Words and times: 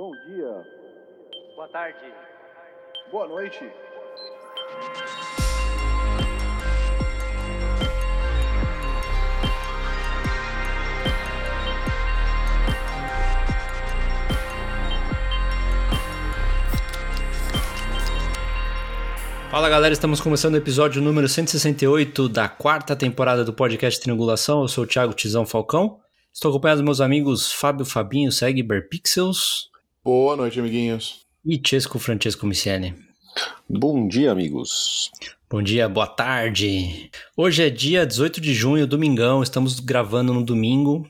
Bom 0.00 0.12
dia. 0.26 0.66
Boa 1.54 1.68
tarde. 1.68 1.98
Boa 3.12 3.28
noite. 3.28 3.70
Fala 19.50 19.68
galera, 19.68 19.92
estamos 19.92 20.18
começando 20.22 20.54
o 20.54 20.56
episódio 20.56 21.02
número 21.02 21.28
168 21.28 22.26
da 22.26 22.48
quarta 22.48 22.96
temporada 22.96 23.44
do 23.44 23.52
podcast 23.52 24.00
Triangulação. 24.00 24.62
Eu 24.62 24.68
sou 24.68 24.84
o 24.84 24.86
Thiago 24.86 25.12
Tizão 25.12 25.44
Falcão. 25.44 25.98
Estou 26.32 26.50
acompanhado 26.50 26.78
dos 26.78 26.86
meus 26.86 27.00
amigos 27.02 27.52
Fábio 27.52 27.84
Fabinho, 27.84 28.32
Segber 28.32 28.88
Pixels 28.88 29.69
Boa 30.02 30.34
noite, 30.34 30.58
amiguinhos. 30.58 31.26
e 31.44 31.60
Chesco 31.62 31.98
Francesco 31.98 32.46
Miciani. 32.46 32.94
Bom 33.68 34.08
dia, 34.08 34.32
amigos. 34.32 35.10
Bom 35.48 35.62
dia, 35.62 35.90
boa 35.90 36.06
tarde. 36.06 37.10
Hoje 37.36 37.64
é 37.64 37.68
dia 37.68 38.06
18 38.06 38.40
de 38.40 38.54
junho, 38.54 38.86
domingão, 38.86 39.42
estamos 39.42 39.78
gravando 39.78 40.32
no 40.32 40.42
domingo. 40.42 41.06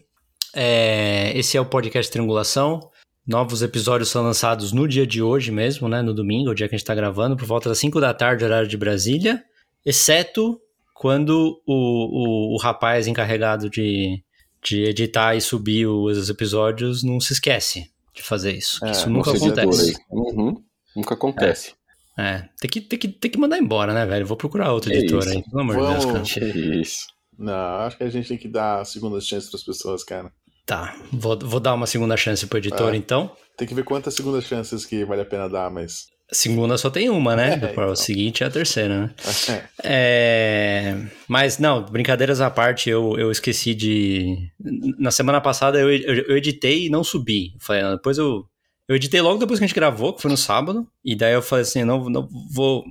É, 0.52 1.30
esse 1.38 1.56
é 1.56 1.60
o 1.60 1.64
podcast 1.64 2.10
Triangulação. 2.10 2.80
Novos 3.24 3.62
episódios 3.62 4.08
são 4.08 4.24
lançados 4.24 4.72
no 4.72 4.88
dia 4.88 5.06
de 5.06 5.22
hoje 5.22 5.52
mesmo, 5.52 5.88
né? 5.88 6.02
No 6.02 6.12
domingo, 6.12 6.50
o 6.50 6.54
dia 6.54 6.68
que 6.68 6.74
a 6.74 6.78
gente 6.78 6.86
tá 6.86 6.94
gravando, 6.94 7.36
por 7.36 7.46
volta 7.46 7.68
das 7.68 7.78
5 7.78 8.00
da 8.00 8.12
tarde, 8.12 8.44
horário 8.44 8.66
de 8.66 8.76
Brasília. 8.76 9.40
Exceto 9.86 10.60
quando 10.92 11.62
o, 11.64 11.74
o, 11.74 12.54
o 12.56 12.58
rapaz 12.58 13.06
encarregado 13.06 13.70
de, 13.70 14.20
de 14.60 14.82
editar 14.82 15.36
e 15.36 15.40
subir 15.40 15.86
os 15.86 16.28
episódios 16.28 17.04
não 17.04 17.20
se 17.20 17.32
esquece 17.34 17.88
de 18.22 18.28
fazer 18.28 18.52
isso. 18.52 18.84
É, 18.84 18.90
isso 18.90 19.08
nunca 19.10 19.30
acontece. 19.32 19.94
Uhum. 20.10 20.54
Nunca 20.96 21.14
acontece. 21.14 21.74
É, 22.18 22.48
tem 22.60 22.70
que, 22.70 22.80
tem, 22.80 22.98
que, 22.98 23.08
tem 23.08 23.30
que 23.30 23.38
mandar 23.38 23.58
embora, 23.58 23.94
né, 23.94 24.04
velho? 24.04 24.26
Vou 24.26 24.36
procurar 24.36 24.72
outro 24.72 24.92
É 24.92 24.96
isso. 24.98 25.28
aí, 25.28 25.42
pelo 25.42 25.60
amor 25.62 25.76
de 25.76 25.82
Deus, 25.82 26.04
cara. 26.04 26.12
Vamos. 26.14 26.32
Que 26.32 26.44
isso. 26.80 27.06
Não, 27.38 27.54
acho 27.54 27.96
que 27.96 28.04
a 28.04 28.10
gente 28.10 28.28
tem 28.28 28.36
que 28.36 28.48
dar 28.48 28.84
segundas 28.84 29.26
chances 29.26 29.48
para 29.48 29.56
as 29.58 29.64
pessoas, 29.64 30.04
cara. 30.04 30.30
Tá, 30.66 30.94
vou, 31.12 31.38
vou 31.38 31.58
dar 31.58 31.74
uma 31.74 31.86
segunda 31.86 32.16
chance 32.16 32.46
pro 32.46 32.58
editor, 32.58 32.92
É. 32.92 32.96
então. 32.96 33.34
Tem 33.56 33.66
que 33.66 33.74
ver 33.74 33.84
quantas 33.84 34.14
segundas 34.14 34.44
chances 34.44 34.84
que 34.84 35.04
vale 35.04 35.22
a 35.22 35.26
pena 35.26 35.48
dar, 35.48 35.70
mas. 35.70 36.06
Segunda 36.32 36.78
só 36.78 36.88
tem 36.90 37.10
uma, 37.10 37.34
né? 37.34 37.60
É, 37.60 37.72
então. 37.72 37.90
O 37.90 37.96
seguinte 37.96 38.44
é 38.44 38.46
a 38.46 38.50
terceira, 38.50 39.00
né? 39.00 39.14
É, 39.24 39.62
É, 39.82 40.96
Mas, 41.26 41.58
não, 41.58 41.84
brincadeiras 41.84 42.40
à 42.40 42.48
parte, 42.48 42.88
eu, 42.88 43.18
eu 43.18 43.32
esqueci 43.32 43.74
de. 43.74 44.50
Na 44.98 45.10
semana 45.10 45.40
passada 45.40 45.80
eu, 45.80 45.90
eu, 45.90 46.14
eu 46.28 46.36
editei 46.36 46.86
e 46.86 46.90
não 46.90 47.02
subi. 47.02 47.52
Eu 47.54 47.60
Falei, 47.60 47.82
não, 47.82 47.96
depois 47.96 48.16
eu. 48.18 48.46
Eu 48.88 48.96
editei 48.96 49.20
logo 49.20 49.38
depois 49.38 49.58
que 49.58 49.64
a 49.64 49.66
gente 49.68 49.74
gravou, 49.74 50.12
que 50.12 50.22
foi 50.22 50.30
no 50.30 50.36
sábado. 50.36 50.86
E 51.04 51.16
daí 51.16 51.32
eu 51.32 51.42
falei 51.42 51.62
assim: 51.62 51.84
não, 51.84 52.08
não 52.08 52.28
vou. 52.52 52.84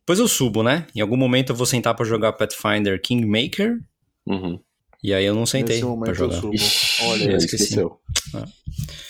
Depois 0.00 0.18
eu 0.18 0.28
subo, 0.28 0.62
né? 0.62 0.86
Em 0.94 1.00
algum 1.00 1.16
momento 1.16 1.50
eu 1.50 1.56
vou 1.56 1.66
sentar 1.66 1.94
pra 1.94 2.04
jogar 2.04 2.32
Pathfinder 2.34 3.00
Kingmaker. 3.00 3.78
Uhum. 4.26 4.60
E 5.02 5.12
aí 5.12 5.24
eu 5.24 5.34
não 5.34 5.44
sentei 5.44 5.76
nesse 5.76 5.80
pra 5.80 5.90
momento 5.90 6.08
eu 6.08 6.14
jogar. 6.14 6.36
subo. 6.36 6.54
Olha, 7.10 7.24
eu 7.24 7.30
aí, 7.30 7.36
esqueci. 7.36 7.64
esqueceu. 7.64 8.00
Ah. 8.34 8.44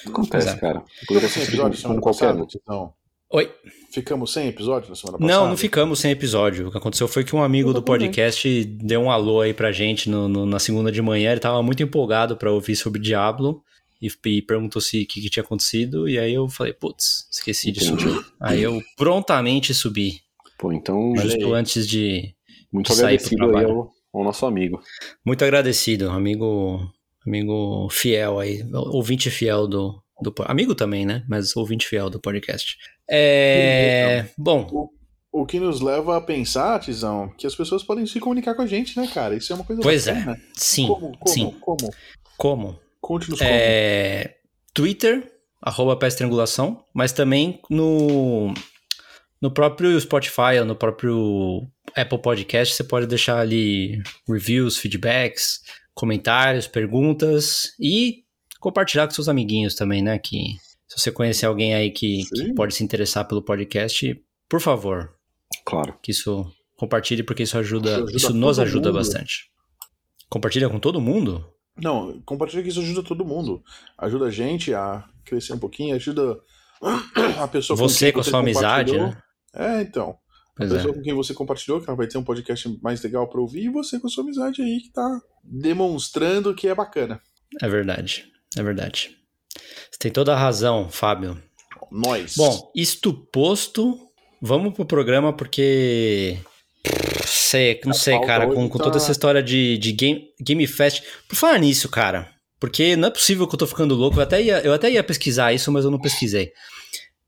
Acontece, 0.06 0.48
é. 0.48 0.56
cara. 0.56 0.82
Poderia 1.06 1.28
ser 1.28 1.42
episódio 1.42 1.82
com, 1.82 2.00
qualquer 2.00 2.34
um. 2.34 2.46
Titão? 2.46 2.92
Oi? 3.34 3.50
Ficamos 3.92 4.32
sem 4.32 4.48
episódio 4.48 4.88
na 4.88 4.94
semana 4.94 5.18
passada? 5.18 5.40
Não, 5.40 5.48
não 5.48 5.56
ficamos 5.56 5.98
sem 6.00 6.10
episódio. 6.10 6.68
O 6.68 6.70
que 6.70 6.78
aconteceu 6.78 7.06
foi 7.08 7.24
que 7.24 7.34
um 7.34 7.42
amigo 7.42 7.72
do 7.72 7.82
podcast 7.82 8.64
deu 8.64 9.00
um 9.02 9.10
alô 9.10 9.40
aí 9.40 9.52
pra 9.52 9.72
gente 9.72 10.08
no, 10.08 10.28
no- 10.28 10.46
na 10.46 10.58
segunda 10.58 10.90
de 10.90 11.00
manhã. 11.02 11.32
Ele 11.32 11.40
tava 11.40 11.62
muito 11.62 11.82
empolgado 11.82 12.36
pra 12.36 12.52
ouvir 12.52 12.76
sobre 12.76 13.00
Diablo 13.00 13.62
e, 14.00 14.08
e 14.26 14.42
perguntou 14.42 14.80
se 14.80 15.02
o 15.02 15.06
que, 15.06 15.20
que 15.20 15.30
tinha 15.30 15.42
acontecido. 15.42 16.08
E 16.08 16.18
aí 16.18 16.32
eu 16.34 16.48
falei, 16.48 16.72
putz, 16.72 17.28
esqueci 17.30 17.70
de 17.72 17.84
Entendi. 17.84 18.02
subir. 18.02 18.24
Aí 18.40 18.62
eu 18.62 18.80
prontamente 18.96 19.72
subi, 19.74 20.20
Pô, 20.58 20.72
então, 20.72 21.12
justo 21.16 21.46
aí. 21.46 21.52
antes 21.52 21.86
de. 21.88 22.34
muito 22.72 22.88
de 22.90 22.94
sair 22.96 23.18
pro 23.18 23.26
agradecido 23.26 23.44
aí 23.44 23.50
trabalho. 23.50 23.70
ao, 24.12 24.20
ao 24.20 24.24
nosso 24.24 24.46
amigo. 24.46 24.80
Muito 25.24 25.44
agradecido, 25.44 26.10
amigo, 26.10 26.80
amigo 27.26 27.88
fiel 27.90 28.38
aí, 28.38 28.64
ouvinte 28.72 29.30
fiel 29.30 29.66
do, 29.66 30.00
do. 30.20 30.34
Amigo 30.46 30.74
também, 30.74 31.04
né? 31.06 31.24
Mas 31.28 31.56
ouvinte 31.56 31.86
fiel 31.86 32.08
do 32.10 32.20
podcast. 32.20 32.76
É. 33.10 34.26
Bom, 34.38 34.88
O 35.32 35.44
que 35.44 35.58
nos 35.58 35.80
leva 35.80 36.16
a 36.16 36.20
pensar, 36.20 36.78
Tizão, 36.80 37.28
que 37.36 37.46
as 37.46 37.54
pessoas 37.54 37.82
podem 37.82 38.06
se 38.06 38.20
comunicar 38.20 38.54
com 38.54 38.62
a 38.62 38.66
gente, 38.66 38.96
né, 38.98 39.08
cara? 39.12 39.34
Isso 39.34 39.52
é 39.52 39.56
uma 39.56 39.64
coisa 39.64 39.82
Pois 39.82 40.06
é. 40.06 40.14
bacana. 40.14 40.40
sim, 40.56 40.86
Como, 40.86 41.18
como, 41.18 41.28
sim. 41.34 41.56
como? 41.60 41.90
Como? 42.36 42.80
Conte-nos 43.00 43.38
como. 43.38 43.50
É, 43.52 44.36
Twitter, 44.72 45.30
arroba 45.60 45.96
Pés 45.96 46.14
Triangulação, 46.14 46.84
mas 46.94 47.12
também 47.12 47.60
no, 47.68 48.54
no 49.40 49.50
próprio 49.50 50.00
Spotify 50.00 50.58
ou 50.60 50.64
no 50.64 50.76
próprio 50.76 51.66
Apple 51.96 52.18
Podcast, 52.18 52.74
você 52.74 52.84
pode 52.84 53.06
deixar 53.06 53.38
ali 53.38 54.02
reviews, 54.28 54.76
feedbacks, 54.78 55.60
comentários, 55.94 56.66
perguntas 56.66 57.74
e 57.78 58.23
compartilhar 58.64 59.06
com 59.06 59.12
seus 59.14 59.28
amiguinhos 59.28 59.74
também, 59.74 60.02
né? 60.02 60.18
Que 60.18 60.56
se 60.88 60.98
você 60.98 61.12
conhecer 61.12 61.44
alguém 61.46 61.74
aí 61.74 61.90
que, 61.90 62.24
que 62.34 62.54
pode 62.54 62.74
se 62.74 62.82
interessar 62.82 63.26
pelo 63.28 63.42
podcast, 63.42 64.18
por 64.48 64.58
favor, 64.60 65.12
Claro. 65.66 65.94
que 66.02 66.10
isso 66.12 66.50
compartilhe, 66.76 67.22
porque 67.22 67.42
isso 67.42 67.58
ajuda, 67.58 67.90
Isso 67.90 67.98
ajuda 68.04 68.16
isso 68.16 68.32
nos 68.34 68.58
ajuda 68.58 68.88
mundo. 68.88 68.96
bastante. 68.98 69.50
Compartilha 70.30 70.68
com 70.70 70.78
todo 70.80 71.00
mundo? 71.00 71.46
Não, 71.76 72.20
compartilha 72.22 72.62
que 72.62 72.68
isso 72.70 72.80
ajuda 72.80 73.02
todo 73.02 73.24
mundo. 73.24 73.62
Ajuda 73.98 74.26
a 74.26 74.30
gente 74.30 74.72
a 74.72 75.04
crescer 75.24 75.52
um 75.52 75.58
pouquinho, 75.58 75.94
ajuda 75.94 76.38
a 77.38 77.46
pessoa 77.48 77.76
com 77.78 77.86
Você 77.88 78.12
com 78.12 78.20
a 78.20 78.24
sua 78.24 78.40
amizade, 78.40 78.96
né? 78.96 79.16
É, 79.54 79.82
então. 79.82 80.10
A 80.10 80.56
Pois 80.56 80.72
é. 80.72 80.76
pessoa 80.76 80.94
com 80.94 81.02
quem 81.02 81.12
você 81.14 81.34
compartilhou, 81.34 81.80
que 81.80 81.88
ela 81.90 81.96
vai 81.96 82.06
ter 82.06 82.16
um 82.16 82.22
podcast 82.24 82.78
mais 82.82 83.02
legal 83.02 83.28
pra 83.28 83.40
ouvir, 83.40 83.64
e 83.64 83.68
você 83.68 83.98
com 84.00 84.06
a 84.06 84.10
sua 84.10 84.22
amizade 84.24 84.62
aí 84.62 84.80
que 84.80 84.90
tá 84.92 85.20
demonstrando 85.42 86.54
que 86.54 86.68
é 86.68 86.74
bacana. 86.74 87.20
É 87.60 87.68
verdade, 87.68 88.26
é 88.56 88.62
verdade. 88.62 89.10
Você 89.90 89.98
tem 89.98 90.10
toda 90.10 90.32
a 90.32 90.38
razão, 90.38 90.88
Fábio. 90.90 91.40
Nós. 91.90 92.34
Bom, 92.36 92.72
isto 92.74 93.12
posto, 93.12 93.98
vamos 94.40 94.74
pro 94.74 94.84
programa 94.84 95.32
porque. 95.32 96.38
Sei, 97.24 97.80
não 97.84 97.94
sei, 97.94 98.14
pauta 98.14 98.26
cara, 98.26 98.46
com, 98.46 98.68
com 98.68 98.78
tá- 98.78 98.84
toda 98.84 98.96
essa 98.96 99.12
história 99.12 99.42
de, 99.42 99.78
de 99.78 99.92
game, 99.92 100.28
game 100.40 100.66
Fest. 100.66 101.02
Por 101.28 101.36
falar 101.36 101.58
nisso, 101.58 101.88
cara, 101.88 102.30
porque 102.60 102.96
não 102.96 103.08
é 103.08 103.10
possível 103.10 103.46
que 103.46 103.54
eu 103.54 103.58
tô 103.58 103.66
ficando 103.66 103.94
louco. 103.94 104.18
Eu 104.18 104.22
até 104.22 104.42
ia, 104.42 104.60
eu 104.60 104.72
até 104.72 104.90
ia 104.90 105.02
pesquisar 105.04 105.52
isso, 105.52 105.70
mas 105.72 105.84
eu 105.84 105.90
não 105.90 106.00
pesquisei. 106.00 106.52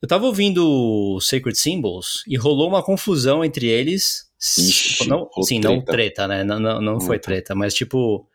Eu 0.02 0.08
tava 0.08 0.26
ouvindo 0.26 1.18
Sacred 1.20 1.58
Symbols 1.58 2.22
e 2.28 2.36
rolou 2.36 2.68
uma 2.68 2.82
confusão 2.82 3.44
entre 3.44 3.66
eles. 3.66 4.26
Ixi, 4.58 5.08
não, 5.08 5.28
sim, 5.42 5.58
não 5.58 5.76
treta. 5.80 5.92
treta, 5.92 6.28
né? 6.28 6.44
Não, 6.44 6.60
não, 6.60 6.80
não 6.80 7.00
foi 7.00 7.18
treta, 7.18 7.54
mas 7.54 7.72
tipo. 7.72 8.28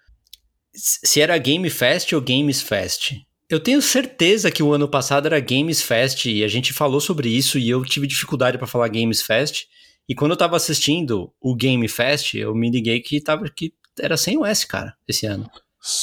Se 0.74 1.20
era 1.22 1.38
Game 1.38 1.70
Fest 1.70 2.14
ou 2.14 2.22
Games 2.22 2.62
Fest. 2.62 3.14
Eu 3.50 3.59
tenho 3.59 3.82
certeza 3.82 4.50
que 4.50 4.64
o 4.64 4.72
ano 4.72 4.88
passado 4.88 5.26
era 5.26 5.40
Games 5.40 5.82
Fest 5.82 6.26
e 6.26 6.44
a 6.44 6.48
gente 6.48 6.72
falou 6.72 7.02
sobre 7.02 7.30
isso 7.30 7.59
e 7.59 7.70
eu 7.70 7.84
tive 7.84 8.08
dificuldade 8.08 8.58
pra 8.58 8.68
falar 8.68 8.88
Games 8.88 9.22
Fest. 9.22 9.66
E 10.08 10.16
quando 10.16 10.31
eu 10.31 10.38
tava 10.38 10.56
assistindo 10.56 11.34
o 11.42 11.56
Game 11.56 11.88
Fest, 11.88 12.34
eu 12.34 12.56
me 12.56 12.70
liguei 12.72 13.02
que, 13.02 13.22
tava, 13.22 13.50
que 13.50 13.74
era 14.00 14.16
sem 14.16 14.38
o 14.38 14.46
S, 14.46 14.66
cara, 14.66 14.96
esse 15.08 15.26
ano. 15.26 15.50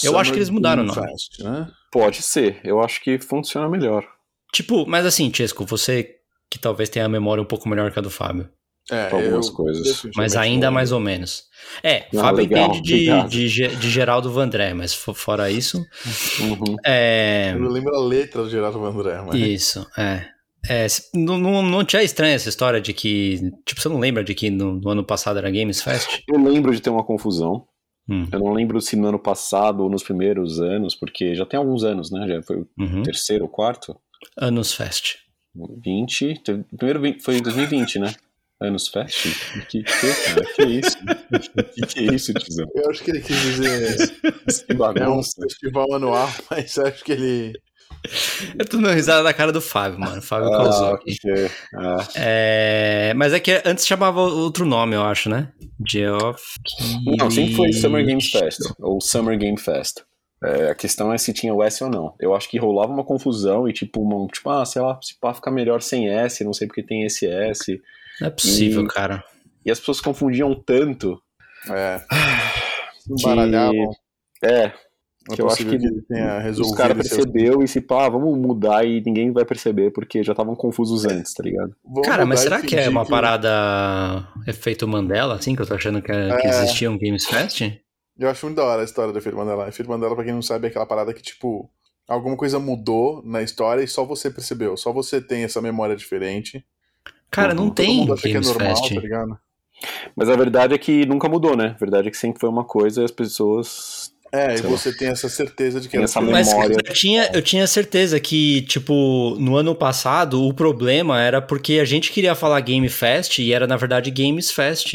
eu 0.05 0.19
acho 0.19 0.31
que 0.31 0.39
eles 0.39 0.51
mudaram 0.51 0.83
o 0.83 0.87
Game 0.87 0.97
nome. 0.97 1.11
Fest, 1.11 1.39
né? 1.41 1.71
Pode 1.91 2.23
ser. 2.23 2.61
Eu 2.63 2.81
acho 2.81 3.01
que 3.01 3.19
funciona 3.19 3.69
melhor. 3.69 4.07
Tipo, 4.53 4.87
mas 4.87 5.07
assim, 5.07 5.33
Chesco, 5.33 5.65
você 5.65 6.17
que 6.51 6.59
talvez 6.59 6.89
tenha 6.89 7.07
a 7.07 7.09
memória 7.09 7.43
um 7.43 7.47
pouco 7.47 7.69
melhor 7.69 7.91
que 7.93 7.99
a 7.99 8.03
do 8.03 8.11
Fábio. 8.11 8.49
É, 8.91 9.07
Pra 9.09 9.19
algumas 9.19 9.51
coisas. 9.51 10.03
Mas 10.17 10.35
ainda 10.37 10.67
não- 10.67 10.73
mais 10.75 10.93
ou 10.93 11.01
menos. 11.01 11.45
É, 11.83 12.07
Ah, 12.17 12.21
Fábio 12.21 12.43
legal, 12.45 12.69
entende 12.75 12.83
de, 13.29 13.49
de, 13.49 13.77
de 13.77 13.91
Geraldo 13.91 14.31
Vandré, 14.33 14.73
mas 14.75 14.95
fo- 14.95 15.13
fora 15.15 15.51
isso. 15.51 15.85
Uhum. 16.41 16.77
É. 16.85 17.53
Eu 17.55 17.69
lembro 17.69 17.95
a 17.95 18.01
letra 18.01 18.43
do 18.43 18.49
Geraldo 18.51 18.79
Vandré, 18.81 19.21
mas... 19.27 19.35
Isso, 19.39 19.87
é. 19.97 20.27
É, 20.69 20.87
não, 21.15 21.39
não, 21.39 21.63
não 21.63 21.85
te 21.85 21.97
é 21.97 22.03
estranha 22.05 22.35
essa 22.35 22.49
história 22.49 22.81
de 22.81 22.93
que. 22.93 23.53
Tipo, 23.65 23.81
você 23.81 23.89
não 23.89 23.99
lembra 24.01 24.25
de 24.25 24.35
que 24.35 24.51
no, 24.51 24.75
no 24.75 24.91
ano 24.91 25.05
passado 25.05 25.39
era 25.39 25.51
Games 25.51 25.81
Fest? 25.81 26.23
Eu 26.29 26.39
lembro 26.43 26.75
de 26.75 26.81
ter 26.83 26.91
uma 26.91 27.05
confusão. 27.05 27.65
Hum, 28.09 28.27
Eu 28.33 28.39
não 28.41 28.53
lembro 28.53 28.81
se 28.81 28.97
no 28.97 29.07
ano 29.09 29.19
passado 29.19 29.83
ou 29.85 29.89
nos 29.91 30.03
primeiros 30.03 30.59
anos, 30.61 30.95
porque 30.97 31.35
já 31.35 31.47
tem 31.47 31.59
alguns 31.59 31.85
anos, 31.85 32.11
né? 32.11 32.27
Já 32.27 32.43
foi 32.43 32.57
o 32.57 32.67
uhum. 32.79 33.03
terceiro 33.03 33.45
ou 33.45 33.51
quarto. 33.51 33.97
Anos 34.37 34.73
Fest. 34.75 35.17
20. 35.85 36.41
teve- 36.43 36.65
O 36.73 36.77
primeiro 36.77 37.21
foi 37.23 37.37
em 37.37 37.43
2020, 37.43 37.99
né? 37.99 38.13
Anos 38.61 38.89
Fest? 38.89 39.27
Que, 39.69 39.83
que, 39.83 40.25
cara? 40.25 40.45
Que 40.57 40.63
isso? 40.65 40.97
Que, 41.75 41.87
que 41.87 41.99
é 42.01 42.15
isso, 42.15 42.35
tizão? 42.35 42.67
Eu 42.75 42.91
acho 42.91 43.05
que 43.05 43.11
ele 43.13 43.21
quis 43.21 43.41
dizer... 43.41 44.13
É 45.01 45.09
um 45.09 45.23
festival 45.23 45.95
anual, 45.95 46.29
mas 46.51 46.77
acho 46.79 47.05
que 47.05 47.13
ele... 47.13 47.53
Eu 48.59 48.65
tô 48.67 48.77
dando 48.77 48.91
risada 48.95 49.23
da 49.25 49.33
cara 49.35 49.51
do 49.53 49.61
Fábio, 49.61 49.99
mano. 50.01 50.21
Fábio 50.23 50.51
causou 50.51 50.87
Ah, 50.89 50.95
aqui. 50.95 51.17
ok. 51.25 51.51
Ah, 51.77 52.09
É, 52.17 53.13
mas 53.17 53.33
é 53.33 53.41
que 53.41 53.61
antes 53.65 53.87
chamava 53.87 54.21
outro 54.21 54.65
nome, 54.65 54.95
eu 54.95 55.03
acho, 55.03 55.29
né? 55.29 55.53
Geoff. 55.89 56.43
Não, 57.19 57.31
sempre 57.31 57.55
foi 57.55 57.73
Summer 57.73 58.05
Games 58.07 58.31
Fest, 58.31 58.59
ou 58.81 59.01
Summer 59.01 59.37
Game 59.39 59.59
Fest. 59.59 60.03
É, 60.45 60.71
a 60.71 60.75
questão 60.75 61.13
é 61.13 61.19
se 61.19 61.33
tinha 61.33 61.53
o 61.53 61.63
S 61.63 61.83
ou 61.83 61.91
não. 61.91 62.15
Eu 62.21 62.35
acho 62.35 62.49
que 62.49 62.59
rolava 62.59 62.93
uma 62.93 63.05
confusão 63.05 63.69
e 63.69 63.73
tipo, 63.73 64.01
uma, 64.01 64.27
tipo, 64.29 64.49
ah, 64.51 64.65
sei 64.65 64.81
lá, 64.81 64.99
se 65.03 65.19
pá 65.21 65.35
ficar 65.35 65.51
melhor 65.51 65.83
sem 65.83 66.09
S, 66.09 66.45
não 66.45 66.53
sei 66.53 66.69
porque 66.69 66.83
tem 66.85 67.05
esse 67.05 67.27
S. 67.27 67.81
Não 68.21 68.29
é 68.29 68.31
possível, 68.31 68.85
E- 68.85 68.89
cara. 68.89 69.25
E 69.65 69.71
as 69.71 69.79
pessoas 69.79 70.01
confundiam 70.01 70.55
tanto 70.55 71.21
É. 71.71 72.01
que 73.07 73.13
Embaralhavam. 73.13 73.91
é, 74.43 74.73
Não 75.29 75.35
que 75.37 75.43
é 75.43 75.45
eu 75.45 75.49
acho 75.51 75.67
que 75.67 75.75
ele 75.75 75.89
os 75.89 76.43
resolvido 76.43 76.77
caras 76.77 76.99
esse 77.01 77.09
percebeu 77.17 77.63
e 77.63 77.69
se 77.69 77.81
pá, 77.81 78.09
vamos 78.09 78.39
mudar 78.39 78.85
e 78.87 79.03
ninguém 79.05 79.31
vai 79.33 79.45
perceber 79.45 79.91
porque 79.93 80.23
já 80.23 80.33
estavam 80.33 80.55
confusos 80.57 81.05
antes, 81.05 81.35
tá 81.35 81.43
ligado? 81.43 81.75
Vamos 81.85 82.09
Cara, 82.09 82.25
mas 82.25 82.41
será 82.41 82.63
que 82.63 82.75
é 82.77 82.89
uma 82.89 83.05
que- 83.05 83.11
parada 83.11 84.27
efeito 84.47 84.87
Mandela, 84.89 85.35
assim, 85.35 85.55
que 85.55 85.63
eu 85.63 85.67
tô 85.67 85.75
achando 85.75 86.01
que, 86.01 86.11
é- 86.13 86.37
que 86.37 86.47
É. 86.47 86.51
existia 86.51 86.91
um 86.91 86.99
Games 86.99 87.27
Fest? 87.27 87.63
Eu 88.19 88.29
acho 88.29 88.47
muito 88.47 88.57
da 88.57 88.65
hora 88.65 88.83
a 88.83 88.85
história 88.85 89.13
do 89.13 89.19
Efeito 89.19 89.37
Mandela. 89.39 89.69
Efeito 89.69 89.89
Mandela, 89.89 90.15
pra 90.15 90.25
quem 90.25 90.33
não 90.33 90.43
sabe, 90.43 90.67
é 90.67 90.71
aquela 90.71 90.87
parada 90.87 91.13
que, 91.15 91.23
tipo, 91.23 91.71
alguma 92.09 92.37
coisa 92.37 92.59
mudou 92.59 93.23
na 93.25 93.43
história 93.43 93.81
e 93.83 93.87
só 93.87 94.05
você 94.05 94.29
percebeu. 94.31 94.77
Só 94.77 94.93
você 94.93 95.21
tem 95.21 95.45
essa 95.45 95.61
memória 95.63 95.95
diferente. 95.95 96.65
Cara, 97.31 97.55
não 97.55 97.71
tem 97.71 98.07
que 98.17 98.29
é 98.37 98.41
normal, 98.41 98.77
Fest. 98.77 98.95
tá 98.95 99.01
ligado? 99.01 99.39
Mas 100.17 100.29
a 100.29 100.37
verdade 100.37 100.75
é 100.75 100.79
que 100.79 101.07
nunca 101.07 101.29
mudou, 101.29 101.57
né? 101.57 101.75
A 101.77 101.79
verdade 101.79 102.09
é 102.09 102.11
que 102.11 102.17
sempre 102.17 102.41
foi 102.41 102.49
uma 102.49 102.65
coisa 102.65 103.03
e 103.03 103.05
as 103.05 103.11
pessoas. 103.11 104.13
É, 104.33 104.55
e 104.55 104.59
Sei 104.59 104.69
lá. 104.69 104.77
você 104.77 104.95
tem 104.95 105.09
essa 105.09 105.29
certeza 105.29 105.81
de 105.81 105.89
que 105.89 105.97
Tem 105.97 106.05
essa 106.05 106.21
memória. 106.21 106.77
eu 106.85 106.93
tinha, 106.93 107.31
eu 107.33 107.41
tinha 107.41 107.67
certeza 107.67 108.21
que, 108.21 108.63
tipo, 108.63 109.37
no 109.39 109.57
ano 109.57 109.75
passado, 109.75 110.43
o 110.45 110.53
problema 110.53 111.21
era 111.21 111.41
porque 111.41 111.79
a 111.79 111.85
gente 111.85 112.13
queria 112.13 112.35
falar 112.35 112.61
Game 112.61 112.89
Fest 112.91 113.39
e 113.39 113.53
era, 113.53 113.67
na 113.67 113.77
verdade, 113.77 114.11
Games 114.11 114.51
Fest. 114.51 114.95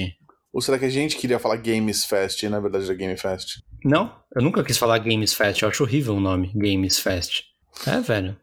Ou 0.51 0.61
será 0.61 0.77
que 0.77 0.85
a 0.85 0.89
gente 0.89 1.15
queria 1.17 1.39
falar 1.39 1.55
Games 1.55 2.05
Fest 2.05 2.43
e 2.43 2.49
na 2.49 2.59
verdade 2.59 2.85
era 2.85 2.93
Game 2.93 3.17
Fest? 3.17 3.61
Não, 3.83 4.13
eu 4.35 4.41
nunca 4.43 4.63
quis 4.63 4.77
falar 4.77 4.99
Games 4.99 5.33
Fest, 5.33 5.63
eu 5.63 5.67
acho 5.67 5.81
horrível 5.81 6.15
o 6.15 6.19
nome, 6.19 6.51
Games 6.53 6.99
Fest. 6.99 7.41
É, 7.87 7.99
velho. 7.99 8.37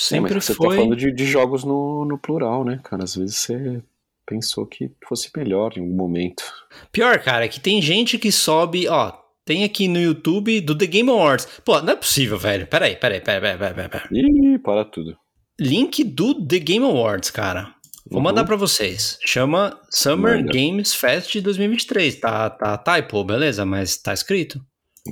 Sim, 0.00 0.14
Sempre 0.16 0.34
mas 0.34 0.44
você 0.46 0.54
foi. 0.54 0.68
tá 0.68 0.74
falando 0.76 0.96
de, 0.96 1.12
de 1.12 1.24
jogos 1.26 1.62
no, 1.62 2.06
no 2.06 2.16
plural, 2.16 2.64
né, 2.64 2.80
cara? 2.82 3.04
Às 3.04 3.14
vezes 3.16 3.36
você 3.36 3.82
pensou 4.26 4.64
que 4.64 4.90
fosse 5.06 5.30
melhor 5.36 5.72
em 5.76 5.80
algum 5.80 5.94
momento. 5.94 6.42
Pior, 6.90 7.18
cara, 7.18 7.44
é 7.44 7.48
que 7.48 7.60
tem 7.60 7.82
gente 7.82 8.16
que 8.18 8.32
sobe, 8.32 8.88
ó, 8.88 9.12
tem 9.44 9.62
aqui 9.62 9.88
no 9.88 10.00
YouTube 10.00 10.60
do 10.62 10.74
The 10.78 10.86
Game 10.86 11.10
Awards. 11.10 11.46
Pô, 11.64 11.82
não 11.82 11.92
é 11.92 11.96
possível, 11.96 12.38
velho. 12.38 12.66
Peraí, 12.66 12.96
peraí, 12.96 13.20
peraí, 13.20 13.40
peraí, 13.40 13.74
peraí, 13.74 13.88
peraí. 13.90 14.08
Ih, 14.54 14.58
para 14.58 14.84
tudo. 14.86 15.18
Link 15.60 16.02
do 16.02 16.46
The 16.46 16.58
Game 16.60 16.84
Awards, 16.86 17.30
cara. 17.30 17.74
Vou 18.10 18.18
Uhum. 18.18 18.24
mandar 18.24 18.44
pra 18.44 18.56
vocês. 18.56 19.18
Chama 19.26 19.78
Summer 19.90 20.38
Manda. 20.38 20.52
Games 20.52 20.94
Fest 20.94 21.36
2023. 21.38 22.16
Tá, 22.18 22.48
tá 22.48 22.78
typo, 22.78 23.22
beleza? 23.22 23.66
Mas 23.66 23.98
tá 23.98 24.14
escrito. 24.14 24.58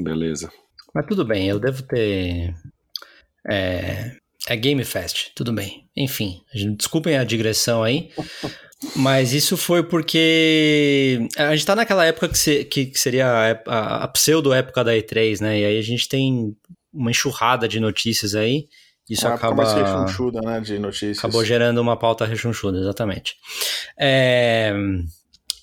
Beleza. 0.02 0.50
Mas 0.94 1.04
tudo 1.06 1.24
bem, 1.26 1.48
eu 1.48 1.60
devo 1.60 1.82
ter. 1.82 2.54
É, 3.48 4.16
é 4.46 4.56
Game 4.56 4.84
Fest, 4.84 5.28
tudo 5.34 5.52
bem. 5.52 5.86
Enfim, 5.96 6.40
desculpem 6.76 7.16
a 7.16 7.24
digressão 7.24 7.82
aí. 7.82 8.10
Mas 8.94 9.32
isso 9.32 9.56
foi 9.56 9.82
porque 9.82 11.26
a 11.36 11.54
gente 11.56 11.66
tá 11.66 11.74
naquela 11.74 12.04
época 12.04 12.28
que, 12.28 12.38
se- 12.38 12.64
que- 12.64 12.86
que 12.86 12.98
seria 12.98 13.26
a, 13.26 13.50
a- 13.66 14.04
a 14.04 14.08
pseudo-época 14.08 14.84
da 14.84 14.92
E3, 14.94 15.40
né? 15.40 15.58
E 15.58 15.64
aí 15.64 15.78
a 15.78 15.82
gente 15.82 16.08
tem 16.08 16.54
uma 16.92 17.10
enxurrada 17.10 17.66
de 17.66 17.80
notícias 17.80 18.36
aí. 18.36 18.68
Isso 19.10 19.24
mais 19.26 19.36
acaba, 19.36 19.64
rechonchuda, 19.74 20.40
né, 20.42 20.60
de 20.60 20.78
notícias. 20.78 21.18
acabou 21.18 21.44
gerando 21.44 21.78
uma 21.80 21.96
pauta 21.96 22.24
rechonchuda, 22.24 22.78
exatamente. 22.78 23.34
É, 23.98 24.72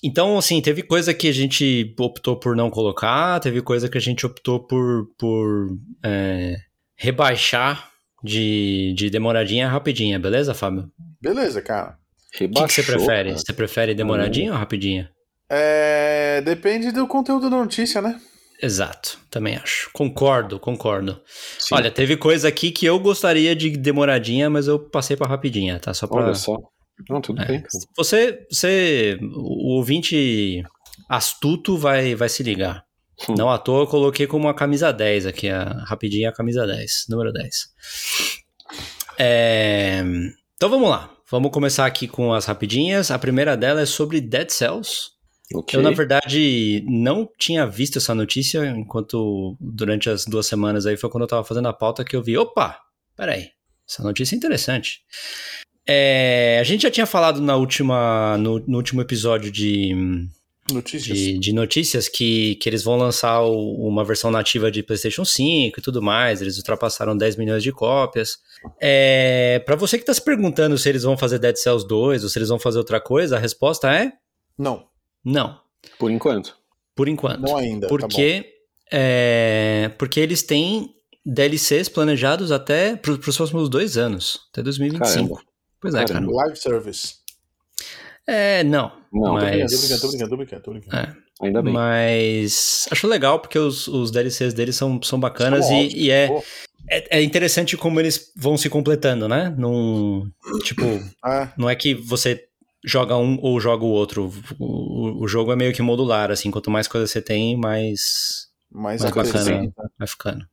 Então, 0.02 0.36
assim, 0.36 0.60
teve 0.60 0.82
coisa 0.82 1.14
que 1.14 1.28
a 1.28 1.32
gente 1.32 1.94
optou 1.98 2.36
por 2.38 2.54
não 2.54 2.68
colocar, 2.70 3.40
teve 3.40 3.62
coisa 3.62 3.88
que 3.88 3.96
a 3.96 4.00
gente 4.00 4.26
optou 4.26 4.60
por, 4.66 5.06
por 5.18 5.68
é, 6.04 6.56
rebaixar 6.96 7.88
de, 8.22 8.94
de 8.96 9.10
demoradinha 9.10 9.66
a 9.66 9.70
rapidinha, 9.70 10.18
beleza, 10.18 10.54
Fábio? 10.54 10.90
Beleza, 11.20 11.60
cara. 11.62 11.96
O 12.34 12.38
que, 12.38 12.48
você 12.48 12.82
prefere? 12.82 13.30
cara. 13.30 13.38
Você 13.38 13.52
prefere 13.52 13.94
demoradinha 13.94 14.52
ou 14.52 14.58
rapidinha? 14.58 15.10
É, 15.50 16.40
depende 16.42 16.90
do 16.92 17.06
conteúdo 17.06 17.48
da 17.48 17.56
notícia, 17.56 18.02
né? 18.02 18.20
Exato, 18.62 19.18
também 19.30 19.56
acho. 19.56 19.90
Concordo, 19.92 20.58
concordo. 20.58 21.20
Sim. 21.58 21.74
Olha, 21.74 21.90
teve 21.90 22.16
coisa 22.16 22.48
aqui 22.48 22.70
que 22.70 22.86
eu 22.86 22.98
gostaria 22.98 23.54
de 23.54 23.70
demoradinha, 23.70 24.48
mas 24.48 24.66
eu 24.66 24.78
passei 24.78 25.16
pra 25.16 25.28
rapidinha, 25.28 25.78
tá? 25.78 25.92
Só 25.92 26.06
pra... 26.06 26.24
Olha 26.24 26.34
só. 26.34 26.56
Não, 27.08 27.20
tudo 27.20 27.42
É. 27.42 27.46
bem. 27.46 27.62
Você, 27.96 28.46
você, 28.50 29.18
o 29.22 29.74
ouvinte 29.76 30.62
astuto 31.08 31.76
vai, 31.76 32.14
vai 32.14 32.28
se 32.28 32.42
ligar. 32.42 32.85
Hum. 33.28 33.34
Não 33.36 33.50
à 33.50 33.58
toa 33.58 33.82
eu 33.82 33.86
coloquei 33.86 34.26
como 34.26 34.48
a 34.48 34.54
camisa 34.54 34.92
10 34.92 35.26
aqui, 35.26 35.48
a 35.48 35.84
rapidinha 35.86 36.28
a 36.28 36.32
camisa 36.32 36.66
10, 36.66 37.06
número 37.08 37.32
10. 37.32 37.68
É, 39.18 40.02
então 40.56 40.68
vamos 40.68 40.90
lá. 40.90 41.10
Vamos 41.28 41.50
começar 41.50 41.86
aqui 41.86 42.06
com 42.06 42.32
as 42.32 42.44
rapidinhas. 42.44 43.10
A 43.10 43.18
primeira 43.18 43.56
dela 43.56 43.80
é 43.80 43.86
sobre 43.86 44.20
Dead 44.20 44.48
Cells. 44.48 45.10
Ok. 45.54 45.78
Eu, 45.78 45.82
na 45.82 45.90
verdade, 45.90 46.84
não 46.86 47.28
tinha 47.38 47.66
visto 47.66 47.98
essa 47.98 48.14
notícia 48.14 48.64
enquanto 48.66 49.56
durante 49.60 50.10
as 50.10 50.24
duas 50.24 50.46
semanas 50.46 50.86
aí 50.86 50.96
foi 50.96 51.08
quando 51.10 51.22
eu 51.22 51.28
tava 51.28 51.44
fazendo 51.44 51.68
a 51.68 51.72
pauta 51.72 52.04
que 52.04 52.14
eu 52.14 52.22
vi, 52.22 52.36
opa, 52.36 52.80
peraí, 53.16 53.50
essa 53.88 54.02
notícia 54.02 54.34
é 54.34 54.38
interessante. 54.38 55.00
É, 55.86 56.58
a 56.60 56.64
gente 56.64 56.82
já 56.82 56.90
tinha 56.90 57.06
falado 57.06 57.40
na 57.40 57.54
última, 57.56 58.36
no, 58.38 58.58
no 58.60 58.76
último 58.76 59.00
episódio 59.00 59.50
de, 59.52 59.94
Notícias. 60.72 61.16
de, 61.16 61.38
de 61.38 61.52
notícias 61.52 62.08
que, 62.08 62.56
que 62.56 62.68
eles 62.68 62.82
vão 62.82 62.96
lançar 62.96 63.40
o- 63.42 63.86
uma 63.86 64.04
versão 64.04 64.30
nativa 64.30 64.70
de 64.70 64.82
PlayStation 64.82 65.24
5 65.24 65.78
e 65.78 65.82
tudo 65.82 66.02
mais. 66.02 66.40
Eles 66.42 66.56
ultrapassaram 66.58 67.16
10 67.16 67.36
milhões 67.36 67.62
de 67.62 67.70
cópias. 67.72 68.38
É, 68.80 69.62
para 69.64 69.76
você 69.76 69.98
que 69.98 70.04
tá 70.04 70.12
se 70.12 70.22
perguntando 70.22 70.76
se 70.76 70.88
eles 70.88 71.02
vão 71.04 71.16
fazer 71.16 71.38
Dead 71.38 71.56
Cells 71.56 71.86
2 71.86 72.24
ou 72.24 72.28
se 72.30 72.38
eles 72.38 72.48
vão 72.48 72.58
fazer 72.58 72.78
outra 72.78 73.00
coisa, 73.00 73.36
a 73.36 73.38
resposta 73.38 73.92
é 73.92 74.12
Não, 74.58 74.86
não, 75.24 75.60
Por 75.98 76.10
enquanto. 76.10 76.56
por 76.94 77.08
enquanto. 77.08 77.40
não 77.42 77.56
ainda. 77.56 77.86
tá 77.86 77.92
bom. 77.94 77.98
Porque, 77.98 78.46
é, 78.92 79.90
porque 79.98 80.18
eles 80.20 80.42
têm 80.42 80.94
DLCs 81.24 81.88
planejados 81.88 82.50
até 82.52 82.96
para 82.96 83.12
os 83.12 83.36
próximos 83.36 83.68
dois 83.68 83.96
anos, 83.96 84.40
até 84.52 84.62
2025. 84.62 85.14
Caramba. 85.14 85.40
Pois 85.80 85.94
é, 85.94 85.98
cara. 85.98 86.08
Caramba. 86.14 86.32
Live 86.32 86.56
service. 86.56 87.16
É, 88.26 88.64
não. 88.64 88.92
Não, 89.12 89.34
Tô 89.34 89.36
brincando, 89.36 89.58
mas, 89.60 89.70
tô 89.70 89.78
brincando, 89.78 90.00
tô 90.00 90.08
brincando, 90.08 90.30
tô 90.30 90.36
brincando, 90.36 90.62
tô 90.62 90.70
brincando. 90.72 90.96
É. 90.96 91.26
Ainda 91.42 91.62
bem. 91.62 91.72
mas 91.72 92.88
acho 92.90 93.06
legal 93.06 93.38
porque 93.38 93.58
os, 93.58 93.86
os 93.88 94.10
DLCs 94.10 94.54
deles 94.54 94.74
são, 94.74 95.00
são 95.02 95.20
bacanas 95.20 95.66
São 95.66 95.76
e, 95.76 95.84
ótimos, 95.86 96.02
e 96.02 96.10
é, 96.10 96.28
pô. 96.28 96.42
é, 96.90 97.18
é 97.18 97.22
interessante 97.22 97.76
como 97.76 98.00
eles 98.00 98.32
vão 98.34 98.56
se 98.56 98.70
completando, 98.70 99.28
né? 99.28 99.54
Num, 99.56 100.30
tipo, 100.64 100.82
Ah, 101.22 101.52
não 101.56 101.68
é 101.68 101.76
que 101.76 101.94
você 101.94 102.46
joga 102.84 103.16
um 103.16 103.38
ou 103.42 103.60
joga 103.60 103.84
o 103.84 103.88
outro. 103.88 104.32
O, 104.58 105.24
o 105.24 105.28
jogo 105.28 105.52
é 105.52 105.56
meio 105.56 105.74
que 105.74 105.82
modular, 105.82 106.30
assim. 106.30 106.50
Quanto 106.50 106.70
mais 106.70 106.88
coisa 106.88 107.06
você 107.06 107.20
tem, 107.20 107.56
mais, 107.56 108.48
mais 108.72 109.02
mais 109.02 109.14
bacana 109.14 109.72
vai 109.98 110.08
ficando. 110.08 110.46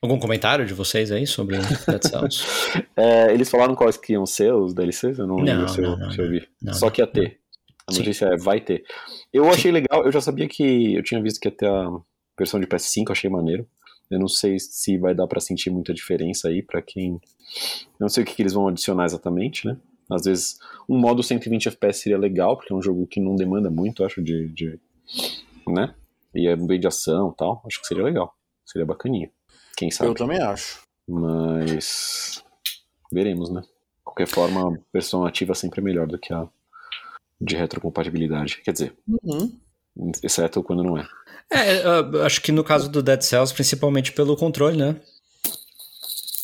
Algum 0.00 0.18
comentário 0.18 0.64
de 0.64 0.74
vocês 0.74 1.10
aí 1.10 1.26
sobre 1.26 1.56
Dead 1.58 2.02
Cells? 2.02 2.44
É, 2.96 3.32
eles 3.32 3.48
falaram 3.48 3.74
quais 3.74 3.96
que 3.96 4.12
iam 4.12 4.26
ser 4.26 4.52
os 4.52 4.74
DLCs? 4.74 5.18
Eu 5.18 5.26
não 5.26 5.36
lembro 5.36 5.62
Não, 5.62 5.68
se, 5.68 5.80
eu, 5.80 5.96
não, 5.96 6.10
se 6.10 6.20
eu 6.20 6.28
vi. 6.28 6.48
não, 6.60 6.74
Só 6.74 6.90
que 6.90 7.00
ia 7.00 7.06
ter. 7.06 7.38
A 7.86 7.92
Sim. 7.92 8.00
notícia 8.00 8.26
é 8.26 8.36
vai 8.36 8.60
ter. 8.60 8.84
Eu 9.32 9.48
achei 9.48 9.70
legal, 9.70 10.04
eu 10.04 10.12
já 10.12 10.20
sabia 10.20 10.46
que. 10.48 10.94
Eu 10.94 11.02
tinha 11.02 11.22
visto 11.22 11.40
que 11.40 11.48
ia 11.48 11.52
ter 11.52 11.68
a 11.68 11.88
versão 12.38 12.60
de 12.60 12.66
PS5, 12.66 13.10
achei 13.10 13.30
maneiro. 13.30 13.66
Eu 14.10 14.18
não 14.18 14.28
sei 14.28 14.58
se 14.58 14.98
vai 14.98 15.14
dar 15.14 15.26
pra 15.26 15.40
sentir 15.40 15.70
muita 15.70 15.92
diferença 15.94 16.48
aí 16.48 16.62
pra 16.62 16.82
quem. 16.82 17.12
Eu 17.12 17.20
não 18.00 18.08
sei 18.08 18.22
o 18.22 18.26
que, 18.26 18.34
que 18.34 18.42
eles 18.42 18.52
vão 18.52 18.68
adicionar 18.68 19.04
exatamente, 19.04 19.66
né? 19.66 19.76
Às 20.10 20.24
vezes 20.24 20.58
um 20.88 20.98
modo 20.98 21.22
120 21.22 21.68
FPS 21.68 22.00
seria 22.00 22.18
legal, 22.18 22.56
porque 22.56 22.72
é 22.72 22.76
um 22.76 22.82
jogo 22.82 23.06
que 23.06 23.20
não 23.20 23.36
demanda 23.36 23.70
muito, 23.70 24.02
eu 24.02 24.06
acho, 24.06 24.22
de. 24.22 24.48
de 24.48 24.78
né? 25.68 25.94
E 26.34 26.46
é 26.46 26.56
bem 26.56 26.78
de 26.80 26.86
ação 26.86 27.30
e 27.32 27.36
tal. 27.36 27.62
Acho 27.66 27.80
que 27.80 27.86
seria 27.86 28.02
legal. 28.04 28.34
Seria 28.66 28.84
bacaninha. 28.86 29.30
Quem 29.78 29.90
sabe? 29.90 30.10
Eu 30.10 30.14
também 30.14 30.40
acho. 30.42 30.80
Mas 31.08 32.42
veremos, 33.12 33.48
né? 33.50 33.60
De 33.62 33.68
qualquer 34.04 34.26
forma, 34.26 34.74
a 34.74 34.78
versão 34.92 35.24
ativa 35.24 35.54
sempre 35.54 35.80
é 35.80 35.84
melhor 35.84 36.06
do 36.06 36.18
que 36.18 36.32
a 36.34 36.46
de 37.40 37.54
retrocompatibilidade. 37.54 38.60
Quer 38.64 38.72
dizer, 38.72 38.96
Uhum. 39.06 39.56
exceto 40.24 40.62
quando 40.62 40.82
não 40.82 40.98
é. 40.98 41.06
É, 41.50 41.82
acho 42.26 42.42
que 42.42 42.50
no 42.50 42.64
caso 42.64 42.90
do 42.90 43.00
Dead 43.02 43.22
Cells, 43.22 43.54
principalmente 43.54 44.10
pelo 44.12 44.36
controle, 44.36 44.76
né? 44.76 45.00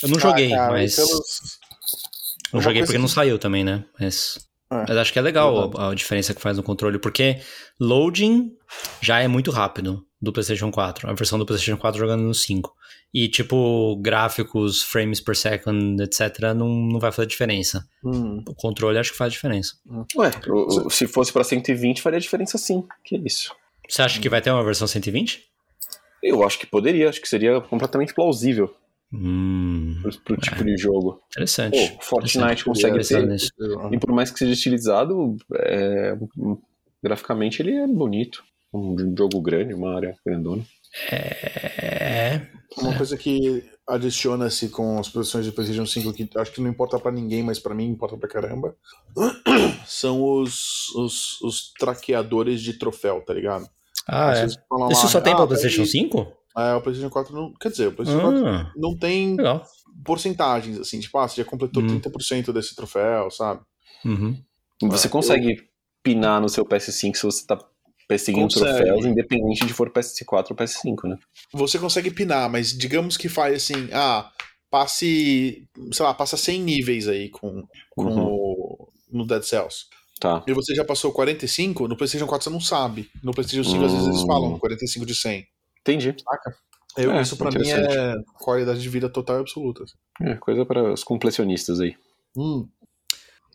Eu 0.02 0.08
não 0.10 0.16
Ah, 0.18 0.20
joguei, 0.20 0.50
cara, 0.50 0.78
e 0.78 0.82
mas. 0.82 0.94
pelos- 0.96 1.58
Não 2.52 2.60
joguei 2.60 2.84
porque 2.84 2.98
não 2.98 3.08
saiu 3.08 3.38
também, 3.38 3.64
né? 3.64 3.84
Mas. 3.98 4.38
É, 4.70 4.76
Mas 4.88 4.96
acho 4.96 5.12
que 5.12 5.18
é 5.18 5.22
legal 5.22 5.76
a, 5.76 5.90
a 5.90 5.94
diferença 5.94 6.32
que 6.34 6.40
faz 6.40 6.56
no 6.56 6.62
controle, 6.62 6.98
porque 6.98 7.40
loading 7.80 8.56
já 9.00 9.20
é 9.20 9.26
muito 9.28 9.50
rápido 9.50 10.06
do 10.24 10.32
PlayStation 10.32 10.70
4, 10.70 11.08
a 11.08 11.12
versão 11.12 11.38
do 11.38 11.46
PlayStation 11.46 11.78
4 11.78 11.98
jogando 12.00 12.22
no 12.22 12.34
5. 12.34 12.74
E, 13.12 13.28
tipo, 13.28 13.96
gráficos, 14.00 14.82
frames 14.82 15.20
per 15.20 15.36
second, 15.36 16.02
etc., 16.02 16.52
não, 16.56 16.68
não 16.68 16.98
vai 16.98 17.12
fazer 17.12 17.28
diferença. 17.28 17.86
Hum. 18.04 18.42
O 18.48 18.54
controle 18.54 18.98
acho 18.98 19.12
que 19.12 19.18
faz 19.18 19.32
diferença. 19.32 19.74
Ué, 20.16 20.30
o- 20.48 20.86
o- 20.86 20.90
se 20.90 21.06
fosse 21.06 21.32
pra 21.32 21.44
120 21.44 22.02
faria 22.02 22.18
diferença 22.18 22.58
sim. 22.58 22.84
Que 23.04 23.16
isso? 23.18 23.54
Você 23.88 24.02
acha 24.02 24.18
que 24.20 24.28
vai 24.28 24.40
ter 24.40 24.50
uma 24.50 24.64
versão 24.64 24.86
120? 24.88 25.42
Eu 26.22 26.42
acho 26.42 26.58
que 26.58 26.66
poderia, 26.66 27.08
acho 27.08 27.20
que 27.20 27.28
seria 27.28 27.60
completamente 27.60 28.14
plausível 28.14 28.74
Hum, 29.12 29.96
pro, 30.02 30.18
pro 30.22 30.36
tipo 30.38 30.64
de 30.64 30.76
jogo. 30.76 31.20
interessante. 31.28 31.90
Pô, 31.92 32.02
Fortnite 32.02 32.64
consegue 32.64 32.94
Interessante 32.94 33.26
ter, 33.26 33.28
nisso. 33.30 33.52
e 33.92 33.98
por 33.98 34.10
mais 34.12 34.30
que 34.30 34.38
seja 34.40 34.52
estilizado, 34.54 35.36
é, 35.54 36.16
graficamente 37.02 37.62
ele 37.62 37.76
é 37.76 37.86
bonito. 37.86 38.42
Um 38.74 39.14
jogo 39.16 39.40
grande, 39.40 39.72
uma 39.74 39.94
área 39.96 40.16
grandona. 40.26 40.64
É. 41.12 42.42
Uma 42.76 42.96
coisa 42.96 43.16
que 43.16 43.64
adiciona-se 43.86 44.68
com 44.68 44.98
as 44.98 45.08
produções 45.08 45.44
de 45.44 45.52
PlayStation 45.52 45.86
5 45.86 46.12
que 46.12 46.28
acho 46.36 46.50
que 46.52 46.60
não 46.60 46.68
importa 46.70 46.98
pra 46.98 47.12
ninguém, 47.12 47.42
mas 47.42 47.58
pra 47.58 47.74
mim 47.74 47.86
importa 47.88 48.16
pra 48.16 48.28
caramba, 48.28 48.74
são 49.86 50.22
os, 50.22 50.88
os, 50.96 51.40
os 51.42 51.72
traqueadores 51.78 52.60
de 52.62 52.78
troféu, 52.78 53.20
tá 53.24 53.32
ligado? 53.32 53.68
Ah, 54.08 54.32
é. 54.32 54.48
falam 54.68 54.90
Isso 54.90 55.04
lá, 55.04 55.08
só 55.10 55.20
tem 55.20 55.32
ah, 55.32 55.36
pra 55.36 55.46
PlayStation 55.46 55.78
pegue- 55.82 55.90
5? 55.90 56.32
É, 56.56 56.74
o 56.74 56.80
PlayStation 56.80 57.10
4 57.12 57.34
não. 57.34 57.52
Quer 57.60 57.70
dizer, 57.70 57.88
o 57.88 57.92
PlayStation 57.92 58.22
4 58.30 58.46
Ah, 58.46 58.72
não 58.76 58.96
tem 58.96 59.36
legal. 59.36 59.64
porcentagens, 60.04 60.78
assim, 60.78 60.98
tipo, 61.00 61.16
ah, 61.18 61.28
você 61.28 61.42
já 61.42 61.44
completou 61.48 61.82
Hum. 61.82 61.86
30% 62.00 62.52
desse 62.52 62.74
troféu, 62.74 63.30
sabe? 63.30 63.60
Uhum. 64.04 64.36
Você 64.82 65.06
Ah, 65.06 65.10
consegue 65.10 65.62
pinar 66.02 66.40
no 66.40 66.48
seu 66.48 66.64
PS5 66.64 67.14
se 67.16 67.22
você 67.22 67.46
tá 67.46 67.58
perseguindo 68.08 68.48
Consegue. 68.52 68.64
troféus, 68.76 69.04
independente 69.06 69.64
de 69.66 69.72
for 69.72 69.90
PS4 69.90 70.50
ou 70.50 70.56
PS5, 70.56 71.08
né? 71.08 71.16
Você 71.52 71.78
consegue 71.78 72.10
pinar, 72.10 72.48
mas 72.50 72.76
digamos 72.76 73.16
que 73.16 73.28
faz 73.28 73.54
assim, 73.56 73.88
ah, 73.92 74.30
passe, 74.70 75.66
sei 75.92 76.04
lá, 76.04 76.12
passa 76.14 76.36
100 76.36 76.60
níveis 76.60 77.08
aí 77.08 77.28
com, 77.30 77.62
com 77.90 78.04
Uhum. 78.04 78.24
o, 78.26 78.88
no 79.10 79.26
Dead 79.26 79.42
Cells. 79.42 79.84
Tá. 80.20 80.42
E 80.46 80.52
você 80.52 80.74
já 80.74 80.84
passou 80.84 81.12
45, 81.12 81.88
no 81.88 81.96
PlayStation 81.96 82.26
4 82.26 82.44
você 82.44 82.50
não 82.50 82.60
sabe. 82.60 83.10
No 83.22 83.32
PlayStation 83.32 83.68
5 83.68 83.84
às 83.84 83.92
vezes 83.92 84.06
eles 84.06 84.20
Hum. 84.22 84.26
falam 84.26 84.58
45 84.58 85.04
de 85.06 85.14
100. 85.14 85.46
Entendi. 85.80 86.14
Eu, 86.96 87.10
É, 87.12 87.22
isso 87.22 87.36
pra 87.36 87.50
mim 87.50 87.68
é 87.68 88.14
qualidade 88.38 88.80
de 88.80 88.88
vida 88.88 89.08
total 89.08 89.38
e 89.38 89.40
absoluta. 89.40 89.84
É, 90.22 90.34
coisa 90.36 90.64
para 90.64 90.92
os 90.92 91.02
completionistas 91.04 91.80
aí. 91.80 91.96
Hum, 92.36 92.68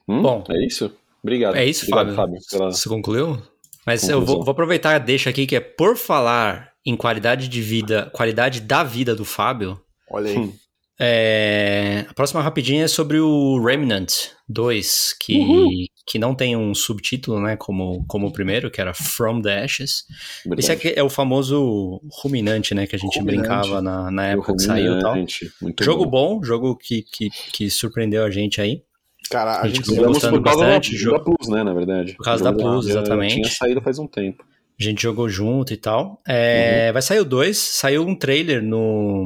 Hum, 0.08 0.22
Bom. 0.22 0.44
É 0.50 0.65
isso? 0.65 0.91
Obrigado. 1.24 1.56
É 1.56 1.65
isso, 1.65 1.86
Obrigado, 1.86 2.15
Fábio. 2.15 2.39
pela... 2.50 2.72
Você 2.72 2.89
concluiu? 2.89 3.41
Mas 3.86 4.07
eu 4.07 4.24
vou, 4.24 4.43
vou 4.43 4.51
aproveitar 4.51 4.95
a 4.95 5.00
deixa 5.00 5.29
aqui 5.29 5.48
que 5.48 5.55
é 5.55 5.59
por 5.59 5.98
falar 5.98 6.69
em 6.86 6.95
qualidade 6.95 7.48
de 7.48 7.62
vida, 7.62 8.09
qualidade 8.13 8.62
da 8.62 8.83
vida 8.83 9.15
do 9.15 9.25
Fábio. 9.25 9.79
olha 10.09 10.29
aí. 10.31 10.38
Hum. 10.38 10.53
é, 11.00 12.05
a 12.09 12.13
próxima 12.13 12.41
rapidinha 12.41 12.83
é 12.86 12.88
sobre 12.88 13.19
o 13.19 13.59
Remnant 13.63 14.12
2, 14.48 15.15
que, 15.21 15.88
que 16.07 16.19
não 16.19 16.33
tem 16.33 16.55
um 16.57 16.74
subtítulo, 16.74 17.39
né, 17.41 17.55
como, 17.55 18.03
como 18.07 18.27
o 18.27 18.33
primeiro, 18.33 18.71
que 18.71 18.81
era 18.81 18.93
From 18.93 19.41
the 19.41 19.63
Ashes. 19.63 20.03
Verdade. 20.43 20.62
Esse 20.62 20.71
aqui 20.71 20.93
é 20.95 21.03
o 21.03 21.09
famoso 21.09 22.01
ruminante, 22.21 22.74
né, 22.74 22.88
que 22.88 22.95
a 22.95 23.00
gente 23.00 23.19
Ruminante. 23.19 23.48
brincava 23.48 23.81
na, 23.81 24.09
na 24.12 24.21
O 24.24 24.25
época 24.25 24.55
que 24.55 24.62
saiu 24.63 24.98
e 24.98 25.01
tal. 25.01 25.15
Muito 25.62 25.83
Jogo 25.83 26.05
bom. 26.05 26.39
bom, 26.39 26.43
jogo 26.43 26.75
que, 26.75 27.03
que, 27.03 27.29
que 27.53 27.69
surpreendeu 27.69 28.24
a 28.24 28.31
gente 28.31 28.59
aí. 28.59 28.81
Cara, 29.30 29.62
a 29.62 29.68
gente 29.68 29.78
gente. 29.78 29.96
Jogamos 29.96 30.20
por 30.20 30.42
causa 30.44 30.60
da, 30.62 30.66
bastante, 30.68 30.92
da 30.92 30.98
jogo- 30.98 31.36
Plus, 31.38 31.48
né, 31.50 31.64
na 31.64 31.74
verdade. 31.74 32.14
Por 32.14 32.24
causa 32.24 32.44
da 32.44 32.52
Plus, 32.54 32.86
já 32.86 32.92
exatamente. 33.00 33.36
Tinha 33.36 33.50
saído 33.50 33.82
faz 33.82 34.00
um 34.00 34.08
tempo. 34.08 34.44
A 34.80 34.84
gente 34.84 35.02
jogou 35.02 35.28
junto 35.30 35.74
e 35.74 35.78
tal. 35.78 36.22
É, 36.28 36.86
Uhum. 36.88 36.94
Vai 36.94 37.02
sair 37.02 37.20
o 37.20 37.26
2, 37.26 37.58
saiu 37.58 38.08
um 38.08 38.16
trailer 38.16 38.64
no, 38.64 39.26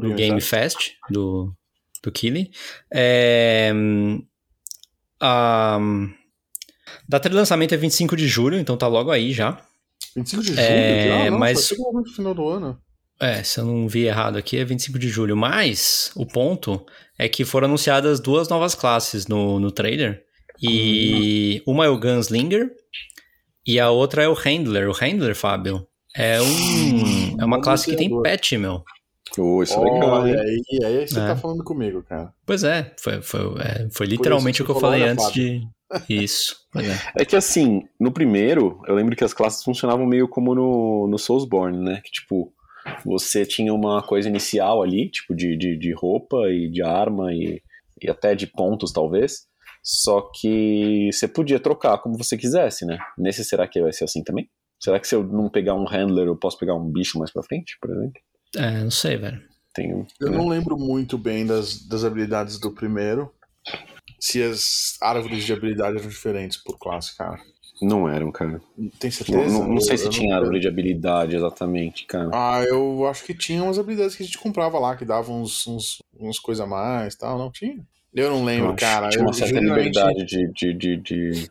no 0.00 0.14
Game 0.14 0.40
Fest. 0.40 0.92
Do, 1.08 1.52
do 2.02 2.10
Killy. 2.12 2.50
É, 2.92 3.72
a 5.20 5.78
data 7.08 7.28
de 7.28 7.34
lançamento 7.34 7.72
é 7.74 7.76
25 7.76 8.16
de 8.16 8.26
julho, 8.28 8.58
então 8.58 8.76
tá 8.76 8.86
logo 8.86 9.10
aí 9.10 9.32
já. 9.32 9.60
25 10.16 10.42
de 10.42 10.48
julho? 10.48 10.60
É, 10.60 11.26
ah, 11.26 11.30
não, 11.30 11.38
mas- 11.38 11.72
final 12.14 12.34
do 12.34 12.48
ano. 12.48 12.78
É, 13.20 13.42
se 13.42 13.58
eu 13.58 13.64
não 13.64 13.88
vi 13.88 14.04
errado 14.06 14.36
aqui, 14.38 14.56
é 14.58 14.64
25 14.64 14.98
de 14.98 15.08
julho. 15.08 15.36
Mas 15.36 16.10
o 16.14 16.24
ponto 16.24 16.84
é 17.18 17.28
que 17.28 17.44
foram 17.44 17.66
anunciadas 17.66 18.20
duas 18.20 18.48
novas 18.48 18.74
classes 18.74 19.26
no, 19.26 19.58
no 19.58 19.70
trailer. 19.72 20.22
E 20.62 21.62
uma 21.66 21.84
é 21.84 21.88
o 21.88 21.98
Gunslinger 21.98 22.70
e 23.66 23.78
a 23.78 23.90
outra 23.90 24.22
é 24.22 24.28
o 24.28 24.34
Handler. 24.34 24.88
O 24.88 24.92
Handler, 24.92 25.34
Fábio, 25.34 25.86
é, 26.16 26.40
um, 26.40 27.30
é 27.40 27.44
uma 27.44 27.56
Nome 27.56 27.62
classe 27.62 27.90
que 27.90 27.96
tem 27.96 28.10
patch, 28.22 28.52
meu. 28.52 28.82
Oh, 29.36 29.62
isso 29.62 29.74
é 29.74 29.78
legal, 29.84 30.22
Olha 30.22 30.40
aí, 30.40 30.62
aí 30.84 31.06
você 31.06 31.20
É. 31.20 31.26
tá 31.26 31.36
falando 31.36 31.62
comigo, 31.62 32.02
cara. 32.02 32.32
Pois 32.46 32.64
é, 32.64 32.92
foi, 32.98 33.20
foi, 33.20 33.40
é, 33.60 33.88
foi 33.92 34.06
literalmente 34.06 34.62
o 34.62 34.64
que 34.64 34.70
eu 34.70 34.80
falei 34.80 35.00
né, 35.00 35.08
antes 35.10 35.26
Fábio? 35.26 35.60
de. 35.60 35.68
Isso, 36.08 36.56
é. 36.76 37.22
É 37.22 37.24
que 37.24 37.36
assim, 37.36 37.82
no 38.00 38.10
primeiro, 38.10 38.82
eu 38.86 38.94
lembro 38.94 39.14
que 39.14 39.24
as 39.24 39.32
classes 39.32 39.62
funcionavam 39.62 40.06
meio 40.06 40.28
como 40.28 40.54
no, 40.54 41.06
no 41.08 41.18
Soulsborne, 41.18 41.78
né? 41.78 42.00
Que 42.04 42.10
tipo, 42.10 42.52
você 43.04 43.44
tinha 43.44 43.72
uma 43.72 44.02
coisa 44.02 44.28
inicial 44.28 44.82
ali, 44.82 45.10
tipo, 45.10 45.34
de, 45.34 45.56
de, 45.56 45.76
de 45.76 45.92
roupa 45.92 46.50
e 46.50 46.70
de 46.70 46.82
arma 46.82 47.32
e, 47.32 47.62
e 48.02 48.10
até 48.10 48.34
de 48.34 48.46
pontos, 48.46 48.92
talvez. 48.92 49.46
Só 49.82 50.20
que 50.20 51.10
você 51.12 51.26
podia 51.26 51.60
trocar 51.60 51.98
como 51.98 52.18
você 52.18 52.36
quisesse, 52.36 52.84
né? 52.84 52.98
Nesse 53.16 53.44
será 53.44 53.66
que 53.66 53.80
vai 53.80 53.92
ser 53.92 54.04
assim 54.04 54.22
também? 54.22 54.48
Será 54.80 55.00
que 55.00 55.08
se 55.08 55.14
eu 55.14 55.24
não 55.24 55.48
pegar 55.48 55.74
um 55.74 55.86
handler, 55.86 56.26
eu 56.26 56.36
posso 56.36 56.58
pegar 56.58 56.74
um 56.74 56.90
bicho 56.90 57.18
mais 57.18 57.32
pra 57.32 57.42
frente, 57.42 57.76
por 57.80 57.90
exemplo? 57.90 58.20
É, 58.56 58.82
não 58.82 58.90
sei, 58.90 59.16
velho. 59.16 59.42
Tem, 59.74 59.90
Eu 60.20 60.30
né? 60.30 60.36
não 60.36 60.48
lembro 60.48 60.76
muito 60.76 61.16
bem 61.18 61.46
das, 61.46 61.86
das 61.86 62.04
habilidades 62.04 62.58
do 62.58 62.74
primeiro. 62.74 63.32
Se 64.20 64.42
as 64.42 64.96
árvores 65.00 65.44
de 65.44 65.52
habilidade 65.52 65.98
eram 65.98 66.08
diferentes 66.08 66.56
por 66.62 66.78
classe, 66.78 67.16
cara. 67.16 67.40
Não 67.80 68.08
eram, 68.08 68.30
cara. 68.32 68.60
Tem 68.98 69.08
Não, 69.08 69.10
certeza? 69.10 69.58
não- 69.58 69.68
não 69.68 69.80
sei 69.80 69.94
Eu- 69.94 69.98
se 69.98 70.04
eu 70.06 70.10
tinha 70.10 70.36
árvore 70.36 70.58
de 70.60 70.66
habilidade 70.68 71.36
exatamente, 71.36 72.06
cara. 72.06 72.30
Ah, 72.32 72.62
eu 72.64 73.06
acho 73.06 73.24
que 73.24 73.32
tinha 73.34 73.62
umas 73.62 73.78
habilidades 73.78 74.16
que 74.16 74.22
a 74.22 74.26
gente 74.26 74.38
comprava 74.38 74.78
lá, 74.78 74.96
que 74.96 75.04
davam 75.04 75.42
uns, 75.42 75.66
uns, 75.66 76.02
uns 76.18 76.38
coisa 76.38 76.64
a 76.64 76.66
mais 76.66 77.14
e 77.14 77.18
tal. 77.18 77.38
Não 77.38 77.50
tinha? 77.52 77.78
Eu 78.14 78.30
não 78.30 78.44
lembro, 78.44 78.70
Eu 78.70 78.74
cara. 78.76 79.08
Tinha 79.10 79.22
uma 79.22 79.30
Eu 79.30 79.34
certa 79.34 79.54
genuinamente- 79.54 79.88
liberdade 79.98 80.24
de, 80.26 80.52
de, 80.52 80.74
de, 80.74 80.96
de- 80.96 81.50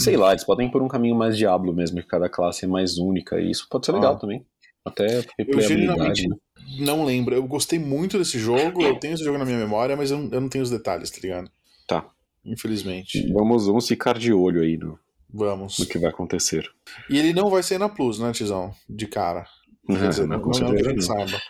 Sei 0.00 0.16
lá, 0.16 0.30
eles 0.32 0.42
podem 0.42 0.66
ir 0.66 0.70
por 0.70 0.82
um 0.82 0.88
caminho 0.88 1.14
mais 1.14 1.36
diablo 1.36 1.72
mesmo, 1.72 2.00
que 2.00 2.08
cada 2.08 2.28
classe 2.28 2.64
é 2.64 2.68
mais 2.68 2.98
única, 2.98 3.38
e 3.40 3.50
isso 3.50 3.66
pode 3.70 3.86
ser 3.86 3.92
legal 3.92 4.14
Ah. 4.14 4.16
também. 4.18 4.44
Até 4.84 5.06
replayabilidade. 5.38 5.68
genuinamente- 5.68 6.28
né? 6.28 6.36
Não 6.80 7.04
lembro. 7.04 7.34
Eu 7.34 7.46
gostei 7.46 7.78
muito 7.78 8.18
desse 8.18 8.38
jogo, 8.38 8.82
eu 8.82 8.98
tenho 8.98 9.14
esse 9.14 9.22
jogo 9.24 9.38
na 9.38 9.44
minha 9.44 9.58
memória, 9.58 9.96
mas 9.96 10.10
eu, 10.10 10.18
eu 10.32 10.40
não 10.40 10.48
tenho 10.48 10.64
os 10.64 10.70
detalhes, 10.70 11.10
tá 11.10 11.18
ligado? 11.22 11.50
Tá. 11.86 12.04
Infelizmente. 12.44 13.30
Vamos, 13.32 13.66
vamos 13.66 13.86
ficar 13.86 14.18
de 14.18 14.32
olho 14.32 14.62
aí 14.62 14.76
no, 14.76 14.98
Vamos. 15.32 15.78
no 15.78 15.86
que 15.86 15.98
vai 15.98 16.10
acontecer. 16.10 16.68
E 17.10 17.18
ele 17.18 17.32
não 17.32 17.50
vai 17.50 17.62
ser 17.62 17.78
na 17.78 17.88
Plus, 17.88 18.18
né, 18.18 18.32
Tizão? 18.32 18.72
De 18.88 19.06
cara. 19.06 19.46
Quer 19.86 20.08
dizer, 20.08 20.26
não, 20.26 20.36
não, 20.38 20.42
com 20.44 20.50
não, 20.50 20.58
que 20.58 20.64
a 20.64 20.68
certeza 20.68 20.90
gente 20.90 21.08
não. 21.08 21.16
saiba. 21.16 21.42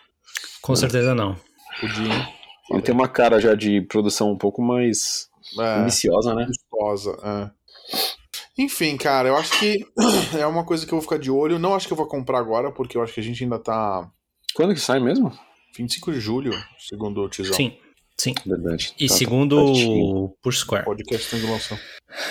Com 0.63 0.77
certeza 0.77 1.15
não. 1.15 1.37
Podia. 1.81 2.29
Ele 2.71 2.83
tem 2.83 2.95
uma 2.95 3.09
cara 3.09 3.41
já 3.41 3.55
de 3.55 3.81
produção 3.83 4.31
um 4.33 4.37
pouco 4.37 4.61
mais 4.63 5.29
É, 5.59 5.81
ambiciosa, 5.81 6.35
né? 6.35 6.47
custosa. 6.47 7.17
É. 7.25 7.51
Enfim, 8.61 8.97
cara, 8.97 9.29
eu 9.29 9.37
acho 9.37 9.59
que 9.59 9.87
é 10.39 10.47
uma 10.47 10.65
coisa 10.65 10.85
que 10.85 10.93
eu 10.93 10.97
vou 10.99 11.03
ficar 11.03 11.19
de 11.19 11.31
olho. 11.31 11.59
Não 11.59 11.75
acho 11.75 11.87
que 11.87 11.93
eu 11.93 11.97
vou 11.97 12.07
comprar 12.07 12.39
agora, 12.39 12.71
porque 12.73 12.97
eu 12.97 13.03
acho 13.03 13.15
que 13.15 13.21
a 13.21 13.23
gente 13.23 13.43
ainda 13.43 13.59
tá 13.59 14.11
Quando 14.55 14.75
que 14.75 14.81
sai 14.81 14.99
mesmo? 15.01 15.33
25 15.77 16.13
de 16.13 16.21
julho, 16.21 16.53
segundo 16.79 17.23
o 17.23 17.29
Tizão. 17.29 17.55
Sim, 17.55 17.77
sim. 18.21 18.35
Verdade. 18.45 18.93
E 18.99 19.07
Tá- 19.09 19.15
segundo 19.15 19.57
pertinho. 19.65 20.05
o 20.25 20.29
Push 20.43 20.59
Square. 20.61 20.85
Podcast 20.85 21.31
tem 21.31 21.41
relação. 21.41 21.79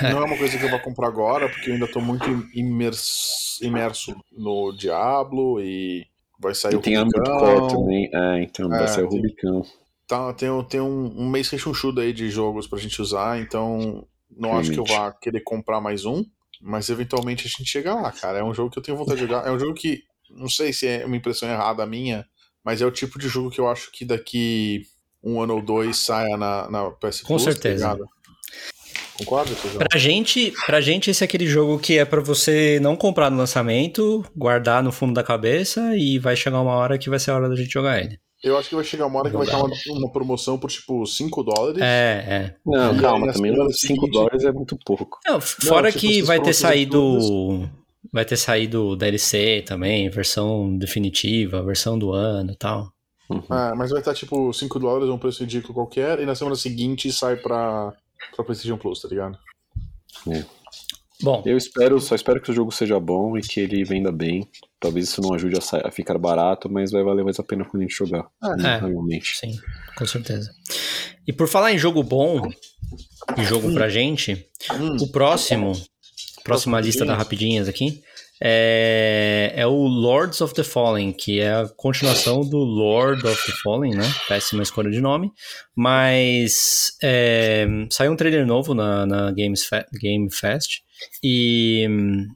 Não 0.02 0.22
é 0.22 0.26
uma 0.26 0.38
coisa 0.38 0.58
que 0.58 0.64
eu 0.66 0.70
vou 0.70 0.80
comprar 0.80 1.08
agora, 1.08 1.48
porque 1.50 1.70
eu 1.70 1.74
ainda 1.76 1.88
tô 1.88 2.02
muito 2.02 2.26
imerso, 2.54 3.64
imerso 3.64 4.16
no 4.32 4.72
Diablo 4.74 5.60
e 5.62 6.06
vai 6.40 6.54
sair 6.56 6.74
E 6.74 6.78
o 6.78 6.82
tem 6.82 6.98
Rubicão. 6.98 7.38
Core 7.40 7.74
também. 7.74 8.10
É, 8.14 8.44
então, 8.44 8.70
vai 8.70 8.84
É, 8.84 8.88
sair 8.88 9.04
o 9.06 9.10
tem- 9.10 9.18
Rubicão. 9.22 9.66
Tá, 10.08 10.34
tem, 10.34 10.50
tem 10.70 10.80
um, 10.80 11.14
um 11.22 11.30
mês 11.30 11.50
rechonchudo 11.50 12.00
aí 12.02 12.14
de 12.14 12.30
jogos 12.30 12.66
pra 12.66 12.80
gente 12.80 13.02
usar, 13.02 13.40
então 13.42 14.08
não 14.36 14.58
acho 14.58 14.72
que 14.72 14.80
eu 14.80 14.84
Realmente. 14.84 15.12
vá 15.14 15.20
querer 15.20 15.42
comprar 15.42 15.82
mais 15.82 16.06
um, 16.06 16.24
mas 16.62 16.90
eventualmente 16.90 17.46
a 17.46 17.50
gente 17.50 17.66
chega 17.66 17.94
lá, 17.94 18.12
cara. 18.12 18.40
É 18.40 18.44
um 18.44 18.54
jogo 18.54 18.72
que 18.72 18.80
eu 18.80 18.84
tenho 18.84 18.98
vontade 18.98 19.20
de 19.20 19.28
jogar. 19.28 19.46
É 19.46 19.52
um 19.52 19.60
jogo 19.60 19.74
que, 19.74 20.02
não 20.30 20.48
sei 20.50 20.72
se 20.72 20.88
é 20.88 21.06
uma 21.06 21.18
impressão 21.18 21.50
errada 21.50 21.86
minha, 21.86 22.26
mas 22.64 22.82
é 22.82 22.86
o 22.86 22.92
tipo 22.92 23.20
de 23.20 23.28
jogo 23.28 23.50
que 23.52 23.60
eu 23.60 23.68
acho 23.70 23.92
que 23.92 24.06
daqui 24.06 24.84
um 25.24 25.42
ano 25.42 25.56
ou 25.56 25.62
dois 25.62 25.98
saia 25.98 26.38
na, 26.38 26.70
na 26.70 26.92
PS 26.92 27.22
Com 27.22 27.36
Plus, 27.36 27.46
tá 27.46 27.52
certeza. 27.52 27.76
ligado? 27.94 28.06
Concorda? 29.18 29.52
Pra 29.90 29.98
gente, 30.00 30.54
pra 30.68 30.80
gente, 30.80 31.10
esse 31.10 31.24
é 31.24 31.26
aquele 31.26 31.48
jogo 31.48 31.80
que 31.80 31.98
é 31.98 32.06
pra 32.06 32.22
você 32.22 32.80
não 32.82 32.96
comprar 32.96 33.32
no 33.32 33.38
lançamento, 33.38 34.24
guardar 34.36 34.84
no 34.84 34.92
fundo 34.92 35.14
da 35.16 35.24
cabeça 35.24 35.96
e 35.98 36.20
vai 36.20 36.36
chegar 36.36 36.62
uma 36.62 36.76
hora 36.76 36.98
que 37.00 37.10
vai 37.10 37.18
ser 37.18 37.32
a 37.32 37.36
hora 37.36 37.50
da 37.50 37.56
gente 37.56 37.72
jogar 37.72 38.00
ele. 38.00 38.20
Eu 38.44 38.56
acho 38.56 38.70
que 38.70 38.76
vai 38.76 38.84
chegar 38.84 39.08
uma 39.08 39.20
hora 39.20 39.32
que 39.32 39.36
vai 39.36 39.46
estar 39.48 39.58
uma, 39.58 39.74
uma 39.98 40.12
promoção 40.12 40.60
por 40.60 40.70
tipo 40.70 41.04
5 41.08 41.44
dólares. 41.44 41.82
É, 41.82 42.26
é. 42.30 42.56
Não, 42.64 42.96
E 42.96 43.02
calma, 43.02 43.34
também 43.34 43.52
semana 43.52 43.70
5 43.72 43.74
seguinte- 43.96 44.12
dólares 44.12 44.44
é 44.44 44.52
muito 44.52 44.78
pouco. 44.86 45.18
Não, 45.26 45.42
fora 45.42 45.92
tipo, 45.92 46.02
que 46.02 46.22
vai 46.22 46.40
ter 46.40 46.54
saído. 46.54 47.68
Vai 48.14 48.24
ter 48.24 48.38
saído 48.38 48.96
DLC 48.96 49.64
também, 49.66 50.08
versão 50.12 50.78
definitiva, 50.78 51.64
versão 51.64 51.98
do 51.98 52.12
ano 52.14 52.52
e 52.52 52.56
tal. 52.56 52.92
Uhum. 53.30 53.44
É, 53.52 53.76
mas 53.76 53.90
vai 53.90 54.00
estar 54.00 54.14
tipo 54.14 54.54
5 54.54 54.80
dólares, 54.80 55.10
um 55.10 55.18
preço 55.18 55.42
ridículo 55.44 55.74
qualquer, 55.74 56.20
e 56.20 56.26
na 56.26 56.36
semana 56.36 56.56
seguinte 56.56 57.12
sai 57.12 57.36
pra, 57.36 57.94
pra 58.36 58.46
PlayStation 58.46 58.78
Plus, 58.78 59.02
tá 59.02 59.08
ligado? 59.08 59.38
Bom, 61.22 61.42
Eu 61.46 61.58
espero, 61.58 62.00
só 62.00 62.14
espero 62.14 62.40
que 62.40 62.52
o 62.52 62.54
jogo 62.54 62.72
seja 62.72 63.00
bom 63.00 63.38
e 63.38 63.42
que 63.42 63.60
ele 63.60 63.84
venda 63.84 64.12
bem. 64.12 64.48
Talvez 64.80 65.10
isso 65.10 65.20
não 65.20 65.34
ajude 65.34 65.58
a, 65.58 65.88
a 65.88 65.92
ficar 65.92 66.18
barato, 66.18 66.70
mas 66.70 66.92
vai 66.92 67.04
valer 67.04 67.24
mais 67.24 67.40
a 67.40 67.44
pena 67.44 67.66
quando 67.66 67.82
a 67.82 67.86
gente 67.86 67.96
jogar. 67.96 68.28
É. 68.64 68.78
Realmente. 68.78 69.36
sim, 69.36 69.58
com 69.98 70.06
certeza. 70.06 70.52
E 71.28 71.34
por 71.34 71.48
falar 71.48 71.74
em 71.74 71.78
jogo 71.78 72.04
bom 72.04 72.48
e 73.36 73.44
jogo 73.44 73.74
pra 73.74 73.90
gente, 73.90 74.48
Hum, 74.72 74.98
o 75.02 75.08
próximo, 75.08 75.74
próxima 76.44 76.80
lista 76.80 77.06
da 77.06 77.16
Rapidinhas 77.16 77.68
aqui, 77.68 78.02
é, 78.42 79.54
é 79.56 79.66
o 79.68 79.88
Lords 79.88 80.42
of 80.42 80.54
the 80.54 80.64
Fallen, 80.64 81.12
que 81.12 81.40
é 81.40 81.52
a 81.54 81.68
continuação 81.76 82.42
do 82.42 82.58
Lord 82.58 83.26
of 83.26 83.46
the 83.46 83.54
Fallen, 83.64 83.96
né? 83.96 84.04
Péssima 84.28 84.64
escolha 84.64 84.90
de 84.92 85.02
nome. 85.02 85.32
Mas 85.76 86.92
é, 87.02 87.66
saiu 87.90 88.12
um 88.12 88.16
trailer 88.16 88.46
novo 88.46 88.74
na, 88.74 89.06
na 89.06 89.32
Games 89.32 89.66
Fe- 89.66 89.86
Game 90.00 90.30
Fest 90.32 90.80
e 91.24 91.86
hum, 91.90 92.28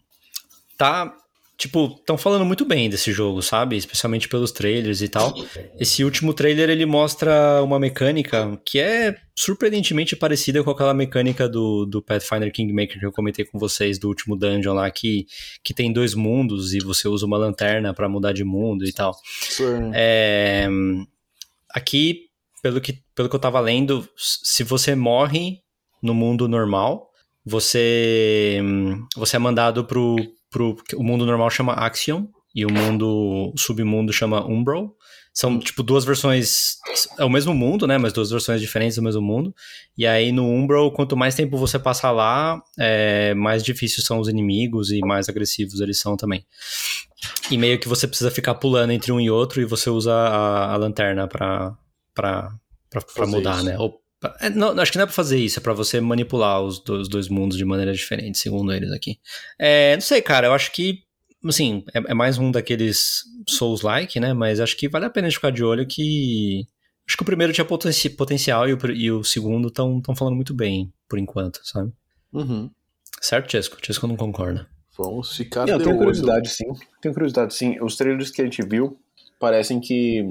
tá. 0.78 1.14
Tipo, 1.62 1.96
estão 2.00 2.18
falando 2.18 2.44
muito 2.44 2.66
bem 2.66 2.90
desse 2.90 3.12
jogo, 3.12 3.40
sabe? 3.40 3.78
Especialmente 3.78 4.28
pelos 4.28 4.52
trailers 4.52 5.00
e 5.04 5.08
tal. 5.08 5.32
Esse 5.80 6.04
último 6.04 6.34
trailer 6.34 6.72
ele 6.72 6.88
mostra 6.88 7.62
uma 7.62 7.78
mecânica 7.80 8.60
que 8.66 8.80
é 8.80 9.16
surpreendentemente 9.36 10.16
parecida 10.16 10.64
com 10.64 10.72
aquela 10.72 10.92
mecânica 10.92 11.48
do, 11.48 11.86
do 11.86 12.02
Pathfinder 12.02 12.52
Kingmaker 12.52 13.00
que 13.00 13.06
eu 13.06 13.12
comentei 13.12 13.46
com 13.46 13.60
vocês 13.60 14.00
do 14.00 14.08
último 14.08 14.36
dungeon 14.36 14.74
lá, 14.74 14.90
que, 14.90 15.28
que 15.64 15.72
tem 15.72 15.94
dois 15.94 16.16
mundos 16.16 16.74
e 16.74 16.80
você 16.80 17.08
usa 17.08 17.28
uma 17.28 17.38
lanterna 17.38 17.94
pra 17.94 18.10
mudar 18.10 18.34
de 18.34 18.44
mundo 18.44 18.84
e 18.84 18.92
tal. 18.92 19.16
isso 19.48 19.64
é- 19.94 20.68
aqui, 21.70 22.22
pelo 22.64 22.82
que, 22.82 23.04
pelo 23.14 23.30
que 23.30 23.36
eu 23.36 23.40
tava 23.40 23.60
lendo, 23.60 24.10
se 24.18 24.64
você 24.64 24.96
morre 24.96 25.60
no 26.02 26.16
mundo 26.16 26.48
normal, 26.48 27.12
você, 27.46 28.60
você 29.16 29.36
é 29.36 29.40
mandado 29.40 29.86
pro, 29.86 30.16
pro. 30.52 30.76
O 30.96 31.04
mundo 31.04 31.26
normal 31.26 31.50
chama 31.50 31.74
Axiom 31.74 32.28
e 32.54 32.66
o 32.66 32.72
mundo 32.72 33.52
o 33.54 33.58
submundo 33.58 34.14
chama 34.14 34.46
Umbral. 34.46 34.96
São, 35.34 35.58
tipo, 35.60 35.82
duas 35.82 36.04
versões. 36.04 36.76
É 37.18 37.24
o 37.24 37.30
mesmo 37.30 37.54
mundo, 37.54 37.88
né? 37.88 37.98
Mas 37.98 38.12
duas 38.12 38.30
versões 38.30 38.60
diferentes 38.60 38.98
do 38.98 39.02
mesmo 39.02 39.22
mundo. 39.22 39.56
E 39.98 40.06
aí 40.06 40.30
no 40.32 40.46
Umbral, 40.46 40.92
quanto 40.92 41.16
mais 41.16 41.34
tempo 41.34 41.58
você 41.58 41.80
passar 41.80 42.12
lá, 42.12 42.62
é, 42.78 43.34
mais 43.34 43.64
difíceis 43.64 44.06
são 44.06 44.20
os 44.20 44.28
inimigos 44.28 44.92
e 44.92 45.00
mais 45.00 45.30
agressivos 45.30 45.80
eles 45.80 46.00
são 46.00 46.18
também. 46.18 46.46
E 47.50 47.58
meio 47.58 47.80
que 47.80 47.88
você 47.88 48.08
precisa 48.08 48.30
ficar 48.30 48.56
pulando 48.56 48.92
entre 48.92 49.12
um 49.12 49.22
e 49.22 49.30
outro 49.30 49.62
e 49.62 49.66
você 49.66 49.90
usa 49.90 50.14
a, 50.14 50.74
a 50.74 50.76
lanterna 50.76 51.28
pra, 51.28 51.78
pra, 52.14 52.52
pra, 52.90 53.02
pra 53.02 53.26
mudar, 53.26 53.56
isso. 53.58 53.66
né? 53.66 53.78
Ou, 53.78 54.01
não, 54.56 54.80
acho 54.80 54.92
que 54.92 54.98
não 54.98 55.04
é 55.04 55.08
pra 55.08 55.16
fazer 55.16 55.38
isso, 55.40 55.60
é 55.60 55.62
pra 55.62 55.74
você 55.74 56.00
manipular 56.00 56.62
os 56.62 56.80
dois, 56.84 57.08
dois 57.08 57.28
mundos 57.28 57.58
de 57.58 57.66
maneira 57.66 57.92
diferente, 57.94 58.38
segundo 58.38 58.72
eles 58.74 58.92
aqui. 58.92 59.20
É, 59.58 59.96
não 59.96 60.02
sei, 60.02 60.22
cara, 60.22 60.48
eu 60.48 60.54
acho 60.54 60.72
que, 60.72 61.00
assim, 61.46 61.84
é, 61.94 62.12
é 62.12 62.14
mais 62.14 62.38
um 62.38 62.52
daqueles 62.52 63.24
Souls-like, 63.48 64.20
né? 64.20 64.34
Mas 64.34 64.60
acho 64.60 64.78
que 64.78 64.88
vale 64.88 65.06
a 65.06 65.10
pena 65.10 65.28
a 65.28 65.30
gente 65.30 65.38
ficar 65.38 65.52
de 65.52 65.64
olho 65.64 65.88
que. 65.88 66.68
Acho 67.08 67.18
que 67.18 67.24
o 67.24 67.26
primeiro 67.26 67.52
tinha 67.52 67.66
potenci- 67.66 68.10
potencial 68.12 68.70
e 68.70 68.74
o, 68.74 68.92
e 68.92 69.12
o 69.12 69.24
segundo 69.24 69.68
estão 69.68 70.02
falando 70.16 70.36
muito 70.36 70.54
bem, 70.54 70.94
por 71.10 71.18
enquanto, 71.20 71.60
sabe? 71.64 71.92
Uhum. 72.32 72.70
Certo, 73.20 73.52
Chesco? 73.52 73.78
Chesco 73.84 74.08
não 74.08 74.16
concorda. 74.16 74.68
Vamos 74.98 75.36
ficar 75.36 75.66
Não, 75.66 75.78
de 75.78 75.84
tenho 75.84 75.96
olho. 75.96 76.06
curiosidade, 76.06 76.50
sim. 76.50 76.66
Tenho 77.02 77.14
curiosidade, 77.14 77.54
sim. 77.56 77.78
Os 77.82 77.96
trailers 77.96 78.30
que 78.30 78.42
a 78.42 78.46
gente 78.46 78.62
viu 78.62 79.00
parecem 79.40 79.80
que. 79.80 80.30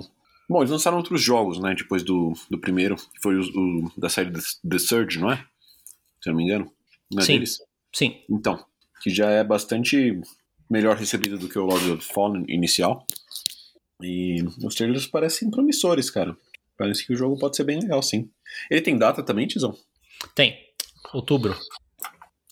Bom, 0.50 0.58
eles 0.62 0.70
lançaram 0.70 0.96
outros 0.96 1.22
jogos, 1.22 1.60
né? 1.60 1.74
Depois 1.76 2.02
do, 2.02 2.32
do 2.50 2.58
primeiro, 2.60 2.96
que 2.96 3.20
foi 3.22 3.36
o, 3.36 3.40
o 3.86 3.92
da 3.96 4.08
série 4.08 4.32
The, 4.32 4.78
Surge, 4.80 5.18
não 5.20 5.30
é? 5.30 5.36
Se 6.20 6.28
eu 6.28 6.32
não 6.32 6.38
me 6.38 6.44
engano. 6.44 6.72
Não 7.10 7.22
é 7.22 7.24
Sim. 7.24 7.34
deles? 7.34 7.58
Sim, 7.92 8.20
Então, 8.28 8.64
que 9.00 9.10
já 9.10 9.30
é 9.30 9.44
bastante 9.44 10.20
melhor 10.68 10.96
recebido 10.96 11.38
do 11.38 11.48
que 11.48 11.58
o 11.58 11.64
Lord 11.64 11.90
of 11.92 12.06
the 12.06 12.12
Fallen 12.14 12.44
inicial. 12.48 13.06
E 14.02 14.42
os 14.64 14.74
trailers 14.74 15.06
parecem 15.06 15.50
promissores, 15.50 16.10
cara. 16.10 16.36
Parece 16.76 17.06
que 17.06 17.12
o 17.12 17.16
jogo 17.16 17.38
pode 17.38 17.56
ser 17.56 17.62
bem 17.64 17.78
legal, 17.80 18.02
sim. 18.02 18.28
Ele 18.70 18.80
tem 18.80 18.98
data 18.98 19.22
também, 19.22 19.46
Tizão? 19.46 19.76
tem. 20.34 20.58
Outubro. 21.12 21.56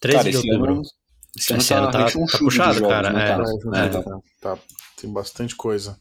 13 0.00 0.16
Cara, 0.18 0.30
de 0.30 0.36
outubro. 0.36 0.72
ano, 0.72 0.82
esse 1.36 1.52
ano 1.52 1.62
Esse 1.62 1.74
ano 1.74 1.90
tá- 1.90 2.04
rechonchudo 2.04 2.30
tá 2.32 2.38
de 2.38 2.44
puxado, 2.44 2.74
jogos, 2.78 2.88
cara, 2.88 3.10
não 3.10 3.20
é. 3.20 3.26
tá? 3.36 3.42
É, 3.82 3.86
É. 3.86 3.88
tá, 3.88 4.20
tá. 4.56 4.62
Tem 5.00 5.12
bastante 5.12 5.56
coisa. 5.56 5.98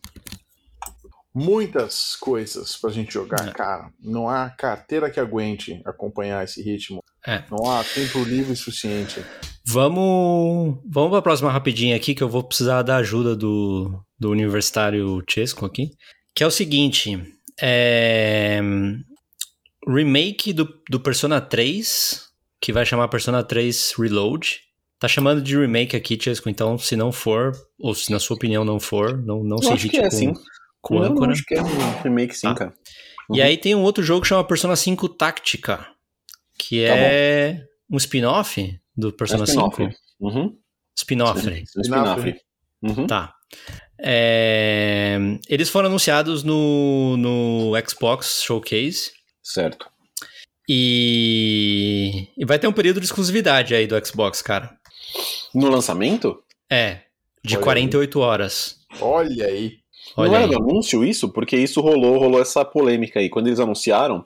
Muitas 1.37 2.15
coisas 2.15 2.75
pra 2.77 2.89
gente 2.89 3.13
jogar, 3.13 3.47
É. 3.47 3.51
cara. 3.51 3.91
Não 4.01 4.27
há 4.27 4.49
carteira 4.49 5.09
que 5.09 5.19
aguente 5.19 5.81
acompanhar 5.85 6.43
esse 6.43 6.61
ritmo. 6.63 6.99
É. 7.25 7.43
Não 7.51 7.69
há 7.69 7.83
tempo 7.83 8.23
livre 8.23 8.55
suficiente. 8.55 9.23
Vamos, 9.67 10.79
vamos 10.89 11.09
para 11.09 11.19
a 11.19 11.21
próxima 11.21 11.51
rapidinha 11.51 11.95
aqui, 11.95 12.15
que 12.15 12.23
eu 12.23 12.29
vou 12.29 12.43
precisar 12.43 12.81
da 12.81 12.95
ajuda 12.97 13.35
do, 13.35 14.01
do 14.17 14.31
universitário 14.31 15.21
Chesco 15.29 15.65
aqui. 15.65 15.91
Que 16.33 16.43
é 16.43 16.47
o 16.47 16.51
seguinte: 16.51 17.21
é, 17.61 18.59
remake 19.87 20.53
do, 20.53 20.67
do 20.89 20.99
Persona 20.99 21.41
3, 21.41 22.23
que 22.61 22.73
vai 22.73 22.85
chamar 22.85 23.07
Persona 23.09 23.43
3 23.43 23.93
Reload. 23.97 24.61
Tá 24.99 25.07
chamando 25.07 25.41
de 25.43 25.55
remake 25.55 25.95
aqui, 25.95 26.17
Chesco, 26.19 26.49
então 26.49 26.75
se 26.77 26.95
não 26.95 27.11
for, 27.11 27.51
ou 27.79 27.93
se 27.93 28.11
na 28.11 28.17
sua 28.19 28.35
opinião 28.35 28.65
não 28.65 28.79
for, 28.79 29.15
não, 29.15 29.43
não 29.43 29.59
se 29.59 29.67
Eu 29.69 29.75
irrite 29.75 29.97
é, 29.97 30.03
com, 30.09 30.09
sim. 30.09 30.33
Com 30.81 30.95
Não, 30.95 31.03
não, 31.03 31.11
âncora. 31.13 31.31
acho 31.31 31.43
que 31.45 31.55
é 31.55 31.61
um 31.61 32.01
remake, 32.01 32.33
sim, 32.35 32.47
Tá. 32.47 32.55
cara. 32.55 32.73
E 33.33 33.41
aí 33.41 33.57
tem 33.57 33.75
um 33.75 33.81
outro 33.83 34.01
jogo 34.03 34.21
que 34.21 34.27
chama 34.27 34.43
Persona 34.43 34.75
5 34.75 35.09
Tactica, 35.09 35.85
que 36.57 36.85
Tá 36.87 36.93
é 36.95 37.65
um 37.91 37.97
spin-off 37.97 38.79
do 38.95 39.11
Persona 39.11 39.43
É 39.43 39.47
spin-off. 39.47 39.75
5. 39.75 39.93
Uhum. 40.19 40.57
Spin-off. 40.97 41.47
Um 41.47 41.81
spin-off. 41.81 42.41
Uhum. 42.81 43.07
Tá. 43.07 43.33
É, 43.99 45.17
Eles 45.49 45.69
foram 45.69 45.87
anunciados 45.89 46.43
no, 46.43 47.17
no 47.17 47.71
Xbox 47.87 48.41
Showcase 48.43 49.11
Certo. 49.43 49.89
e... 50.69 52.27
e 52.37 52.45
vai 52.45 52.59
ter 52.59 52.67
um 52.67 52.73
período 52.73 52.99
de 52.99 53.05
exclusividade 53.05 53.73
aí 53.75 53.87
do 53.87 54.05
Xbox, 54.05 54.41
cara. 54.41 54.77
No 55.53 55.69
lançamento? 55.69 56.43
É, 56.69 57.01
de 57.43 57.55
Olha 57.55 57.63
48 57.63 58.19
horas. 58.19 58.77
Olha 59.01 59.45
aí. 59.45 59.77
Olha 60.17 60.29
não 60.29 60.35
era 60.37 60.45
aí. 60.45 60.51
do 60.51 60.57
anúncio 60.63 61.03
isso? 61.05 61.29
Porque 61.29 61.55
isso 61.57 61.79
rolou, 61.81 62.17
rolou 62.17 62.41
essa 62.41 62.65
polêmica 62.65 63.19
aí. 63.19 63.29
Quando 63.29 63.47
eles 63.47 63.59
anunciaram, 63.59 64.25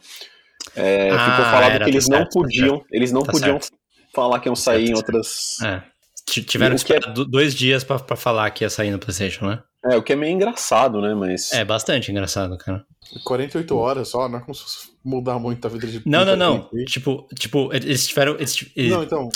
é, 0.75 1.09
Ah, 1.11 1.31
ficou 1.31 1.45
falado 1.45 1.71
era, 1.73 1.85
que 1.85 1.91
eles 1.91 2.07
tá 2.07 2.11
não 2.13 2.19
certo, 2.21 2.33
tá 2.33 2.39
podiam, 2.39 2.85
eles 2.91 3.11
não 3.11 3.23
Tá 3.23 3.31
podiam 3.31 3.59
certo. 3.61 3.77
falar 4.13 4.39
que 4.39 4.47
iam 4.49 4.55
sair 4.55 4.87
Certo, 4.87 4.91
em 4.91 4.95
outras. 4.97 5.61
É. 5.61 5.83
Tiveram 6.25 6.75
que 6.77 6.93
é- 6.93 6.95
esperar 6.97 7.13
do- 7.13 7.25
dois 7.25 7.53
dias 7.53 7.83
pra, 7.83 7.99
pra 7.99 8.15
falar 8.15 8.49
que 8.51 8.63
ia 8.63 8.69
sair 8.69 8.89
no 8.91 8.99
PlayStation, 8.99 9.45
né? 9.47 9.61
É, 9.83 9.97
o 9.97 10.03
que 10.03 10.13
é 10.13 10.15
meio 10.15 10.31
engraçado, 10.33 11.01
né? 11.01 11.13
Mas. 11.15 11.51
É 11.51 11.65
bastante 11.65 12.11
engraçado, 12.11 12.57
cara. 12.57 12.85
48 13.25 13.75
horas 13.75 14.07
só, 14.09 14.29
não 14.29 14.37
é 14.37 14.41
como 14.41 14.53
se 14.55 14.61
fosse 14.61 14.91
mudar 15.03 15.39
muito 15.39 15.65
a 15.65 15.69
vida 15.69 15.87
de 15.87 16.01
Não, 16.05 16.23
não, 16.23 16.35
não. 16.37 16.69
Tipo, 16.85 17.27
tipo, 17.37 17.73
eles 17.73 18.07
tiveram. 18.07 18.35
Eles, 18.35 18.65
eles 18.75 18.91
Não, 18.91 19.03
então. 19.03 19.27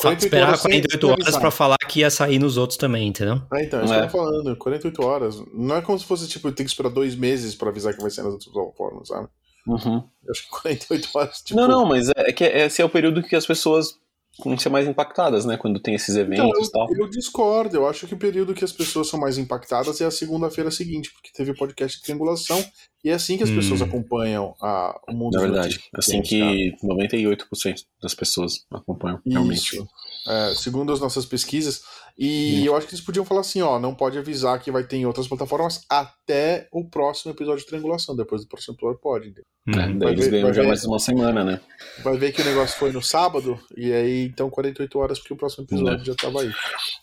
Fa- 0.00 0.08
48 0.10 0.24
esperar 0.24 0.48
horas 0.48 0.60
sem- 0.60 0.70
48 0.70 1.00
sem 1.06 1.10
horas 1.12 1.36
pra 1.36 1.50
falar 1.50 1.76
que 1.88 2.00
ia 2.00 2.10
sair 2.10 2.38
nos 2.38 2.56
outros 2.56 2.76
também, 2.78 3.08
entendeu? 3.08 3.42
Ah, 3.50 3.62
então, 3.62 3.80
é 3.80 3.84
isso 3.84 3.92
É. 3.94 3.98
que 3.98 4.04
eu 4.04 4.10
tô 4.10 4.16
falando. 4.18 4.56
48 4.56 5.04
horas. 5.04 5.42
Não 5.52 5.76
é 5.76 5.82
como 5.82 5.98
se 5.98 6.04
fosse, 6.04 6.28
tipo, 6.28 6.50
tem 6.52 6.64
que 6.64 6.70
esperar 6.70 6.88
dois 6.90 7.14
meses 7.14 7.54
pra 7.54 7.68
avisar 7.70 7.94
que 7.94 8.00
vai 8.00 8.10
ser 8.10 8.22
nas 8.22 8.32
outras 8.32 8.52
plataformas, 8.52 9.08
sabe? 9.08 9.28
Uhum. 9.66 10.02
Eu 10.24 10.30
acho 10.30 10.42
que 10.44 10.48
48 10.50 11.08
horas, 11.14 11.42
tipo. 11.42 11.60
Não, 11.60 11.68
não, 11.68 11.86
mas 11.86 12.08
é, 12.08 12.12
é 12.16 12.32
que 12.32 12.44
esse 12.44 12.80
é 12.80 12.84
o 12.84 12.88
período 12.88 13.22
que 13.22 13.36
as 13.36 13.46
pessoas 13.46 13.96
vão 14.42 14.56
ser 14.56 14.68
mais 14.68 14.86
impactadas, 14.86 15.44
né? 15.44 15.56
Quando 15.56 15.80
tem 15.80 15.94
esses 15.94 16.14
Então, 16.16 16.22
eventos 16.46 16.68
e 16.68 16.72
tal. 16.72 16.86
eu, 16.90 16.98
eu 17.00 17.10
discordo. 17.10 17.76
Eu 17.76 17.86
acho 17.88 18.06
que 18.06 18.14
o 18.14 18.18
período 18.18 18.54
que 18.54 18.64
as 18.64 18.72
pessoas 18.72 19.08
são 19.08 19.18
mais 19.18 19.36
impactadas 19.36 20.00
é 20.00 20.06
a 20.06 20.10
segunda-feira 20.12 20.70
seguinte, 20.70 21.10
porque 21.12 21.30
teve 21.34 21.50
o 21.50 21.56
podcast 21.56 21.98
de 21.98 22.04
triangulação 22.04 22.64
e 23.04 23.10
é 23.10 23.14
assim 23.14 23.36
que 23.36 23.42
as 23.44 23.50
Hum. 23.50 23.56
pessoas 23.56 23.82
acompanham 23.82 24.54
a, 24.60 25.00
o 25.08 25.12
mundo 25.14 25.34
Na 25.34 25.40
verdade. 25.40 25.80
Assim 25.94 26.20
que 26.22 26.72
98% 26.82 27.84
das 28.02 28.14
pessoas 28.14 28.64
acompanham, 28.70 29.20
realmente. 29.26 29.76
Isso. 29.76 29.88
É, 30.26 30.54
segundo 30.54 30.92
as 30.92 31.00
nossas 31.00 31.24
pesquisas. 31.24 31.82
E 32.20 32.66
eu 32.66 32.76
acho 32.76 32.86
que 32.88 32.94
eles 32.94 33.04
podiam 33.04 33.24
falar 33.24 33.42
assim, 33.42 33.62
ó, 33.62 33.78
não 33.78 33.94
pode 33.94 34.18
avisar 34.18 34.60
que 34.60 34.72
vai 34.72 34.82
ter 34.82 34.96
em 34.96 35.06
outras 35.06 35.28
plataformas 35.28 35.82
até 35.88 36.68
o 36.72 36.84
próximo 36.84 37.30
episódio 37.32 37.60
de 37.60 37.66
triangulação. 37.66 38.16
Depois 38.16 38.42
do 38.42 38.48
próximo 38.48 38.74
episódio 38.74 38.98
pode. 39.00 39.28
Hum. 39.68 39.72
É, 39.80 39.92
daí 39.94 40.12
eles 40.12 40.24
ver- 40.26 40.30
ganham 40.42 40.52
já 40.52 40.62
ver. 40.62 40.68
mais 40.68 40.84
uma 40.84 40.98
semana, 40.98 41.44
né? 41.44 41.60
Vai 42.02 42.18
ver 42.18 42.32
que 42.32 42.42
o 42.42 42.44
negócio 42.44 42.76
foi 42.76 42.90
no 42.90 43.00
sábado, 43.00 43.58
e 43.76 43.92
aí 43.92 44.24
então 44.24 44.50
48 44.50 44.98
horas, 44.98 45.18
porque 45.20 45.32
o 45.34 45.36
próximo 45.36 45.64
episódio 45.64 46.04
já 46.04 46.14
tava 46.16 46.42
aí. 46.42 46.50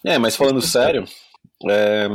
É, 0.05 0.17
mas 0.17 0.35
falando 0.35 0.59
sério, 0.61 1.05
é, 1.69 2.07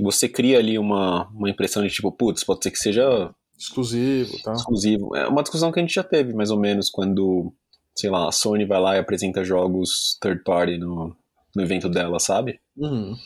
você 0.00 0.28
cria 0.28 0.58
ali 0.58 0.78
uma, 0.78 1.28
uma 1.28 1.50
impressão 1.50 1.82
de 1.82 1.90
tipo, 1.90 2.10
putz, 2.12 2.44
pode 2.44 2.62
ser 2.62 2.70
que 2.70 2.78
seja 2.78 3.34
Exclusivo, 3.58 4.38
tá? 4.42 4.52
exclusivo. 4.52 5.16
É 5.16 5.26
uma 5.26 5.42
discussão 5.42 5.72
que 5.72 5.80
a 5.80 5.82
gente 5.82 5.94
já 5.94 6.04
teve, 6.04 6.34
mais 6.34 6.50
ou 6.50 6.58
menos, 6.58 6.90
quando, 6.90 7.52
sei 7.94 8.10
lá, 8.10 8.28
a 8.28 8.32
Sony 8.32 8.66
vai 8.66 8.80
lá 8.80 8.96
e 8.96 8.98
apresenta 8.98 9.44
jogos 9.44 10.18
third 10.20 10.42
party 10.44 10.76
no, 10.76 11.16
no 11.54 11.62
evento 11.62 11.88
dela, 11.88 12.20
sabe? 12.20 12.60
Uhum. 12.76 13.16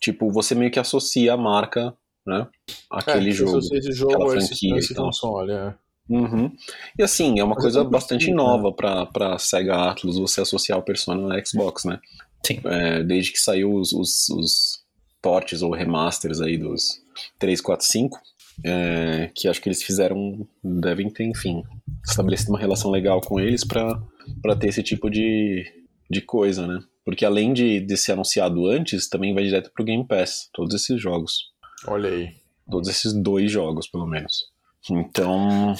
Tipo, 0.00 0.30
você 0.30 0.54
meio 0.54 0.70
que 0.70 0.78
associa 0.78 1.32
a 1.32 1.36
marca, 1.36 1.96
né? 2.26 2.46
Aquele 2.90 3.30
é, 3.30 3.32
jogo. 3.32 3.58
Esse 3.58 3.92
jogo, 3.92 4.12
aquela 4.12 4.36
esse, 4.36 4.48
franquia 4.48 4.76
esse 4.76 4.92
e 4.92 4.96
tal. 4.96 5.06
console, 5.06 5.52
é. 5.52 5.74
Uhum. 6.08 6.52
E 6.98 7.02
assim, 7.02 7.38
é 7.38 7.44
uma 7.44 7.54
Mas 7.54 7.64
coisa 7.64 7.84
tô 7.84 7.90
bastante 7.90 8.26
curtindo, 8.26 8.36
nova 8.36 8.72
pra, 8.72 9.06
pra 9.06 9.38
Sega 9.38 9.90
Atlus 9.90 10.18
você 10.18 10.40
associar 10.40 10.78
o 10.78 10.82
Persona 10.82 11.26
na 11.26 11.44
Xbox, 11.44 11.84
né? 11.84 11.98
Sim. 12.46 12.60
É, 12.64 13.02
desde 13.02 13.32
que 13.32 13.38
saiu 13.38 13.74
os, 13.74 13.92
os, 13.92 14.28
os 14.30 14.77
portes 15.22 15.62
ou 15.62 15.72
remasters 15.72 16.40
aí 16.40 16.56
dos 16.56 17.00
3, 17.38 17.60
4, 17.60 17.86
5, 17.86 18.18
é, 18.64 19.30
que 19.34 19.48
acho 19.48 19.60
que 19.60 19.68
eles 19.68 19.82
fizeram, 19.82 20.46
devem 20.62 21.10
ter, 21.10 21.24
enfim, 21.24 21.62
estabelecido 22.04 22.50
uma 22.50 22.58
relação 22.58 22.90
legal 22.90 23.20
com 23.20 23.38
eles 23.38 23.64
pra, 23.64 24.00
pra 24.42 24.56
ter 24.56 24.68
esse 24.68 24.82
tipo 24.82 25.10
de, 25.10 25.64
de 26.10 26.20
coisa, 26.20 26.66
né? 26.66 26.80
Porque 27.04 27.24
além 27.24 27.52
de, 27.52 27.80
de 27.80 27.96
ser 27.96 28.12
anunciado 28.12 28.66
antes, 28.66 29.08
também 29.08 29.34
vai 29.34 29.44
direto 29.44 29.70
pro 29.74 29.84
Game 29.84 30.06
Pass, 30.06 30.48
todos 30.52 30.74
esses 30.74 31.00
jogos. 31.00 31.50
Olha 31.86 32.10
aí. 32.10 32.30
Todos 32.70 32.88
esses 32.88 33.14
dois 33.14 33.50
jogos, 33.50 33.88
pelo 33.88 34.06
menos. 34.06 34.44
Então, 34.90 35.74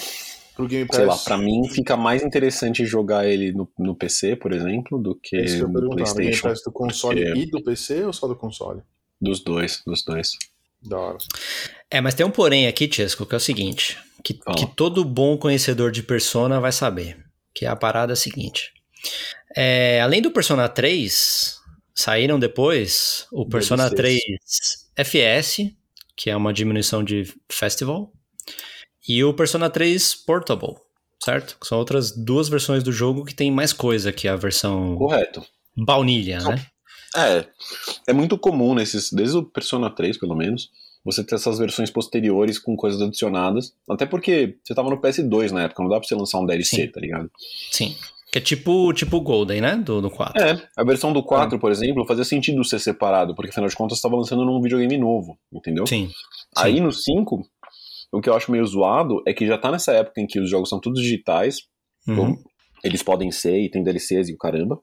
Pro 0.55 0.67
Game 0.67 0.85
Pass. 0.87 0.95
sei 0.97 1.05
lá, 1.05 1.17
pra 1.17 1.37
mim 1.37 1.67
fica 1.69 1.95
mais 1.95 2.23
interessante 2.23 2.85
jogar 2.85 3.27
ele 3.27 3.53
no, 3.53 3.69
no 3.77 3.95
PC, 3.95 4.35
por 4.35 4.51
exemplo, 4.51 4.97
do 4.97 5.15
que 5.15 5.37
é 5.37 5.45
isso 5.45 5.55
que 5.57 5.61
no. 5.61 5.67
No 5.67 5.89
Game 5.95 5.95
PlayStation. 5.95 6.47
Pass 6.49 6.63
do 6.63 6.71
console 6.71 7.23
Porque- 7.23 7.39
e 7.39 7.45
do 7.45 7.63
PC 7.63 8.03
ou 8.05 8.11
só 8.13 8.27
do 8.27 8.35
console? 8.35 8.81
Dos 9.21 9.41
dois, 9.41 9.81
dos 9.85 10.03
dois. 10.03 10.37
Da 10.81 10.97
hora. 10.97 11.17
É, 11.91 11.99
mas 11.99 12.13
tem 12.13 12.25
um 12.25 12.31
porém 12.31 12.67
aqui, 12.67 12.89
Chesco, 12.91 13.25
que 13.25 13.35
é 13.35 13.37
o 13.37 13.41
seguinte: 13.41 13.97
que, 14.23 14.33
que 14.33 14.65
todo 14.75 15.03
bom 15.03 15.37
conhecedor 15.37 15.91
de 15.91 16.03
Persona 16.03 16.59
vai 16.59 16.71
saber. 16.71 17.17
Que 17.53 17.65
é 17.65 17.67
a 17.67 17.75
parada 17.75 18.15
seguinte. 18.15 18.71
É, 19.55 19.99
além 20.01 20.21
do 20.21 20.31
Persona 20.31 20.69
3, 20.69 21.59
saíram 21.93 22.39
depois 22.39 23.27
o 23.31 23.47
Persona 23.47 23.89
DLCs. 23.89 24.87
3 24.95 25.07
FS, 25.07 25.71
que 26.15 26.29
é 26.29 26.35
uma 26.35 26.53
diminuição 26.53 27.03
de 27.03 27.23
Festival, 27.51 28.11
e 29.07 29.23
o 29.23 29.33
Persona 29.33 29.69
3 29.69 30.15
Portable, 30.15 30.75
certo? 31.23 31.57
Que 31.59 31.67
são 31.67 31.77
outras 31.77 32.11
duas 32.11 32.47
versões 32.47 32.83
do 32.83 32.91
jogo 32.91 33.25
que 33.25 33.33
tem 33.33 33.51
mais 33.51 33.73
coisa 33.73 34.11
que 34.11 34.27
a 34.27 34.35
versão 34.35 34.95
Correto. 34.95 35.45
baunilha, 35.75 36.39
né? 36.41 36.65
É, 37.15 37.45
é 38.07 38.13
muito 38.13 38.37
comum 38.37 38.73
nesses, 38.75 39.11
desde 39.11 39.37
o 39.37 39.43
Persona 39.43 39.89
3, 39.89 40.17
pelo 40.17 40.35
menos, 40.35 40.69
você 41.03 41.23
ter 41.23 41.35
essas 41.35 41.57
versões 41.57 41.89
posteriores 41.89 42.59
com 42.59 42.75
coisas 42.75 43.01
adicionadas. 43.01 43.73
Até 43.89 44.05
porque 44.05 44.57
você 44.63 44.75
tava 44.75 44.89
no 44.89 45.01
PS2 45.01 45.51
na 45.51 45.63
época, 45.63 45.81
não 45.81 45.89
dá 45.89 45.99
pra 45.99 46.07
você 46.07 46.15
lançar 46.15 46.39
um 46.39 46.45
DLC, 46.45 46.75
Sim. 46.83 46.91
tá 46.91 46.99
ligado? 46.99 47.31
Sim. 47.71 47.95
Que 48.31 48.37
é 48.37 48.41
tipo 48.41 48.93
tipo 48.93 49.17
o 49.17 49.21
Golden, 49.21 49.59
né? 49.59 49.75
Do, 49.75 50.01
do 50.01 50.09
4. 50.11 50.39
É, 50.39 50.61
a 50.77 50.83
versão 50.83 51.11
do 51.11 51.23
4, 51.23 51.57
por 51.57 51.71
exemplo, 51.71 52.05
fazia 52.05 52.23
sentido 52.23 52.63
ser 52.63 52.77
separado, 52.79 53.33
porque 53.33 53.49
afinal 53.49 53.67
de 53.67 53.75
contas 53.75 53.97
você 53.97 54.03
tava 54.03 54.15
lançando 54.17 54.45
num 54.45 54.61
videogame 54.61 54.97
novo, 54.99 55.39
entendeu? 55.51 55.87
Sim. 55.87 56.11
Aí 56.55 56.79
no 56.79 56.91
5, 56.91 57.41
o 58.11 58.21
que 58.21 58.29
eu 58.29 58.35
acho 58.35 58.51
meio 58.51 58.65
zoado 58.67 59.23
é 59.25 59.33
que 59.33 59.47
já 59.47 59.57
tá 59.57 59.71
nessa 59.71 59.93
época 59.93 60.21
em 60.21 60.27
que 60.27 60.39
os 60.39 60.47
jogos 60.47 60.69
são 60.69 60.79
todos 60.79 61.01
digitais, 61.01 61.61
Uhum. 62.07 62.37
eles 62.83 63.01
podem 63.03 63.31
ser 63.31 63.59
e 63.59 63.69
tem 63.69 63.83
DLCs 63.83 64.29
e 64.29 64.33
o 64.33 64.37
caramba. 64.37 64.79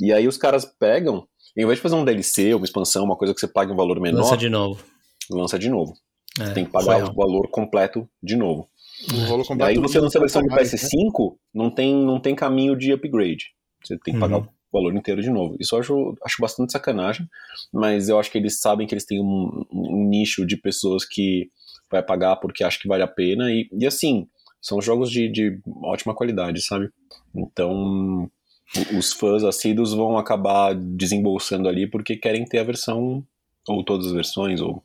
E 0.00 0.12
aí 0.12 0.26
os 0.26 0.36
caras 0.36 0.64
pegam, 0.64 1.26
em 1.56 1.66
vez 1.66 1.78
de 1.78 1.82
fazer 1.82 1.94
um 1.96 2.04
DLC, 2.04 2.54
uma 2.54 2.64
expansão, 2.64 3.04
uma 3.04 3.16
coisa 3.16 3.34
que 3.34 3.40
você 3.40 3.48
pague 3.48 3.72
um 3.72 3.76
valor 3.76 4.00
menor, 4.00 4.18
Lança 4.18 4.30
lança 4.30 4.36
de 4.36 4.48
novo. 4.48 4.82
de, 5.58 5.68
novo. 5.68 5.94
É, 6.40 6.50
Tem 6.54 6.64
que 6.64 6.70
pagar 6.70 7.04
o 7.04 7.14
valor 7.14 7.48
completo 7.50 8.08
de 8.22 8.36
novo. 8.36 8.68
O 9.12 9.26
valor 9.26 9.42
E 9.44 9.46
completo 9.48 9.70
aí 9.70 9.76
você 9.78 9.98
lança 10.00 10.18
a 10.18 10.20
versão 10.20 10.42
do 10.42 10.48
mais, 10.48 10.72
né? 10.72 10.78
PS5, 10.78 11.36
não 11.52 11.70
tem, 11.70 11.94
não 11.94 12.20
tem 12.20 12.34
caminho 12.34 12.76
de 12.76 12.92
upgrade. 12.92 13.46
Você 13.84 13.98
tem 13.98 14.14
que 14.14 14.20
pagar 14.20 14.38
Uhum. 14.38 14.44
o 14.44 14.48
valor 14.72 14.94
inteiro 14.94 15.20
de 15.20 15.28
novo. 15.30 15.56
Isso 15.60 15.74
eu 15.74 15.80
acho, 15.80 16.16
acho 16.24 16.36
bastante 16.40 16.72
sacanagem, 16.72 17.28
mas 17.72 18.08
eu 18.08 18.18
acho 18.18 18.30
que 18.30 18.38
eles 18.38 18.60
sabem 18.60 18.86
que 18.86 18.94
eles 18.94 19.04
têm 19.04 19.20
um, 19.20 19.64
um 19.72 20.04
nicho 20.08 20.46
de 20.46 20.56
pessoas 20.56 21.04
que 21.04 21.50
vai 21.90 22.02
pagar 22.02 22.36
porque 22.36 22.64
acha 22.64 22.78
que 22.78 22.88
vale 22.88 23.02
a 23.02 23.08
pena. 23.08 23.50
E, 23.50 23.68
e 23.72 23.86
assim, 23.86 24.26
são 24.60 24.80
jogos 24.80 25.10
de, 25.10 25.28
de 25.28 25.60
ótima 25.82 26.14
qualidade, 26.14 26.62
sabe? 26.62 26.88
Então, 27.34 28.30
os 28.96 29.12
fãs 29.12 29.44
assíduos 29.44 29.92
vão 29.92 30.16
acabar 30.16 30.74
desembolsando 30.74 31.68
ali 31.68 31.86
porque 31.86 32.16
querem 32.16 32.44
ter 32.44 32.58
a 32.58 32.64
versão, 32.64 33.24
ou 33.68 33.84
todas 33.84 34.06
as 34.06 34.12
versões, 34.12 34.60
ou... 34.60 34.82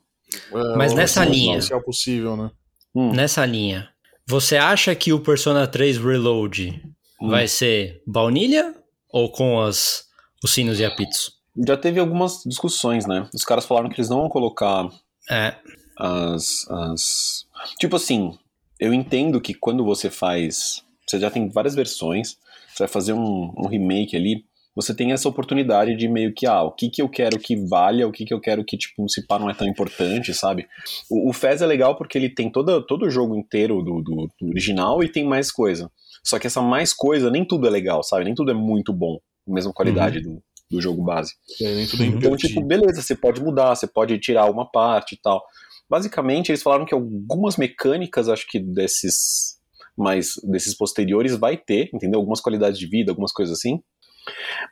É, 0.53 0.75
Mas 0.77 0.91
o 0.91 0.95
nessa 0.95 1.23
linha- 1.23 1.59
possível, 1.85 2.35
né? 2.35 2.51
Hum, 2.93 3.13
Nessa 3.13 3.45
linha, 3.45 3.89
você 4.27 4.57
acha 4.57 4.93
que 4.95 5.13
o 5.13 5.19
Persona 5.21 5.65
3 5.67 5.97
Reload 5.97 6.83
hum. 7.21 7.29
vai 7.29 7.47
ser 7.47 8.01
baunilha 8.05 8.75
ou 9.09 9.31
com 9.31 9.61
as, 9.61 10.05
os 10.43 10.51
sinos 10.53 10.79
e 10.79 10.85
apitos? 10.85 11.37
Já 11.65 11.77
teve 11.77 11.99
algumas 11.99 12.43
discussões, 12.45 13.05
né? 13.05 13.27
Os 13.33 13.43
caras 13.43 13.65
falaram 13.65 13.87
que 13.89 13.95
eles 13.99 14.09
não 14.09 14.19
vão 14.21 14.29
colocar 14.29 14.89
É, 15.29 15.55
as, 15.97 16.69
as. 16.69 17.45
Tipo 17.79 17.95
assim, 17.95 18.37
eu 18.79 18.93
entendo 18.93 19.41
que 19.41 19.53
quando 19.53 19.83
você 19.85 20.09
faz. 20.09 20.83
Você 21.07 21.19
já 21.19 21.31
tem 21.31 21.47
várias 21.49 21.73
versões, 21.73 22.37
você 22.77 22.83
vai 22.83 22.87
fazer 22.87 23.13
um, 23.13 23.53
um 23.57 23.67
remake 23.67 24.15
ali, 24.15 24.45
você 24.75 24.93
tem 24.93 25.11
essa 25.11 25.27
oportunidade 25.27 25.95
de 25.95 26.07
meio 26.07 26.31
que, 26.35 26.45
ah, 26.45 26.61
o 26.61 26.71
que 26.71 26.87
que 26.87 27.01
eu 27.01 27.09
quero 27.09 27.39
que 27.39 27.55
valha, 27.55 28.07
o 28.07 28.11
que 28.11 28.23
que 28.23 28.33
eu 28.33 28.39
quero 28.39 28.63
que, 28.63 28.77
tipo, 28.77 29.09
se 29.09 29.25
pá 29.25 29.39
não 29.39 29.49
é 29.49 29.53
tão 29.55 29.67
importante, 29.67 30.33
sabe? 30.35 30.67
O, 31.09 31.31
o 31.31 31.33
Fez 31.33 31.63
é 31.63 31.65
legal 31.65 31.97
porque 31.97 32.15
ele 32.15 32.29
tem 32.29 32.51
todo, 32.51 32.85
todo 32.85 33.07
o 33.07 33.09
jogo 33.09 33.35
inteiro 33.35 33.81
do, 33.81 34.03
do, 34.03 34.29
do 34.39 34.47
original 34.49 35.03
e 35.03 35.09
tem 35.11 35.25
mais 35.25 35.51
coisa. 35.51 35.89
Só 36.23 36.37
que 36.37 36.45
essa 36.45 36.61
mais 36.61 36.93
coisa, 36.93 37.31
nem 37.31 37.43
tudo 37.43 37.65
é 37.65 37.71
legal, 37.71 38.03
sabe? 38.03 38.25
Nem 38.25 38.35
tudo 38.35 38.51
é 38.51 38.53
muito 38.53 38.93
bom, 38.93 39.17
mesma 39.47 39.73
qualidade 39.73 40.19
do, 40.21 40.43
do 40.69 40.79
jogo 40.79 41.03
base. 41.03 41.33
É, 41.59 41.73
nem 41.73 41.87
tudo 41.87 42.03
é 42.03 42.05
Então, 42.05 42.17
invertido. 42.29 42.53
tipo, 42.53 42.61
beleza, 42.61 43.01
você 43.01 43.15
pode 43.15 43.41
mudar, 43.41 43.75
você 43.75 43.87
pode 43.87 44.19
tirar 44.19 44.45
uma 44.45 44.69
parte 44.69 45.15
e 45.15 45.19
tal. 45.19 45.43
Basicamente, 45.89 46.49
eles 46.51 46.61
falaram 46.61 46.85
que 46.85 46.93
algumas 46.93 47.57
mecânicas, 47.57 48.29
acho 48.29 48.45
que 48.47 48.59
desses 48.59 49.56
mais 49.97 50.33
desses 50.43 50.75
posteriores 50.75 51.35
vai 51.37 51.57
ter, 51.57 51.89
entendeu? 51.93 52.19
Algumas 52.19 52.41
qualidades 52.41 52.77
de 52.79 52.87
vida, 52.87 53.11
algumas 53.11 53.31
coisas 53.31 53.57
assim. 53.57 53.81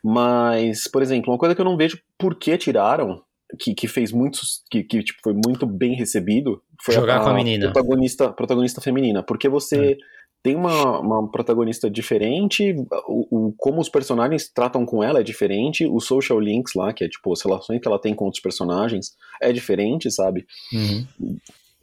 Mas, 0.04 0.88
por 0.88 1.02
exemplo, 1.02 1.32
uma 1.32 1.38
coisa 1.38 1.54
que 1.54 1.60
eu 1.60 1.64
não 1.64 1.76
vejo 1.76 1.98
por 2.18 2.34
que 2.38 2.56
tiraram, 2.58 3.22
que, 3.58 3.74
que 3.74 3.88
fez 3.88 4.12
muitos, 4.12 4.62
que, 4.70 4.82
que 4.82 5.02
tipo, 5.02 5.18
foi 5.22 5.32
muito 5.34 5.66
bem 5.66 5.94
recebido, 5.94 6.62
foi 6.82 6.94
Jogar 6.94 7.22
com 7.22 7.30
a 7.30 7.34
menina. 7.34 7.72
protagonista, 7.72 8.32
protagonista 8.32 8.80
feminina, 8.80 9.22
porque 9.22 9.48
você 9.48 9.96
tem 10.42 10.54
uma, 10.54 11.00
uma 11.00 11.30
protagonista 11.30 11.90
diferente, 11.90 12.74
o, 13.08 13.48
o- 13.48 13.54
como 13.56 13.80
os 13.80 13.88
personagens 13.88 14.48
tratam 14.52 14.84
com 14.86 15.02
ela 15.02 15.20
é 15.20 15.22
diferente, 15.22 15.86
os 15.86 16.04
social 16.06 16.38
links 16.38 16.74
lá, 16.74 16.92
que 16.92 17.02
é 17.04 17.08
tipo 17.08 17.32
as 17.32 17.40
relações 17.42 17.80
que 17.80 17.88
ela 17.88 17.98
tem 18.00 18.14
com 18.14 18.26
outros 18.26 18.42
personagens, 18.42 19.12
é 19.40 19.52
diferente, 19.52 20.10
sabe? 20.10 20.46
uhum. 20.72 21.06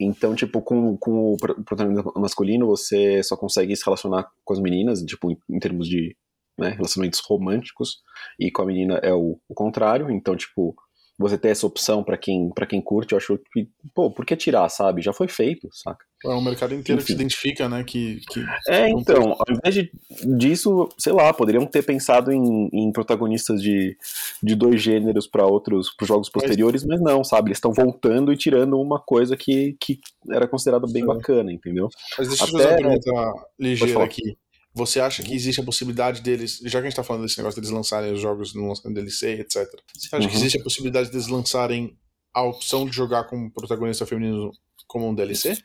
Então, 0.00 0.34
tipo, 0.34 0.60
com, 0.60 0.96
com 0.96 1.32
o 1.32 1.36
pro- 1.36 1.62
protagonista 1.64 2.10
masculino, 2.16 2.66
você 2.66 3.22
só 3.22 3.36
consegue 3.36 3.76
se 3.76 3.84
relacionar 3.84 4.28
com 4.44 4.52
as 4.52 4.60
meninas, 4.60 5.00
tipo, 5.02 5.30
em, 5.30 5.36
em 5.50 5.58
termos 5.58 5.88
de 5.88 6.16
né, 6.58 6.70
relacionamentos 6.70 7.20
românticos, 7.26 7.98
e 8.38 8.50
com 8.50 8.62
a 8.62 8.66
menina 8.66 8.94
é 9.02 9.12
o, 9.12 9.38
o 9.48 9.54
contrário, 9.54 10.10
então, 10.10 10.36
tipo, 10.36 10.74
você 11.18 11.38
ter 11.38 11.48
essa 11.48 11.66
opção 11.66 12.02
pra 12.02 12.16
quem, 12.16 12.50
pra 12.50 12.66
quem 12.66 12.80
curte, 12.82 13.12
eu 13.12 13.18
acho 13.18 13.38
que, 13.52 13.68
pô, 13.94 14.10
por 14.10 14.26
que 14.26 14.36
tirar, 14.36 14.68
sabe? 14.68 15.00
Já 15.00 15.12
foi 15.12 15.28
feito, 15.28 15.68
saca? 15.72 16.04
É 16.24 16.28
um 16.30 16.40
mercado 16.42 16.74
inteiro 16.74 17.00
que 17.00 17.06
se 17.06 17.12
Enfim. 17.12 17.20
identifica, 17.22 17.68
né? 17.68 17.84
Que, 17.84 18.20
que 18.30 18.42
É, 18.66 18.88
então, 18.88 19.36
ao 19.38 19.54
invés 19.54 19.74
de, 19.74 19.92
disso, 20.38 20.88
sei 20.98 21.12
lá, 21.12 21.32
poderiam 21.34 21.66
ter 21.66 21.82
pensado 21.84 22.32
em, 22.32 22.68
em 22.72 22.90
protagonistas 22.90 23.62
de, 23.62 23.96
de 24.42 24.54
dois 24.54 24.80
gêneros 24.80 25.26
para 25.26 25.46
outros, 25.46 25.94
para 25.94 26.06
jogos 26.06 26.30
posteriores, 26.30 26.82
mas 26.84 27.00
não, 27.00 27.22
sabe? 27.22 27.48
Eles 27.48 27.58
estão 27.58 27.72
voltando 27.74 28.32
e 28.32 28.36
tirando 28.38 28.80
uma 28.80 28.98
coisa 28.98 29.36
que, 29.36 29.76
que 29.78 30.00
era 30.30 30.48
considerada 30.48 30.86
bem 30.90 31.02
Sim. 31.02 31.08
bacana, 31.08 31.52
entendeu? 31.52 31.88
Mas 32.18 32.28
deixa 32.28 32.44
eu 32.44 32.48
Até- 32.48 32.58
fazer 32.58 32.68
uma 32.68 32.76
pergunta 32.98 33.46
ligeira 33.58 34.04
aqui. 34.04 34.36
Você 34.74 35.00
acha 35.00 35.22
que 35.22 35.32
existe 35.34 35.60
a 35.60 35.64
possibilidade 35.64 36.20
deles, 36.20 36.58
já 36.64 36.80
que 36.80 36.86
a 36.86 36.90
gente 36.90 36.96
tá 36.96 37.04
falando 37.04 37.22
desse 37.22 37.38
negócio 37.38 37.60
deles 37.60 37.74
lançarem 37.74 38.12
os 38.12 38.20
jogos, 38.20 38.54
não 38.54 38.68
lançando 38.68 38.94
DLC, 38.94 39.40
etc. 39.40 39.66
Você 39.96 40.16
acha 40.16 40.26
que 40.28 40.34
Uhum. 40.34 40.40
existe 40.40 40.58
a 40.58 40.62
possibilidade 40.64 41.10
deles 41.10 41.28
lançarem 41.28 41.96
a 42.34 42.42
opção 42.42 42.84
de 42.84 42.90
jogar 42.94 43.24
com 43.24 43.48
protagonista 43.50 44.04
feminino 44.04 44.50
como 44.88 45.08
um 45.08 45.14
DLC? 45.14 45.56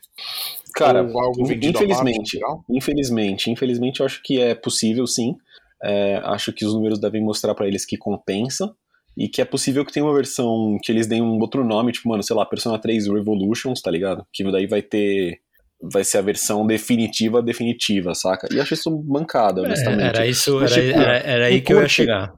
Cara, 0.74 1.04
parte, 1.04 1.42
infelizmente, 1.42 2.32
geral? 2.38 2.64
infelizmente, 2.70 3.50
infelizmente 3.50 4.00
eu 4.00 4.06
acho 4.06 4.22
que 4.22 4.40
é 4.40 4.54
possível 4.54 5.06
sim. 5.06 5.34
É, 5.82 6.16
acho 6.24 6.52
que 6.52 6.64
os 6.64 6.74
números 6.74 7.00
devem 7.00 7.22
mostrar 7.22 7.54
para 7.54 7.66
eles 7.66 7.84
que 7.84 7.96
compensa. 7.96 8.72
E 9.16 9.28
que 9.28 9.42
é 9.42 9.44
possível 9.44 9.84
que 9.84 9.92
tenha 9.92 10.06
uma 10.06 10.14
versão 10.14 10.78
que 10.82 10.92
eles 10.92 11.06
deem 11.08 11.20
um 11.20 11.38
outro 11.40 11.64
nome, 11.64 11.90
tipo, 11.90 12.08
mano, 12.08 12.22
sei 12.22 12.34
lá, 12.36 12.46
Persona 12.46 12.78
3 12.78 13.08
Revolutions, 13.08 13.82
tá 13.82 13.90
ligado? 13.90 14.24
Que 14.32 14.44
daí 14.52 14.66
vai 14.68 14.80
ter. 14.82 15.40
Vai 15.82 16.04
ser 16.04 16.18
a 16.18 16.22
versão 16.22 16.66
definitiva, 16.66 17.42
definitiva, 17.42 18.14
saca? 18.14 18.46
E 18.52 18.60
acho 18.60 18.74
isso 18.74 19.02
mancada, 19.08 19.62
honestamente. 19.62 20.02
É, 20.02 20.06
era 20.08 20.26
isso, 20.26 20.58
Mas, 20.60 20.72
era, 20.72 20.82
tipo, 20.82 21.00
era, 21.00 21.16
era 21.18 21.46
aí 21.46 21.60
que 21.62 21.72
eu 21.72 21.76
ia 21.76 21.82
curte- 21.82 21.94
chegar. 21.94 22.32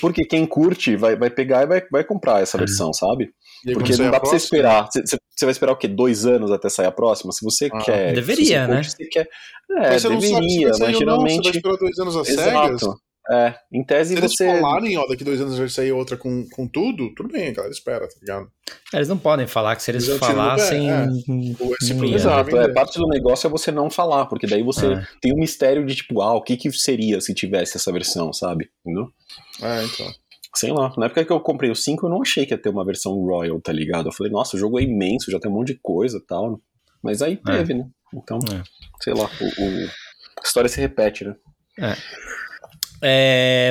Porque 0.00 0.24
quem 0.24 0.46
curte 0.46 0.94
vai, 0.94 1.16
vai 1.16 1.30
pegar 1.30 1.62
e 1.62 1.66
vai, 1.66 1.82
vai 1.90 2.04
comprar 2.04 2.40
essa 2.42 2.56
É. 2.56 2.60
versão, 2.60 2.92
sabe? 2.92 3.30
Porque 3.72 3.96
não 3.96 4.08
a 4.08 4.10
dá 4.10 4.20
pra 4.20 4.28
você 4.30 4.36
esperar. 4.36 4.86
Você, 4.92 5.16
vai 5.46 5.50
esperar 5.52 5.72
o 5.72 5.76
quê? 5.76 5.88
Dois 5.88 6.26
anos 6.26 6.50
até 6.52 6.68
sair 6.68 6.86
a 6.86 6.92
próxima? 6.92 7.32
Se 7.32 7.44
você 7.44 7.68
Ah, 7.72 7.78
quer. 7.82 8.12
deveria, 8.12 8.44
se 8.44 8.52
você 8.52 8.58
né? 8.68 8.74
curte, 8.76 8.90
Você 8.90 9.04
quer, 9.06 9.20
é, 9.22 9.26
Mas 9.90 10.02
você 10.02 10.08
não 10.08 10.20
sabe 10.20 10.26
se 10.26 10.32
deveria, 10.34 10.68
vai 10.68 10.74
sair 10.78 10.86
mas 10.92 11.00
ou 11.00 11.06
não, 11.06 11.14
você 11.16 11.22
vai 11.22 11.30
geralmente. 11.30 11.56
esperar 11.56 11.76
dois 11.78 11.98
anos 11.98 12.16
às 12.16 12.26
cegas. 12.28 12.46
Exato. 12.82 12.94
É, 13.32 13.54
em 13.72 13.82
tese 13.84 14.12
Se 14.14 14.20
eles 14.20 14.32
você. 14.32 14.46
falarem, 14.46 14.98
ó, 14.98 15.06
daqui 15.06 15.24
dois 15.24 15.40
anos 15.40 15.56
vai 15.56 15.68
sair 15.68 15.90
outra 15.92 16.16
com, 16.16 16.46
com 16.50 16.68
tudo, 16.68 17.14
tudo 17.14 17.30
bem, 17.32 17.52
cara, 17.54 17.68
espera, 17.70 18.06
tá 18.06 18.14
ligado? 18.20 18.50
É, 18.92 18.96
Eles 18.96 19.08
não 19.08 19.16
podem 19.16 19.46
falar 19.46 19.74
que 19.76 19.82
se 19.82 19.90
eles 19.90 20.06
Eles 20.06 20.20
pé, 20.20 20.26
falassem. 20.26 20.90
é. 20.90 21.06
hum, 21.28 21.54
já 21.80 21.94
Exato, 22.14 22.56
é, 22.58 22.72
parte 22.72 22.98
do 22.98 23.06
negócio 23.08 23.46
é 23.46 23.50
você 23.50 23.70
não 23.72 23.88
falar, 23.88 24.26
porque 24.26 24.46
daí 24.46 24.62
você 24.62 24.92
É. 24.92 25.06
tem 25.20 25.32
um 25.32 25.38
mistério 25.38 25.86
de 25.86 25.94
tipo, 25.94 26.20
ah, 26.20 26.34
o 26.34 26.42
que 26.42 26.56
que 26.56 26.70
seria 26.72 27.20
se 27.20 27.32
tivesse 27.32 27.76
essa 27.76 27.90
versão, 27.92 28.32
sabe? 28.32 28.68
Entendeu? 28.84 29.08
É, 29.62 29.84
então. 29.84 30.12
Sei 30.54 30.70
lá, 30.70 30.92
na 30.98 31.06
época 31.06 31.24
que 31.24 31.32
eu 31.32 31.40
comprei 31.40 31.70
o 31.70 31.74
5, 31.74 32.04
eu 32.06 32.10
não 32.10 32.20
achei 32.20 32.44
que 32.44 32.52
ia 32.52 32.58
ter 32.60 32.68
uma 32.68 32.84
versão 32.84 33.14
Royal, 33.14 33.58
tá 33.62 33.72
ligado? 33.72 34.08
Eu 34.08 34.12
falei, 34.12 34.30
nossa, 34.30 34.54
o 34.56 34.60
jogo 34.60 34.78
é 34.78 34.82
imenso, 34.82 35.30
já 35.30 35.40
tem 35.40 35.50
um 35.50 35.54
monte 35.54 35.68
de 35.68 35.78
coisa 35.82 36.18
e 36.18 36.26
tal. 36.26 36.60
Mas 37.02 37.22
aí 37.22 37.40
É. 37.48 37.52
teve, 37.56 37.72
né? 37.72 37.86
Então, 38.14 38.38
É. 38.52 38.62
sei 39.02 39.14
lá, 39.14 39.24
o, 39.40 39.44
o- 39.64 39.86
a 40.38 40.42
história 40.44 40.68
se 40.68 40.78
repete, 40.78 41.24
né? 41.24 41.34
É, 41.78 41.96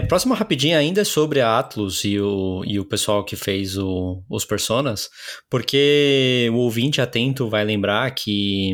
próxima 0.09 0.35
rapidinha 0.35 0.77
ainda 0.77 1.01
é 1.01 1.05
sobre 1.05 1.39
a 1.39 1.57
Atlus 1.57 2.03
e 2.03 2.19
o, 2.19 2.63
e 2.65 2.79
o 2.79 2.85
pessoal 2.85 3.23
que 3.23 3.35
fez 3.35 3.77
o- 3.77 4.21
os 4.29 4.43
personas, 4.43 5.09
porque 5.49 6.49
o 6.51 6.55
ouvinte 6.57 6.99
atento 6.99 7.49
vai 7.49 7.63
lembrar 7.63 8.11
que, 8.11 8.73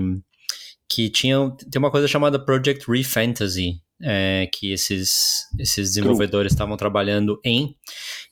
que 0.89 1.09
tinha, 1.09 1.51
tem 1.71 1.77
uma 1.79 1.91
coisa 1.91 2.07
chamada 2.07 2.39
Project 2.43 2.89
Refantasy, 2.89 3.73
é, 4.01 4.47
que 4.51 4.71
esses, 4.71 5.43
esses 5.59 5.89
desenvolvedores 5.89 6.51
estavam 6.53 6.75
trabalhando 6.77 7.39
em, 7.43 7.75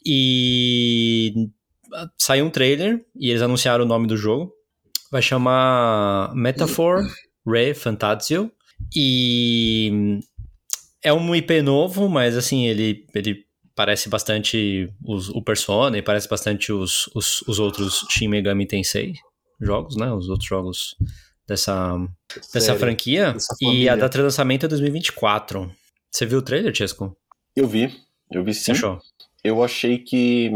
e 0.05 1.33
saiu 2.17 2.45
um 2.45 2.49
trailer 2.49 3.05
e 3.15 3.29
eles 3.29 3.41
anunciaram 3.41 3.85
o 3.85 3.87
nome 3.87 4.07
do 4.07 4.17
jogo, 4.17 4.51
vai 5.11 5.21
chamar 5.21 6.33
Metaphor 6.35 7.03
Re 7.47 7.73
Fantasio, 7.73 8.51
e 8.95 10.19
é 11.05 11.13
um 11.13 11.35
IP 11.35 11.61
novo, 11.61 12.09
mas 12.09 12.35
assim, 12.35 12.65
ele, 12.65 13.05
ele 13.13 13.45
parece 13.75 14.09
bastante 14.09 14.89
os- 15.05 15.29
o 15.29 15.41
Persona 15.41 15.97
e 15.97 16.01
parece 16.01 16.27
bastante 16.27 16.71
os, 16.73 17.09
os, 17.13 17.41
os 17.47 17.59
outros 17.59 18.05
Shin 18.09 18.27
Megami 18.27 18.65
Tensei 18.65 19.13
jogos, 19.61 19.95
né? 19.95 20.11
Os 20.11 20.27
outros 20.29 20.47
jogos 20.47 20.95
dessa, 21.47 21.95
dessa 22.53 22.75
franquia. 22.75 23.33
dessa 23.33 23.55
e 23.61 23.87
a 23.87 23.95
data 23.95 24.17
de 24.17 24.23
lançamento 24.23 24.65
é 24.65 24.69
2024. 24.69 25.71
Você 26.11 26.25
viu 26.25 26.39
o 26.39 26.41
trailer, 26.41 26.73
Chesco? 26.75 27.15
Eu 27.55 27.67
vi, 27.67 27.93
eu 28.31 28.43
vi 28.43 28.53
sim. 28.53 28.61
você 28.65 28.71
achou? 28.71 28.99
Eu 29.43 29.63
achei 29.63 29.97
que, 29.99 30.51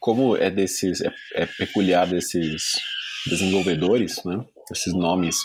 como 0.00 0.36
é 0.36 0.50
desses, 0.50 1.00
é, 1.00 1.12
é 1.34 1.46
peculiar 1.46 2.06
desses 2.06 2.72
desenvolvedores, 3.26 4.22
né? 4.24 4.44
Esses 4.70 4.92
nomes 4.92 5.38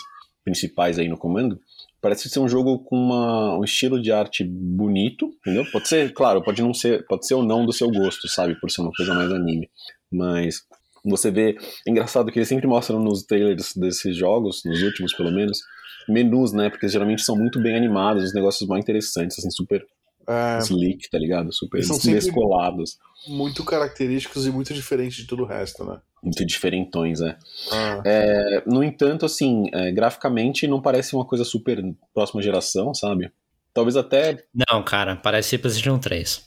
principais 0.44 0.98
aí 0.98 1.08
no 1.08 1.16
comando, 1.16 1.58
parece 2.02 2.28
ser 2.28 2.40
um 2.40 2.48
jogo 2.48 2.80
com 2.80 2.96
uma, 2.96 3.56
um 3.58 3.64
estilo 3.64 4.02
de 4.02 4.10
arte 4.12 4.44
bonito, 4.44 5.30
entendeu? 5.40 5.64
Pode 5.72 5.88
ser, 5.88 6.12
claro, 6.12 6.42
pode 6.42 6.60
não 6.60 6.74
ser, 6.74 7.06
pode 7.06 7.26
ser 7.26 7.34
ou 7.34 7.44
não 7.44 7.64
do 7.64 7.72
seu 7.72 7.88
gosto, 7.90 8.28
sabe? 8.28 8.58
Por 8.60 8.70
ser 8.70 8.82
uma 8.82 8.90
coisa 8.92 9.14
mais 9.14 9.30
anime. 9.32 9.70
Mas 10.12 10.62
você 11.04 11.30
vê, 11.30 11.56
é 11.86 11.90
engraçado 11.90 12.30
que 12.30 12.38
eles 12.38 12.48
sempre 12.48 12.66
mostram 12.66 12.98
nos 13.00 13.22
trailers 13.22 13.72
desses 13.76 14.16
jogos, 14.16 14.62
nos 14.64 14.82
últimos 14.82 15.14
pelo 15.14 15.30
menos, 15.32 15.60
menus, 16.08 16.52
né? 16.52 16.68
Porque 16.68 16.88
geralmente 16.88 17.22
são 17.22 17.36
muito 17.36 17.62
bem 17.62 17.76
animados, 17.76 18.24
os 18.24 18.34
negócios 18.34 18.68
mais 18.68 18.82
interessantes, 18.82 19.38
assim, 19.38 19.50
super 19.50 19.86
É, 20.28 20.58
slick, 20.58 21.08
tá 21.10 21.18
ligado? 21.18 21.52
Super 21.52 21.80
descolados. 21.80 22.98
muito 23.28 23.64
característicos 23.64 24.46
e 24.46 24.50
muito 24.50 24.74
diferentes 24.74 25.16
de 25.16 25.26
todo 25.26 25.44
o 25.44 25.46
resto, 25.46 25.84
né? 25.84 26.00
Muito 26.22 26.44
diferentões, 26.46 27.20
é. 27.20 27.36
Ah, 27.72 28.02
É, 28.04 28.62
no 28.66 28.82
entanto, 28.84 29.26
assim, 29.26 29.64
é, 29.72 29.90
graficamente 29.90 30.66
não 30.66 30.80
parece 30.80 31.14
uma 31.16 31.24
coisa 31.24 31.44
super 31.44 31.82
próxima 32.14 32.40
geração, 32.42 32.94
sabe? 32.94 33.30
Talvez 33.74 33.96
até, 33.96 34.44
Não, 34.70 34.82
cara, 34.82 35.16
parece 35.16 35.58
PlayStation 35.58 35.98
3. 35.98 36.46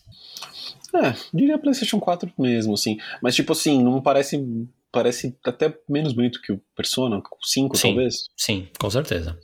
é, 0.96 1.14
diria 1.34 1.58
PlayStation 1.58 2.00
4 2.00 2.32
mesmo, 2.38 2.74
assim. 2.74 2.98
Mas, 3.22 3.36
tipo 3.36 3.52
assim, 3.52 3.84
não 3.84 4.00
parece, 4.02 4.46
parece 4.92 5.36
até 5.44 5.76
menos 5.90 6.14
bonito 6.14 6.40
que 6.42 6.54
o 6.54 6.62
Persona 6.76 7.22
5, 7.44 7.76
Sim. 7.76 7.88
talvez. 7.90 8.16
Sim, 8.38 8.68
com 8.80 8.90
certeza. 8.90 9.38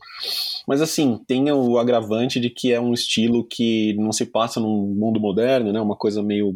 Mas, 0.68 0.80
assim, 0.82 1.20
tem 1.28 1.52
o 1.52 1.78
agravante 1.78 2.40
de 2.40 2.50
que 2.50 2.72
é 2.72 2.80
um 2.80 2.94
estilo 2.94 3.44
que 3.46 3.94
não 3.96 4.12
se 4.14 4.26
passa 4.28 4.60
num 4.60 4.94
mundo 4.96 5.20
moderno, 5.20 5.74
né? 5.74 5.82
Uma 5.82 5.96
coisa 5.98 6.22
meio 6.24 6.56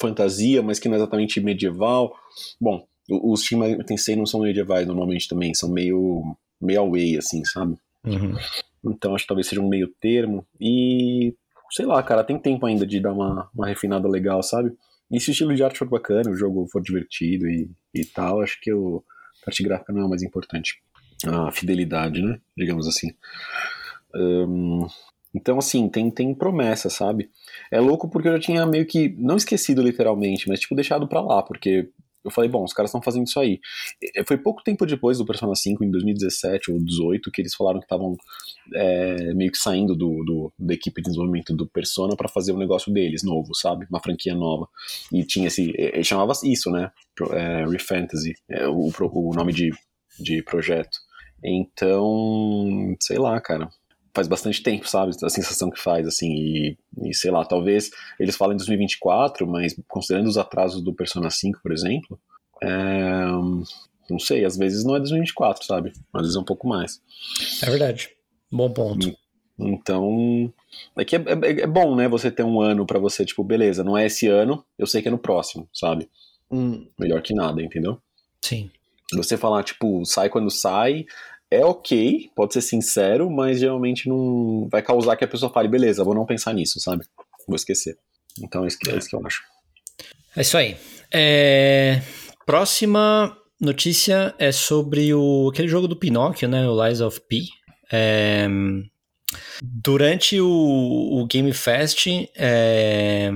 fantasia, 0.00 0.62
mas 0.62 0.78
que 0.78 0.86
não 0.88 0.94
é 0.94 0.98
exatamente 0.98 1.40
medieval. 1.40 2.14
Bom, 2.60 2.86
os 3.08 3.42
Shin 3.42 3.56
Megami 3.56 3.84
Tensei 3.84 4.16
não 4.16 4.26
são 4.26 4.40
medievais 4.40 4.86
normalmente 4.86 5.28
também, 5.28 5.54
são 5.54 5.70
meio, 5.70 6.36
meio 6.60 6.80
away, 6.80 7.16
assim, 7.16 7.44
sabe? 7.44 7.76
Uhum. 8.04 8.34
Então 8.84 9.14
acho 9.14 9.24
que 9.24 9.28
talvez 9.28 9.46
seja 9.46 9.60
um 9.60 9.68
meio 9.68 9.88
termo. 10.00 10.46
E 10.60 11.34
sei 11.70 11.86
lá, 11.86 12.02
cara, 12.02 12.24
tem 12.24 12.38
tempo 12.38 12.66
ainda 12.66 12.86
de 12.86 13.00
dar 13.00 13.12
uma, 13.12 13.48
uma 13.54 13.66
refinada 13.66 14.08
legal, 14.08 14.42
sabe? 14.42 14.72
E 15.10 15.18
se 15.18 15.30
o 15.30 15.32
estilo 15.32 15.54
de 15.54 15.64
arte 15.64 15.78
for 15.78 15.88
bacana, 15.88 16.30
o 16.30 16.36
jogo 16.36 16.68
for 16.70 16.82
divertido 16.82 17.48
e, 17.48 17.70
e 17.94 18.04
tal, 18.04 18.42
acho 18.42 18.60
que 18.60 18.72
o 18.72 19.02
a 19.42 19.44
parte 19.46 19.62
gráfica 19.62 19.92
não 19.92 20.02
é 20.02 20.04
o 20.04 20.08
mais 20.08 20.22
importante. 20.22 20.82
A 21.26 21.50
fidelidade, 21.50 22.22
né? 22.22 22.38
Digamos 22.56 22.86
assim. 22.86 23.12
Ahn, 24.14 24.86
então, 25.34 25.58
assim, 25.58 25.88
tem, 25.88 26.10
tem 26.10 26.34
promessa, 26.34 26.88
sabe? 26.88 27.30
É 27.70 27.78
louco 27.78 28.08
porque 28.08 28.28
eu 28.28 28.32
já 28.32 28.40
tinha 28.40 28.66
meio 28.66 28.86
que, 28.86 29.10
não 29.18 29.36
esquecido 29.36 29.82
literalmente, 29.82 30.48
mas 30.48 30.60
tipo, 30.60 30.74
deixado 30.74 31.06
pra 31.06 31.20
lá, 31.20 31.42
porque 31.42 31.90
eu 32.24 32.30
falei, 32.30 32.50
bom, 32.50 32.64
os 32.64 32.72
caras 32.72 32.90
estão 32.90 33.00
fazendo 33.02 33.26
isso 33.26 33.38
aí. 33.40 33.60
Foi 34.26 34.36
pouco 34.36 34.62
tempo 34.62 34.84
depois 34.84 35.18
do 35.18 35.24
Persona 35.26 35.54
5, 35.54 35.84
em 35.84 35.90
2017 35.90 36.70
ou 36.70 36.76
2018, 36.78 37.30
que 37.30 37.40
eles 37.42 37.54
falaram 37.54 37.78
que 37.78 37.84
estavam 37.86 38.16
é, 38.74 39.32
meio 39.34 39.50
que 39.52 39.58
saindo 39.58 39.94
do, 39.94 40.24
do- 40.24 40.52
da 40.58 40.74
equipe 40.74 41.00
de 41.00 41.06
desenvolvimento 41.08 41.54
do 41.54 41.66
Persona 41.66 42.16
pra 42.16 42.28
fazer 42.28 42.52
um 42.52 42.58
negócio 42.58 42.92
deles 42.92 43.22
novo, 43.22 43.54
sabe? 43.54 43.86
Uma 43.90 44.00
franquia 44.02 44.34
nova. 44.34 44.68
E 45.12 45.24
tinha 45.24 45.46
esse. 45.48 45.72
Chamava 46.04 46.32
isso, 46.44 46.70
né? 46.70 46.90
É, 47.32 47.64
Refantasy, 47.66 48.34
é, 48.48 48.66
o, 48.68 48.90
o 49.00 49.34
nome 49.34 49.52
de, 49.52 49.70
de 50.18 50.42
projeto. 50.42 50.98
Então, 51.42 52.96
sei 53.00 53.18
lá, 53.18 53.40
cara. 53.40 53.68
Faz 54.18 54.26
bastante 54.26 54.60
tempo, 54.64 54.88
sabe? 54.88 55.12
A 55.22 55.28
sensação 55.30 55.70
que 55.70 55.80
faz, 55.80 56.04
assim. 56.04 56.28
E, 56.34 56.76
e 57.04 57.14
sei 57.14 57.30
lá, 57.30 57.44
talvez 57.44 57.88
eles 58.18 58.36
falem 58.36 58.56
2024, 58.56 59.46
mas 59.46 59.76
considerando 59.86 60.26
os 60.26 60.36
atrasos 60.36 60.82
do 60.82 60.92
Persona 60.92 61.30
5, 61.30 61.60
por 61.62 61.70
exemplo, 61.70 62.18
é, 62.60 62.98
não 64.10 64.18
sei, 64.18 64.44
às 64.44 64.56
vezes 64.56 64.82
não 64.84 64.96
é 64.96 64.98
2024, 64.98 65.64
sabe? 65.64 65.92
Às 66.12 66.22
vezes 66.22 66.36
é 66.36 66.40
um 66.40 66.44
pouco 66.44 66.66
mais. 66.66 67.00
É 67.62 67.66
verdade. 67.70 68.10
Bom 68.50 68.68
ponto. 68.72 69.16
Então, 69.56 70.52
é 70.96 71.04
que 71.04 71.14
é, 71.14 71.20
é- 71.20 71.60
é 71.62 71.66
bom, 71.68 71.94
né, 71.94 72.08
você 72.08 72.28
ter 72.28 72.42
um 72.42 72.60
ano 72.60 72.84
pra 72.84 72.98
você, 72.98 73.24
tipo, 73.24 73.44
beleza, 73.44 73.84
não 73.84 73.96
é 73.96 74.06
esse 74.06 74.26
ano, 74.26 74.64
eu 74.76 74.86
sei 74.88 75.00
que 75.00 75.06
é 75.06 75.12
no 75.12 75.18
próximo, 75.18 75.68
sabe? 75.72 76.08
hum, 76.50 76.88
Melhor 76.98 77.22
que 77.22 77.32
nada, 77.34 77.62
entendeu? 77.62 78.00
Sim. 78.42 78.68
Você 79.14 79.36
falar, 79.36 79.62
tipo, 79.62 80.04
sai 80.04 80.28
quando 80.28 80.50
sai, 80.50 81.06
é 81.50 81.64
ok, 81.64 82.30
pode 82.34 82.52
ser 82.52 82.60
sincero, 82.60 83.30
mas 83.30 83.60
geralmente 83.60 84.08
não 84.08 84.68
vai 84.70 84.82
causar 84.82 85.16
que 85.16 85.24
a 85.24 85.28
pessoa 85.28 85.52
fale, 85.52 85.68
beleza, 85.68 86.04
vou 86.04 86.14
não 86.14 86.26
pensar 86.26 86.52
nisso, 86.52 86.80
sabe? 86.80 87.04
Vou 87.46 87.56
esquecer. 87.56 87.96
Então 88.42 88.64
é 88.64 88.68
isso 88.68 88.78
que, 88.78 88.90
é 88.90 88.96
isso 88.96 89.08
que 89.08 89.16
eu 89.16 89.26
acho. 89.26 89.42
É 90.36 90.42
isso 90.42 90.56
aí. 90.56 90.76
É, 91.12 92.02
Próxima 92.44 93.36
notícia 93.60 94.34
é 94.38 94.52
sobre 94.52 95.12
o... 95.12 95.50
aquele 95.52 95.68
jogo 95.68 95.88
do 95.88 95.96
Pinóquio, 95.96 96.48
né? 96.48 96.68
O 96.68 96.86
Lies 96.86 97.00
of 97.00 97.20
P. 97.28 97.44
É, 97.90 98.46
Durante 99.62 100.40
o, 100.40 100.48
o 100.48 101.26
Game 101.26 101.52
Fest 101.52 102.06
é, 102.36 103.30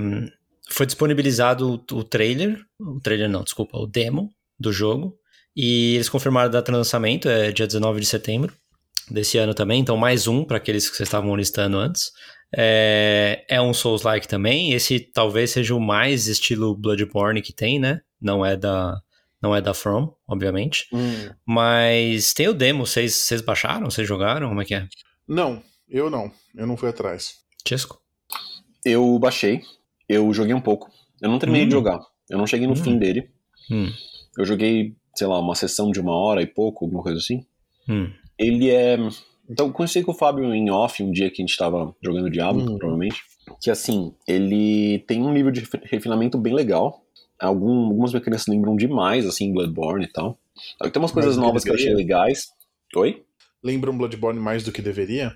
foi 0.70 0.86
disponibilizado 0.86 1.84
o, 1.90 1.96
o 1.96 2.04
trailer, 2.04 2.58
o 2.80 3.00
trailer 3.00 3.28
não, 3.28 3.42
desculpa, 3.42 3.76
o 3.78 3.86
demo 3.86 4.32
do 4.58 4.72
jogo, 4.72 5.18
e 5.56 5.94
eles 5.96 6.08
confirmaram 6.08 6.48
a 6.48 6.52
data 6.52 6.70
de 6.72 6.76
lançamento, 6.78 7.28
é 7.28 7.50
dia 7.52 7.66
19 7.66 8.00
de 8.00 8.06
setembro 8.06 8.52
desse 9.10 9.36
ano 9.38 9.52
também, 9.54 9.80
então 9.80 9.96
mais 9.96 10.26
um 10.26 10.44
para 10.44 10.56
aqueles 10.56 10.88
que 10.88 10.96
vocês 10.96 11.06
estavam 11.08 11.34
listando 11.36 11.76
antes. 11.76 12.10
É, 12.54 13.44
é 13.48 13.60
um 13.60 13.72
Souls-like 13.72 14.28
também, 14.28 14.72
esse 14.72 15.00
talvez 15.00 15.50
seja 15.50 15.74
o 15.74 15.80
mais 15.80 16.26
estilo 16.26 16.76
Bloodborne 16.76 17.40
que 17.42 17.52
tem, 17.52 17.78
né? 17.78 18.00
Não 18.20 18.44
é 18.44 18.56
da, 18.56 19.00
não 19.40 19.56
é 19.56 19.60
da 19.60 19.72
From, 19.74 20.14
obviamente, 20.28 20.86
hum. 20.92 21.30
mas 21.46 22.32
tem 22.34 22.48
o 22.48 22.54
demo, 22.54 22.86
vocês, 22.86 23.14
vocês 23.14 23.40
baixaram, 23.40 23.90
vocês 23.90 24.06
jogaram, 24.06 24.48
como 24.48 24.60
é 24.60 24.64
que 24.64 24.74
é? 24.74 24.86
Não, 25.26 25.62
eu 25.88 26.10
não. 26.10 26.30
Eu 26.54 26.66
não 26.66 26.76
fui 26.76 26.90
atrás. 26.90 27.36
Chesco? 27.66 27.98
Eu 28.84 29.18
baixei, 29.18 29.62
eu 30.08 30.32
joguei 30.34 30.52
um 30.54 30.60
pouco. 30.60 30.90
Eu 31.20 31.30
não 31.30 31.38
terminei 31.38 31.64
Hum. 31.64 31.68
de 31.68 31.72
jogar. 31.74 32.00
Eu 32.28 32.36
não 32.36 32.46
cheguei 32.46 32.66
no 32.66 32.72
Hum. 32.74 32.76
fim 32.76 32.98
dele. 32.98 33.30
Hum, 33.70 33.90
Eu 34.36 34.44
joguei, 34.44 34.94
sei 35.14 35.26
lá, 35.26 35.38
uma 35.38 35.54
sessão 35.54 35.90
de 35.90 36.00
uma 36.00 36.14
hora 36.16 36.42
e 36.42 36.46
pouco, 36.46 36.84
alguma 36.84 37.02
coisa 37.02 37.18
assim. 37.18 37.44
hum, 37.88 38.10
Ele 38.38 38.70
é. 38.70 38.96
Então, 39.48 39.66
eu 39.66 39.72
conheci 39.72 40.02
com 40.02 40.12
o 40.12 40.14
Fábio 40.14 40.54
em 40.54 40.70
off 40.70 41.02
um 41.02 41.10
dia 41.12 41.28
que 41.30 41.42
a 41.42 41.46
gente 41.46 41.56
tava 41.56 41.94
jogando 42.02 42.30
Diablo, 42.30 42.62
Hum. 42.62 42.78
provavelmente. 42.78 43.22
Que 43.60 43.70
assim, 43.70 44.14
ele 44.26 45.00
tem 45.06 45.20
um 45.22 45.32
nível 45.32 45.50
de 45.50 45.60
refi- 45.60 45.80
refinamento 45.84 46.38
bem 46.38 46.54
legal. 46.54 47.02
Algum, 47.38 47.86
algumas 47.86 48.12
mecânicas 48.12 48.46
lembram 48.46 48.76
demais, 48.76 49.26
assim, 49.26 49.52
Bloodborne 49.52 50.04
e 50.04 50.08
tal. 50.12 50.38
Tem 50.80 50.92
umas 51.02 51.10
coisas 51.12 51.34
do 51.34 51.40
que 51.40 51.46
novas 51.46 51.64
que 51.64 51.70
eu 51.70 51.74
achei 51.74 51.92
legais. 51.92 52.46
Oi? 52.96 53.24
Lembra 53.62 53.90
um 53.90 53.98
Bloodborne 53.98 54.38
mais 54.40 54.62
do 54.62 54.70
que 54.72 54.80
deveria? 54.80 55.32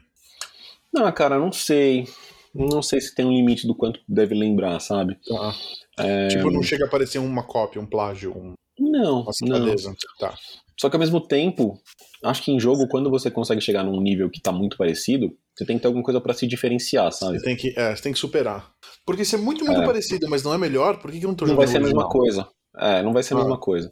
Não, 0.92 1.10
cara, 1.12 1.38
não 1.38 1.50
sei. 1.52 2.06
Não 2.54 2.80
sei 2.80 3.00
se 3.00 3.14
tem 3.14 3.26
um 3.26 3.32
limite 3.32 3.66
do 3.66 3.74
quanto 3.74 4.00
deve 4.08 4.34
lembrar, 4.34 4.78
sabe? 4.80 5.18
Tá. 5.26 5.54
É, 5.98 6.28
Tipo, 6.28 6.50
não 6.50 6.62
chega 6.62 6.84
a 6.84 6.86
aparecer 6.88 7.18
uma 7.18 7.42
cópia, 7.42 7.80
um 7.82 7.86
plágio, 7.86 8.32
um- 8.36 8.54
Não, 8.78 9.20
uma 9.22 9.24
não. 9.24 9.32
safadeza. 9.32 9.94
Tá. 10.18 10.34
Só 10.78 10.90
que 10.90 10.96
ao 10.96 11.00
mesmo 11.00 11.20
tempo, 11.20 11.78
acho 12.22 12.42
que 12.42 12.52
em 12.52 12.60
jogo, 12.60 12.86
quando 12.88 13.08
você 13.10 13.30
consegue 13.30 13.60
chegar 13.62 13.82
num 13.82 14.00
nível 14.00 14.28
que 14.28 14.40
tá 14.42 14.52
muito 14.52 14.76
parecido, 14.76 15.30
você 15.56 15.64
tem 15.64 15.76
que 15.76 15.82
ter 15.82 15.86
alguma 15.88 16.04
coisa 16.04 16.20
pra 16.20 16.34
se 16.34 16.46
diferenciar, 16.46 17.10
sabe? 17.12 17.38
Você 17.38 17.44
tem 17.44 17.56
que, 17.56 17.72
é, 17.78 17.96
você 17.96 18.02
tem 18.02 18.12
que 18.12 18.18
superar. 18.18 18.70
Porque 19.06 19.24
se 19.24 19.34
é 19.36 19.38
muito, 19.38 19.64
muito 19.64 19.80
É. 19.80 19.86
parecido, 19.86 20.28
mas 20.28 20.42
não 20.42 20.52
é 20.52 20.58
melhor, 20.58 20.98
por 20.98 21.10
que, 21.10 21.18
que 21.18 21.24
eu 21.24 21.28
não 21.28 21.34
tô 21.34 21.46
Não 21.46 21.54
jogando 21.54 21.64
vai 21.64 21.72
ser 21.72 21.78
a 21.78 21.80
mesma 21.80 22.02
original? 22.04 22.10
coisa. 22.10 22.48
É, 22.78 23.02
não 23.02 23.14
vai 23.14 23.22
ser 23.22 23.32
a 23.32 23.36
Ah. 23.38 23.40
mesma 23.40 23.58
coisa. 23.58 23.90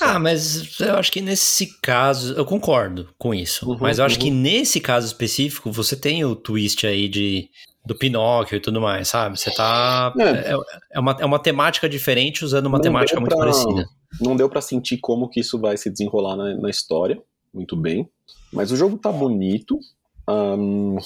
Ah, 0.00 0.18
mas 0.18 0.80
eu 0.80 0.96
acho 0.96 1.12
que 1.12 1.20
nesse 1.20 1.78
caso, 1.80 2.34
eu 2.34 2.44
concordo 2.44 3.08
com 3.16 3.32
isso. 3.32 3.70
Uhum, 3.70 3.78
mas 3.80 4.00
eu 4.00 4.04
acho 4.04 4.16
uhum. 4.16 4.22
que 4.22 4.30
nesse 4.32 4.80
caso 4.80 5.06
específico, 5.06 5.70
você 5.70 5.94
tem 5.94 6.24
o 6.24 6.34
twist 6.34 6.84
aí 6.88 7.08
de, 7.08 7.48
do 7.86 7.94
Pinóquio 7.94 8.56
e 8.56 8.60
tudo 8.60 8.80
mais, 8.80 9.06
sabe? 9.06 9.38
Você 9.38 9.52
tá. 9.54 10.12
É. 10.18 10.24
É, 10.52 10.56
é 10.94 10.98
uma, 10.98 11.16
é 11.20 11.24
uma 11.24 11.38
temática 11.38 11.88
diferente 11.88 12.44
usando 12.44 12.66
uma 12.66 12.78
Não 12.78 12.82
temática 12.82 13.20
muito 13.20 13.36
pra- 13.36 13.44
parecida. 13.46 13.86
Não 14.20 14.34
deu 14.36 14.48
pra 14.48 14.60
sentir 14.60 14.98
como 14.98 15.28
que 15.28 15.40
isso 15.40 15.58
vai 15.58 15.76
se 15.76 15.90
desenrolar 15.90 16.36
na, 16.36 16.54
na 16.56 16.70
história, 16.70 17.20
muito 17.52 17.76
bem. 17.76 18.08
Mas 18.52 18.70
o 18.72 18.76
jogo 18.76 18.96
tá 18.96 19.12
bonito. 19.12 19.78
Ahn, 20.26 20.96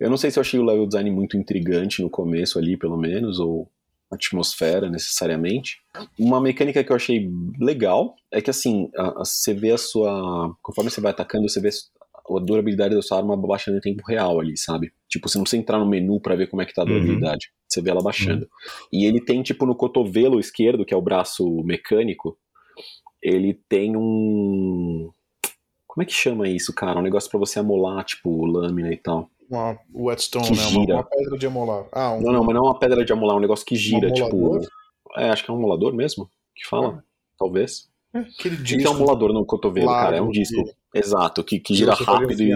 eu 0.00 0.10
não 0.10 0.16
sei 0.16 0.30
se 0.30 0.38
eu 0.38 0.42
achei 0.42 0.58
o 0.60 0.64
level 0.64 0.86
design 0.86 1.10
muito 1.10 1.36
intrigante 1.36 2.02
no 2.02 2.10
começo 2.10 2.58
ali, 2.58 2.76
pelo 2.76 2.96
menos, 2.96 3.38
ou 3.38 3.68
a 4.10 4.14
atmosfera 4.14 4.90
necessariamente. 4.90 5.78
Uma 6.18 6.40
mecânica 6.40 6.82
que 6.84 6.90
eu 6.92 6.96
achei 6.96 7.30
legal 7.58 8.14
é 8.30 8.40
que 8.42 8.50
assim, 8.50 8.90
a- 8.96 9.20
a- 9.22 9.24
você 9.24 9.54
vê 9.54 9.70
a 9.72 9.78
sua. 9.78 10.54
Conforme 10.62 10.90
você 10.90 11.00
vai 11.00 11.12
atacando, 11.12 11.48
você 11.48 11.60
vê 11.60 11.70
a 11.70 12.38
durabilidade 12.40 12.94
da 12.94 13.02
sua 13.02 13.18
arma 13.18 13.36
baixando 13.36 13.78
em 13.78 13.80
tempo 13.80 14.02
real 14.06 14.38
ali, 14.40 14.56
sabe? 14.56 14.92
Tipo, 15.08 15.28
você 15.28 15.38
não 15.38 15.44
precisa 15.44 15.60
entrar 15.62 15.78
no 15.78 15.86
menu 15.86 16.20
pra 16.20 16.34
ver 16.36 16.46
como 16.48 16.62
é 16.62 16.66
que 16.66 16.74
tá 16.74 16.82
a 16.82 16.84
Uhum. 16.84 16.90
Você 17.72 17.80
vê 17.80 17.90
ela 17.90 18.02
baixando. 18.02 18.46
E 18.92 19.06
ele 19.06 19.20
tem, 19.24 19.42
tipo, 19.42 19.64
no 19.64 19.74
cotovelo 19.74 20.38
esquerdo, 20.38 20.84
que 20.84 20.92
é 20.92 20.96
o 20.96 21.02
braço 21.02 21.44
mecânico, 21.64 22.36
ele 23.22 23.54
tem 23.68 23.96
um. 23.96 25.10
Como 25.86 26.02
é 26.02 26.06
que 26.06 26.12
chama 26.12 26.48
isso, 26.48 26.72
cara? 26.74 26.98
Um 26.98 27.02
negócio 27.02 27.30
pra 27.30 27.38
você 27.38 27.58
amolar, 27.58 28.04
tipo, 28.04 28.44
lâmina 28.46 28.92
e 28.92 28.96
tal. 28.96 29.30
Uma 29.50 29.78
whetstone, 29.94 30.46
Que 30.46 30.52
né? 30.56 30.62
Gira. 30.62 30.94
uma 30.94 31.04
pedra 31.04 31.38
de 31.38 31.46
amolar. 31.46 31.86
Ah, 31.92 32.12
um, 32.14 32.22
Não, 32.22 32.32
não, 32.32 32.44
mas 32.44 32.54
não 32.54 32.64
é 32.64 32.68
uma 32.70 32.78
pedra 32.78 33.04
de 33.04 33.12
amolar, 33.12 33.34
é 33.34 33.38
um 33.38 33.42
negócio 33.42 33.64
que 33.66 33.76
gira, 33.76 34.10
tipo. 34.10 34.28
amolador? 34.34 34.68
É, 35.16 35.28
acho 35.30 35.44
que 35.44 35.50
é 35.50 35.54
um 35.54 35.58
amolador 35.58 35.92
mesmo 35.94 36.28
que 36.54 36.66
fala. 36.66 37.04
Talvez. 37.38 37.88
é, 38.14 38.18
aquele 38.20 38.54
Ele 38.56 38.62
disco. 38.64 38.82
tem 38.82 38.90
um 38.90 38.94
amolador 38.94 39.32
no 39.32 39.44
cotovelo, 39.44 39.86
largo 39.86 40.04
cara. 40.04 40.16
É 40.16 40.22
um 40.22 40.30
disco. 40.30 40.62
que- 40.64 40.98
Exato, 40.98 41.42
que, 41.44 41.56
que 41.58 41.64
que 41.72 41.74
gira 41.74 41.94
rápido 41.94 42.42
e 42.42 42.52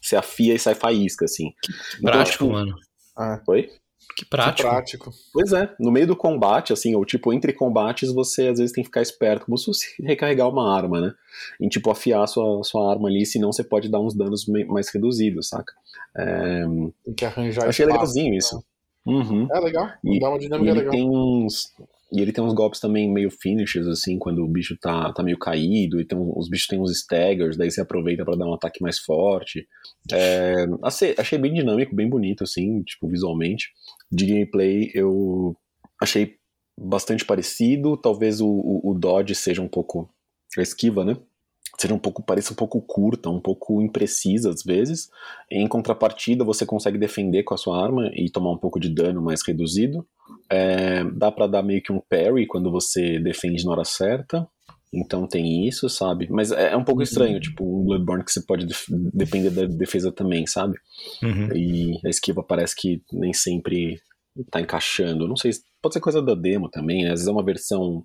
você 0.00 0.16
afia 0.16 0.54
e 0.54 0.58
sai 0.58 0.74
faísca, 0.74 1.24
assim. 1.26 1.52
Então, 1.98 2.12
Prático, 2.12 2.44
tipo, 2.44 2.52
mano. 2.52 2.74
Ah, 3.16 3.42
Oi? 3.48 3.68
Que 4.16 4.24
que 4.24 4.30
prático. 4.30 4.68
prático. 4.68 5.10
Pois 5.32 5.52
é, 5.52 5.74
no 5.80 5.90
meio 5.90 6.06
do 6.06 6.16
combate, 6.16 6.72
assim, 6.72 6.94
ou 6.94 7.04
tipo, 7.04 7.32
entre 7.32 7.52
combates, 7.52 8.12
você 8.12 8.48
às 8.48 8.58
vezes 8.58 8.72
tem 8.72 8.82
que 8.82 8.88
ficar 8.88 9.02
esperto, 9.02 9.46
como 9.46 9.56
se 9.58 9.64
fosse 9.66 9.86
recarregar 10.02 10.48
uma 10.48 10.74
arma, 10.76 11.00
né? 11.00 11.14
Em 11.60 11.68
tipo, 11.68 11.90
afiar 11.90 12.26
sua, 12.28 12.62
sua 12.64 12.90
arma 12.90 13.08
ali, 13.08 13.24
senão 13.26 13.52
você 13.52 13.64
pode 13.64 13.88
dar 13.90 14.00
uns 14.00 14.14
danos 14.14 14.46
mais 14.68 14.88
reduzidos, 14.92 15.48
saca? 15.48 15.72
É, 16.16 16.64
Tem 17.04 17.14
que 17.14 17.24
arranjar 17.24 17.68
achei 17.68 17.84
espaço. 17.84 17.98
legalzinho 18.00 18.34
isso. 18.34 18.62
Uhum. 19.06 19.48
É 19.52 19.58
legal. 19.60 19.88
E- 20.04 20.20
Dá 20.20 20.28
uma 20.28 20.38
dinâmica 20.38 20.70
ele 20.70 20.78
legal. 20.80 20.92
tem 20.92 21.08
uns. 21.08 21.72
E 22.14 22.20
ele 22.20 22.30
tem 22.30 22.44
uns 22.44 22.52
golpes 22.52 22.78
também 22.78 23.10
meio 23.10 23.30
finishes, 23.30 23.86
assim, 23.86 24.18
quando 24.18 24.44
o 24.44 24.46
bicho 24.46 24.76
tá, 24.78 25.10
tá 25.14 25.22
meio 25.22 25.38
caído, 25.38 25.98
e 25.98 26.04
tem, 26.04 26.16
um- 26.18 26.34
os 26.38 26.46
bichos 26.46 26.66
têm 26.66 26.78
uns 26.78 26.90
staggers, 26.92 27.56
daí 27.56 27.70
você 27.70 27.80
aproveita 27.80 28.22
pra 28.22 28.36
dar 28.36 28.44
um 28.44 28.52
ataque 28.52 28.82
mais 28.82 28.98
forte. 28.98 29.66
É, 30.12 30.66
achei, 30.82 31.14
achei 31.16 31.38
bem 31.38 31.54
dinâmico, 31.54 31.96
bem 31.96 32.06
bonito, 32.10 32.44
assim, 32.44 32.82
tipo, 32.82 33.08
visualmente. 33.08 33.70
De 34.12 34.26
gameplay, 34.26 34.90
eu 34.94 35.56
achei 36.00 36.36
bastante 36.78 37.24
parecido. 37.24 37.96
Talvez 37.96 38.40
o, 38.40 38.48
o, 38.48 38.90
o 38.90 38.94
dodge 38.94 39.34
seja 39.34 39.62
um 39.62 39.68
pouco. 39.68 40.08
A 40.58 40.60
esquiva, 40.60 41.02
né? 41.02 41.16
Seja 41.78 41.94
um 41.94 41.98
pouco, 41.98 42.22
pareça 42.22 42.52
um 42.52 42.56
pouco 42.56 42.80
curta, 42.82 43.30
um 43.30 43.40
pouco 43.40 43.80
imprecisa 43.80 44.50
às 44.50 44.62
vezes. 44.62 45.10
Em 45.50 45.66
contrapartida, 45.66 46.44
você 46.44 46.66
consegue 46.66 46.98
defender 46.98 47.42
com 47.42 47.54
a 47.54 47.56
sua 47.56 47.82
arma 47.82 48.10
e 48.14 48.30
tomar 48.30 48.50
um 48.50 48.58
pouco 48.58 48.78
de 48.78 48.90
dano 48.90 49.22
mais 49.22 49.40
reduzido. 49.46 50.06
É, 50.50 51.02
dá 51.04 51.32
pra 51.32 51.46
dar 51.46 51.62
meio 51.62 51.82
que 51.82 51.90
um 51.90 52.00
parry 52.00 52.46
quando 52.46 52.70
você 52.70 53.18
defende 53.18 53.64
na 53.64 53.72
hora 53.72 53.84
certa. 53.84 54.46
Então 54.92 55.26
tem 55.26 55.66
isso, 55.66 55.88
sabe? 55.88 56.28
Mas 56.30 56.52
é, 56.52 56.72
é 56.72 56.76
um 56.76 56.84
pouco 56.84 57.02
estranho, 57.02 57.40
tipo 57.40 57.64
um 57.64 57.84
Bloodborne 57.84 58.22
que 58.24 58.30
você 58.32 58.42
pode 58.42 58.66
def- 58.66 58.86
depender 58.90 59.50
da 59.50 59.64
defesa 59.64 60.12
também, 60.12 60.46
sabe? 60.46 60.76
Uhum. 61.22 61.48
E 61.56 61.98
a 62.04 62.10
esquiva 62.10 62.42
parece 62.42 62.76
que 62.76 63.02
nem 63.10 63.32
sempre 63.32 64.00
tá 64.50 64.60
encaixando. 64.60 65.26
Não 65.26 65.36
sei, 65.36 65.52
se- 65.54 65.62
pode 65.80 65.94
ser 65.94 66.00
coisa 66.00 66.20
da 66.20 66.34
demo 66.34 66.68
também, 66.68 67.04
né? 67.04 67.08
Às 67.12 67.20
vezes 67.20 67.28
é 67.28 67.32
uma 67.32 67.42
versão. 67.44 68.02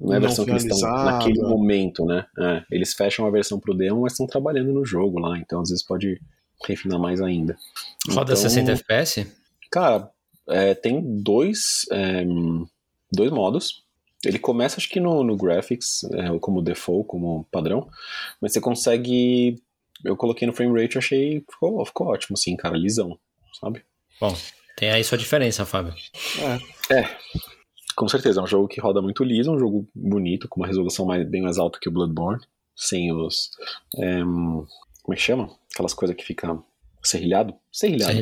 Não 0.00 0.12
é 0.12 0.16
a 0.16 0.20
Não 0.20 0.26
versão 0.28 0.44
que 0.44 0.50
eles 0.52 0.64
estão 0.64 0.78
naquele 1.04 1.42
momento, 1.42 2.04
né? 2.04 2.24
É, 2.38 2.62
eles 2.70 2.94
fecham 2.94 3.26
a 3.26 3.30
versão 3.30 3.58
pro 3.58 3.74
demo, 3.74 4.02
mas 4.02 4.12
estão 4.12 4.26
trabalhando 4.26 4.72
no 4.72 4.84
jogo 4.84 5.18
lá, 5.18 5.36
então 5.38 5.60
às 5.60 5.70
vezes 5.70 5.84
pode 5.84 6.20
refinar 6.64 7.00
mais 7.00 7.20
ainda. 7.20 7.56
Roda 8.10 8.32
Então, 8.32 8.36
60 8.36 8.72
FPS? 8.72 9.26
Cara, 9.72 10.08
é, 10.48 10.72
tem 10.74 11.02
dois, 11.20 11.84
é, 11.90 12.24
dois 13.12 13.30
modos. 13.32 13.82
Ele 14.24 14.38
começa, 14.38 14.78
acho 14.78 14.88
que 14.88 14.98
no, 14.98 15.22
no 15.22 15.36
graphics, 15.36 16.04
é, 16.12 16.38
como 16.40 16.62
default, 16.62 17.06
como 17.06 17.46
padrão, 17.50 17.88
mas 18.40 18.52
você 18.52 18.60
consegue. 18.60 19.62
Eu 20.04 20.16
coloquei 20.16 20.46
no 20.46 20.52
frame 20.52 20.80
rate 20.80 20.94
e 20.94 20.98
achei. 20.98 21.44
Ficou, 21.50 21.84
ficou 21.84 22.08
ótimo, 22.08 22.34
assim, 22.34 22.56
cara, 22.56 22.76
lisão, 22.76 23.18
sabe? 23.60 23.82
Bom, 24.20 24.36
tem 24.76 24.90
aí 24.90 25.04
sua 25.04 25.18
diferença, 25.18 25.64
Fábio. 25.64 25.94
É. 26.90 27.08
Com 27.94 28.08
certeza, 28.08 28.40
é 28.40 28.42
um 28.42 28.46
jogo 28.46 28.68
que 28.68 28.80
roda 28.80 29.02
muito 29.02 29.24
liso, 29.24 29.52
um 29.52 29.58
jogo 29.58 29.88
bonito, 29.94 30.48
com 30.48 30.60
uma 30.60 30.66
resolução 30.66 31.04
mais, 31.04 31.28
bem 31.28 31.42
mais 31.42 31.58
alta 31.58 31.78
que 31.80 31.88
o 31.88 31.92
Bloodborne, 31.92 32.40
sem 32.76 33.12
os. 33.12 33.50
é, 33.96 34.20
como 34.20 35.14
é 35.14 35.16
que 35.16 35.22
chama? 35.22 35.50
Aquelas 35.72 35.94
coisas 35.94 36.16
que 36.16 36.24
fica 36.24 36.56
serrilhado? 37.02 37.54
Serrilhado. 37.72 38.12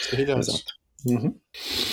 Serrilhado. 0.00 0.40
Exato. 0.40 0.75
Uhum. 1.04 1.34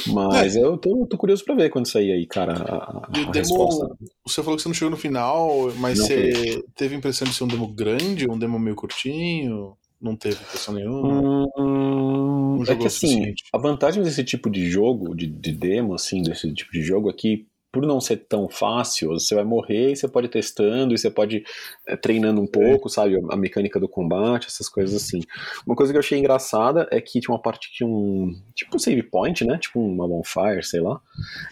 Mas 0.07 0.55
eu 0.55 0.77
tô, 0.77 1.05
tô 1.05 1.17
curioso 1.17 1.43
pra 1.45 1.55
ver 1.55 1.69
quando 1.69 1.87
sair 1.87 2.11
aí, 2.11 2.25
cara, 2.25 2.53
a, 2.53 3.09
E 3.15 3.19
a 3.21 3.29
o 3.29 3.31
resposta. 3.31 3.85
demo, 3.85 3.97
você 4.25 4.41
falou 4.41 4.57
que 4.57 4.63
você 4.63 4.69
não 4.69 4.73
chegou 4.73 4.91
no 4.91 4.97
final, 4.97 5.71
mas 5.79 5.99
Não 5.99 6.05
você 6.05 6.63
teve 6.75 6.95
a 6.95 6.97
impressão 6.97 7.27
de 7.27 7.33
ser 7.33 7.43
um 7.43 7.47
demo 7.47 7.67
grande, 7.67 8.29
um 8.29 8.37
demo 8.37 8.57
meio 8.59 8.75
curtinho? 8.75 9.77
Não 10.01 10.15
teve 10.15 10.35
impressão 10.35 10.73
nenhuma? 10.73 11.21
Hum, 11.57 12.57
Um 12.59 12.63
é 12.63 12.75
que 12.75 12.87
assim, 12.87 13.33
a 13.53 13.57
vantagem 13.57 14.03
desse 14.03 14.23
tipo 14.23 14.49
de 14.49 14.69
jogo, 14.69 15.15
de, 15.15 15.27
de 15.27 15.51
demo, 15.51 15.93
assim, 15.93 16.21
desse 16.21 16.51
tipo 16.53 16.71
de 16.71 16.81
jogo 16.81 17.09
é 17.09 17.13
que, 17.13 17.45
por 17.73 17.87
não 17.87 17.99
ser 17.99 18.17
tão 18.17 18.47
fácil, 18.47 19.09
você 19.09 19.33
vai 19.33 19.43
morrer 19.43 19.91
e 19.91 19.95
você 19.95 20.07
pode 20.07 20.27
ir 20.27 20.29
testando, 20.29 20.93
e 20.93 20.97
você 20.97 21.09
pode 21.09 21.43
eh, 21.87 21.97
treinando 21.97 22.39
um 22.39 22.45
pouco, 22.45 22.87
sabe? 22.87 23.19
A 23.31 23.35
mecânica 23.35 23.79
do 23.79 23.89
combate, 23.89 24.45
essas 24.45 24.69
coisas 24.69 24.95
assim. 24.95 25.21
Uma 25.65 25.75
coisa 25.75 25.91
que 25.91 25.97
eu 25.97 25.99
achei 25.99 26.19
engraçada 26.19 26.87
é 26.91 27.01
que 27.01 27.19
tinha 27.19 27.33
uma 27.33 27.41
parte 27.41 27.75
que 27.75 27.83
um. 27.83 28.31
Tipo 28.53 28.75
um 28.75 28.79
save 28.79 29.01
point, 29.01 29.43
né? 29.43 29.57
Tipo 29.57 29.79
uma 29.79 30.07
bonfire, 30.07 30.63
sei 30.63 30.81
lá. 30.81 31.01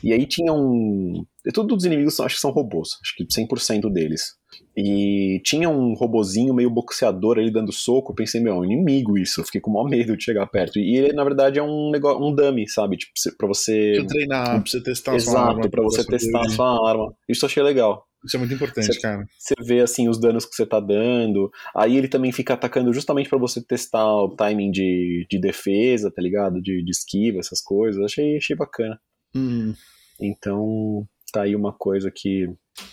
E 0.03 0.13
aí 0.13 0.27
tinha 0.27 0.53
um. 0.53 1.25
e 1.43 1.51
Todos 1.51 1.77
os 1.77 1.85
inimigos 1.85 2.19
acho 2.19 2.35
que 2.35 2.41
são 2.41 2.51
robôs, 2.51 2.99
acho 3.01 3.15
que 3.15 3.25
100% 3.25 3.91
deles. 3.91 4.39
E 4.75 5.41
tinha 5.43 5.69
um 5.69 5.93
robozinho 5.93 6.53
meio 6.53 6.69
boxeador 6.69 7.37
ali 7.37 7.51
dando 7.51 7.71
soco. 7.73 8.11
Eu 8.11 8.15
pensei, 8.15 8.39
meu, 8.41 8.53
é 8.55 8.57
um 8.59 8.63
inimigo 8.65 9.17
isso. 9.17 9.41
Eu 9.41 9.45
fiquei 9.45 9.59
com 9.59 9.69
o 9.69 9.73
maior 9.73 9.89
medo 9.89 10.15
de 10.15 10.23
chegar 10.23 10.47
perto. 10.47 10.79
E 10.79 10.95
ele, 10.95 11.13
na 11.13 11.23
verdade, 11.23 11.59
é 11.59 11.63
um 11.63 11.91
negócio, 11.91 12.23
um 12.25 12.33
dummy, 12.33 12.67
sabe? 12.69 12.97
Tipo, 12.97 13.11
pra 13.37 13.47
você. 13.47 13.93
Pra 13.97 14.05
treinar, 14.07 14.45
pra 14.61 14.71
você 14.71 14.81
testar 14.81 15.15
a 15.15 15.19
sua 15.19 15.39
arma. 15.39 15.51
Exato, 15.53 15.69
pra 15.69 15.83
você 15.83 16.05
testar 16.05 16.41
a 16.41 16.49
sua 16.49 16.89
arma. 16.89 17.13
Isso 17.27 17.43
eu 17.45 17.47
achei 17.47 17.61
legal. 17.63 18.05
Isso 18.23 18.35
é 18.35 18.39
muito 18.39 18.53
importante, 18.53 18.93
Você- 18.93 19.01
cara. 19.01 19.25
Você 19.37 19.55
vê 19.65 19.79
assim 19.81 20.07
os 20.07 20.19
danos 20.19 20.45
que 20.45 20.55
você 20.55 20.65
tá 20.65 20.79
dando. 20.79 21.51
Aí 21.75 21.97
ele 21.97 22.07
também 22.07 22.31
fica 22.31 22.53
atacando 22.53 22.93
justamente 22.93 23.27
pra 23.27 23.39
você 23.39 23.61
testar 23.65 24.05
o 24.05 24.35
timing 24.35 24.69
de, 24.71 25.25
de 25.29 25.39
defesa, 25.39 26.11
tá 26.11 26.21
ligado? 26.21 26.61
De, 26.61 26.83
de 26.83 26.91
esquiva, 26.91 27.39
essas 27.39 27.59
coisas. 27.61 28.01
Achei, 28.03 28.37
achei 28.37 28.55
bacana. 28.55 28.99
Hum, 29.35 29.73
Então, 30.19 31.03
tá 31.31 31.43
aí 31.43 31.55
uma 31.55 31.73
coisa 31.73 32.11
que 32.11 32.49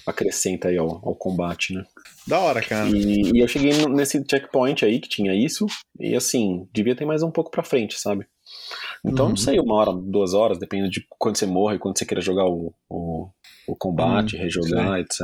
acrescenta 0.06 0.68
aí 0.68 0.78
ao, 0.78 0.88
ao 1.06 1.14
combate, 1.14 1.74
né? 1.74 1.84
da 2.26 2.40
hora, 2.40 2.62
cara. 2.62 2.88
E, 2.90 3.38
e 3.38 3.40
eu 3.42 3.48
cheguei 3.48 3.72
nesse 3.86 4.22
checkpoint 4.28 4.84
aí 4.84 5.00
que 5.00 5.08
tinha 5.08 5.34
isso, 5.34 5.66
e 5.98 6.14
assim, 6.14 6.68
devia 6.72 6.94
ter 6.94 7.04
mais 7.06 7.22
um 7.22 7.30
pouco 7.30 7.50
pra 7.50 7.62
frente, 7.62 7.98
sabe? 7.98 8.26
Então, 9.04 9.26
Uhum. 9.26 9.30
não 9.30 9.36
sei, 9.36 9.58
uma 9.60 9.74
hora, 9.74 9.92
duas 9.92 10.34
horas, 10.34 10.58
depende 10.58 10.90
de 10.90 11.06
quando 11.18 11.36
você 11.36 11.46
morre 11.46 11.76
e 11.76 11.78
quando 11.78 11.98
você 11.98 12.04
queira 12.04 12.20
jogar 12.20 12.46
o, 12.46 12.74
o, 12.88 13.28
o 13.66 13.76
combate, 13.76 14.36
Hum, 14.36 14.40
rejogar, 14.42 15.00
etc. 15.00 15.22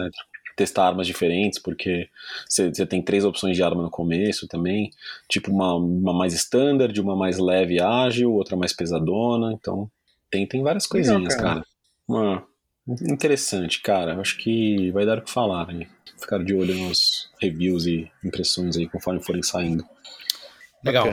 Testar 0.57 0.87
armas 0.87 1.07
diferentes, 1.07 1.59
porque 1.59 2.09
você, 2.49 2.69
você 2.73 2.87
tem 2.87 3.03
três 3.03 3.25
opções 3.25 3.57
de 3.57 3.62
arma 3.62 3.83
no 3.83 3.91
começo 3.91 4.47
também. 4.47 4.91
Tipo, 5.29 5.51
uma, 5.51 5.75
uma 5.75 6.12
mais 6.15 6.33
standard, 6.33 6.99
uma 7.01 7.17
mais 7.17 7.39
leve 7.39 7.75
e 7.75 7.81
ágil, 7.83 8.33
outra 8.33 8.57
mais 8.57 8.73
pesadona. 8.73 9.53
Então, 9.53 9.91
tem, 10.31 10.47
tem 10.47 10.62
várias 10.62 10.87
Legal, 10.93 11.17
coisinhas, 11.17 11.35
cara. 11.35 11.55
cara. 11.55 11.67
Uma, 12.09 12.47
interessante, 12.87 13.80
cara. 13.80 14.18
Acho 14.20 14.37
que 14.39 14.91
vai 14.91 15.07
dar 15.07 15.18
o 15.18 15.22
que 15.22 15.30
falar, 15.30 15.68
né? 15.68 15.87
Ficar 16.20 16.43
de 16.43 16.55
olho 16.55 16.74
nos 16.74 17.30
reviews 17.41 17.87
e 17.87 18.11
impressões 18.24 18.76
aí 18.76 18.89
conforme 18.89 19.22
forem 19.22 19.43
saindo. 19.43 19.85
Legal. 20.85 21.07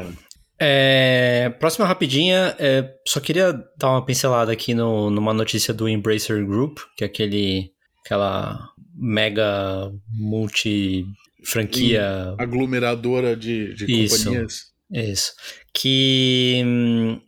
É, 0.59 1.49
próxima 1.59 1.88
rapidinha, 1.88 2.55
é, 2.59 2.93
só 3.07 3.19
queria 3.19 3.51
dar 3.78 3.89
uma 3.89 4.05
pincelada 4.05 4.51
aqui 4.51 4.76
no, 4.76 5.09
numa 5.09 5.34
notícia 5.34 5.74
do 5.74 5.89
Embracer 5.89 6.45
Group, 6.45 6.78
que 6.95 7.03
é 7.03 7.07
aquele, 7.07 7.72
aquela 8.05 8.69
mega 8.93 9.91
multi 10.07 11.03
franquia 11.43 12.36
aglomeradora 12.38 13.36
de, 13.36 13.74
de 13.74 14.03
Isso. 14.03 14.26
companhias. 14.26 14.72
Isso. 14.91 15.34
Que 15.74 16.61
hum, 16.63 17.22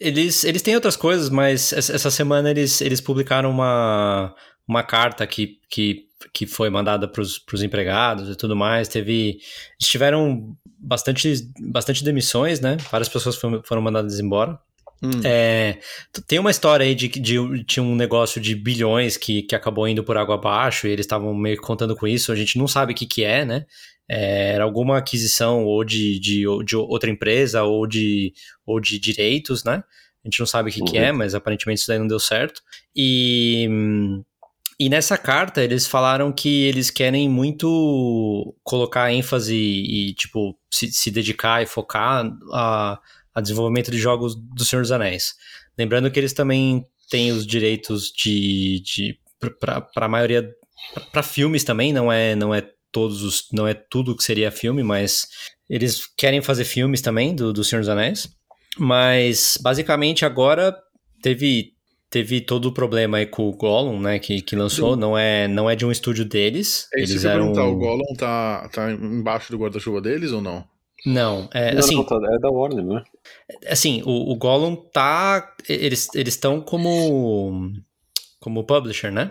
eles, 0.00 0.44
eles 0.44 0.62
têm 0.62 0.74
outras 0.74 0.96
coisas, 0.96 1.28
mas 1.28 1.72
essa 1.72 2.10
semana 2.10 2.50
eles, 2.50 2.80
eles 2.80 3.00
publicaram 3.00 3.50
uma, 3.50 4.34
uma 4.66 4.82
carta 4.82 5.26
que, 5.26 5.58
que, 5.68 6.06
que 6.32 6.46
foi 6.46 6.70
mandada 6.70 7.06
para 7.06 7.20
os 7.20 7.62
empregados 7.62 8.30
e 8.30 8.36
tudo 8.36 8.56
mais. 8.56 8.88
Teve. 8.88 9.38
Eles 9.78 9.90
tiveram 9.90 10.56
bastante, 10.78 11.34
bastante 11.60 12.02
demissões, 12.02 12.60
né? 12.60 12.78
Várias 12.90 13.08
pessoas 13.08 13.36
foram, 13.36 13.62
foram 13.62 13.82
mandadas 13.82 14.18
embora. 14.18 14.58
Hum. 15.02 15.20
É, 15.24 15.78
tem 16.26 16.38
uma 16.38 16.50
história 16.50 16.84
aí 16.84 16.94
de 16.94 17.08
que 17.08 17.20
tinha 17.64 17.82
um 17.82 17.94
negócio 17.94 18.40
de 18.40 18.54
bilhões 18.54 19.16
que, 19.16 19.42
que 19.42 19.54
acabou 19.54 19.88
indo 19.88 20.04
por 20.04 20.16
água 20.16 20.34
abaixo 20.34 20.86
e 20.86 20.90
eles 20.90 21.04
estavam 21.04 21.34
meio 21.34 21.56
que 21.56 21.62
contando 21.62 21.96
com 21.96 22.06
isso. 22.06 22.32
A 22.32 22.36
gente 22.36 22.58
não 22.58 22.68
sabe 22.68 22.92
o 22.92 22.96
que, 22.96 23.06
que 23.06 23.24
é, 23.24 23.44
né? 23.44 23.66
É, 24.12 24.54
era 24.54 24.64
alguma 24.64 24.98
aquisição 24.98 25.64
ou 25.64 25.84
de, 25.84 26.18
de, 26.18 26.42
de 26.64 26.76
outra 26.76 27.08
empresa 27.08 27.62
ou 27.62 27.86
de, 27.86 28.32
ou 28.66 28.80
de 28.80 28.98
direitos, 28.98 29.62
né? 29.62 29.84
A 30.24 30.28
gente 30.28 30.40
não 30.40 30.46
sabe 30.46 30.68
o 30.68 30.72
que, 30.72 30.82
que 30.82 30.98
Uhum. 30.98 31.04
é, 31.04 31.12
mas 31.12 31.32
aparentemente 31.32 31.78
isso 31.78 31.86
daí 31.86 31.98
não 31.98 32.08
deu 32.08 32.18
certo. 32.18 32.60
E, 32.94 33.68
e 34.80 34.88
nessa 34.88 35.16
carta 35.16 35.62
eles 35.62 35.86
falaram 35.86 36.32
que 36.32 36.64
eles 36.64 36.90
querem 36.90 37.28
muito 37.28 38.52
colocar 38.64 39.12
ênfase 39.12 39.54
e, 39.54 40.12
tipo, 40.14 40.58
se, 40.68 40.90
se 40.90 41.08
dedicar 41.12 41.62
e 41.62 41.66
focar 41.66 42.28
a, 42.52 42.98
a 43.32 43.40
desenvolvimento 43.40 43.92
de 43.92 43.98
jogos 43.98 44.34
do 44.34 44.64
Senhor 44.64 44.82
dos 44.82 44.90
Anéis. 44.90 45.36
Lembrando 45.78 46.10
que 46.10 46.18
eles 46.18 46.32
também 46.32 46.84
têm 47.08 47.30
os 47.30 47.46
direitos 47.46 48.10
de. 48.10 48.80
de 48.80 49.18
para 49.60 49.86
a 49.94 50.08
maioria. 50.08 50.52
para 51.12 51.22
filmes 51.22 51.62
também, 51.62 51.92
não 51.92 52.12
é, 52.12 52.34
não 52.34 52.52
é 52.52 52.68
todos 52.92 53.22
os. 53.22 53.44
não 53.52 53.66
é 53.66 53.74
tudo 53.74 54.16
que 54.16 54.22
seria 54.22 54.50
filme, 54.50 54.82
mas 54.82 55.26
eles 55.68 56.02
querem 56.16 56.42
fazer 56.42 56.64
filmes 56.64 57.00
também 57.00 57.34
do, 57.34 57.52
do 57.52 57.64
Senhor 57.64 57.80
dos 57.80 57.88
Anéis. 57.88 58.28
Mas 58.78 59.58
basicamente 59.62 60.24
agora 60.24 60.76
teve. 61.22 61.72
Teve 62.12 62.40
todo 62.40 62.66
o 62.66 62.72
problema 62.72 63.18
aí 63.18 63.26
com 63.26 63.48
o 63.48 63.52
Gollum, 63.52 64.00
né, 64.00 64.18
que, 64.18 64.42
que 64.42 64.56
lançou, 64.56 64.96
não 64.96 65.16
é, 65.16 65.46
não 65.46 65.70
é 65.70 65.76
de 65.76 65.86
um 65.86 65.92
estúdio 65.92 66.24
deles. 66.24 66.88
É 66.92 67.02
isso 67.04 67.12
eles 67.12 67.24
eram... 67.24 67.52
perguntar, 67.52 67.64
o 67.66 67.76
Gollum 67.76 68.14
tá, 68.18 68.68
tá 68.72 68.90
embaixo 68.90 69.52
do 69.52 69.58
guarda-chuva 69.58 70.00
deles 70.00 70.32
ou 70.32 70.42
não? 70.42 70.64
Não, 71.06 71.48
é, 71.54 71.72
Não, 71.72 71.78
assim, 71.78 71.94
não, 71.94 72.04
tá- 72.04 72.16
é 72.16 72.38
da 72.40 72.50
Warner, 72.50 72.84
não 72.84 72.98
é? 72.98 73.04
assim, 73.68 74.02
o, 74.04 74.32
o 74.32 74.36
Gollum 74.36 74.74
tá. 74.74 75.54
Eles 75.68 76.08
eles 76.14 76.34
estão 76.34 76.60
como. 76.60 77.70
como 78.40 78.64
publisher, 78.64 79.12
né? 79.12 79.30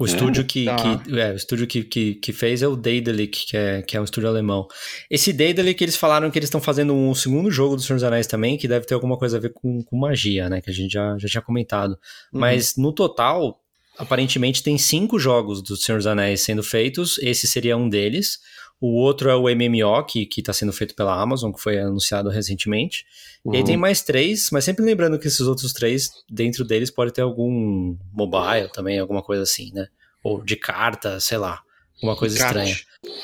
O 0.00 0.06
É? 0.06 0.08
estúdio 0.08 0.44
que, 0.46 0.64
Tá. 0.64 0.76
que, 0.98 1.20
é, 1.20 1.32
o 1.32 1.36
estúdio 1.36 1.66
que, 1.66 1.84
que, 1.84 2.14
que 2.14 2.32
fez 2.32 2.62
é 2.62 2.66
o 2.66 2.74
Daedalic, 2.74 3.44
que 3.46 3.56
é, 3.56 3.82
que 3.82 3.96
é 3.96 4.00
um 4.00 4.04
estúdio 4.04 4.30
alemão. 4.30 4.66
Esse 5.10 5.30
Daedalic, 5.30 5.84
eles 5.84 5.94
falaram 5.96 6.30
que 6.30 6.38
eles 6.38 6.46
estão 6.46 6.60
fazendo 6.60 6.94
um 6.94 7.14
segundo 7.14 7.50
jogo 7.50 7.76
do 7.76 7.82
Senhor 7.82 7.96
dos 7.96 8.04
Anéis 8.04 8.26
também, 8.26 8.56
que 8.56 8.66
deve 8.66 8.86
ter 8.86 8.94
alguma 8.94 9.18
coisa 9.18 9.36
a 9.36 9.40
ver 9.40 9.52
com, 9.52 9.82
com 9.84 9.96
magia, 9.98 10.48
né? 10.48 10.62
Que 10.62 10.70
a 10.70 10.72
gente 10.72 10.90
já, 10.92 11.18
já 11.18 11.28
tinha 11.28 11.42
comentado. 11.42 11.92
Uhum. 12.32 12.40
Mas 12.40 12.76
no 12.76 12.92
total, 12.94 13.60
aparentemente 13.98 14.62
tem 14.62 14.78
cinco 14.78 15.18
jogos 15.18 15.62
do 15.62 15.76
Senhor 15.76 15.98
dos 15.98 16.06
Anéis 16.06 16.40
sendo 16.40 16.62
feitos. 16.62 17.18
Esse 17.18 17.46
seria 17.46 17.76
um 17.76 17.86
deles. 17.88 18.38
O 18.80 18.96
outro 18.98 19.28
é 19.28 19.36
o 19.36 19.42
MMO, 19.44 20.04
que, 20.06 20.24
que 20.24 20.42
tá 20.42 20.52
sendo 20.54 20.72
feito 20.72 20.94
pela 20.94 21.14
Amazon, 21.20 21.52
que 21.52 21.60
foi 21.60 21.78
anunciado 21.78 22.30
recentemente. 22.30 23.04
E 23.44 23.50
aí 23.56 23.58
Uhum. 23.58 23.64
tem 23.64 23.76
mais 23.76 24.00
três, 24.02 24.48
mas 24.50 24.64
sempre 24.64 24.84
lembrando 24.84 25.18
que 25.18 25.26
esses 25.26 25.40
outros 25.42 25.72
três, 25.72 26.10
dentro 26.30 26.64
deles 26.64 26.90
pode 26.90 27.12
ter 27.12 27.20
algum 27.20 27.96
mobile 28.12 28.70
também, 28.72 28.98
alguma 28.98 29.22
coisa 29.22 29.42
assim, 29.42 29.70
né? 29.74 29.86
Ou 30.24 30.42
de 30.42 30.56
carta, 30.56 31.20
sei 31.20 31.36
lá. 31.38 31.60
Alguma 31.96 32.16
coisa 32.16 32.38
Kart. 32.38 32.56
estranha. 32.56 32.76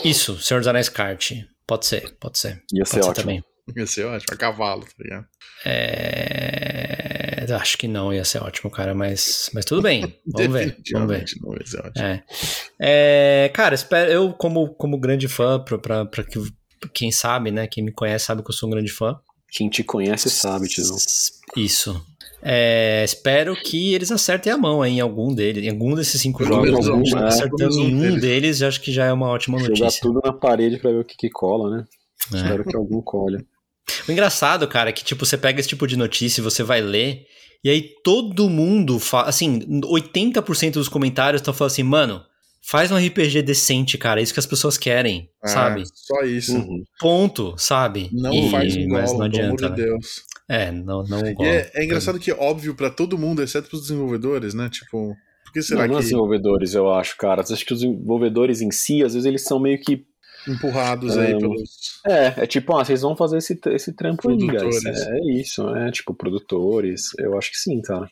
Isso, 0.05 0.39
Senhor 0.41 0.61
dos 0.61 0.69
Anéis 0.69 0.89
Kart. 0.91 1.33
Pode 1.67 1.87
ser, 1.87 2.15
pode 2.21 2.39
ser. 2.39 2.63
Ia 2.75 2.85
ser 2.85 2.91
Pode 3.01 3.05
ser 3.05 3.11
ótimo. 3.11 3.15
também. 3.15 3.45
Ia 3.77 3.87
ser 3.87 4.05
ótimo, 4.05 4.27
a 4.33 4.37
cavalo, 4.37 4.83
tá 4.83 5.03
ligado? 5.03 5.27
É... 5.65 6.96
Acho 7.55 7.79
que 7.79 7.87
não 7.89 8.13
ia 8.13 8.25
ser 8.25 8.43
ótimo, 8.43 8.71
cara, 8.71 8.95
mas, 8.95 9.51
mas 9.55 9.65
tudo 9.65 9.83
bem. 9.83 10.03
Vamos 10.27 10.53
ver. 10.53 10.77
Vamos 10.93 11.09
ver. 11.09 11.25
Não 11.43 11.55
ia 11.55 11.67
ser 11.67 11.81
ótimo. 11.81 12.05
É. 12.07 12.25
É, 12.81 13.51
cara, 13.55 13.75
espero, 13.75 14.11
eu, 14.11 14.33
como, 14.33 14.75
como 14.75 14.99
grande 14.99 15.29
fã, 15.29 15.59
pra, 15.59 15.79
pra, 15.79 16.05
pra 16.05 16.25
que, 16.25 16.39
quem 16.93 17.11
sabe, 17.11 17.51
né? 17.51 17.67
Quem 17.67 17.85
me 17.85 17.93
conhece 17.93 18.27
sabe 18.27 18.43
que 18.43 18.51
eu 18.51 18.55
sou 18.55 18.69
um 18.69 18.73
grande 18.73 18.93
fã. 18.93 19.19
Quem 19.51 19.69
te 19.69 19.83
conhece 19.83 20.29
sabe, 20.29 20.69
Tizão. 20.69 20.97
Isso. 21.57 22.05
É, 22.43 23.03
espero 23.05 23.57
que 23.57 23.95
eles 23.95 24.13
acertem 24.13 24.53
a 24.53 24.59
mão 24.59 24.83
aí 24.83 24.93
em 24.93 25.01
algum 25.01 25.35
deles, 25.35 25.65
em 25.65 25.71
algum 25.71 25.95
desses 25.95 26.21
cinco 26.21 26.39
Pelo 26.39 26.65
jogos. 26.67 26.87
menos 26.89 27.13
né? 27.13 27.27
Acertando 27.27 27.75
em 27.81 27.95
um 27.95 28.01
deles. 28.01 28.21
deles, 28.21 28.63
acho 28.63 28.81
que 28.81 28.93
já 28.93 29.07
é 29.07 29.13
uma 29.13 29.29
ótima 29.29 29.59
Jogar 29.59 29.71
notícia. 29.81 30.01
tudo 30.03 30.21
na 30.25 30.33
parede 30.33 30.79
pra 30.79 30.91
ver 30.91 31.01
o 31.01 31.05
que, 31.05 31.17
que 31.17 31.31
cola, 31.31 31.77
né? 31.77 31.85
É. 32.33 32.37
Espero 32.37 32.65
que 32.65 32.77
algum 32.77 33.01
colhe. 33.01 33.45
O 34.09 34.13
engraçado, 34.13 34.67
cara, 34.69 34.91
é 34.91 34.93
que 34.93 35.05
tipo, 35.05 35.25
você 35.25 35.37
pega 35.39 35.61
esse 35.61 35.69
tipo 35.69 35.87
de 35.87 35.97
notícia 35.97 36.41
e 36.41 36.45
você 36.45 36.63
vai 36.63 36.81
ler, 36.81 37.25
e 37.65 37.71
aí 37.71 37.83
todo 38.03 38.49
mundo 38.51 38.99
fala, 38.99 39.29
assim, 39.29 39.61
80% 39.83 40.73
dos 40.75 40.89
comentários 40.89 41.41
estão 41.41 41.55
falando 41.55 41.71
assim, 41.73 41.83
mano, 41.83 42.23
faz 42.63 42.91
um 42.91 42.97
RPG 42.97 43.43
decente, 43.43 43.97
cara, 43.97 44.21
é 44.21 44.23
isso 44.23 44.33
que 44.35 44.41
as 44.41 44.47
pessoas 44.47 44.77
querem, 44.77 45.29
Ah, 45.43 45.49
sabe? 45.49 45.83
Só 45.95 46.23
isso. 46.23 46.57
Uhum. 46.57 46.83
Ponto, 46.99 47.55
sabe? 47.57 48.11
Não 48.13 48.33
E- 48.33 48.51
faz 48.51 48.77
um 48.77 48.89
Gollum, 48.89 48.99
não 48.99 49.05
pelo 49.07 49.15
amor 49.15 49.25
adianta, 49.27 49.65
de 49.65 49.71
né? 49.71 49.77
Deus. 49.77 50.23
É, 50.49 50.71
não, 50.73 51.03
não 51.05 51.21
o 51.21 51.35
Gollum. 51.35 51.49
é, 51.51 51.71
é 51.75 51.85
engraçado 51.85 52.19
que 52.19 52.31
é 52.31 52.35
óbvio 52.35 52.75
pra 52.75 52.91
todo 52.91 53.17
mundo, 53.19 53.43
exceto 53.43 53.69
pros 53.69 53.83
desenvolvedores, 53.83 54.53
né? 54.55 54.69
Tipo, 54.69 55.15
por 55.45 55.53
que 55.53 55.63
será 55.63 55.83
não, 55.83 55.89
não 55.89 55.95
os 55.95 55.99
que 56.01 56.05
desenvolvedores, 56.11 56.75
eu 56.75 56.93
acho, 56.93 57.17
cara. 57.17 57.43
Acho 57.43 57.65
que 57.65 57.73
os 57.73 57.81
desenvolvedores 57.81 58.61
em 58.61 58.71
si, 58.73 59.03
às 59.05 59.15
vezes 59.15 59.27
eles 59.27 59.45
são 59.45 59.59
meio 59.61 59.81
que. 59.81 60.05
Empurrados 60.49 61.17
aí 61.17 61.33
É, 61.33 61.39
pelos. 61.39 61.71
É, 62.07 62.35
é 62.43 62.47
tipo, 62.47 62.77
ah, 62.77 62.85
vocês 62.85 63.03
vão 63.03 63.17
fazer 63.17 63.39
esse, 63.39 63.59
esse 63.67 63.93
trampo 63.93 64.29
aí. 64.31 64.37
É, 64.57 65.19
é 65.19 65.33
isso, 65.41 65.69
é 65.77 65.91
tipo, 65.91 66.15
produtores. 66.15 67.11
Eu 67.19 67.37
acho 67.39 67.51
que 67.51 67.57
sim, 67.59 67.81
cara. 67.83 68.09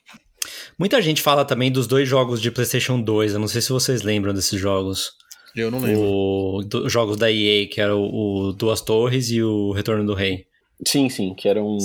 Muita 0.78 1.00
gente 1.00 1.22
fala 1.22 1.44
também 1.44 1.70
dos 1.72 1.86
dois 1.86 2.08
jogos 2.08 2.40
de 2.40 2.50
PlayStation 2.50 3.00
2. 3.00 3.34
Eu 3.34 3.40
não 3.40 3.48
sei 3.48 3.60
se 3.62 3.70
vocês 3.70 4.02
lembram 4.02 4.34
desses 4.34 4.60
jogos. 4.60 5.12
Eu 5.56 5.70
não 5.70 5.78
lembro. 5.78 6.02
O, 6.02 6.62
do- 6.64 6.88
jogos 6.88 7.16
da 7.16 7.30
EA, 7.30 7.66
que 7.68 7.80
era 7.80 7.96
o, 7.96 8.48
o 8.48 8.52
Duas 8.52 8.80
Torres 8.80 9.30
e 9.30 9.42
o 9.42 9.72
Retorno 9.72 10.04
do 10.04 10.12
Rei. 10.14 10.44
Sim, 10.86 11.08
sim, 11.08 11.32
que 11.34 11.48
eram. 11.48 11.78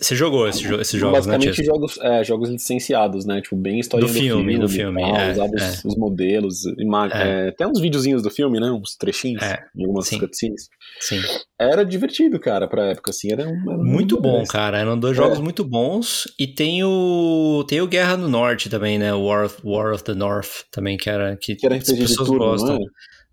Você 0.00 0.14
jogou 0.14 0.48
esse 0.48 0.62
jo- 0.62 0.80
esses 0.80 0.98
jogos, 1.00 1.26
né, 1.26 1.32
basicamente 1.34 1.64
jogos, 1.64 1.98
é, 2.00 2.22
jogos 2.24 2.48
licenciados, 2.50 3.24
né? 3.24 3.40
Tipo, 3.40 3.56
bem 3.56 3.78
história 3.80 4.06
Do 4.06 4.12
filme, 4.12 4.58
do 4.58 4.68
filme, 4.68 5.00
tal, 5.02 5.16
é, 5.16 5.32
usava 5.32 5.52
é. 5.58 5.68
os, 5.70 5.84
os 5.84 5.96
modelos, 5.96 6.64
ima- 6.78 7.08
É. 7.12 7.46
é, 7.46 7.48
até 7.48 7.66
uns 7.66 7.80
videozinhos 7.80 8.22
do 8.22 8.30
filme, 8.30 8.60
né? 8.60 8.70
Uns 8.70 8.96
trechinhos, 8.96 9.42
É, 9.42 9.58
em 9.76 9.82
algumas 9.84 10.06
sim. 10.06 10.18
cutscenes. 10.18 10.68
Sim. 11.00 11.20
Era 11.58 11.84
divertido, 11.84 12.38
cara, 12.40 12.66
pra 12.68 12.86
época, 12.86 13.10
assim. 13.10 13.32
Era, 13.32 13.48
um- 13.48 13.70
era 13.72 13.82
Muito 13.82 14.20
bom, 14.20 14.32
legal. 14.38 14.46
cara. 14.48 14.78
Eram 14.78 14.98
dois 14.98 15.16
É. 15.18 15.22
jogos 15.22 15.38
muito 15.40 15.64
bons. 15.64 16.24
E 16.38 16.46
tem 16.46 16.82
o. 16.84 17.64
Tem 17.68 17.80
o 17.80 17.86
Guerra 17.86 18.16
no 18.16 18.28
Norte 18.28 18.68
também, 18.68 18.98
né? 18.98 19.12
War 19.14 19.46
of, 19.46 19.56
War 19.64 19.92
of 19.94 20.02
the 20.04 20.14
North 20.14 20.64
também, 20.70 20.96
que 20.96 21.08
era. 21.10 21.36
Que, 21.40 21.54
Que 21.56 21.66
era 21.66 21.76
as 21.76 21.84
pessoas 21.84 22.28
turno, 22.28 22.44
gostam. 22.44 22.78
não? 22.78 22.86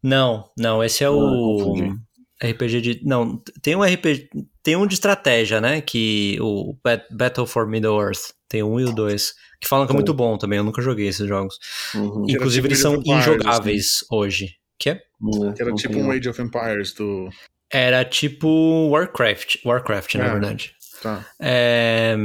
Não, 0.04 0.44
não, 0.58 0.84
esse 0.84 1.04
é 1.04 1.08
Ah, 1.08 1.12
o 1.12 1.58
confundi. 1.64 1.96
RPG 2.44 2.82
de. 2.82 3.02
Não, 3.04 3.42
tem 3.62 3.76
um 3.76 3.84
RPG. 3.84 4.30
Tem 4.64 4.76
um 4.76 4.86
de 4.86 4.94
estratégia, 4.96 5.60
né? 5.62 5.82
Que 5.82 6.38
o 6.42 6.76
Bat- 6.84 7.08
Battle 7.12 7.48
for 7.48 7.68
Middle 7.68 8.00
Earth. 8.02 8.34
Tem 8.50 8.62
um 8.64 8.80
e 8.80 8.86
o 8.86 8.94
dois. 8.94 9.34
Que 9.60 9.68
falam 9.68 9.86
que 9.88 9.92
é 9.92 9.96
muito 9.96 10.14
bom 10.14 10.38
também. 10.38 10.58
Eu 10.58 10.64
nunca 10.64 10.82
joguei 10.82 11.08
esses 11.08 11.28
jogos. 11.28 11.58
Uhum. 11.96 12.26
Inclusive, 12.30 12.68
tipo 12.68 12.68
eles 12.68 12.86
Age 12.86 13.04
são 13.04 13.18
injogáveis 13.18 14.06
hoje. 14.12 14.56
Que 14.80 14.92
é? 14.92 14.94
É, 14.94 15.54
Que 15.54 15.62
era 15.64 15.74
tipo 15.74 15.98
um. 15.98 16.12
Age 16.12 16.30
of 16.30 16.42
Empires 16.42 16.94
do. 16.94 17.30
Era 17.72 18.06
tipo 18.06 18.48
Warcraft. 18.92 19.58
Warcraft, 19.66 20.16
na 20.16 20.26
É. 20.26 20.32
verdade. 20.32 20.74
Tá. 21.02 21.26
É, 21.42 22.16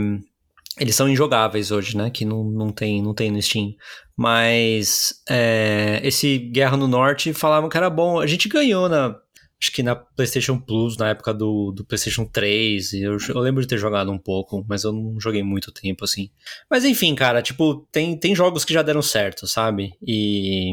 eles 0.78 0.94
são 0.94 1.08
injogáveis 1.08 1.70
hoje, 1.70 1.96
né? 1.96 2.10
Que 2.10 2.24
não, 2.24 2.44
não, 2.44 2.70
tem, 2.70 3.02
não 3.02 3.14
tem 3.14 3.30
no 3.30 3.40
Steam. 3.42 3.74
Mas 4.16 5.14
é, 5.28 6.00
esse 6.04 6.38
Guerra 6.38 6.76
no 6.76 6.86
Norte 6.86 7.32
falavam 7.32 7.68
que 7.68 7.76
era 7.76 7.90
bom. 7.90 8.20
A 8.20 8.26
gente 8.26 8.48
ganhou 8.48 8.88
na. 8.88 9.16
Acho 9.62 9.70
que 9.70 9.80
na 9.82 9.94
PlayStation 9.94 10.58
Plus, 10.58 10.96
na 10.96 11.10
época 11.10 11.32
do, 11.32 11.70
do 11.70 11.84
PlayStation 11.84 12.24
3. 12.24 12.94
e 12.94 13.02
Eu, 13.04 13.16
eu 13.28 13.38
lembro 13.38 13.62
de 13.62 13.68
ter 13.68 13.78
jogado 13.78 14.10
um 14.10 14.18
pouco, 14.18 14.66
mas 14.68 14.82
eu 14.82 14.92
não 14.92 15.20
joguei 15.20 15.44
muito 15.44 15.70
tempo 15.70 16.04
assim. 16.04 16.30
Mas 16.68 16.84
enfim, 16.84 17.14
cara, 17.14 17.40
tipo, 17.40 17.86
tem, 17.92 18.16
tem 18.16 18.34
jogos 18.34 18.64
que 18.64 18.74
já 18.74 18.82
deram 18.82 19.00
certo, 19.02 19.46
sabe? 19.46 19.92
E. 20.04 20.72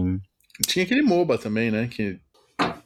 Tinha 0.65 0.83
aquele 0.85 1.03
MOBA 1.03 1.37
também, 1.37 1.69
né? 1.69 1.87
Que 1.87 2.17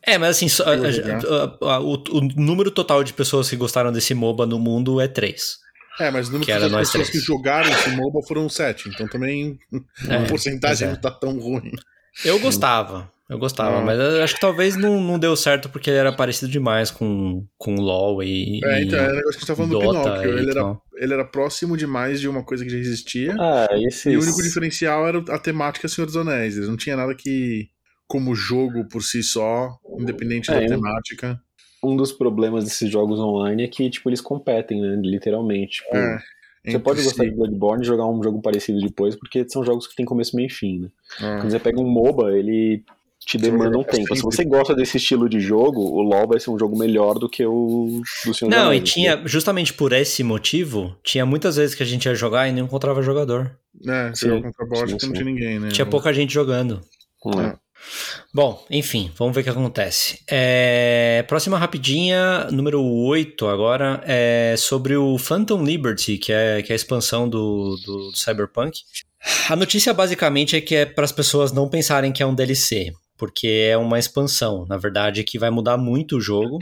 É, 0.06 0.18
mas 0.18 0.32
assim, 0.32 0.50
só- 0.50 0.66
a- 0.66 0.74
a- 0.76 1.76
a- 1.76 1.80
o, 1.80 1.94
o 2.12 2.22
número 2.36 2.70
total 2.70 3.02
de 3.02 3.14
pessoas 3.14 3.50
que 3.50 3.56
gostaram 3.56 3.90
desse 3.92 4.14
MOBA 4.14 4.46
no 4.46 4.60
mundo 4.60 5.00
é 5.00 5.08
3. 5.08 5.58
É, 6.02 6.12
mas 6.12 6.28
o 6.28 6.34
número 6.34 6.52
era 6.52 6.68
de 6.70 6.76
pessoas 6.76 7.08
três. 7.08 7.10
que 7.12 7.20
jogaram 7.20 7.70
esse 7.72 7.90
MOBA 7.92 8.20
foram 8.28 8.50
sete, 8.50 8.90
então 8.90 9.08
também 9.08 9.58
É, 10.10 10.16
a 10.18 10.26
porcentagem 10.28 10.88
é. 10.90 10.92
não 10.92 11.00
tá 11.00 11.12
tão 11.12 11.40
ruim. 11.40 11.72
Eu 12.26 12.40
gostava. 12.40 13.10
Eu 13.34 13.40
gostava, 13.40 13.80
Ah. 13.80 13.82
mas 13.82 14.00
eu 14.00 14.24
acho 14.24 14.36
que 14.36 14.40
talvez 14.40 14.76
não, 14.76 15.02
não 15.02 15.18
deu 15.18 15.36
certo 15.36 15.68
porque 15.68 15.90
ele 15.90 15.98
era 15.98 16.14
parecido 16.14 16.52
demais 16.52 16.92
com, 16.92 17.44
com 17.58 17.74
o 17.74 17.82
LoL 17.82 18.22
e. 18.22 18.60
É, 18.64 18.84
então, 18.84 19.00
é 19.00 19.10
o 19.12 19.16
negócio 19.16 19.24
que 19.24 19.30
a 19.30 19.40
gente 19.40 19.48
tá 19.48 19.56
falando 19.56 19.72
do 19.72 19.80
Dota 19.80 20.00
Pinóquio. 20.22 20.30
e 20.38 20.40
Ele 20.40 20.52
era, 20.52 20.78
ele 20.98 21.14
era 21.14 21.26
próximo 21.26 21.76
demais 21.76 22.22
de 22.22 22.28
uma 22.30 22.44
coisa 22.44 22.64
que 22.64 22.70
já 22.70 22.78
existia. 22.78 23.36
Ah, 23.40 23.68
esses... 23.72 24.06
E 24.06 24.16
o 24.16 24.22
único 24.22 24.42
diferencial 24.44 25.08
era 25.08 25.18
a 25.30 25.40
temática 25.40 25.88
Senhor 25.88 26.06
dos 26.06 26.16
Anéis. 26.16 26.58
Ele 26.58 26.68
não 26.68 26.78
tinha 26.78 26.96
nada 26.96 27.16
que, 27.16 27.70
como 28.08 28.36
jogo 28.36 28.88
por 28.88 29.02
si 29.02 29.24
só, 29.24 29.78
independente 30.00 30.52
É, 30.52 30.62
da 30.62 30.68
temática. 30.68 31.42
Um 31.84 31.96
dos 31.98 32.12
problemas 32.12 32.64
desses 32.66 32.88
jogos 32.90 33.20
online 33.20 33.64
é 33.64 33.68
que, 33.68 33.90
tipo, 33.90 34.10
eles 34.10 34.22
competem, 34.22 34.80
né? 34.80 34.96
Literalmente. 35.04 35.82
Tipo, 35.82 35.98
É, 35.98 36.18
Você 36.18 36.24
entre 36.70 36.80
pode 36.80 37.02
gostar 37.04 37.24
si. 37.24 37.30
de 37.32 37.36
Bloodborne 37.36 37.84
e 37.84 37.88
jogar 37.88 38.06
um 38.06 38.22
jogo 38.24 38.42
parecido 38.42 38.80
depois, 38.80 39.16
porque 39.16 39.44
são 39.50 39.66
jogos 39.66 39.88
que 39.88 39.96
tem 39.96 40.06
começo, 40.06 40.36
meio 40.36 40.46
e 40.46 40.52
fim, 40.52 40.80
né? 40.82 40.90
Ah. 41.20 41.38
Quando 41.42 41.50
você 41.52 41.60
pega 41.60 41.82
um 41.82 41.88
MOBA, 41.90 42.38
ele 42.38 42.84
te 43.26 43.38
demanda 43.38 43.78
um 43.78 43.84
tempo. 43.84 44.16
Se 44.16 44.22
você 44.22 44.44
gosta 44.44 44.76
desse 44.76 44.98
estilo 44.98 45.30
de 45.30 45.40
jogo, 45.40 45.82
o 45.82 46.02
LoL 46.02 46.28
vai 46.28 46.40
ser 46.40 46.50
um 46.50 46.60
jogo 46.60 46.78
melhor 46.78 47.18
do 47.20 47.30
que 47.30 47.46
o 47.46 48.02
do 48.26 48.34
Senhor 48.34 48.50
Não, 48.50 48.74
e 48.74 48.82
tinha, 48.82 49.14
entendeu? 49.14 49.28
justamente 49.28 49.74
por 49.74 49.94
esse 49.94 50.24
motivo, 50.24 50.96
tinha 51.04 51.26
muitas 51.26 51.56
vezes 51.56 51.76
que 51.76 51.84
a 51.84 51.86
gente 51.86 52.06
ia 52.06 52.16
jogar 52.16 52.48
e 52.48 52.52
não 52.52 52.66
encontrava 52.66 53.02
jogador. 53.02 53.58
É, 53.88 54.10
você 54.10 54.30
Sim, 54.30 54.42
contra 54.42 54.66
bot 54.66 54.88
sim, 54.88 55.08
não 55.08 55.14
tinha 55.14 55.26
ninguém, 55.26 55.60
né? 55.60 55.70
Tinha 55.70 55.86
pouca 55.86 56.14
gente 56.14 56.34
jogando. 56.34 56.82
É. 57.38 57.56
Bom, 58.34 58.66
enfim, 58.70 59.12
vamos 59.18 59.36
ver 59.36 59.42
o 59.42 59.44
que 59.44 59.50
acontece. 59.50 60.20
É, 60.30 61.24
próxima 61.28 61.58
rapidinha, 61.58 62.48
número 62.52 62.82
8 62.82 63.46
agora, 63.48 64.02
é 64.06 64.56
sobre 64.58 64.96
o 64.96 65.18
Phantom 65.18 65.64
Liberty, 65.64 66.18
que 66.18 66.32
é, 66.32 66.62
que 66.62 66.72
é 66.72 66.74
a 66.74 66.76
expansão 66.76 67.28
do, 67.28 67.76
do, 67.86 68.12
do 68.12 68.18
Cyberpunk. 68.18 68.82
A 69.50 69.56
notícia 69.56 69.94
basicamente 69.94 70.56
é 70.56 70.62
que 70.62 70.76
é 70.76 70.86
para 70.86 71.06
as 71.06 71.12
pessoas 71.12 71.52
não 71.52 71.70
pensarem 71.70 72.12
que 72.12 72.24
é 72.24 72.26
um 72.26 72.36
DLC, 72.36 72.92
porque 73.24 73.48
é 73.72 73.78
uma 73.78 73.98
expansão, 73.98 74.66
na 74.68 74.76
verdade, 74.78 75.24
que 75.24 75.40
vai 75.40 75.50
mudar 75.50 75.78
muito 75.78 76.18
o 76.18 76.22
jogo. 76.22 76.60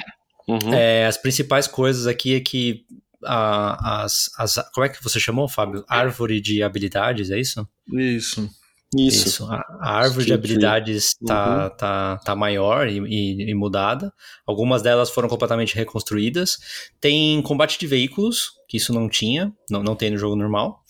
Uhum. 0.47 0.71
É, 0.71 1.07
as 1.07 1.17
principais 1.17 1.65
coisas 1.65 2.05
aqui 2.05 2.35
é 2.35 2.39
que 2.39 2.85
a- 3.25 4.03
as, 4.03 4.29
as- 4.37 4.69
Como 4.71 4.85
é 4.85 4.89
que 4.89 5.03
você 5.03 5.19
chamou, 5.19 5.47
Fábio? 5.47 5.83
Árvore 5.89 6.39
de 6.39 6.61
habilidades, 6.61 7.31
é 7.31 7.39
isso? 7.39 7.67
Isso. 7.91 8.47
Isso. 8.95 9.45
A, 9.45 9.55
a 9.79 9.91
árvore 10.03 10.25
de 10.25 10.33
habilidades 10.33 11.15
tá, 11.25 11.69
tá, 11.71 12.17
tá 12.23 12.35
maior 12.35 12.87
e, 12.87 12.99
e- 12.99 13.49
e 13.49 13.55
mudada. 13.55 14.13
Algumas 14.45 14.83
delas 14.83 15.09
foram 15.09 15.27
completamente 15.27 15.73
reconstruídas. 15.75 16.57
Tem 16.99 17.41
combate 17.41 17.79
de 17.79 17.87
veículos, 17.87 18.51
que 18.67 18.77
isso 18.77 18.93
não 18.93 19.09
tinha, 19.09 19.51
não, 19.67 19.81
não 19.81 19.95
tem 19.95 20.11
no 20.11 20.17
jogo 20.19 20.35
normal. 20.35 20.83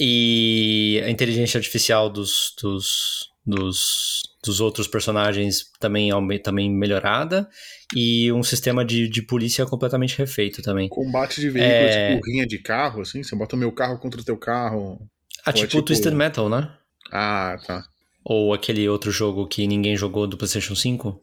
E 0.00 1.00
a 1.04 1.10
inteligência 1.10 1.58
artificial 1.58 2.10
dos, 2.10 2.52
dos, 2.60 3.28
dos, 3.46 4.22
dos 4.42 4.60
outros 4.60 4.86
personagens 4.88 5.64
também, 5.78 6.10
também 6.42 6.70
melhorada. 6.70 7.48
E 7.94 8.32
um 8.32 8.42
sistema 8.42 8.84
de, 8.84 9.08
de 9.08 9.22
polícia 9.22 9.66
completamente 9.66 10.16
refeito 10.18 10.62
também. 10.62 10.88
Combate 10.88 11.40
de 11.40 11.50
veículos, 11.50 11.94
É. 11.94 12.14
tipo 12.14 12.26
rinha 12.26 12.46
de 12.46 12.58
carro, 12.58 13.02
assim? 13.02 13.22
Você 13.22 13.36
bota 13.36 13.54
o 13.54 13.58
meu 13.58 13.70
carro 13.72 13.98
contra 13.98 14.20
o 14.20 14.24
teu 14.24 14.36
carro. 14.36 14.98
Ah, 15.44 15.50
é 15.50 15.52
tipo, 15.52 15.68
tipo- 15.68 15.82
Twisted 15.82 16.14
Metal, 16.14 16.48
né? 16.48 16.70
Ah, 17.12 17.56
tá. 17.66 17.84
Ou 18.24 18.54
aquele 18.54 18.88
outro 18.88 19.10
jogo 19.10 19.46
que 19.46 19.66
ninguém 19.66 19.96
jogou 19.96 20.26
do 20.26 20.36
PlayStation 20.38 20.74
5? 20.74 21.20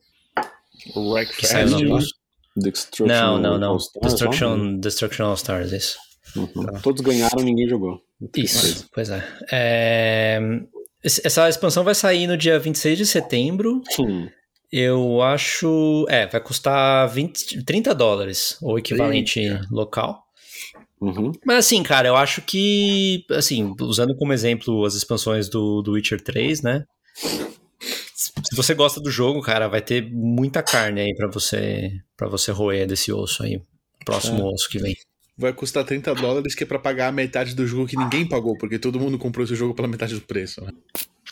O 0.96 1.14
Wreck 1.14 1.36
Que 1.36 1.48
saiu 1.48 1.68
Fest. 1.70 1.84
na- 1.84 1.98
né? 1.98 2.04
Destruction 2.58 3.06
Não, 3.08 3.40
não, 3.40 3.58
não. 3.58 3.70
All 3.72 3.78
Stars, 3.78 4.12
Destruction, 4.14 4.78
Destruction 4.80 5.26
All 5.26 5.34
Stars, 5.36 5.72
isso. 5.72 5.98
Uhum. 6.36 6.66
Todos 6.84 7.02
ganharam, 7.02 7.42
ninguém 7.44 7.68
jogou. 7.68 8.02
Isso, 8.36 8.88
pois 8.94 9.10
é. 9.10 9.24
É, 9.52 10.40
Essa 11.04 11.50
expansão 11.50 11.84
vai 11.84 11.96
sair 11.96 12.28
no 12.28 12.38
dia 12.38 12.60
26 12.60 12.98
de 12.98 13.06
setembro. 13.06 13.82
Hum. 14.00 14.30
Eu 14.72 15.22
acho. 15.22 16.06
É, 16.08 16.28
vai 16.28 16.40
custar 16.40 17.10
20, 17.10 17.64
30 17.66 17.94
dólares, 17.94 18.58
ou 18.62 18.78
equivalente 18.80 19.40
Eita. 19.40 19.68
local. 19.70 20.24
Uhum. 21.02 21.32
Mas 21.46 21.66
assim, 21.66 21.82
cara, 21.82 22.08
eu 22.08 22.16
acho 22.16 22.42
que, 22.44 23.26
assim, 23.32 23.74
usando 23.82 24.16
como 24.16 24.32
exemplo 24.34 24.86
as 24.86 24.94
expansões 24.94 25.50
do, 25.50 25.82
do 25.82 25.94
Witcher 25.94 26.22
3, 26.22 26.62
né? 26.62 26.86
Se 27.80 28.56
você 28.56 28.74
gosta 28.76 29.02
do 29.02 29.10
jogo, 29.10 29.42
cara, 29.42 29.68
vai 29.68 29.82
ter 29.82 30.08
muita 30.12 30.62
carne 30.62 31.02
aí 31.02 31.16
pra 31.16 31.28
você 31.28 31.92
para 32.16 32.30
você 32.30 32.52
roer 32.52 32.86
desse 32.86 33.12
osso 33.12 33.44
aí. 33.44 33.60
Próximo 34.06 34.42
É. 34.42 34.54
osso 34.54 34.70
que 34.70 34.78
vem. 34.78 34.96
Vai 35.38 35.54
custar 35.54 35.84
30 35.86 36.14
dólares, 36.16 36.54
que 36.54 36.64
é 36.64 36.68
pra 36.68 36.78
pagar 36.78 37.08
a 37.08 37.12
metade 37.12 37.56
do 37.56 37.66
jogo 37.66 37.88
que 37.88 37.98
ninguém 37.98 38.28
pagou, 38.28 38.58
porque 38.58 38.78
todo 38.78 39.00
mundo 39.00 39.18
comprou 39.18 39.44
esse 39.44 39.56
jogo 39.56 39.74
pela 39.74 39.88
metade 39.88 40.14
do 40.14 40.22
preço. 40.22 40.64
né? 40.64 40.72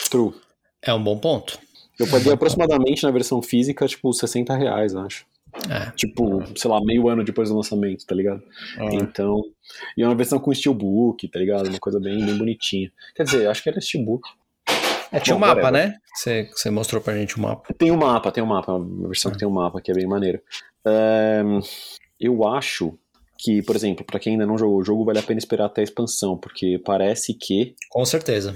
True. 0.09 0.33
É 0.81 0.93
um 0.93 1.03
bom 1.03 1.17
ponto. 1.17 1.59
Eu 1.99 2.07
paguei 2.07 2.31
aproximadamente 2.31 3.03
na 3.03 3.11
versão 3.11 3.41
física, 3.41 3.85
tipo, 3.85 4.11
60 4.13 4.55
reais, 4.55 4.95
acho. 4.95 5.25
É. 5.69 5.91
Tipo, 5.91 6.43
sei 6.57 6.69
lá, 6.71 6.79
meio 6.83 7.09
ano 7.09 7.23
depois 7.23 7.49
do 7.49 7.55
lançamento, 7.55 8.05
tá 8.05 8.15
ligado? 8.15 8.41
Ah, 8.77 8.85
Então. 8.93 9.41
E 9.97 10.01
é 10.01 10.05
uma 10.07 10.15
versão 10.15 10.39
com 10.39 10.53
steelbook, 10.53 11.27
tá 11.27 11.37
ligado? 11.39 11.67
Uma 11.67 11.79
coisa 11.79 11.99
bem, 11.99 12.25
bem 12.25 12.37
bonitinha. 12.37 12.91
Quer 13.15 13.23
dizer, 13.23 13.47
acho 13.47 13.61
que 13.61 13.69
era 13.69 13.81
steelbook. 13.81 14.27
É, 15.11 15.19
tinha 15.19 15.35
Bom, 15.35 15.43
um 15.43 15.47
mapa, 15.47 15.61
whatever. 15.61 15.89
né? 15.89 15.97
Você, 16.15 16.49
você 16.53 16.69
mostrou 16.69 17.01
pra 17.01 17.17
gente 17.17 17.35
o 17.35 17.41
mapa. 17.41 17.73
Tem 17.73 17.91
um 17.91 17.97
mapa, 17.97 18.31
tem 18.31 18.43
um 18.43 18.47
mapa, 18.47 18.73
uma 18.73 19.07
versão 19.07 19.31
que 19.31 19.37
tem 19.39 19.47
um 19.47 19.51
mapa 19.51 19.81
que 19.81 19.91
é 19.91 19.93
bem 19.93 20.07
maneiro. 20.07 20.39
É, 20.85 21.41
eu 22.19 22.47
acho 22.47 22.97
que, 23.41 23.61
por 23.63 23.73
exemplo, 23.75 24.05
pra 24.05 24.19
quem 24.19 24.33
ainda 24.33 24.45
não 24.45 24.57
jogou 24.57 24.79
o 24.79 24.83
jogo, 24.83 25.05
vale 25.05 25.19
a 25.19 25.23
pena 25.23 25.37
esperar 25.39 25.65
até 25.67 25.79
a 25.79 25.83
expansão, 25.85 26.37
porque 26.37 26.77
parece 26.83 27.33
que 27.33 27.73
Com 27.89 28.03
certeza. 28.03 28.53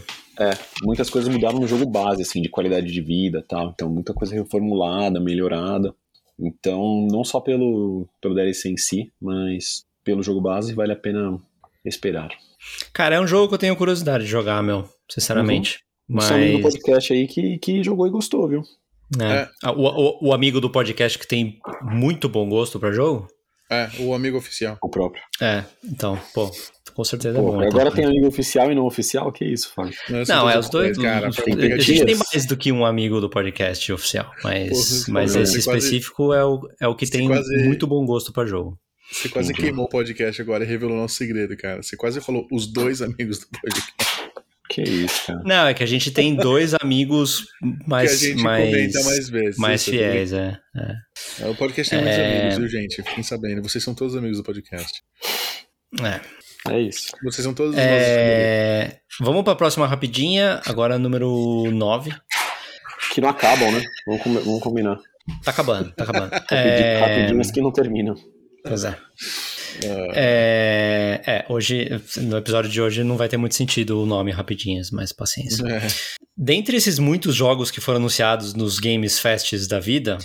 muitas 0.83 1.09
coisas 1.09 1.33
mudaram 1.33 1.57
no 1.59 1.67
jogo 1.67 1.85
base, 1.89 2.21
assim, 2.21 2.41
de 2.41 2.49
qualidade 2.49 2.91
de 2.91 3.01
vida 3.01 3.39
e 3.39 3.47
tal. 3.47 3.69
Então, 3.69 3.89
muita 3.89 4.13
coisa 4.13 4.35
reformulada, 4.35 5.19
melhorada. 5.21 5.93
Então, 6.37 7.07
não 7.09 7.23
só 7.23 7.39
pelo, 7.39 8.07
pelo 8.21 8.35
DLC 8.35 8.69
em 8.69 8.77
si, 8.77 9.11
mas 9.21 9.85
pelo 10.03 10.21
jogo 10.21 10.41
base, 10.41 10.73
vale 10.73 10.91
a 10.91 10.97
pena 10.97 11.39
esperar. 11.85 12.29
Cara, 12.91 13.15
é 13.15 13.21
um 13.21 13.27
jogo 13.27 13.47
que 13.49 13.53
eu 13.53 13.59
tenho 13.59 13.75
curiosidade 13.75 14.25
de 14.25 14.29
jogar, 14.29 14.61
meu. 14.63 14.83
Sinceramente. 15.09 15.79
Mas. 16.09 16.25
São 16.25 16.35
amigo 16.37 16.57
do 16.57 16.63
podcast 16.63 17.13
aí 17.13 17.27
que, 17.27 17.57
que 17.59 17.83
jogou 17.83 18.05
e 18.07 18.09
gostou, 18.11 18.47
viu? 18.49 18.63
é. 19.21 19.33
É. 19.43 19.49
Ah, 19.63 19.71
O, 19.71 19.83
o- 19.85 20.27
o 20.29 20.33
amigo 20.33 20.59
do 20.59 20.69
podcast 20.69 21.17
que 21.17 21.27
tem 21.27 21.59
muito 21.83 22.27
bom 22.27 22.49
gosto 22.49 22.79
pra 22.79 22.91
jogo? 22.91 23.27
É, 23.73 23.89
o 23.99 24.13
amigo 24.13 24.37
oficial. 24.37 24.77
O 24.81 24.89
próprio. 24.89 25.23
É, 25.41 25.63
então, 25.83 26.19
pô, 26.33 26.51
com 26.93 27.03
certeza 27.03 27.39
Pô, 27.39 27.47
é 27.47 27.51
bom. 27.51 27.63
então. 27.63 27.79
agora 27.79 27.91
tem 27.95 28.05
amigo 28.05 28.27
oficial 28.27 28.71
e 28.71 28.75
não 28.75 28.85
oficial? 28.85 29.31
Que 29.31 29.43
isso, 29.45 29.71
Fábio? 29.73 29.93
Não, 30.27 30.49
é 30.49 30.57
os 30.59 30.69
dois. 30.69 30.97
Cara, 30.97 31.31
tem 31.31 31.55
um 31.55 31.73
a 31.75 31.77
gente 31.79 32.05
tem 32.05 32.15
mais 32.15 32.45
do 32.45 32.55
que 32.55 32.71
um 32.71 32.85
amigo 32.85 33.19
do 33.19 33.29
podcast 33.29 33.91
oficial, 33.91 34.31
mas, 34.43 34.69
Porra, 34.69 35.13
mas 35.13 35.35
esse 35.35 35.63
quase- 35.63 35.79
específico 35.79 36.33
é, 36.33 36.45
o, 36.45 36.61
é 36.79 36.87
o 36.87 36.95
que 36.95 37.09
tem 37.09 37.27
quase- 37.27 37.63
muito 37.65 37.87
bom 37.87 38.05
gosto 38.05 38.31
pra 38.31 38.45
jogo. 38.45 38.77
Você 39.11 39.29
quase 39.29 39.49
Uhum. 39.51 39.57
queimou 39.59 39.85
o 39.85 39.89
podcast 39.89 40.41
agora 40.41 40.63
e 40.63 40.67
revelou 40.67 40.95
nosso 40.97 41.15
segredo, 41.15 41.55
cara. 41.57 41.83
Você 41.83 41.95
quase 41.95 42.19
falou 42.21 42.47
os 42.51 42.65
dois 42.65 43.01
amigos 43.01 43.39
do 43.39 43.47
podcast. 43.47 43.93
Que 44.73 44.81
isso, 44.81 45.27
cara. 45.27 45.41
Não, 45.45 45.67
é 45.67 45.73
que 45.73 45.83
a 45.83 45.85
gente 45.85 46.09
tem 46.11 46.33
dois 46.35 46.73
amigos 46.81 47.45
mais, 47.85 48.19
que 48.19 48.25
a 48.25 48.29
gente 48.29 48.43
mais, 48.43 48.65
comenta 48.69 49.03
mais 49.03 49.29
vezes. 49.29 49.57
mais 49.57 49.81
Isso, 49.81 49.91
fiéis, 49.91 50.33
é. 50.33 50.57
é. 50.75 50.95
É, 51.41 51.47
o 51.47 51.55
podcast 51.55 51.89
tem 51.91 51.99
muitos 52.01 52.19
É. 52.19 52.39
amigos, 52.39 52.57
viu, 52.57 52.67
gente? 52.81 53.03
Fiquem 53.03 53.23
sabendo. 53.23 53.61
Vocês 53.61 53.83
são 53.83 53.93
todos 53.93 54.15
amigos 54.15 54.37
do 54.37 54.43
podcast. 54.43 55.01
é. 56.01 56.19
É 56.71 56.79
isso. 56.79 57.11
Vocês 57.21 57.43
são 57.43 57.53
todos 57.53 57.71
os 57.71 57.75
nossos 57.75 57.91
É, 57.91 58.99
Vamos 59.19 59.43
pra 59.43 59.53
próxima 59.53 59.85
rapidinha, 59.85 60.61
agora 60.65 60.97
número 60.97 61.69
9. 61.69 62.11
Que 63.13 63.19
não 63.19 63.27
acabam, 63.27 63.69
né? 63.69 63.83
Vamos, 64.07 64.23
com- 64.23 64.33
vamos 64.39 64.61
combinar. 64.63 64.95
Tá 65.43 65.51
acabando, 65.51 65.91
tá 65.91 66.05
acabando. 66.05 66.31
Rapidinho, 66.49 66.57
É, 66.57 66.99
Rapidinhas 66.99 67.51
que 67.51 67.59
não 67.61 67.69
terminam. 67.71 68.15
Pois 68.63 68.85
é. 68.85 68.97
Ah, 69.83 70.11
É, 70.15 71.21
é, 71.25 71.45
hoje, 71.49 71.89
no 72.17 72.37
episódio 72.37 72.69
de 72.69 72.81
hoje 72.81 73.03
não 73.03 73.17
vai 73.17 73.27
ter 73.29 73.37
muito 73.37 73.55
sentido 73.55 74.01
o 74.01 74.05
nome 74.05 74.31
Rapidinhas, 74.31 74.91
mas 74.91 75.11
paciência. 75.11 75.63
é. 75.67 75.81
Dentre 76.35 76.75
esses 76.77 76.97
muitos 76.99 77.35
jogos 77.35 77.69
que 77.71 77.79
foram 77.81 77.97
anunciados 77.99 78.53
nos 78.53 78.79
Games 78.79 79.19
Fests 79.19 79.67
da 79.67 79.79
vida, 79.79 80.17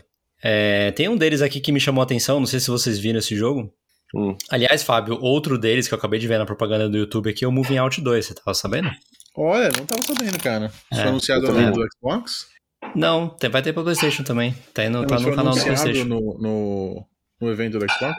é, 0.42 0.90
tem 0.92 1.08
um 1.08 1.16
deles 1.16 1.42
aqui 1.42 1.60
que 1.60 1.70
me 1.72 1.80
chamou 1.80 2.00
a 2.00 2.04
atenção, 2.04 2.38
não 2.40 2.46
sei 2.46 2.60
se 2.60 2.68
vocês 2.70 2.98
viram 2.98 3.18
esse 3.18 3.36
jogo. 3.36 3.72
Hum. 4.14 4.34
Aliás, 4.50 4.82
Fábio, 4.82 5.18
outro 5.20 5.58
deles 5.58 5.86
que 5.86 5.92
eu 5.92 5.98
acabei 5.98 6.18
de 6.18 6.26
ver 6.26 6.38
na 6.38 6.46
propaganda 6.46 6.88
do 6.88 6.96
YouTube 6.96 7.28
aqui 7.28 7.44
é 7.44 7.48
o 7.48 7.52
Moving 7.52 7.76
Out 7.76 8.00
2, 8.00 8.24
você 8.26 8.34
tava 8.34 8.54
sabendo? 8.54 8.90
Olha, 9.36 9.70
não 9.76 9.84
tava 9.84 10.00
sabendo, 10.02 10.38
cara. 10.38 10.70
Foi 10.92 10.98
É, 10.98 11.02
anunciado 11.02 11.46
eu 11.46 11.52
no 11.52 11.72
do 11.72 11.86
Xbox? 11.94 12.46
Não, 12.94 13.28
tem- 13.28 13.50
vai 13.50 13.60
ter 13.60 13.72
pra 13.74 13.82
PlayStation 13.82 14.22
também. 14.22 14.54
Tá, 14.72 14.88
Não, 14.88 15.06
tá 15.06 15.16
no 15.16 15.22
foi 15.22 15.30
canal 15.34 15.52
do 15.52 15.60
anunciado 15.60 15.82
PlayStation. 15.82 16.08
no, 16.08 16.38
no, 16.40 17.06
no 17.40 17.50
evento 17.50 17.78
do 17.78 17.84
Xbox? 17.92 18.16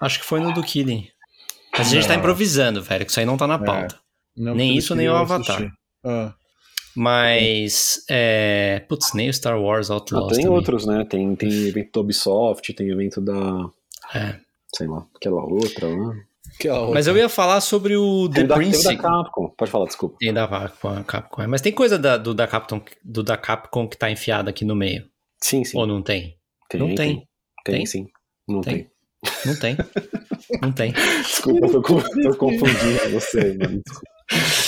Acho 0.00 0.20
que 0.20 0.26
foi 0.26 0.40
no 0.40 0.52
do 0.52 0.62
Killing. 0.62 1.08
Mas 1.76 1.88
a 1.88 1.90
gente 1.90 2.06
tá 2.06 2.14
Não. 2.14 2.20
improvisando, 2.20 2.82
velho, 2.82 3.04
que 3.04 3.10
isso 3.10 3.20
aí 3.20 3.26
não 3.26 3.36
tá 3.36 3.46
na 3.46 3.54
É. 3.56 3.58
pauta. 3.64 3.98
Não, 4.36 4.54
Nem 4.54 4.76
isso, 4.76 4.94
nem 4.94 5.08
o 5.08 5.14
Avatar. 5.16 5.70
Ah, 6.04 6.34
Mas. 6.94 8.04
É... 8.08 8.80
Putz, 8.88 9.12
nem 9.14 9.28
o 9.28 9.32
Star 9.32 9.60
Wars 9.60 9.90
Ah, 9.90 9.94
Outlaws. 9.94 10.32
tem 10.32 10.42
também. 10.44 10.56
outros, 10.56 10.86
né? 10.86 11.04
Tem, 11.08 11.34
tem 11.36 11.48
evento 11.68 11.90
da 11.92 12.00
Ubisoft, 12.00 12.72
tem 12.74 12.88
evento 12.88 13.20
da. 13.20 13.68
É. 14.14 14.38
Sei 14.74 14.86
lá, 14.86 15.06
aquela 15.14 15.42
outra 15.44 15.86
lá. 15.88 16.14
Mas 16.92 17.06
eu 17.06 17.16
ia 17.16 17.28
falar 17.28 17.60
sobre 17.60 17.96
o 17.96 18.28
The 18.30 18.34
Tem 18.40 18.46
da, 18.46 18.54
Prince. 18.54 18.82
tem 18.86 18.96
da 18.96 19.02
Capcom. 19.02 19.48
Pode 19.56 19.70
falar, 19.70 19.84
desculpa. 19.86 20.16
Tem 20.18 20.32
da 20.32 20.48
Capcom, 20.48 21.04
Capcom. 21.04 21.42
é. 21.42 21.46
Mas 21.46 21.60
tem 21.60 21.72
coisa 21.72 21.98
da, 21.98 22.16
do, 22.16 22.32
da 22.32 22.46
Capcom, 22.46 22.80
do 23.04 23.22
da 23.22 23.36
Capcom 23.36 23.86
que 23.86 23.96
tá 23.96 24.10
enfiada 24.10 24.48
aqui 24.48 24.64
no 24.64 24.74
meio. 24.74 25.04
Sim, 25.42 25.64
sim. 25.64 25.76
Ou 25.76 25.86
não 25.86 26.00
tem? 26.02 26.36
Tem, 26.70 26.80
não 26.80 26.94
tem. 26.94 26.96
Tem, 26.96 27.26
tem, 27.64 27.74
Tem? 27.76 27.86
sim. 27.86 28.06
Não 28.48 28.60
Tem. 28.62 28.88
Não 29.44 29.56
tem. 29.58 29.76
não 30.62 30.72
tem. 30.72 30.92
Desculpa, 31.22 31.66
eu 31.66 31.72
tô, 31.72 31.80
tô 31.82 32.36
confundindo 32.36 33.10
você, 33.12 33.56
mano. 33.58 33.82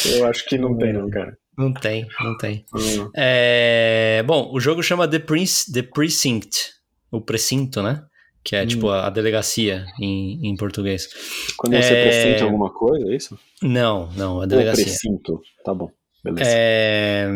Eu 0.06 0.26
acho 0.26 0.46
que 0.46 0.56
não 0.59 0.76
tem, 0.76 0.92
não, 0.92 1.09
cara. 1.11 1.36
Não 1.56 1.72
tem, 1.72 2.06
não 2.20 2.36
tem. 2.38 2.64
Hum. 2.74 3.11
É, 3.16 4.22
bom, 4.26 4.50
o 4.52 4.61
jogo 4.61 4.82
chama 4.82 5.09
The, 5.09 5.18
Prince, 5.18 5.72
The 5.72 5.82
Precinct. 5.82 6.74
O 7.11 7.20
precinto, 7.20 7.82
né? 7.82 8.04
Que 8.44 8.54
é 8.54 8.64
tipo 8.66 8.88
a, 8.90 9.06
a 9.06 9.11
delegacia 9.11 9.84
em, 10.00 10.46
em 10.48 10.56
português. 10.56 11.09
Quando 11.56 11.72
você 11.76 11.92
É. 11.94 12.02
pressente 12.04 12.42
alguma 12.44 12.70
coisa, 12.72 13.11
é 13.11 13.16
isso? 13.16 13.38
Não, 13.62 14.09
não, 14.12 14.40
a 14.40 14.46
delegacia. 14.46 14.84
precinto. 14.84 15.40
Tá 15.64 15.74
bom, 15.74 15.90
beleza. 16.22 16.48
É, 16.48 17.26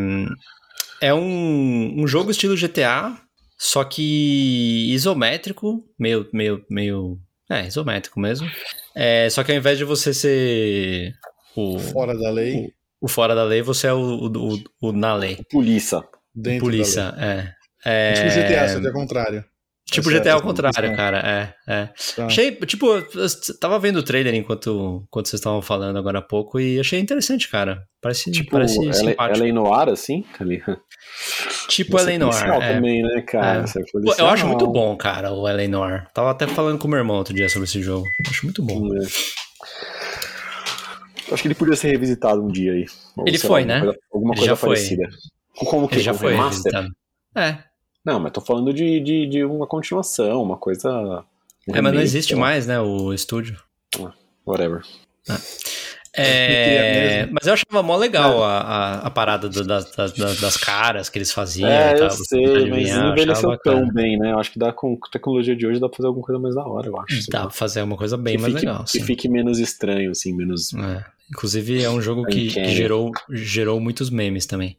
é 1.00 1.12
um, 1.14 2.02
um 2.02 2.06
jogo 2.06 2.30
estilo 2.30 2.56
GTA, 2.56 3.16
só 3.64 3.84
que 3.84 4.92
isométrico, 4.92 5.84
meio, 5.96 6.28
meio, 6.32 6.64
meio, 6.68 7.18
é, 7.48 7.64
isométrico 7.66 8.18
mesmo. 8.18 8.50
É, 8.92 9.30
só 9.30 9.44
que 9.44 9.52
ao 9.52 9.58
invés 9.58 9.78
de 9.78 9.84
você 9.84 10.12
ser 10.12 11.14
o, 11.54 11.78
Fora 11.78 12.12
da 12.18 12.28
lei, 12.28 12.72
o 13.00 13.06
fora 13.06 13.36
da 13.36 13.44
lei, 13.44 13.62
você 13.62 13.86
é 13.86 13.92
o, 13.92 13.98
o, 14.00 14.54
o- 14.54 14.64
o 14.80 14.92
na 14.92 15.14
lei. 15.14 15.38
Polícia. 15.48 16.02
dentro 16.34 16.64
Polícia, 16.66 17.14
é. 17.16 17.36
da 17.36 17.36
lei. 17.36 17.48
É, 17.84 18.12
Tipo 18.14 18.28
GTA, 18.30 18.80
que 18.80 18.86
é 18.88 18.92
contrário. 18.92 19.44
Tipo 19.84 20.08
Essa- 20.10 20.18
GTA 20.20 20.32
ao 20.32 20.36
essa 20.38 20.46
contrário, 20.46 20.72
descrição. 20.72 20.96
cara, 20.96 21.18
é, 21.66 21.72
é. 21.72 21.86
Tá. 22.16 22.26
Achei, 22.26 22.52
tipo, 22.54 22.86
eu 22.86 23.04
tava 23.60 23.78
vendo 23.78 23.96
o 23.96 24.02
trailer 24.02 24.32
enquanto, 24.34 25.02
enquanto 25.06 25.26
vocês 25.28 25.40
estavam 25.40 25.60
falando 25.60 25.98
agora 25.98 26.20
há 26.20 26.22
pouco 26.22 26.58
e 26.60 26.78
achei 26.80 26.98
interessante, 27.00 27.48
cara. 27.50 27.82
Parece, 28.00 28.30
Tipo, 28.30 28.52
parece 28.52 28.82
ela, 28.82 28.92
simpático. 28.92 29.38
ela 29.38 29.48
é 29.48 29.52
no 29.52 29.72
ar, 29.74 29.88
assim? 29.90 30.24
Ali. 30.40 30.62
tipo 31.68 31.92
Você 31.92 32.10
é 32.10 32.14
Eleanor. 32.14 32.34
é. 32.62 32.74
também, 32.74 33.02
né, 33.02 33.20
cara? 33.22 33.64
É. 33.66 33.78
É 34.18 34.22
Eu 34.22 34.26
acho 34.28 34.46
muito 34.46 34.66
bom, 34.66 34.96
cara, 34.96 35.32
o 35.32 35.46
Eleanor. 35.48 36.06
Tava 36.14 36.30
até 36.30 36.46
falando 36.46 36.78
com 36.78 36.86
o 36.86 36.90
meu 36.90 36.98
irmão 36.98 37.16
outro 37.16 37.34
dia 37.34 37.48
sobre 37.48 37.64
esse 37.68 37.82
jogo. 37.82 38.06
Acho 38.30 38.46
muito 38.46 38.62
bom. 38.62 38.88
É. 38.96 39.00
Acho 41.32 41.42
que 41.42 41.48
ele 41.48 41.54
podia 41.54 41.76
ser 41.76 41.90
revisitado 41.90 42.42
um 42.42 42.48
dia 42.48 42.72
aí. 42.72 42.84
Ou, 43.16 43.24
Ele 43.26 43.38
sei 43.38 43.48
foi, 43.48 43.60
lá, 43.62 43.66
né? 43.66 43.74
alguma 43.76 43.92
coisa- 43.92 44.00
Alguma 44.12 44.32
Ele 44.34 44.38
coisa 44.38 44.50
já 44.52 44.56
foi. 44.56 44.68
parecida. 44.70 45.08
Como 45.56 45.88
que 45.88 45.94
Ele 45.96 46.02
já 46.02 46.12
um 46.12 46.18
foi 46.18 46.34
revisitado. 46.34 46.88
É. 47.36 47.58
Não, 48.04 48.18
mas 48.20 48.32
tô 48.32 48.40
falando 48.40 48.72
de, 48.72 49.00
de, 49.00 49.26
de 49.26 49.44
uma 49.44 49.66
continuação, 49.66 50.42
uma 50.42 50.56
coisa. 50.56 51.24
um 51.68 51.74
É, 51.76 51.80
mas 51.80 51.94
não 51.94 52.00
existe 52.00 52.34
mais, 52.34 52.66
né, 52.66 52.80
o 52.80 53.12
estúdio. 53.12 53.56
Whatever. 54.46 54.82
É, 56.14 57.26
mas 57.32 57.46
eu 57.46 57.54
achava 57.54 57.82
mó 57.82 57.96
legal 57.96 58.44
a, 58.44 58.58
a, 58.58 58.94
a 59.06 59.10
parada 59.10 59.48
do- 59.48 59.64
das, 59.64 59.90
das, 59.96 60.12
das- 60.12 60.56
caras 60.58 61.08
que 61.08 61.16
eles 61.16 61.32
faziam. 61.32 61.70
É, 61.70 61.92
e 61.92 61.94
tal, 61.94 62.04
eu 62.04 62.10
sei, 62.10 62.68
mas 62.70 62.90
não 62.90 63.06
eu 63.06 63.12
envelheceu 63.12 63.58
tão 63.64 63.88
bem, 63.88 64.18
né? 64.18 64.32
Eu 64.32 64.38
acho 64.38 64.52
que 64.52 64.58
dá, 64.58 64.72
com 64.72 64.98
a 65.02 65.10
tecnologia 65.10 65.56
de 65.56 65.66
hoje 65.66 65.80
dá 65.80 65.88
pra 65.88 65.96
fazer 65.96 66.08
alguma 66.08 66.24
coisa 66.26 66.38
mais 66.40 66.54
da 66.54 66.66
hora, 66.66 66.88
eu 66.88 67.00
acho. 67.00 67.30
Dá 67.30 67.42
pra 67.42 67.50
fazer 67.50 67.80
uma 67.82 67.96
coisa 67.96 68.18
bem 68.18 68.36
que 68.36 68.42
mais 68.42 68.52
fique, 68.52 68.66
legal. 68.66 68.84
Que 68.84 68.90
sim. 68.90 69.04
fique 69.04 69.28
menos 69.28 69.58
estranho, 69.58 70.10
assim, 70.10 70.34
menos. 70.34 70.74
É. 70.74 71.02
Inclusive, 71.30 71.82
é 71.82 71.88
um 71.88 72.02
jogo 72.02 72.26
que, 72.26 72.48
que 72.48 72.68
gerou, 72.74 73.10
gerou 73.30 73.80
muitos 73.80 74.10
memes 74.10 74.44
também. 74.44 74.76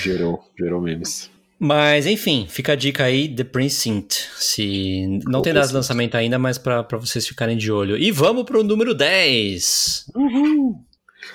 Gerou, 0.00 0.42
gerou 0.58 0.80
memes. 0.80 1.30
Mas, 1.64 2.06
enfim, 2.08 2.46
fica 2.48 2.72
a 2.72 2.74
dica 2.74 3.04
aí, 3.04 3.28
The 3.28 3.44
Precinct. 3.44 4.28
Se 4.36 5.06
não 5.28 5.38
O 5.38 5.42
tem 5.42 5.52
Precinct. 5.52 5.74
lançamento 5.76 6.16
ainda, 6.16 6.36
mas 6.36 6.58
pra, 6.58 6.82
pra 6.82 6.98
vocês 6.98 7.24
ficarem 7.24 7.56
de 7.56 7.70
olho. 7.70 7.96
E 7.96 8.10
vamos 8.10 8.42
pro 8.42 8.64
número 8.64 8.92
10. 8.92 10.06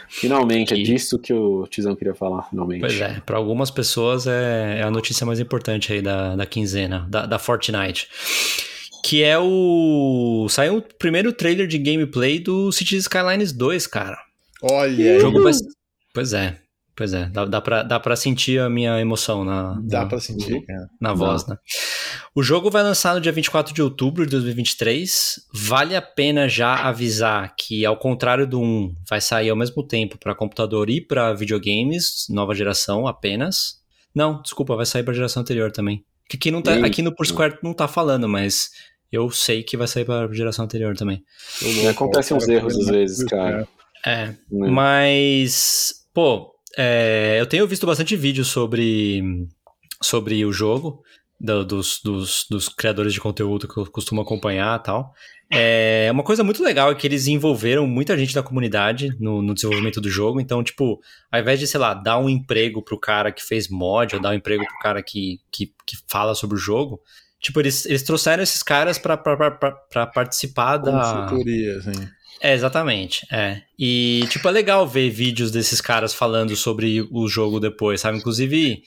Finalmente, 0.09 0.73
Que- 0.73 0.82
é 0.82 0.84
disso 0.84 1.17
que 1.17 1.32
o 1.34 1.65
Tizão 1.67 1.95
queria 1.95 2.13
falar, 2.13 2.43
finalmente. 2.49 2.82
Pois 2.82 2.99
é, 2.99 3.21
pra 3.25 3.38
algumas 3.38 3.71
pessoas 3.71 4.28
é, 4.28 4.80
é 4.80 4.84
a 4.84 4.91
notícia 4.91 5.25
mais 5.25 5.39
importante 5.39 5.93
aí 5.93 6.01
da, 6.01 6.36
da 6.36 6.45
quinzena, 6.45 7.07
da, 7.09 7.25
da 7.25 7.39
Fortnite. 7.39 8.07
Que 9.05 9.23
é 9.23 9.39
o. 9.39 10.47
Saiu 10.49 10.78
o 10.78 10.82
primeiro 10.82 11.32
trailer 11.32 11.67
de 11.67 11.78
gameplay 11.78 12.39
do 12.39 12.69
Cities 12.73 13.03
Skylines 13.03 13.53
2, 13.53 13.88
cara. 13.88 14.17
Olha, 14.61 15.17
O 15.17 15.19
jogo 15.21 15.41
vai. 15.43 15.53
Pois 16.13 16.34
é, 16.34 16.57
pois 16.97 17.13
é. 17.13 17.27
Dá, 17.27 17.45
dá, 17.45 17.61
pra, 17.61 17.83
dá 17.83 17.99
pra 17.99 18.15
sentir 18.15 18.59
a 18.59 18.67
minha 18.67 18.99
emoção 18.99 19.45
na, 19.45 19.79
dá 19.83 20.01
na, 20.01 20.05
pra 20.07 20.19
sentir, 20.19 20.65
cara. 20.65 20.89
na 20.99 21.13
voz, 21.13 21.45
né? 21.45 21.55
O 22.33 22.41
jogo 22.41 22.71
vai 22.71 22.81
lançar 22.81 23.13
no 23.13 23.21
dia 23.21 23.31
24 23.31 23.71
de 23.71 23.83
outubro 23.83 24.25
de 24.25 24.31
2023. 24.31 25.41
Vale 25.53 25.95
a 25.95 26.01
pena 26.01 26.49
já 26.49 26.73
avisar 26.73 27.55
que, 27.55 27.85
ao 27.85 27.95
contrário 27.95 28.47
do 28.47 28.59
1, 28.59 28.95
vai 29.07 29.21
sair 29.21 29.51
ao 29.51 29.55
mesmo 29.55 29.85
tempo 29.87 30.17
para 30.17 30.33
computador 30.33 30.89
e 30.89 30.99
para 30.99 31.33
videogames, 31.33 32.25
nova 32.31 32.55
geração 32.55 33.05
apenas. 33.05 33.77
Não, 34.13 34.41
desculpa, 34.41 34.75
vai 34.75 34.85
sair 34.85 35.03
para 35.03 35.13
geração 35.13 35.41
anterior 35.41 35.71
também. 35.71 36.03
Que 36.27 36.35
aqui, 36.35 36.49
não 36.49 36.63
tá, 36.63 36.73
Eita. 36.73 36.87
aqui 36.87 37.03
no 37.03 37.15
Por 37.15 37.27
Square 37.27 37.59
não 37.61 37.75
tá 37.75 37.87
falando, 37.87 38.27
mas 38.27 38.71
eu 39.11 39.29
sei 39.29 39.61
que 39.61 39.77
vai 39.77 39.87
sair 39.87 40.03
para 40.03 40.33
geração 40.33 40.65
anterior 40.65 40.97
também. 40.97 41.23
Acontecem 41.87 42.35
uns 42.35 42.47
erros 42.47 42.75
às 42.75 42.87
vezes, 42.87 43.23
cara. 43.25 43.67
É, 44.05 44.27
Né? 44.49 44.69
Mas, 44.69 46.07
pô, 46.13 46.56
é, 46.78 47.38
eu 47.39 47.45
tenho 47.45 47.67
visto 47.67 47.86
bastante 47.88 48.15
vídeo 48.15 48.45
sobre, 48.45 49.21
sobre 50.01 50.45
o 50.45 50.51
jogo, 50.53 51.01
do- 51.39 51.65
dos, 51.65 51.99
dos, 52.03 52.45
dos 52.49 52.69
criadores 52.69 53.13
de 53.13 53.19
conteúdo 53.19 53.67
que 53.67 53.78
eu 53.78 53.86
costumo 53.91 54.21
acompanhar 54.21 54.80
e 54.80 54.84
tal. 54.84 55.13
É, 55.51 56.09
uma 56.11 56.23
coisa 56.23 56.43
muito 56.43 56.61
legal 56.61 56.91
é 56.91 56.95
que 56.95 57.07
eles 57.07 57.25
envolveram 57.28 57.88
muita 57.88 58.17
gente 58.17 58.36
da 58.36 58.43
comunidade 58.43 59.15
no, 59.19 59.41
no 59.41 59.53
desenvolvimento 59.53 60.01
do 60.01 60.09
jogo. 60.09 60.41
Então, 60.41 60.61
tipo, 60.63 60.99
ao 61.32 61.39
invés 61.39 61.57
de, 61.59 61.65
sei 61.67 61.80
lá, 61.80 61.93
dar 61.93 62.17
um 62.17 62.28
emprego 62.30 62.82
pro 62.84 62.99
cara 62.99 63.32
que 63.32 63.41
fez 63.43 63.69
mod 63.69 64.15
ou 64.15 64.21
dar 64.21 64.32
um 64.32 64.34
emprego 64.34 64.65
pro 64.65 64.80
cara 64.80 65.01
que, 65.01 65.39
que, 65.51 65.67
que 65.86 65.97
fala 66.07 66.36
sobre 66.36 66.57
o 66.57 66.59
jogo, 66.59 66.99
tipo, 67.39 67.59
eles, 67.61 67.86
eles 67.86 68.03
trouxeram 68.03 68.43
esses 68.43 68.61
caras 68.61 68.97
pra 68.99 69.15
participar 70.13 70.78
da. 70.78 70.91
Consultoria, 71.25 71.78
assim. 71.78 72.07
É, 72.41 72.53
exatamente. 72.53 73.25
É. 73.31 73.61
E, 73.77 74.25
tipo, 74.29 74.47
é 74.47 74.51
legal 74.51 74.88
ver 74.88 75.09
vídeos 75.09 75.51
desses 75.51 75.81
caras 75.81 76.13
falando 76.13 76.55
sobre 76.55 77.07
o 77.11 77.27
jogo 77.27 77.59
depois, 77.59 78.01
sabe? 78.01 78.17
Inclusive, 78.17 78.81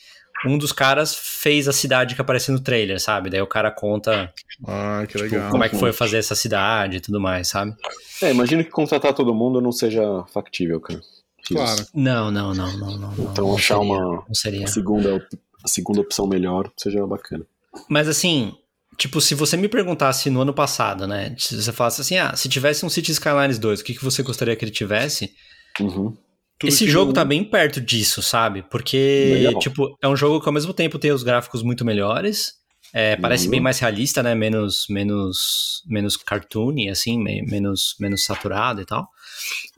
um 0.47 0.57
dos 0.57 0.73
caras 0.73 1.15
fez 1.15 1.67
a 1.69 1.73
cidade 1.73 2.15
que 2.15 2.21
aparece 2.21 2.51
no 2.53 2.61
trailer, 2.61 3.01
sabe? 3.01 3.29
Daí 3.31 3.41
o 3.43 3.47
cara 3.47 3.71
conta 3.71 4.33
Ah, 4.67 5.05
que 5.09 5.19
legal. 5.19 5.51
como 5.51 5.65
é 5.65 5.69
que 5.69 5.77
foi 5.77 5.93
fazer 5.93 6.19
essa 6.19 6.35
cidade 6.35 6.97
e 6.99 7.01
tudo 7.01 7.21
mais, 7.21 7.49
sabe? 7.49 7.75
É, 8.23 8.31
imagino 8.31 8.65
que 8.65 8.71
contratar 8.71 9.13
todo 9.15 9.35
mundo 9.35 9.61
não 9.61 9.73
seja 9.73 10.03
factível, 10.33 10.81
cara. 10.81 11.01
Claro. 11.47 11.85
Não, 11.95 12.31
não, 12.31 12.55
não, 12.55 12.77
não, 12.79 12.91
não. 12.99 13.13
não, 13.13 13.33
Então 13.33 13.49
não 13.49 13.55
achar 13.57 13.79
seria, 13.79 13.93
uma- 13.93 14.25
Não 14.29 14.35
seria. 14.35 14.65
A 14.65 14.69
segunda, 14.69 15.29
a 15.65 15.69
segunda 15.69 16.01
opção 16.01 16.27
melhor 16.27 16.71
seja 16.77 17.05
bacana. 17.07 17.45
Mas 17.89 18.07
assim, 18.09 18.55
tipo, 19.01 19.21
se 19.21 19.35
você 19.35 19.57
me 19.57 19.67
perguntasse 19.69 20.29
no 20.31 20.43
ano 20.43 20.53
passado, 20.53 21.07
né? 21.07 21.35
Se 21.39 21.61
você 21.61 21.73
falasse 21.73 22.01
assim, 22.03 22.19
ah, 22.19 22.37
se 22.37 22.49
tivesse 22.49 22.85
um 22.85 22.91
City 22.91 23.11
Skylines 23.13 23.59
2, 23.59 23.81
o 23.81 23.85
que, 23.85 23.95
que 23.95 24.05
você 24.05 24.23
gostaria 24.23 24.55
que 24.55 24.63
ele 24.65 24.71
tivesse? 24.71 25.33
Uhum. 25.81 26.15
Tudo 26.59 26.69
Esse 26.69 26.87
jogo 26.87 27.11
eu- 27.11 27.15
tá 27.15 27.25
bem 27.25 27.43
perto 27.43 27.81
disso, 27.81 28.23
sabe? 28.23 28.63
Porque, 28.71 29.31
Legal. 29.45 29.59
tipo, 29.59 29.97
é 30.03 30.07
um 30.07 30.15
jogo 30.15 30.41
que 30.43 30.49
ao 30.49 30.53
mesmo 30.53 30.75
tempo 30.75 30.99
tem 30.99 31.11
os 31.11 31.23
gráficos 31.23 31.63
muito 31.63 31.85
melhores. 31.85 32.59
é, 32.93 33.15
parece 33.15 33.45
Uhum. 33.45 33.53
bem 33.53 33.61
mais 33.61 33.79
realista, 33.79 34.21
né? 34.21 34.35
Menos, 34.35 34.87
menos, 34.91 35.81
menos 35.87 36.17
cartoony, 36.17 36.89
assim, 36.91 37.23
me- 37.23 37.41
menos, 37.43 37.95
menos 38.01 38.25
saturado 38.25 38.81
e 38.81 38.85
tal. 38.85 39.07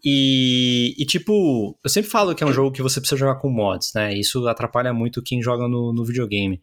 E, 0.02 0.94
e, 0.98 1.04
tipo, 1.04 1.78
eu 1.84 1.90
sempre 1.90 2.10
falo 2.10 2.34
que 2.34 2.42
é 2.42 2.46
um 2.46 2.52
jogo 2.54 2.72
que 2.72 2.80
você 2.80 3.00
precisa 3.00 3.18
jogar 3.18 3.34
com 3.36 3.50
mods, 3.50 3.92
né? 3.94 4.14
Isso 4.16 4.46
atrapalha 4.48 4.94
muito 4.94 5.22
quem 5.22 5.42
joga 5.42 5.68
no, 5.68 5.92
no 5.92 6.04
videogame. 6.06 6.60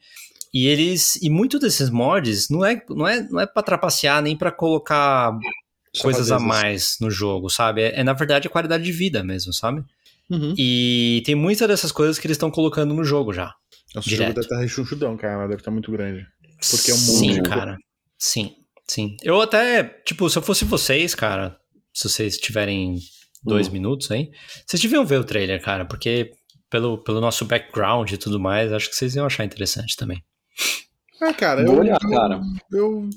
E 0.54 0.68
eles. 0.68 1.16
E 1.22 1.30
muito 1.30 1.60
desses 1.60 1.90
mods 1.90 2.50
não 2.50 2.66
é, 2.66 2.82
não 2.90 3.08
é, 3.08 3.22
não 3.30 3.40
é 3.40 3.46
pra 3.46 3.62
trapacear 3.64 4.22
nem 4.22 4.36
pra 4.36 4.52
colocar 4.52 5.38
coisas 6.02 6.32
a 6.32 6.40
mais 6.40 6.98
no 7.00 7.10
jogo, 7.12 7.50
sabe? 7.50 7.82
É, 7.82 8.00
é, 8.00 8.04
na 8.04 8.14
verdade 8.14 8.48
a 8.48 8.52
qualidade 8.52 8.84
de 8.84 8.92
vida 8.92 9.24
mesmo, 9.24 9.54
sabe? 9.54 9.84
Uhum. 10.30 10.54
E 10.58 11.22
tem 11.26 11.36
muitas 11.36 11.68
dessas 11.68 11.92
coisas 11.92 12.20
que 12.20 12.28
eles 12.28 12.36
estão 12.36 12.52
colocando 12.52 12.94
no 12.94 13.04
jogo 13.04 13.34
já. 13.34 13.54
Nossa, 13.96 14.08
o 14.08 14.12
jogo 14.12 14.24
deve 14.26 14.40
estar 14.42 14.60
rechonchudão, 14.60 15.18
cara. 15.18 15.48
Deve 15.48 15.62
estar 15.62 15.72
muito 15.72 15.92
grande. 15.92 16.26
Porque 16.70 16.92
é 16.92 16.94
um 16.94 16.98
Sim, 16.98 17.36
mundo. 17.38 17.50
cara. 17.50 17.78
Sim, 18.18 18.54
sim. 18.88 19.18
Eu 19.24 19.42
até, 19.42 19.84
tipo, 20.06 20.30
se 20.30 20.38
eu 20.38 20.42
fosse 20.42 20.66
vocês, 20.66 21.16
cara, 21.16 21.58
se 21.94 22.08
vocês 22.08 22.38
tiverem 22.38 23.00
dois 23.44 23.68
Hum. 23.68 23.72
minutos 23.72 24.12
aí, 24.12 24.30
vocês 24.68 24.82
deviam 24.82 25.06
ver 25.06 25.20
o 25.20 25.24
trailer, 25.24 25.62
cara, 25.62 25.86
porque 25.86 26.32
pelo, 26.70 26.98
pelo 27.04 27.20
nosso 27.22 27.46
background 27.46 28.12
e 28.12 28.18
tudo 28.18 28.40
mais, 28.40 28.72
acho 28.72 28.90
que 28.90 28.96
vocês 28.96 29.16
iam 29.16 29.26
achar 29.26 29.44
interessante 29.46 29.96
também. 29.96 30.22
É, 31.22 31.34
cara, 31.34 31.66
Vou 31.66 31.76
eu, 31.76 31.80
olhar, 31.82 32.00
cara. 32.00 32.40
eu 32.72 33.10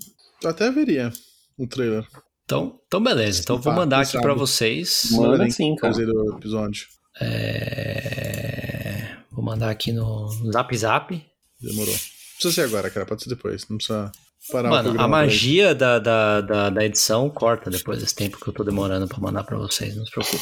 até 0.45 0.71
veria 0.71 1.13
o 1.57 1.67
trailer. 1.67 2.05
Então, 2.45 2.81
então 2.87 3.01
beleza. 3.03 3.41
Então 3.41 3.57
eu 3.57 3.63
vou 3.63 3.73
Tá, 3.73 3.79
mandar 3.79 4.01
aqui 4.01 4.21
pra 4.21 4.35
vocês. 4.35 5.09
Manda 5.13 5.49
sim, 5.51 5.75
cara. 5.77 5.93
fazer 5.93 6.07
do 6.07 6.37
episódio. 6.37 6.87
É, 7.21 9.17
Vou 9.31 9.45
mandar 9.45 9.71
aqui 9.71 9.93
no 9.93 10.29
Zap 10.53 10.77
Zap. 10.77 11.25
Demorou. 11.61 11.93
Não 11.95 12.01
precisa 12.35 12.53
ser 12.55 12.61
agora, 12.63 12.91
cara. 12.91 13.07
Pode 13.07 13.23
ser 13.23 13.29
depois. 13.31 13.67
Não 13.69 13.77
precisa. 13.77 14.11
parar 14.51 14.69
o 14.69 14.71
Mano, 14.73 15.01
a 15.01 15.07
magia 15.09 15.75
da, 15.75 15.99
da, 15.99 16.41
da, 16.41 16.71
da 16.71 16.85
edição 16.85 17.31
corta 17.31 17.71
depois 17.71 18.01
desse 18.01 18.15
tempo 18.17 18.39
que 18.41 18.49
eu 18.49 18.53
tô 18.53 18.65
demorando 18.65 19.07
pra 19.07 19.19
mandar 19.21 19.45
pra 19.45 19.57
vocês, 19.57 19.95
não 19.97 20.05
se 20.05 20.11
preocupe. 20.11 20.41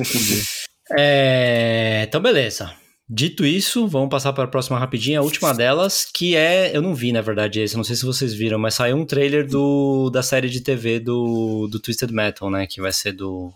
É, 0.98 2.02
então, 2.08 2.20
beleza. 2.20 2.72
Dito 3.12 3.44
isso, 3.44 3.88
vamos 3.88 4.08
passar 4.08 4.32
para 4.32 4.44
a 4.44 4.48
próxima 4.48 4.78
rapidinha, 4.78 5.18
a 5.18 5.22
última 5.22 5.52
delas, 5.52 6.04
que 6.14 6.36
é. 6.36 6.74
Eu 6.76 6.80
não 6.80 6.94
vi, 6.94 7.10
na 7.10 7.20
verdade, 7.20 7.60
esse, 7.60 7.76
não 7.76 7.82
sei 7.82 7.96
se 7.96 8.04
vocês 8.04 8.32
viram, 8.32 8.56
mas 8.58 8.74
saiu 8.74 8.96
um 8.96 9.04
trailer 9.04 9.44
do, 9.48 10.10
da 10.10 10.22
série 10.22 10.48
de 10.48 10.60
TV 10.60 11.00
do, 11.00 11.66
do 11.68 11.80
Twisted 11.80 12.12
Metal, 12.12 12.48
né? 12.48 12.66
Que 12.68 12.80
vai 12.80 12.92
ser 12.92 13.12
do. 13.12 13.52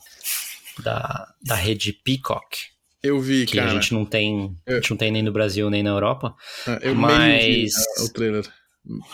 Da, 0.82 1.32
da 1.40 1.54
rede 1.54 1.92
Peacock. 1.92 2.56
Eu 3.00 3.20
vi, 3.20 3.46
Que 3.46 3.58
cara. 3.58 3.70
a 3.70 3.74
gente 3.74 3.94
não 3.94 4.04
tem. 4.04 4.56
A 4.66 4.72
gente 4.74 4.90
não 4.90 4.96
tem 4.96 5.12
nem 5.12 5.22
no 5.22 5.30
Brasil 5.30 5.70
nem 5.70 5.82
na 5.84 5.90
Europa. 5.90 6.34
Ah, 6.66 6.78
Eu 6.82 6.94
Mas- 6.96 7.18
meio 7.44 7.66
vi 7.66 7.70
ah, 7.98 8.02
o 8.02 8.08
trailer. 8.12 8.42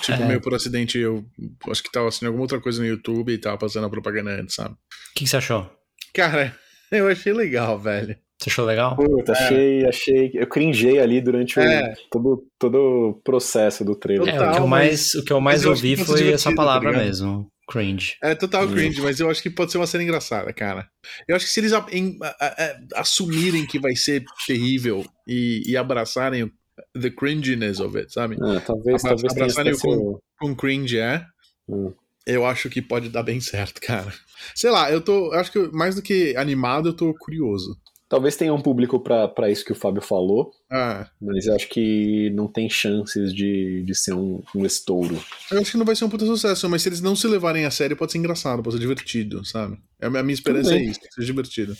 Tipo, 0.01 0.23
É. 0.23 0.27
meio 0.27 0.41
por 0.41 0.55
acidente, 0.55 0.99
eu 0.99 1.25
acho 1.69 1.83
que 1.83 1.93
tava 1.93 2.09
assistindo 2.09 2.29
alguma 2.29 2.43
outra 2.45 2.59
coisa 2.61 2.81
no 2.81 2.89
YouTube 2.89 3.31
e 3.33 3.39
tava 3.39 3.59
passando 3.59 3.85
a 3.87 3.91
propaganda 3.91 4.31
antes, 4.31 4.55
sabe? 4.55 4.71
O 4.75 4.77
que, 5.15 5.25
que 5.25 5.27
você 5.31 5.37
achou? 5.37 5.71
Cara, 6.15 6.57
eu 6.91 7.07
achei 7.09 7.33
legal, 7.33 7.79
velho. 7.79 8.17
Você 8.41 8.49
achou 8.49 8.65
legal? 8.65 8.97
Puta, 8.97 9.33
achei, 9.33 9.87
achei. 9.87 10.31
Eu 10.33 10.47
cringei 10.47 10.99
ali 10.99 11.21
durante 11.21 11.59
o, 11.59 11.63
É. 11.63 11.95
todo, 12.11 12.43
todo 12.59 12.75
o 13.11 13.15
processo 13.23 13.85
do 13.85 13.95
trailer. 13.95 14.29
É, 14.29 14.37
o 14.37 14.39
que 14.39 14.43
eu 14.45 14.49
Total, 14.53 14.67
mais, 14.67 15.15
o 15.15 15.25
que 15.25 15.33
eu 15.33 15.41
mais 15.43 15.63
eu 15.63 15.71
ouvi 15.71 15.97
ser 15.97 16.05
foi 16.07 16.15
essa 16.15 16.25
divertido, 16.25 16.55
palavra 16.57 16.93
tá 16.93 16.99
mesmo. 16.99 17.47
Cringe. 17.69 18.17
É 18.23 18.35
total 18.35 18.65
Hum. 18.65 18.73
cringe, 18.73 19.01
mas 19.03 19.21
eu 19.21 19.31
acho 19.31 19.43
que 19.43 19.51
pode 19.51 19.71
ser 19.71 19.79
uma 19.79 19.87
cena 19.87 20.03
engraçada, 20.03 20.53
cara. 20.55 20.89
Eu 21.29 21.37
acho 21.37 21.45
que 21.45 21.53
se 21.53 21.61
eles 21.61 21.73
a- 21.73 21.87
em- 21.93 22.19
a- 22.23 22.37
a- 22.41 23.01
assumirem 23.01 23.65
que 23.67 23.79
vai 23.79 23.95
ser 23.95 24.25
terrível 24.47 25.05
e, 25.29 25.63
e 25.67 25.77
abraçarem 25.77 26.45
o 26.45 26.51
the 26.99 27.11
cringiness 27.11 27.79
of 27.79 27.97
it, 27.97 28.11
sabe? 28.13 28.35
É, 28.37 28.61
talvez, 28.61 29.05
Abra- 29.05 29.17
talvez 29.23 29.33
abraçarem 29.59 29.73
o 29.75 30.19
Com 30.41 30.57
cringe 30.57 30.99
é, 30.99 31.23
Hum. 31.69 31.93
eu 32.27 32.45
acho 32.47 32.69
que 32.71 32.81
pode 32.83 33.09
dar 33.11 33.23
bem 33.23 33.39
certo, 33.39 33.81
cara. 33.83 34.13
Sei 34.55 34.71
lá, 34.71 34.91
eu 34.91 35.01
tô. 35.03 35.33
Eu 35.33 35.39
acho 35.39 35.53
que 35.53 35.59
eu- 35.59 35.71
mais 35.73 35.95
do 35.95 36.03
que 36.03 36.35
animado, 36.37 36.89
eu 36.89 36.93
tô 36.97 37.15
curioso. 37.15 37.77
Talvez 38.11 38.35
tenha 38.37 38.53
um 38.53 38.61
público 38.61 38.99
pra 38.99 39.29
pra 39.29 39.49
isso 39.49 39.65
que 39.65 39.71
o 39.71 39.75
Fábio 39.77 40.03
falou, 40.03 40.51
Ah, 40.69 41.09
mas 41.23 41.47
eu 41.47 41.55
acho 41.55 41.69
que 41.69 42.29
não 42.35 42.49
tem 42.49 42.69
chances 42.69 43.33
de, 43.33 43.85
de 43.85 43.95
ser 43.95 44.13
um, 44.15 44.43
um 44.53 44.67
estouro. 44.67 45.17
eu 45.53 45.61
acho 45.61 45.71
que 45.71 45.77
não 45.79 45.87
vai 45.87 45.95
ser 45.95 46.05
um 46.05 46.09
puta 46.11 46.27
sucesso, 46.27 46.69
mas 46.69 46.83
se 46.83 46.89
eles 46.89 47.01
não 47.01 47.15
se 47.15 47.29
levarem 47.29 47.65
a 47.65 47.71
sério, 47.71 47.97
pode 47.97 48.11
ser 48.11 48.19
engraçado, 48.19 48.63
pode 48.65 48.75
ser 48.75 48.81
divertido, 48.81 49.45
sabe? 49.47 49.79
É 50.01 50.07
A 50.07 50.11
minha 50.11 50.35
esperança 50.35 50.75
é 50.75 50.83
isso, 50.83 50.99
que 50.99 51.07
seja 51.15 51.27
divertido. 51.27 51.75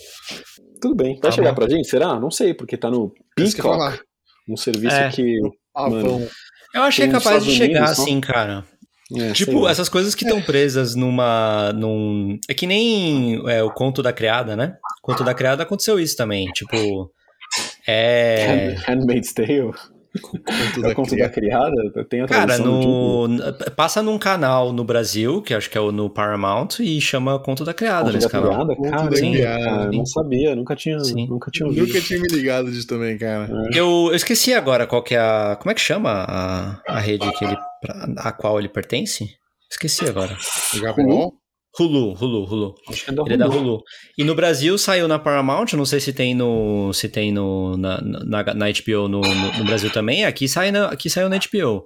Tudo 0.81 0.95
bem. 0.95 1.13
Vai 1.15 1.21
Tá 1.21 1.31
chegar 1.31 1.49
bom. 1.51 1.55
pra 1.55 1.69
gente? 1.69 1.87
Será? 1.89 2.17
Não 2.19 2.31
sei, 2.31 2.53
porque 2.53 2.77
tá 2.77 2.89
no 2.89 3.13
Peacock, 3.35 3.61
falar. 3.61 3.99
um 4.47 4.55
serviço 4.55 4.95
É. 4.95 5.09
que. 5.09 5.37
Ah, 5.75 5.89
Mano. 5.89 6.27
Eu 6.73 6.83
achei 6.83 7.09
capaz 7.09 7.43
de 7.43 7.51
chegar 7.51 7.81
Unidos, 7.81 7.99
assim, 7.99 8.21
cara. 8.21 8.63
É, 9.17 9.31
Tipo, 9.33 9.67
essas 9.67 9.89
coisas 9.89 10.15
que 10.15 10.23
estão 10.23 10.41
presas 10.41 10.95
numa. 10.95 11.73
Num... 11.73 12.39
É 12.49 12.53
que 12.53 12.65
nem 12.67 13.41
é, 13.49 13.61
o 13.63 13.71
conto 13.71 14.01
da 14.01 14.13
criada, 14.13 14.55
né? 14.55 14.75
O 15.03 15.07
conto 15.07 15.23
da 15.23 15.33
criada 15.33 15.63
aconteceu 15.63 15.99
isso 15.99 16.15
também. 16.15 16.47
Tipo. 16.53 17.11
É. 17.87 18.75
Hand- 18.77 18.83
Handmaid's 18.87 19.33
Tale. 19.33 19.71
Conto 20.19 20.41
É 20.79 20.81
da 20.81 20.89
o 20.89 20.95
conto 20.95 21.15
da 21.15 21.29
criada? 21.29 21.71
Tem 22.09 22.19
a 22.21 22.25
Cara, 22.27 22.57
no... 22.57 23.29
passa 23.77 24.03
num 24.03 24.17
canal 24.17 24.73
no 24.73 24.83
Brasil, 24.83 25.41
que 25.41 25.53
acho 25.53 25.69
que 25.69 25.77
é 25.77 25.81
o 25.81 25.91
no 25.91 26.09
Paramount, 26.09 26.79
e 26.81 26.99
chama 26.99 27.39
Conto 27.39 27.63
da 27.63 27.73
Criada 27.73 28.05
Conto 28.05 28.13
nesse 28.15 28.27
da 28.27 28.31
canal. 28.31 28.49
criada? 28.49 28.75
Conto 28.75 28.83
da 28.83 28.97
Caramba, 28.97 29.15
criada, 29.15 29.63
cara, 29.63 29.83
eu 29.85 29.91
sim. 29.91 29.97
não 29.97 30.05
sabia, 30.05 30.55
nunca 30.55 30.75
tinha, 30.75 30.99
Sim. 30.99 31.27
nunca 31.29 31.49
tinha 31.49 31.65
ouvido. 31.67 31.87
Nunca 31.87 32.01
tinha 32.01 32.19
me 32.19 32.27
ligado 32.27 32.69
disso 32.69 32.87
também, 32.87 33.17
cara. 33.17 33.49
Eu, 33.73 34.07
eu 34.09 34.15
esqueci 34.15 34.53
agora 34.53 34.85
qual 34.85 35.01
que 35.01 35.15
é 35.15 35.19
a. 35.19 35.55
Como 35.59 35.71
é 35.71 35.73
que 35.73 35.81
chama 35.81 36.25
a, 36.27 36.81
a 36.87 36.99
rede 36.99 37.31
que 37.37 37.45
ele, 37.45 37.55
pra- 37.81 38.07
a 38.17 38.31
qual 38.33 38.59
ele 38.59 38.67
pertence? 38.67 39.29
Esqueci 39.69 40.09
agora. 40.09 40.35
Gabriel? 40.81 41.31
Hulu, 41.79 42.13
Hulu, 42.13 42.45
Hulu. 42.45 42.75
Acho 42.89 43.05
que 43.05 43.11
é 43.11 43.13
da 43.13 43.23
Ele 43.23 43.33
é 43.33 43.37
da 43.37 43.47
Hulu. 43.47 43.59
Hulu. 43.59 43.83
E 44.17 44.23
no 44.23 44.35
Brasil 44.35 44.77
saiu 44.77 45.07
na 45.07 45.17
Paramount, 45.17 45.67
não 45.73 45.85
sei 45.85 45.99
se 45.99 46.11
tem 46.11 46.35
no 46.35 46.91
se 46.93 47.07
tem 47.07 47.31
no 47.31 47.77
na, 47.77 48.01
na, 48.01 48.43
na 48.53 48.65
HBO 48.71 49.07
no, 49.07 49.21
no, 49.21 49.57
no 49.59 49.65
Brasil 49.65 49.89
também. 49.91 50.25
Aqui 50.25 50.47
sai 50.49 50.71
na, 50.71 50.87
aqui 50.87 51.09
saiu 51.09 51.29
na 51.29 51.37
HBO. 51.37 51.85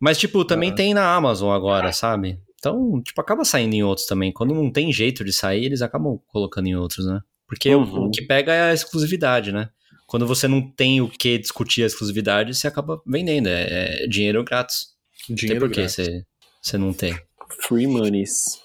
Mas 0.00 0.18
tipo, 0.18 0.44
também 0.44 0.70
Ah. 0.70 0.74
tem 0.74 0.92
na 0.92 1.14
Amazon 1.14 1.50
agora, 1.54 1.90
sabe? 1.92 2.38
Então, 2.58 3.00
tipo, 3.02 3.20
acaba 3.20 3.44
saindo 3.44 3.74
em 3.74 3.82
outros 3.82 4.06
também. 4.06 4.32
Quando 4.32 4.54
não 4.54 4.70
tem 4.70 4.92
jeito 4.92 5.24
de 5.24 5.32
sair, 5.32 5.64
eles 5.66 5.80
acabam 5.82 6.18
colocando 6.28 6.66
em 6.66 6.74
outros, 6.76 7.06
né? 7.06 7.20
Porque 7.46 7.74
o- 7.74 7.80
Uhum. 7.80 8.06
o 8.06 8.10
que 8.10 8.22
pega 8.22 8.52
é 8.52 8.70
a 8.70 8.74
exclusividade, 8.74 9.52
né? 9.52 9.68
Quando 10.06 10.26
você 10.26 10.46
não 10.48 10.60
tem 10.60 11.00
o 11.00 11.08
que 11.08 11.38
discutir 11.38 11.82
a 11.82 11.86
exclusividade, 11.86 12.54
você 12.54 12.66
acaba 12.66 13.00
vendendo. 13.06 13.46
É, 13.48 14.02
é 14.04 14.06
dinheiro 14.06 14.42
grátis. 14.44 14.88
Não 15.28 15.36
tem 15.36 15.46
Dinheiro 15.46 15.66
por 15.66 15.74
que 15.74 15.88
você, 15.88 16.22
você 16.60 16.76
não 16.78 16.92
tem. 16.92 17.14
Free 17.66 17.86
Monies. 17.86 18.58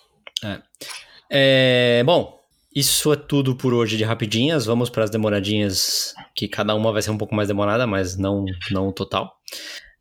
É, 1.30 2.04
bom, 2.06 2.40
isso 2.76 3.12
é 3.12 3.16
tudo 3.16 3.56
por 3.56 3.74
hoje 3.74 3.98
de 3.98 4.04
rapidinhas. 4.04 4.66
Vamos 4.66 4.90
para 4.90 5.04
as 5.04 5.10
demoradinhas, 5.10 6.14
que 6.36 6.48
cada 6.48 6.76
uma 6.76 6.92
vai 6.92 7.02
ser 7.02 7.12
um 7.12 7.18
pouco 7.18 7.36
mais 7.36 7.48
demorada, 7.48 7.88
mas 7.88 8.18
não, 8.18 8.46
não 8.72 8.88
o 8.88 8.94
total. 8.94 9.34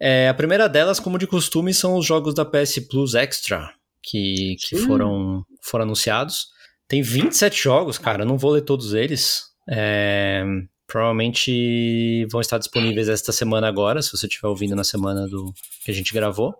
É, 0.01 0.28
a 0.28 0.34
primeira 0.34 0.68
delas, 0.68 1.01
como 1.01 1.18
de 1.18 1.26
costume, 1.26 1.74
são 1.74 1.97
os 1.97 2.07
jogos 2.07 2.34
da 2.34 2.45
PS 2.45 2.86
Plus 2.89 3.14
Extra, 3.14 3.72
que, 4.03 4.57
que 4.61 4.76
Sim. 4.76 4.86
foram, 4.86 5.45
foram 5.62 5.84
anunciados. 5.84 6.49
Tem 6.86 7.03
27 7.03 7.62
jogos, 7.62 7.99
cara, 7.99 8.22
eu 8.22 8.26
não 8.26 8.39
vou 8.39 8.53
ler 8.53 8.62
todos 8.62 8.95
eles. 8.95 9.49
É, 9.68 10.45
provavelmente 10.86 12.26
vão 12.30 12.41
estar 12.41 12.59
disponíveis 12.59 13.09
esta 13.09 13.32
semana 13.32 13.68
agora, 13.68 14.01
se 14.01 14.11
você 14.11 14.26
estiver 14.26 14.49
ouvindo 14.49 14.74
na 14.74 14.84
semana 14.84 15.28
do 15.28 15.53
que 15.84 15.91
a 15.91 15.95
gente 15.95 16.14
gravou. 16.14 16.55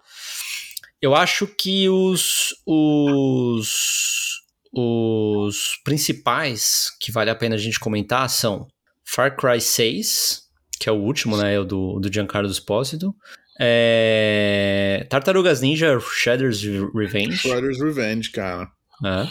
Eu 1.01 1.15
acho 1.15 1.47
que 1.47 1.89
os, 1.89 2.55
os, 2.67 3.73
os 4.73 5.81
principais 5.85 6.87
que 7.01 7.13
vale 7.13 7.31
a 7.31 7.35
pena 7.35 7.55
a 7.55 7.59
gente 7.59 7.79
comentar 7.79 8.29
são 8.29 8.67
Far 9.05 9.37
Cry 9.37 9.61
6, 9.61 10.43
que 10.81 10.89
é 10.89 10.93
o 10.93 10.97
último, 10.97 11.37
né? 11.37 11.59
O 11.59 11.65
do, 11.65 12.01
do 12.01 12.13
Giancarlo 12.13 12.51
Esposito. 12.51 13.15
É, 13.61 15.07
Tartarugas 15.11 15.61
Ninja 15.61 15.99
Shredder's 16.01 16.63
Revenge, 16.95 17.37
Shredder's 17.39 17.81
Revenge, 17.81 18.31
cara. 18.31 18.69
né, 19.03 19.29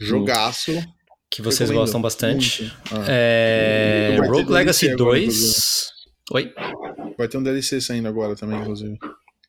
Jogaço. 0.00 0.72
que 1.30 1.42
vocês 1.42 1.68
Recomendo 1.68 1.84
gostam 1.84 2.00
bastante. 2.00 2.72
Ah, 2.90 3.04
É, 3.08 4.18
Rogue 4.26 4.50
Legacy 4.50 4.86
DLC 4.86 5.02
agora, 5.02 5.20
2. 5.20 5.88
Oi? 6.32 6.54
Vai 7.18 7.28
ter 7.28 7.36
um 7.36 7.42
DLC 7.42 7.80
saindo 7.80 8.08
agora 8.08 8.34
também, 8.34 8.58
inclusive. 8.58 8.98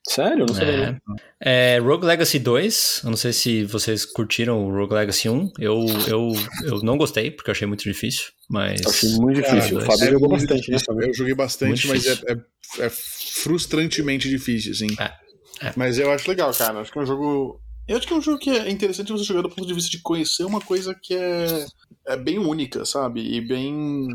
Sério? 0.10 0.41
Eu 0.41 0.45
não 0.47 0.55
sabia. 0.55 1.01
não. 1.07 1.16
É, 1.39 1.76
é, 1.76 1.78
Rogue 1.80 2.03
Legacy 2.05 2.39
2, 2.39 3.01
eu 3.03 3.10
não 3.12 3.18
sei 3.18 3.32
se 3.32 3.64
vocês 3.66 4.05
curtiram 4.05 4.66
o 4.68 4.72
Rogue 4.76 4.95
Legacy 4.95 5.30
1. 5.30 5.51
Eu, 5.60 5.86
eu, 6.07 6.34
eu 6.64 6.82
não 6.82 6.97
gostei, 6.97 7.30
porque 7.30 7.49
eu 7.49 7.51
achei 7.51 7.68
muito 7.68 7.84
difícil, 7.84 8.32
mas. 8.49 8.82
Eu 8.82 8.89
achei 8.89 9.10
muito 9.18 9.36
difícil. 9.39 9.78
Cara, 9.78 9.84
o 9.84 9.86
Fábio 9.86 10.07
É 10.07 10.12
jogou 10.12 10.30
bastante, 10.30 10.72
né, 10.72 10.78
difícil. 10.78 11.01
Eu 11.01 11.14
joguei 11.14 11.36
bastante, 11.36 11.88
Muito 11.88 12.05
mas 12.07 12.07
é, 12.07 12.32
é- 12.34 12.86
é 12.86 12.89
frustrantemente 12.89 14.28
difícil, 14.28 14.72
assim. 14.72 14.88
É, 14.99 15.68
é. 15.68 15.74
Mas 15.76 15.99
eu 15.99 16.12
acho 16.12 16.28
legal, 16.28 16.51
cara. 16.55 16.80
Acho 16.80 16.91
que 16.91 16.97
é 16.97 17.01
um 17.01 17.05
jogo. 17.05 17.62
Eu 17.88 17.97
acho 17.97 18.07
que 18.07 18.14
é 18.14 18.16
um 18.16 18.22
jogo 18.22 18.39
que 18.39 18.49
é 18.49 18.70
interessante 18.70 19.12
você 19.12 19.24
jogar 19.24 19.43
do 19.43 19.49
ponto 19.49 19.68
de 19.68 19.74
vista 19.76 19.91
de 19.91 19.99
conhecer 19.99 20.43
uma 20.43 20.60
coisa 20.62 20.95
que 20.99 21.14
é, 21.14 21.66
é 22.07 22.18
bem 22.18 22.39
única, 22.39 22.84
sabe? 22.84 23.22
E 23.22 23.41
bem, 23.41 24.07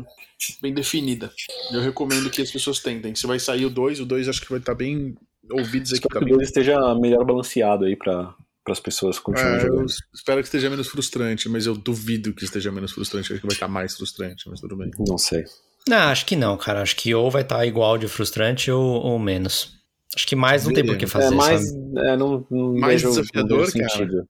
bem 0.61 0.73
definida. 0.73 1.31
Eu 1.71 1.79
recomendo 1.81 2.29
que 2.29 2.41
as 2.41 2.51
pessoas 2.51 2.79
tentem. 2.79 3.15
Se 3.15 3.25
vai 3.25 3.39
sair 3.39 3.65
o 3.65 3.69
2, 3.69 4.01
o 4.01 4.05
2 4.05 4.27
acho 4.27 4.41
que 4.41 4.49
vai 4.49 4.59
estar 4.59 4.75
bem 4.75 5.15
ouvi 5.51 5.79
dizer 5.79 5.99
que 5.99 6.07
Espero 6.07 6.13
tá 6.13 6.19
que 6.19 6.25
o 6.25 6.25
bem. 6.25 6.35
2 6.37 6.47
esteja 6.47 6.95
melhor 6.95 7.25
balanceado 7.25 7.85
aí 7.85 7.95
pra, 7.95 8.33
as 8.67 8.79
pessoas 8.79 9.19
continuarem 9.19 9.59
É, 9.59 9.63
eu 9.63 9.67
jogando. 9.67 9.89
espero 10.13 10.39
que 10.41 10.45
esteja 10.47 10.69
menos 10.69 10.87
frustrante, 10.87 11.47
mas 11.49 11.65
eu 11.65 11.75
duvido 11.75 12.33
que 12.33 12.43
esteja 12.43 12.71
menos 12.71 12.91
frustrante. 12.91 13.31
Acho 13.31 13.41
que 13.41 13.47
vai 13.47 13.53
estar 13.55 13.67
mais 13.67 13.95
frustrante, 13.95 14.49
mas 14.49 14.59
tudo 14.59 14.75
bem. 14.75 14.89
Não 15.07 15.17
sei. 15.17 15.43
Não, 15.87 15.97
acho 16.09 16.25
que 16.25 16.35
não, 16.35 16.57
cara. 16.57 16.81
Acho 16.81 16.95
que 16.95 17.13
ou 17.13 17.29
vai 17.29 17.43
estar 17.43 17.65
igual 17.65 17.97
de 17.97 18.07
frustrante 18.07 18.71
ou, 18.71 18.81
ou 18.83 19.19
menos. 19.19 19.75
Acho 20.15 20.25
que 20.27 20.35
mais 20.35 20.65
não 20.65 20.73
tem 20.73 20.85
por 20.85 20.97
que 20.97 21.05
fazer, 21.07 21.27
é 21.33 21.35
mais. 21.37 21.61
sabe? 21.69 21.99
É, 22.07 22.17
não, 22.17 22.45
não 22.49 22.73
Mais 22.75 23.01
desafiador, 23.01 23.71
cara. 23.71 23.89
sentido. 23.89 24.27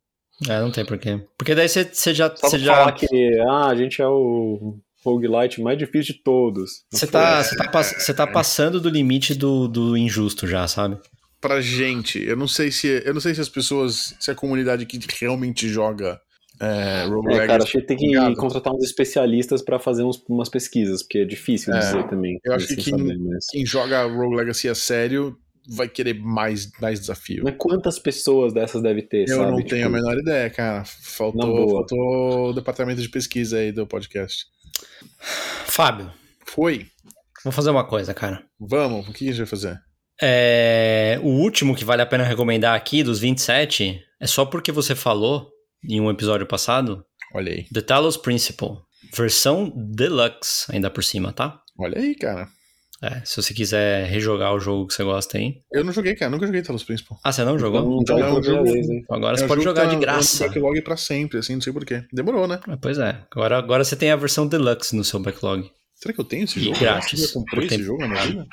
É, 0.49 0.59
não 0.59 0.69
tem 0.71 0.83
por 0.85 0.97
quê. 0.97 1.21
Porque 1.37 1.55
daí 1.55 1.69
você, 1.69 2.13
já. 2.13 2.35
Só 2.35 2.49
Você 2.49 2.59
já. 2.59 2.75
falar 2.75 2.91
que 2.93 3.39
ah, 3.47 3.67
a 3.67 3.75
gente 3.75 4.01
é 4.01 4.07
o 4.07 4.77
roguelite 5.05 5.61
mais 5.61 5.77
difícil 5.77 6.15
de 6.15 6.23
todos. 6.23 6.83
Você 6.91 7.05
tá, 7.07 7.43
você, 7.43 7.55
tá, 7.55 7.67
pass- 7.69 8.13
tá 8.15 8.27
passando 8.27 8.81
do 8.81 8.89
limite 8.89 9.33
do, 9.35 9.67
do 9.67 9.95
injusto 9.97 10.47
já, 10.47 10.67
sabe? 10.67 10.97
Pra 11.39 11.61
gente, 11.61 12.23
eu 12.23 12.35
não 12.35 12.47
sei 12.47 12.71
se 12.71 13.03
eu 13.05 13.13
não 13.13 13.21
sei 13.21 13.35
se 13.35 13.41
as 13.41 13.49
pessoas, 13.49 14.15
se 14.19 14.31
a 14.31 14.35
comunidade 14.35 14.85
que 14.85 14.99
realmente 15.21 15.67
joga 15.69 16.19
é, 16.59 17.05
Rogue 17.07 17.27
É, 17.33 17.37
cara, 17.39 17.41
Legacy- 17.41 17.63
acho 17.63 17.71
que 17.73 17.81
tem 17.85 17.97
que 17.97 18.05
Obrigado. 18.17 18.35
contratar 18.37 18.73
uns 18.73 18.83
especialistas 18.85 19.61
pra 19.61 19.77
fazer 19.77 20.03
uns- 20.03 20.23
umas 20.29 20.47
pesquisas, 20.49 21.03
porque 21.03 21.19
é 21.19 21.25
difícil 21.25 21.73
É, 21.73 21.79
dizer 21.79 22.07
também. 22.07 22.39
eu 22.45 22.53
acho 22.53 22.67
sem 22.67 22.77
que 22.77 22.83
quem- 22.85 22.97
saber, 22.97 23.17
mas... 23.19 23.45
quem 23.51 23.65
joga 23.65 24.03
Rogue 24.05 24.37
Legacy 24.37 24.69
a 24.69 24.73
sério 24.75 25.35
vai 25.67 25.89
querer 25.89 26.13
mais, 26.13 26.71
mais 26.79 26.99
desafio. 26.99 27.41
mas 27.43 27.55
quantas 27.57 27.99
pessoas 27.99 28.53
dessas 28.53 28.81
deve 28.81 29.01
ter, 29.01 29.27
Eu 29.27 29.37
sabe? 29.37 29.51
não 29.51 29.57
Tipo, 29.57 29.69
tenho 29.71 29.87
a 29.87 29.89
menor 29.89 30.17
ideia, 30.17 30.49
cara. 30.49 30.85
Faltou, 30.85 31.69
faltou 31.71 32.49
o 32.49 32.53
departamento 32.53 33.01
de 33.01 33.09
pesquisa 33.09 33.57
aí 33.57 33.71
do 33.73 33.85
podcast. 33.85 34.45
Fábio, 35.65 36.11
Foi. 36.45 36.87
vou 37.43 37.51
fazer 37.51 37.69
uma 37.69 37.85
coisa, 37.85 38.13
cara. 38.13 38.43
Vamos, 38.59 39.07
o 39.07 39.13
que 39.13 39.25
a 39.25 39.27
gente 39.27 39.37
vai 39.37 39.47
fazer? 39.47 39.79
É, 40.21 41.19
o 41.21 41.27
último 41.27 41.75
que 41.75 41.83
vale 41.83 42.01
a 42.01 42.05
pena 42.05 42.23
recomendar 42.23 42.75
aqui, 42.75 43.03
dos 43.03 43.19
27, 43.19 43.99
é 44.19 44.27
só 44.27 44.45
porque 44.45 44.71
você 44.71 44.95
falou 44.95 45.49
em 45.83 45.99
um 45.99 46.09
episódio 46.09 46.47
passado, 46.47 47.05
Olha 47.33 47.51
aí. 47.51 47.65
The 47.73 47.81
Talos 47.81 48.15
Principle, 48.15 48.77
versão 49.13 49.69
deluxe, 49.75 50.65
ainda 50.69 50.89
por 50.89 51.03
cima, 51.03 51.33
tá? 51.33 51.61
Olha 51.77 51.99
aí, 51.99 52.15
cara. 52.15 52.47
É, 53.01 53.21
se 53.25 53.35
você 53.35 53.53
quiser 53.53 54.07
rejogar 54.07 54.53
o 54.53 54.59
jogo 54.59 54.87
que 54.87 54.93
você 54.93 55.03
gosta 55.03 55.37
aí. 55.37 55.61
Eu 55.71 55.83
não 55.83 55.91
joguei, 55.91 56.15
cara. 56.15 56.31
Nunca 56.31 56.45
joguei 56.47 56.61
Talos 56.61 56.83
Principal. 56.83 57.19
Ah, 57.23 57.31
você 57.31 57.43
não 57.43 57.59
jogou? 57.59 58.01
Então, 58.01 58.17
Então, 58.17 58.19
é 58.19 58.33
um 58.39 58.41
jogo- 58.41 58.67
hein? 58.75 59.05
Agora 59.11 59.35
É 59.35 59.39
você 59.39 59.47
pode 59.47 59.63
jogar 59.63 59.83
tá 59.87 59.93
de 59.93 59.97
graça. 59.97 60.47
Backlog 60.47 60.81
pra 60.81 60.95
sempre, 60.97 61.39
assim, 61.39 61.55
não 61.55 61.61
sei 61.61 61.73
porquê. 61.73 62.03
Demorou, 62.13 62.47
né? 62.47 62.59
Ah, 62.67 62.77
Pois 62.81 62.97
é, 62.97 63.21
agora, 63.29 63.57
agora 63.57 63.83
você 63.83 63.95
tem 63.97 64.11
a 64.11 64.15
versão 64.15 64.47
deluxe 64.47 64.95
no 64.95 65.03
seu 65.03 65.19
backlog. 65.19 65.69
Será 65.93 66.13
que 66.13 66.19
eu 66.21 66.25
tenho 66.25 66.45
esse 66.45 66.59
jogo? 66.59 66.79
grátis. 66.79 67.21
Eu 67.35 67.41
comprei 67.41 67.67
esse 67.67 67.83
jogo 67.83 67.99
na 68.01 68.07
minha 68.07 68.25
vida? 68.25 68.47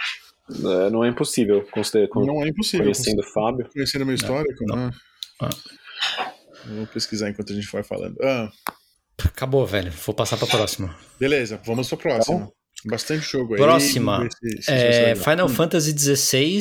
É, 0.50 0.90
não 0.90 1.04
é 1.04 1.08
impossível, 1.08 1.64
consider- 1.70 2.08
con- 2.08 2.26
Não 2.26 2.42
é 2.44 2.48
impossível. 2.48 2.84
conhecendo 2.86 3.20
o 3.20 3.24
Fábio. 3.32 3.68
Conhecendo 3.72 4.02
a 4.02 4.04
minha 4.04 4.16
histórico, 4.16 4.64
não. 4.66 4.76
né? 4.76 4.90
Ah. 5.40 5.50
Vou 6.66 6.86
pesquisar 6.88 7.30
enquanto 7.30 7.52
a 7.52 7.56
gente 7.56 7.70
vai 7.70 7.82
falando. 7.84 8.16
Ah, 8.22 8.50
Acabou, 9.24 9.64
velho. 9.66 9.92
Vou 10.04 10.14
passar 10.14 10.36
pra 10.36 10.46
próxima. 10.48 10.94
beleza, 11.18 11.60
vamos 11.64 11.88
pra 11.88 11.96
próxima. 11.96 12.50
Bastante 12.86 13.22
jogo 13.24 13.54
aí. 13.54 13.60
Próxima. 13.60 14.28
se- 14.30 14.62
se 14.62 14.70
É. 14.70 15.14
Final 15.14 15.48
Fantasy 15.48 15.96
XVI. 15.96 16.60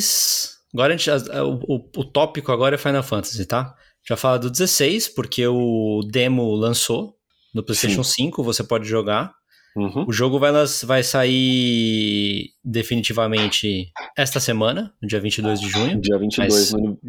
Agora 0.74 0.94
a 0.94 0.98
gente, 0.98 1.10
a- 1.12 1.16
a- 1.40 1.44
o, 1.46 1.90
o- 1.98 2.04
tópico 2.06 2.52
agora 2.52 2.76
é 2.76 2.78
Final 2.78 3.04
Fantasy, 3.04 3.46
tá? 3.46 3.76
Já 4.08 4.16
fala 4.16 4.40
do 4.40 4.50
16, 4.50 5.10
porque 5.10 5.46
o 5.48 6.02
demo 6.12 6.54
lançou 6.56 7.16
no 7.54 7.62
PlayStation 7.64 8.04
5, 8.04 8.42
você 8.44 8.64
pode 8.64 8.88
jogar. 8.88 9.34
Uhum. 9.76 10.06
O 10.08 10.12
jogo 10.12 10.38
vai, 10.40 10.52
vai 10.84 11.02
sair 11.04 12.50
definitivamente 12.64 13.92
esta 14.18 14.40
semana, 14.40 14.94
no 15.02 15.08
dia 15.08 15.20
22 15.20 15.60
de 15.62 15.70
junho. 15.70 16.00
Dia 16.02 16.18
22, 16.18 16.72
Mas- 16.74 16.74
no- 16.74 17.00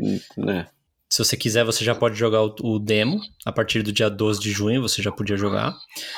né? 0.44 0.66
Se 1.12 1.18
você 1.18 1.36
quiser, 1.36 1.62
você 1.62 1.84
já 1.84 1.94
pode 1.94 2.18
jogar 2.18 2.42
o, 2.42 2.54
o 2.62 2.78
demo. 2.78 3.20
A 3.44 3.52
partir 3.52 3.82
do 3.82 3.92
dia 3.92 4.08
12 4.08 4.40
de 4.40 4.50
junho, 4.50 4.80
você 4.80 5.02
já 5.02 5.12
podia 5.12 5.36
jogar. 5.36 5.76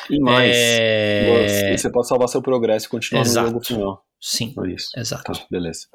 E 0.09 0.21
mais, 0.21 0.53
É... 0.57 1.77
você 1.77 1.91
pode 1.91 2.07
salvar 2.07 2.29
seu 2.29 2.41
progresso 2.41 2.87
e 2.87 2.89
continuar 2.89 3.23
Exato. 3.23 3.47
no 3.49 3.53
jogo 3.55 3.67
final. 3.67 4.05
Sim, 4.21 4.55
É 4.65 4.71
isso. 4.71 4.87
exato. 4.97 5.33
Tá, 5.33 5.47
beleza. 5.51 5.89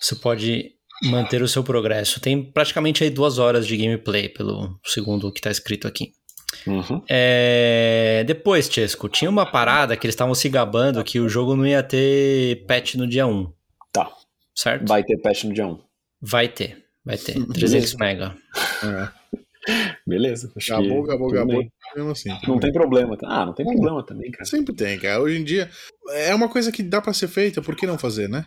Você 0.00 0.16
pode 0.16 0.72
manter 1.04 1.42
o 1.42 1.46
seu 1.46 1.62
progresso. 1.62 2.18
Tem 2.18 2.42
praticamente 2.42 3.04
aí 3.04 3.10
duas 3.10 3.38
horas 3.38 3.68
de 3.68 3.76
gameplay, 3.76 4.28
pelo 4.28 4.76
segundo 4.84 5.30
que 5.30 5.38
está 5.38 5.52
escrito 5.52 5.86
aqui. 5.86 6.10
Uhum. 6.66 7.04
É, 7.08 8.24
Depois, 8.26 8.68
Chesco, 8.68 9.08
tinha 9.08 9.30
uma 9.30 9.46
parada 9.46 9.96
que 9.96 10.04
eles 10.08 10.14
estavam 10.14 10.34
se 10.34 10.48
gabando 10.48 11.04
que 11.04 11.20
o 11.20 11.28
jogo 11.28 11.54
não 11.54 11.64
ia 11.64 11.84
ter 11.84 12.66
patch 12.66 12.96
no 12.96 13.06
dia 13.06 13.28
1. 13.28 13.46
Tá. 13.92 14.10
Certo? 14.56 14.88
Vai 14.88 15.04
ter 15.04 15.18
patch 15.18 15.44
no 15.44 15.54
dia 15.54 15.68
1. 15.68 15.78
Vai 16.20 16.48
ter. 16.48 16.89
Vai 17.04 17.16
ter. 17.16 17.44
300 17.46 17.94
mega. 17.94 18.36
É. 18.84 19.20
Beleza. 20.06 20.50
Acho 20.56 20.70
Gabou, 20.70 21.02
que 21.02 21.08
gabou, 21.08 21.28
tudo 21.28 21.38
gabou. 21.38 21.58
bem. 21.58 21.72
Mesmo 21.94 22.10
assim. 22.10 22.30
Não 22.46 22.58
tem 22.58 22.72
problema. 22.72 23.16
tá? 23.16 23.26
Ah, 23.28 23.46
não 23.46 23.52
tem 23.52 23.66
problema 23.66 24.02
também, 24.04 24.30
cara. 24.30 24.44
Sempre 24.44 24.74
tem, 24.74 24.98
cara. 24.98 25.20
Hoje 25.20 25.38
em 25.38 25.44
dia 25.44 25.70
é 26.10 26.34
uma 26.34 26.48
coisa 26.48 26.70
que 26.72 26.82
dá 26.82 27.00
pra 27.00 27.12
ser 27.12 27.28
feita, 27.28 27.60
por 27.62 27.76
que 27.76 27.86
não 27.86 27.98
fazer, 27.98 28.28
né? 28.28 28.46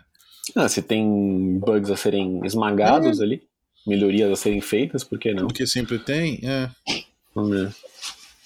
Ah, 0.55 0.67
se 0.67 0.81
tem 0.81 1.57
bugs 1.59 1.89
a 1.89 1.95
serem 1.95 2.41
esmagados 2.45 3.21
ali, 3.21 3.43
melhorias 3.87 4.31
a 4.31 4.35
serem 4.35 4.59
feitas, 4.61 5.03
por 5.03 5.17
que 5.19 5.33
não? 5.33 5.47
Porque 5.47 5.65
sempre 5.67 5.99
tem. 5.99 6.39
É. 6.43 6.69
Vamos 7.33 7.51
ver. 7.51 7.75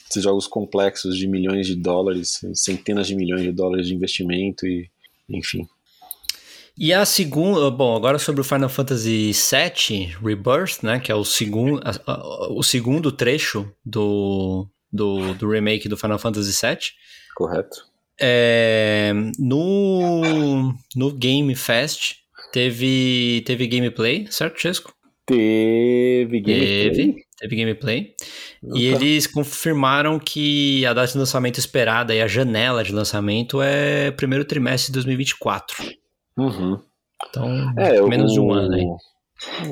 Esses 0.10 0.24
jogos 0.24 0.48
complexos 0.48 1.18
de 1.18 1.28
milhões 1.28 1.68
de 1.68 1.76
dólares, 1.76 2.40
centenas 2.54 3.08
de 3.08 3.16
milhões 3.16 3.42
de 3.44 3.52
dólares 3.52 3.88
de 3.88 3.94
investimento 3.96 4.66
e, 4.66 4.90
enfim. 5.30 5.68
E 6.80 6.94
a 6.94 7.06
segunda, 7.06 7.72
bom, 7.72 7.96
agora 7.96 8.20
sobre 8.20 8.42
o 8.42 8.44
Final 8.44 8.70
Fantasy 8.70 9.32
VII 9.32 10.16
Rebirth, 10.24 10.84
né, 10.84 11.00
que 11.00 11.12
é 11.12 11.16
o 11.16 11.24
segundo, 11.24 11.82
o 12.52 12.62
segundo 12.62 13.12
trecho 13.12 13.72
do, 13.84 14.68
do, 14.92 15.34
do 15.34 15.50
remake 15.50 15.90
do 15.90 15.98
Final 15.98 16.20
Fantasy 16.20 16.52
VII. 16.52 16.78
Correto? 17.36 17.78
É, 18.20 19.12
no, 19.40 20.74
no 20.96 21.12
Game 21.14 21.56
Fest 21.56 22.18
teve, 22.54 23.44
teve 23.46 23.66
gameplay, 23.66 24.28
certo, 24.30 24.60
Chesco? 24.60 24.94
Teve 25.26 26.40
gameplay. 26.40 26.92
Teve, 26.92 27.16
teve 27.40 27.56
gameplay. 27.56 28.16
E 28.76 28.94
Opa. 28.94 29.04
eles 29.04 29.26
confirmaram 29.26 30.20
que 30.20 30.86
a 30.86 30.94
data 30.94 31.12
de 31.12 31.18
lançamento 31.18 31.58
esperada 31.58 32.14
e 32.14 32.22
a 32.22 32.28
janela 32.28 32.84
de 32.84 32.94
lançamento 32.94 33.62
é 33.64 34.12
primeiro 34.12 34.46
trimestre 34.46 34.88
de 34.88 34.94
2024. 34.94 35.76
Uhum. 36.38 36.80
Então, 37.30 37.74
É, 37.78 38.02
menos 38.02 38.32
o, 38.32 38.34
de 38.36 38.40
um 38.40 38.52
ano 38.54 38.76
aí. 38.76 38.86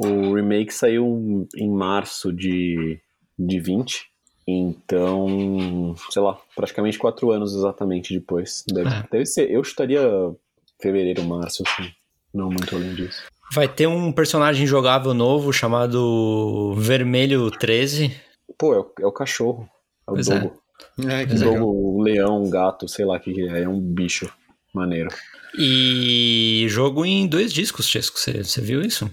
O 0.04 0.34
remake 0.34 0.74
saiu 0.74 1.48
em 1.56 1.70
março 1.70 2.34
de, 2.34 3.00
de 3.38 3.60
20. 3.60 4.06
Então, 4.48 5.96
sei 6.10 6.22
lá, 6.22 6.38
praticamente 6.56 7.00
quatro 7.00 7.32
anos 7.32 7.56
exatamente 7.56 8.14
depois. 8.14 8.64
Deve, 8.68 8.90
É. 8.90 9.04
deve 9.12 9.26
ser. 9.26 9.50
Eu 9.50 9.64
chutaria 9.64 10.02
fevereiro, 10.82 11.24
março, 11.24 11.64
assim. 11.66 11.90
Não 12.34 12.50
muito 12.50 12.76
além 12.76 12.94
disso. 12.94 13.24
Vai 13.54 13.68
ter 13.68 13.88
um 13.88 14.12
personagem 14.12 14.66
jogável 14.66 15.14
novo 15.14 15.54
chamado 15.54 16.74
Vermelho 16.78 17.50
13. 17.52 18.12
Pô, 18.58 18.74
é 18.74 18.80
o, 18.80 18.92
é 19.02 19.06
o 19.06 19.12
cachorro. 19.12 19.70
É 20.08 20.12
o 20.12 20.14
Pois 20.16 20.28
é. 20.30 20.40
dogo. 20.40 20.62
É, 21.08 21.22
é. 21.24 21.26
legal. 21.26 21.54
Dogo, 21.54 21.66
o 21.98 22.02
leão, 22.02 22.44
o 22.44 22.50
gato, 22.50 22.88
sei 22.88 23.06
lá 23.06 23.18
o 23.18 23.20
que 23.20 23.34
que 23.34 23.48
é. 23.48 23.64
É 23.64 23.70
um 23.70 23.80
bicho 23.80 24.30
maneiro. 24.74 25.10
E 25.58 26.66
jogo 26.70 27.06
em 27.06 27.28
dois 27.28 27.52
discos, 27.54 27.88
Chesco. 27.88 28.20
Você 28.20 28.62
viu 28.62 28.82
isso? 28.82 29.10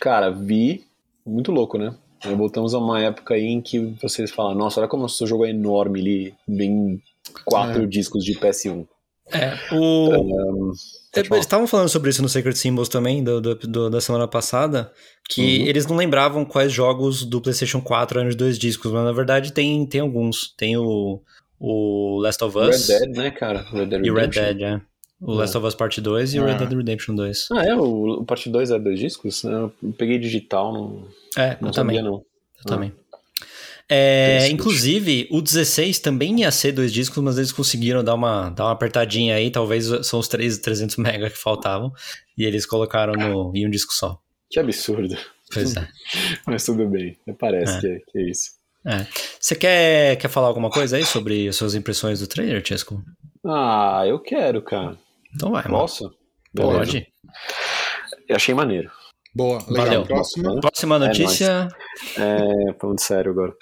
Cara, 0.00 0.30
vi. 0.30 0.84
Muito 1.26 1.52
louco, 1.52 1.76
né? 1.78 1.94
Aí 2.24 2.34
voltamos 2.34 2.74
a 2.74 2.78
uma 2.78 3.00
época 3.00 3.34
aí 3.34 3.44
em 3.44 3.60
que 3.60 3.78
vocês 4.02 4.30
falam, 4.30 4.54
nossa, 4.54 4.80
olha 4.80 4.88
como 4.88 5.04
o 5.04 5.08
seu 5.08 5.26
jogo 5.26 5.44
é 5.44 5.50
enorme, 5.50 6.00
ele 6.00 6.34
vem 6.48 7.00
quatro 7.44 7.82
É. 7.82 7.86
discos 7.86 8.24
de 8.24 8.34
PS1. 8.34 8.86
É. 9.30 9.54
O... 9.72 10.68
Um. 10.70 10.72
Eles 11.14 11.38
estavam 11.40 11.66
falando 11.66 11.88
sobre 11.88 12.10
isso 12.10 12.22
no 12.22 12.28
Sacred 12.28 12.56
Symbols 12.58 12.88
também, 12.88 13.22
do, 13.22 13.40
do- 13.40 13.54
do- 13.56 13.90
da 13.90 14.00
semana 14.00 14.26
passada, 14.26 14.90
que 15.28 15.42
Uhum. 15.60 15.66
eles 15.66 15.86
não 15.86 15.96
lembravam 15.96 16.44
quais 16.44 16.72
jogos 16.72 17.24
do 17.24 17.40
PlayStation 17.40 17.80
4 17.80 18.20
eram 18.20 18.28
os 18.30 18.34
dois 18.36 18.58
discos, 18.58 18.90
mas 18.90 19.04
na 19.04 19.12
verdade 19.12 19.52
tem, 19.52 19.84
tem 19.86 20.00
alguns. 20.00 20.54
Tem 20.56 20.76
o, 20.76 21.20
o 21.60 22.18
Last 22.20 22.42
of 22.42 22.56
Red 22.58 22.70
Us 22.70 22.86
Dead, 22.86 23.16
né, 23.16 23.30
cara? 23.30 23.62
Red 23.70 23.86
Dead 23.86 24.06
e 24.06 24.10
Red. 24.10 24.28
Dead, 24.28 24.60
é. 24.62 24.80
O 25.20 25.32
É. 25.34 25.36
Last 25.38 25.56
of 25.56 25.66
Us 25.66 25.74
Part 25.74 26.00
2 26.00 26.34
e 26.34 26.38
o 26.40 26.44
Ah. 26.44 26.46
Red 26.52 26.58
Dead 26.58 26.72
Redemption 26.76 27.14
2. 27.14 27.48
Ah, 27.52 27.64
é? 27.64 27.74
O, 27.74 28.20
o 28.20 28.24
parte 28.24 28.48
2 28.48 28.70
é 28.70 28.78
dois 28.78 28.98
discos? 29.00 29.42
Eu 29.44 29.72
peguei 29.96 30.18
digital, 30.18 30.72
não, 30.72 31.08
É, 31.36 31.56
não 31.60 31.68
eu 31.70 31.74
sabia 31.74 31.98
também. 31.98 32.02
não. 32.02 32.14
Eu 32.58 32.64
também. 32.66 32.92
É, 33.90 34.48
inclusive, 34.50 35.26
o 35.30 35.40
16 35.40 35.98
também 35.98 36.40
ia 36.40 36.50
ser 36.50 36.72
dois 36.72 36.92
discos, 36.92 37.22
mas 37.22 37.38
eles 37.38 37.50
conseguiram 37.52 38.04
dar 38.04 38.14
uma, 38.14 38.50
dar 38.50 38.64
uma 38.64 38.72
apertadinha 38.72 39.34
aí, 39.34 39.50
talvez 39.50 39.86
são 40.06 40.20
os 40.20 40.28
3, 40.28 40.58
300 40.58 40.96
mega 40.98 41.30
que 41.30 41.38
faltavam, 41.38 41.90
e 42.36 42.44
eles 42.44 42.66
colocaram 42.66 43.14
no, 43.14 43.50
em 43.56 43.66
um 43.66 43.70
disco 43.70 43.92
só. 43.94 44.18
Que 44.50 44.60
absurdo. 44.60 45.16
Pois 45.52 45.74
é. 45.74 45.88
Mas 46.46 46.64
tudo 46.66 46.86
bem, 46.86 47.16
parece 47.38 47.78
É. 47.78 47.80
que, 47.80 47.86
é, 47.86 47.98
que 48.12 48.18
é 48.18 48.30
isso. 48.30 48.50
É. 48.86 49.06
Você 49.40 49.54
quer, 49.54 50.16
quer 50.16 50.28
falar 50.28 50.48
alguma 50.48 50.70
coisa 50.70 50.96
aí 50.98 51.04
sobre 51.06 51.48
as 51.48 51.56
suas 51.56 51.74
impressões 51.74 52.20
do 52.20 52.26
trailer, 52.26 52.62
Chesco? 52.66 53.02
Ah, 53.44 54.04
eu 54.06 54.18
quero, 54.18 54.60
cara. 54.62 54.96
Então 55.38 55.52
vai, 55.52 55.62
mano. 55.64 55.76
Beleza. 56.52 56.78
Pode. 56.78 57.06
Eu 58.28 58.34
achei 58.36 58.52
maneiro. 58.54 58.90
Boa, 59.34 59.58
legal. 59.68 59.86
Valeu. 59.86 60.02
Próxima. 60.04 60.60
Próxima 60.60 60.98
notícia. 60.98 61.68
É, 62.18 62.72
falando 62.80 62.98
sério 63.00 63.30
agora. 63.30 63.54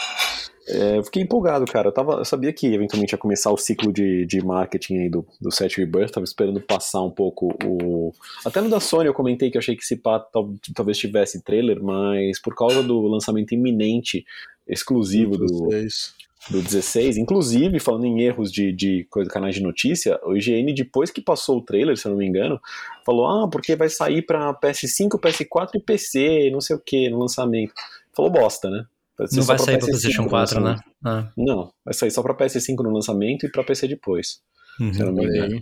É, 0.69 0.97
eu 0.99 1.05
fiquei 1.05 1.23
empolgado, 1.23 1.65
cara. 1.67 1.89
Eu, 1.89 1.93
tava, 1.93 2.15
eu 2.15 2.25
sabia 2.25 2.53
que 2.53 2.67
eventualmente 2.67 3.13
ia 3.13 3.19
começar 3.19 3.53
o 3.53 3.57
ciclo 3.59 3.93
de, 3.93 4.25
de 4.27 4.43
marketing 4.45 4.99
aí 5.01 5.11
do, 5.11 5.25
do 5.41 5.53
Set 5.53 5.77
Rebirth. 5.77 6.11
Tava 6.13 6.25
esperando 6.25 6.61
passar 6.61 7.03
um 7.03 7.11
pouco 7.11 7.55
o. 7.65 8.11
Até 8.45 8.61
no 8.63 8.71
da 8.71 8.81
Sony 8.81 9.07
eu 9.07 9.15
comentei 9.15 9.51
que 9.51 9.57
eu 9.57 9.61
achei 9.61 9.77
que 9.77 9.83
esse 9.83 9.97
pá 9.97 10.19
tal- 10.19 10.55
talvez 10.75 10.97
tivesse 10.99 11.43
trailer, 11.43 11.81
mas 11.83 12.41
por 12.41 12.55
causa 12.57 12.83
do 12.83 13.03
lançamento 13.03 13.53
iminente, 13.53 14.25
exclusivo 14.67 15.37
do, 15.37 15.69
16. 15.69 16.15
Do 16.51 16.63
16, 16.63 17.17
inclusive 17.17 17.81
falando 17.81 18.07
em 18.07 18.21
erros 18.23 18.53
de, 18.53 18.73
de 18.73 19.05
coisa, 19.11 19.29
canais 19.31 19.55
de 19.55 19.63
notícia, 19.63 20.19
o 20.25 20.37
IGN, 20.37 20.73
depois 20.75 21.11
que 21.11 21.21
passou 21.21 21.59
o 21.59 21.63
trailer, 21.63 21.97
se 21.97 22.07
eu 22.07 22.11
não 22.13 22.19
me 22.19 22.27
engano, 22.27 22.61
falou: 23.05 23.27
ah, 23.27 23.49
porque 23.49 23.75
vai 23.75 23.89
sair 23.89 24.23
pra 24.23 24.55
PS5, 24.55 25.19
PS4 25.21 25.71
e 25.75 25.81
PC, 25.81 26.51
não 26.53 26.61
sei 26.61 26.77
o 26.77 26.81
que, 26.81 27.09
no 27.11 27.19
lançamento. 27.19 27.73
Falou 28.15 28.31
bosta, 28.31 28.71
né? 28.71 28.85
ser 29.27 29.37
Não 29.39 29.45
vai 29.45 29.59
sair 29.59 29.77
PS5 29.79 29.81
PlayStation 29.87 30.23
no 30.23 30.29
4, 30.29 30.61
né? 30.61 30.77
Ah. 31.05 31.33
Não, 31.37 31.73
vai 31.85 31.95
sair 31.95 32.11
só 32.11 32.23
pra 32.23 32.35
PS5 32.37 32.83
no 32.83 32.93
lançamento 32.93 33.47
e 33.47 33.51
pra 33.51 33.65
PC 33.65 33.89
depois, 33.89 34.41
se 34.77 34.83
eu 34.83 34.87
Uhum. 35.09 35.13
não 35.13 35.13
me 35.13 35.21
Olha 35.27 35.37
engano. 35.37 35.61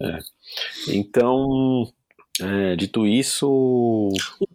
aí. 0.00 0.18
Então, 0.88 1.84
é, 2.40 2.76
dito 2.76 3.06
isso. 3.06 4.08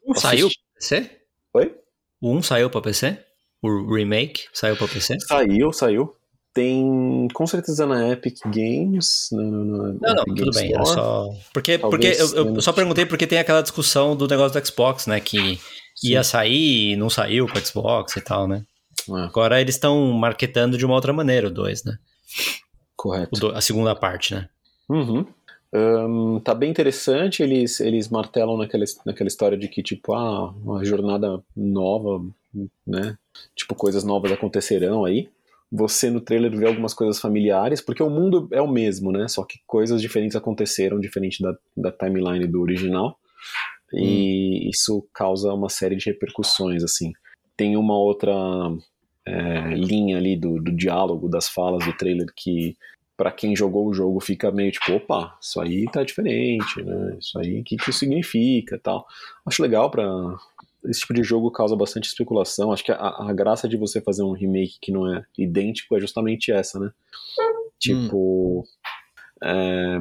Um 0.06 0.14
saiu 0.16 0.48
pra 0.50 0.58
PC? 0.76 1.12
Oi? 1.54 1.76
O 2.20 2.32
1 2.36 2.42
saiu 2.42 2.70
pra 2.70 2.82
PC? 2.82 3.24
O 3.62 3.94
remake 3.96 4.44
saiu 4.54 4.76
pra 4.78 4.88
PC? 4.88 5.20
Saiu, 5.22 5.72
saiu. 5.74 6.14
Tem 6.54 7.28
com 7.34 7.46
certeza 7.46 7.86
na 7.86 8.10
Epic 8.10 8.38
Games. 8.46 9.28
No, 9.32 9.42
não, 9.44 9.94
não, 9.94 10.12
Epic 10.14 10.26
tudo 10.26 10.36
Games 10.52 10.56
bem. 10.58 10.72
Store. 10.72 10.88
só. 10.88 11.30
Porque, 11.54 11.78
porque 11.78 12.08
eu, 12.08 12.56
eu 12.56 12.62
só 12.62 12.72
perguntei 12.74 13.06
porque 13.06 13.28
tem 13.28 13.38
aquela 13.40 13.62
discussão 13.62 14.16
do 14.16 14.28
negócio 14.28 14.60
do 14.60 14.66
Xbox, 14.68 15.06
né? 15.08 15.20
Que 15.20 15.60
ia 16.04 16.24
sair 16.24 16.94
e 16.94 16.96
não 16.96 17.10
saiu 17.10 17.48
com 17.48 17.58
o 17.58 17.66
Xbox 17.66 18.16
e 18.16 18.22
tal, 18.22 18.48
né? 18.48 18.64
É, 19.10 19.14
Agora 19.24 19.62
eles 19.62 19.76
estão 19.76 20.12
marketando 20.14 20.78
de 20.78 20.86
uma 20.86 20.96
outra 20.96 21.14
maneira 21.14 21.48
o 21.48 21.52
2, 21.52 21.84
né? 21.84 21.94
correto. 22.96 23.40
Do- 23.40 23.52
a 23.56 23.62
segunda 23.62 23.96
parte, 23.96 24.34
né? 24.34 24.50
Uhum. 24.90 25.26
Ahn, 25.74 26.40
tá 26.40 26.54
bem 26.54 26.72
interessante, 26.72 27.44
eles, 27.44 27.80
eles 27.80 28.10
martelam 28.10 28.58
naquela, 28.58 28.86
naquela 29.06 29.28
história 29.28 29.58
de 29.58 29.68
que, 29.68 29.84
tipo, 29.84 30.14
ah, 30.14 30.52
uma 30.64 30.84
jornada 30.84 31.44
nova, 31.56 32.26
né? 32.86 33.18
Tipo, 33.56 33.76
coisas 33.76 34.04
novas 34.04 34.32
acontecerão 34.32 35.04
aí. 35.04 35.30
Você 35.70 36.10
no 36.10 36.22
trailer 36.22 36.56
vê 36.56 36.66
algumas 36.66 36.94
coisas 36.94 37.20
familiares, 37.20 37.82
porque 37.82 38.02
o 38.02 38.10
mundo 38.10 38.48
é 38.52 38.62
o 38.62 38.68
mesmo, 38.68 39.12
né? 39.12 39.28
Só 39.28 39.44
que 39.44 39.60
coisas 39.68 40.02
diferentes 40.02 40.36
aconteceram, 40.36 41.00
diferente 41.00 41.44
da, 41.44 41.54
da 41.76 41.92
timeline 41.92 42.48
do 42.48 42.62
original. 42.62 43.20
E 43.94 44.70
isso 44.70 45.06
causa 45.14 45.54
uma 45.54 45.70
série 45.70 45.96
de 45.96 46.06
repercussões, 46.06 46.84
assim. 46.84 47.12
Tem 47.56 47.76
uma 47.76 47.98
outra 47.98 48.34
é, 49.26 49.74
linha 49.76 50.18
ali 50.18 50.38
do, 50.38 50.62
do 50.62 50.76
diálogo, 50.76 51.30
das 51.30 51.50
falas 51.50 51.86
do 51.86 51.96
trailer 51.98 52.28
que 52.36 52.78
Pra 53.18 53.32
quem 53.32 53.56
jogou 53.56 53.88
o 53.88 53.94
jogo 53.94 54.20
fica 54.20 54.52
meio 54.52 54.72
tipo, 54.72 54.94
opa, 54.94 55.36
isso 55.42 55.60
aí 55.60 55.86
tá 55.92 56.04
diferente, 56.04 56.84
né? 56.84 57.18
Isso 57.20 57.38
aí, 57.40 57.60
o 57.62 57.64
que, 57.64 57.76
que 57.76 57.90
isso 57.90 57.98
significa 58.00 58.80
tal. 58.80 59.06
Acho 59.46 59.62
legal 59.64 59.90
pra. 59.90 60.06
Esse 60.86 61.00
tipo 61.02 61.16
de 61.16 61.24
jogo 61.24 61.52
causa 61.52 61.76
bastante 61.76 62.06
especulação. 62.08 62.72
Acho 62.72 62.84
que 62.86 62.92
a, 62.92 62.96
a 62.98 63.34
graça 63.34 63.68
de 63.68 63.76
você 63.76 64.00
fazer 64.00 64.22
um 64.24 64.32
remake 64.34 64.78
que 64.80 64.92
não 64.92 65.12
é 65.12 65.26
idêntico 65.38 65.98
é 65.98 66.00
justamente 66.00 66.52
essa, 66.52 66.80
né? 66.80 66.92
Tipo. 67.80 68.64
é, 69.44 69.98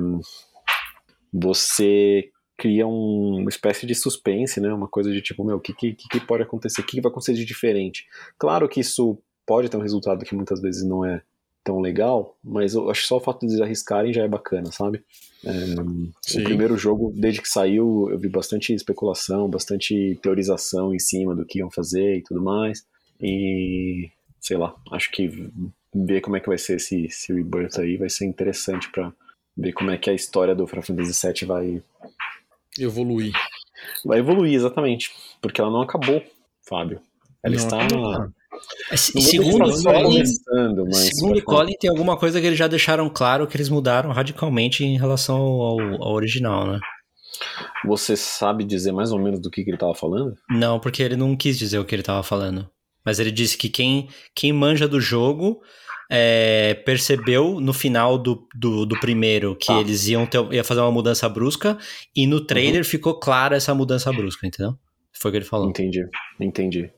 você 1.32 2.30
cria 2.56 2.86
um- 2.86 3.38
uma 3.40 3.48
espécie 3.48 3.86
de 3.86 3.94
suspense, 3.94 4.60
né? 4.60 4.72
Uma 4.72 4.88
coisa 4.88 5.10
de 5.12 5.20
tipo, 5.20 5.44
meu, 5.44 5.56
o 5.56 5.60
que, 5.60 5.72
que, 5.74 5.92
que 5.94 6.20
pode 6.20 6.42
acontecer? 6.42 6.80
O 6.80 6.84
que, 6.84 6.92
que 6.96 7.00
vai 7.00 7.10
acontecer 7.10 7.34
de 7.34 7.44
diferente? 7.44 8.06
Claro 8.38 8.68
que 8.68 8.80
isso 8.80 9.18
pode 9.46 9.68
ter 9.68 9.76
um 9.76 9.82
resultado 9.82 10.24
que 10.24 10.34
muitas 10.34 10.60
vezes 10.60 10.84
não 10.84 11.04
é 11.04 11.22
tão 11.66 11.80
legal, 11.80 12.38
mas 12.44 12.74
eu 12.74 12.88
acho 12.88 13.02
que 13.02 13.08
só 13.08 13.16
o 13.16 13.20
fato 13.20 13.40
de 13.40 13.46
eles 13.46 13.60
arriscarem 13.60 14.12
já 14.12 14.22
é 14.22 14.28
bacana, 14.28 14.70
sabe? 14.70 15.02
É, 15.44 15.50
o 16.38 16.44
primeiro 16.44 16.78
jogo, 16.78 17.12
desde 17.14 17.42
que 17.42 17.48
saiu, 17.48 18.08
eu 18.08 18.18
vi 18.18 18.28
bastante 18.28 18.72
especulação, 18.72 19.50
bastante 19.50 20.16
teorização 20.22 20.94
em 20.94 20.98
cima 21.00 21.34
do 21.34 21.44
que 21.44 21.58
iam 21.58 21.68
fazer 21.68 22.18
e 22.18 22.22
tudo 22.22 22.40
mais. 22.40 22.86
E 23.20 24.08
sei 24.40 24.56
lá, 24.56 24.76
acho 24.92 25.10
que 25.10 25.50
ver 25.92 26.20
como 26.20 26.36
é 26.36 26.40
que 26.40 26.48
vai 26.48 26.56
ser 26.56 26.76
esse, 26.76 27.06
esse 27.06 27.32
rebirth 27.32 27.80
aí 27.80 27.96
vai 27.96 28.08
ser 28.08 28.26
interessante 28.26 28.88
pra 28.92 29.12
ver 29.56 29.72
como 29.72 29.90
é 29.90 29.98
que 29.98 30.08
a 30.08 30.14
história 30.14 30.54
do 30.54 30.68
Final 30.68 30.84
Fantasy 30.84 31.26
VII 31.26 31.48
vai, 31.48 31.82
Evoluir. 32.78 33.32
vai 34.04 34.20
evoluir 34.20 34.54
exatamente, 34.54 35.10
porque 35.42 35.60
ela 35.60 35.70
não 35.70 35.82
acabou, 35.82 36.22
Fábio. 36.62 37.00
Ela 37.42 37.56
Não 37.56 37.62
está 37.64 37.88
não 37.88 38.32
É, 38.90 38.96
segundo 38.96 39.82
Colin, 39.82 40.24
segundo 40.92 41.42
Colin, 41.42 41.74
tem 41.78 41.90
alguma 41.90 42.16
coisa 42.16 42.40
que 42.40 42.46
eles 42.46 42.58
já 42.58 42.66
deixaram 42.66 43.08
claro 43.08 43.46
que 43.46 43.56
eles 43.56 43.68
mudaram 43.68 44.10
radicalmente 44.10 44.84
em 44.84 44.96
relação 44.98 45.36
ao, 45.36 45.80
ao 46.02 46.12
original, 46.12 46.66
né? 46.66 46.80
você 47.84 48.16
sabe 48.16 48.64
dizer 48.64 48.92
mais 48.92 49.12
ou 49.12 49.18
menos 49.18 49.40
do 49.40 49.50
que, 49.50 49.62
que 49.62 49.70
ele 49.70 49.76
tava 49.76 49.94
falando? 49.94 50.34
Não, 50.50 50.80
porque 50.80 51.02
ele 51.02 51.16
não 51.16 51.36
quis 51.36 51.58
dizer 51.58 51.78
o 51.78 51.84
que 51.84 51.94
ele 51.94 52.02
tava 52.02 52.22
falando. 52.22 52.68
Mas 53.04 53.20
ele 53.20 53.30
disse 53.30 53.56
que 53.56 53.68
quem, 53.68 54.08
quem 54.34 54.52
manja 54.52 54.88
do 54.88 55.00
jogo 55.00 55.60
é, 56.10 56.74
percebeu 56.84 57.60
no 57.60 57.72
final 57.72 58.18
do, 58.18 58.46
do, 58.54 58.86
do 58.86 58.98
primeiro 58.98 59.54
que 59.54 59.70
Ah. 59.70 59.80
eles 59.80 60.06
iam 60.08 60.26
ter, 60.26 60.40
ia 60.52 60.64
fazer 60.64 60.80
uma 60.80 60.90
mudança 60.90 61.28
brusca 61.28 61.78
e 62.14 62.26
no 62.26 62.40
trailer 62.40 62.84
ficou 62.84 63.18
clara 63.18 63.56
essa 63.56 63.74
mudança 63.74 64.12
brusca, 64.12 64.46
entendeu? 64.46 64.74
Foi 65.12 65.30
o 65.30 65.32
que 65.32 65.38
ele 65.38 65.44
falou. 65.44 65.68
Entendi, 65.68 66.04
entendi. 66.40 66.90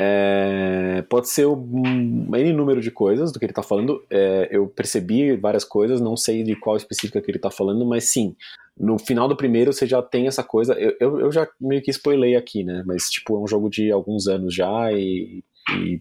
É, 0.00 1.04
pode 1.08 1.28
ser 1.28 1.46
um 1.46 2.26
N 2.34 2.52
número 2.52 2.80
de 2.80 2.90
coisas 2.90 3.30
do 3.32 3.38
que 3.38 3.44
ele 3.44 3.52
tá 3.52 3.62
falando. 3.62 4.02
É, 4.10 4.48
eu 4.50 4.66
percebi 4.66 5.36
várias 5.36 5.64
coisas, 5.64 6.00
não 6.00 6.16
sei 6.16 6.42
de 6.42 6.56
qual 6.56 6.76
específica 6.76 7.20
que 7.20 7.30
ele 7.30 7.38
tá 7.38 7.50
falando, 7.50 7.84
mas 7.84 8.04
sim, 8.10 8.34
no 8.78 8.98
final 8.98 9.28
do 9.28 9.36
primeiro 9.36 9.72
você 9.72 9.86
já 9.86 10.02
tem 10.02 10.26
essa 10.26 10.42
coisa. 10.42 10.74
Eu, 10.74 10.94
eu, 10.98 11.20
eu 11.20 11.32
já 11.32 11.46
meio 11.60 11.82
que 11.82 11.90
spoilei 11.90 12.34
aqui, 12.36 12.64
né? 12.64 12.82
Mas, 12.86 13.04
tipo, 13.04 13.36
é 13.36 13.40
um 13.40 13.46
jogo 13.46 13.68
de 13.68 13.90
alguns 13.92 14.26
anos 14.26 14.54
já 14.54 14.90
e. 14.92 15.42
e- 15.76 16.00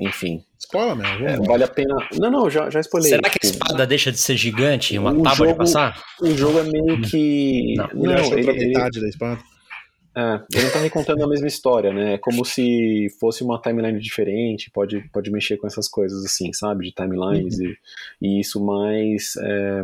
enfim, 0.00 0.42
Spoiler, 0.58 0.96
meu. 0.96 1.04
Vamos 1.18 1.44
é, 1.44 1.46
vale 1.46 1.64
a 1.64 1.68
pena. 1.68 1.94
Não, 2.18 2.30
não, 2.30 2.48
já, 2.50 2.70
já 2.70 2.80
spoilei. 2.80 3.10
Será 3.10 3.28
que 3.28 3.38
a 3.42 3.46
espada 3.46 3.86
deixa 3.86 4.10
de 4.10 4.16
ser 4.16 4.36
gigante 4.36 4.94
e 4.94 4.98
uma 4.98 5.12
o 5.12 5.22
tábua 5.22 5.32
de 5.46 5.52
jogo- 5.52 5.54
passar? 5.58 6.02
O 6.22 6.30
jogo 6.30 6.58
é 6.60 6.62
meio 6.64 7.02
que. 7.02 7.74
Não, 7.76 7.90
Ele 8.04 8.14
achou 8.14 8.32
ele- 8.32 8.44
pra 8.44 8.54
ele- 8.54 8.66
metade 8.68 9.00
da 9.00 9.08
espada. 9.08 9.40
É, 10.14 10.42
ele 10.52 10.64
não 10.64 10.72
tá 10.72 10.80
me 10.80 10.90
contando 10.90 11.24
a 11.24 11.28
mesma 11.28 11.46
história, 11.46 11.92
né? 11.92 12.14
É 12.14 12.18
como 12.18 12.44
se 12.44 13.08
fosse 13.18 13.42
uma 13.42 13.60
timeline 13.60 13.98
diferente, 13.98 14.70
pode, 14.70 15.00
pode 15.10 15.30
mexer 15.30 15.56
com 15.56 15.66
essas 15.66 15.88
coisas 15.88 16.24
assim, 16.24 16.52
sabe? 16.52 16.86
De 16.86 16.92
timelines 16.92 17.58
e, 17.58 17.76
e 18.20 18.40
isso 18.40 18.64
mais 18.64 19.34
é, 19.36 19.82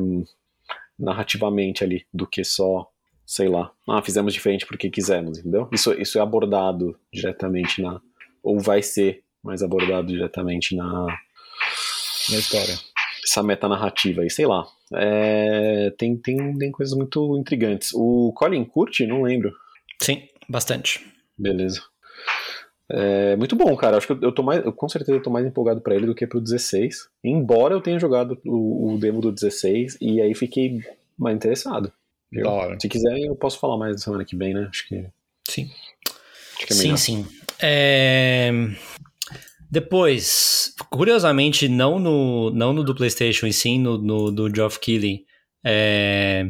narrativamente 0.98 1.82
ali, 1.82 2.04
do 2.12 2.26
que 2.26 2.44
só, 2.44 2.86
sei 3.24 3.48
lá, 3.48 3.72
ah, 3.88 4.02
fizemos 4.02 4.34
diferente 4.34 4.66
porque 4.66 4.90
quisemos, 4.90 5.38
entendeu? 5.38 5.68
Isso, 5.72 5.92
isso 5.94 6.18
é 6.18 6.20
abordado 6.20 6.98
diretamente 7.12 7.80
na. 7.80 8.00
Ou 8.42 8.60
vai 8.60 8.82
ser 8.82 9.22
mais 9.42 9.62
abordado 9.62 10.08
diretamente 10.08 10.76
na 10.76 11.06
Na 12.30 12.38
história. 12.38 12.74
essa 13.24 13.42
metanarrativa 13.42 14.22
aí, 14.22 14.30
sei 14.30 14.46
lá. 14.46 14.66
É, 14.94 15.90
tem, 15.98 16.16
tem, 16.16 16.56
tem 16.58 16.70
coisas 16.70 16.96
muito 16.96 17.36
intrigantes. 17.38 17.92
O 17.94 18.32
Colin 18.34 18.64
curte? 18.64 19.06
Não 19.06 19.22
lembro. 19.22 19.52
Sim, 20.00 20.28
bastante. 20.48 21.04
Beleza. 21.36 21.82
É, 22.90 23.36
muito 23.36 23.54
bom, 23.54 23.76
cara. 23.76 23.98
Acho 23.98 24.06
que 24.06 24.12
eu, 24.14 24.20
eu 24.22 24.32
tô 24.32 24.42
mais, 24.42 24.64
eu, 24.64 24.72
com 24.72 24.88
certeza 24.88 25.18
eu 25.18 25.22
tô 25.22 25.30
mais 25.30 25.46
empolgado 25.46 25.80
pra 25.80 25.94
ele 25.94 26.06
do 26.06 26.14
que 26.14 26.26
pro 26.26 26.40
16. 26.40 27.08
Embora 27.22 27.74
eu 27.74 27.80
tenha 27.80 27.98
jogado 27.98 28.40
o, 28.46 28.94
o 28.94 28.98
demo 28.98 29.20
do 29.20 29.30
16 29.30 29.98
e 30.00 30.20
aí 30.20 30.34
fiquei 30.34 30.80
mais 31.16 31.36
interessado. 31.36 31.92
Da 32.32 32.50
hora. 32.50 32.78
Se 32.80 32.88
quiser, 32.88 33.18
eu 33.20 33.34
posso 33.36 33.58
falar 33.58 33.76
mais 33.76 33.92
na 33.92 33.98
semana 33.98 34.24
que 34.24 34.36
vem, 34.36 34.54
né? 34.54 34.68
Acho 34.70 34.86
que, 34.86 35.06
Sim. 35.48 35.70
acho 36.56 36.66
que 36.66 36.72
é 36.72 36.76
Sim, 36.76 36.96
sim. 36.96 37.26
É, 37.60 38.50
Depois, 39.70 40.74
curiosamente, 40.90 41.68
não 41.68 41.98
no, 41.98 42.50
não 42.50 42.72
no 42.72 42.84
do 42.84 42.94
PlayStation 42.94 43.46
e 43.46 43.52
sim 43.52 43.78
no, 43.80 43.98
no 43.98 44.30
do 44.30 44.54
Geoff 44.54 44.78
Keighley, 44.78 45.24
é, 45.64 46.48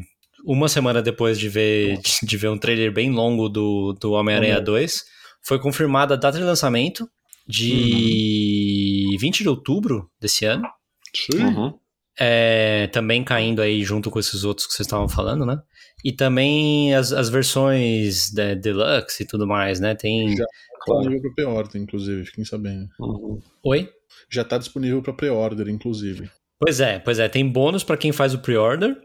uma 0.50 0.66
semana 0.66 1.02
depois 1.02 1.38
de 1.38 1.46
ver, 1.46 2.00
de 2.22 2.36
ver 2.38 2.48
um 2.48 2.56
trailer 2.56 2.90
bem 2.90 3.10
longo 3.10 3.50
do, 3.50 3.92
do 4.00 4.12
Homem-Aranha 4.12 4.58
Uhum. 4.58 4.64
2, 4.64 5.04
foi 5.42 5.58
confirmada 5.58 6.14
a 6.14 6.16
data 6.16 6.38
de 6.38 6.44
lançamento 6.44 7.06
de 7.46 9.14
20 9.20 9.42
de 9.42 9.48
outubro 9.48 10.10
desse 10.18 10.46
ano. 10.46 10.66
Sim. 11.14 11.44
Uhum. 11.44 11.74
É, 12.18 12.88
também 12.88 13.22
caindo 13.22 13.60
aí 13.60 13.84
junto 13.84 14.10
com 14.10 14.18
esses 14.18 14.42
outros 14.42 14.66
que 14.66 14.72
vocês 14.72 14.86
estavam 14.86 15.08
falando, 15.08 15.44
né? 15.44 15.56
E 16.02 16.12
também 16.12 16.94
as, 16.94 17.12
as 17.12 17.28
versões 17.28 18.32
da 18.32 18.54
Deluxe 18.54 19.22
e 19.22 19.26
tudo 19.26 19.46
mais, 19.46 19.78
né? 19.80 19.94
Tem. 19.94 20.34
Já. 20.34 20.44
Disponível 20.78 21.20
pra 21.20 21.30
pre-order, 21.34 21.82
inclusive, 21.82 22.24
fiquem 22.24 22.44
sabendo. 22.44 22.88
Uhum. 22.98 23.38
Oi? 23.64 23.90
Já 24.30 24.44
tá 24.44 24.56
disponível 24.56 25.02
pra 25.02 25.12
pre-order, 25.12 25.68
inclusive. 25.68 26.30
Pois 26.58 26.80
é, 26.80 26.98
pois 26.98 27.18
é. 27.18 27.28
Tem 27.28 27.46
bônus 27.46 27.84
pra 27.84 27.96
quem 27.96 28.12
faz 28.12 28.32
o 28.32 28.38
pre-order, 28.38 28.96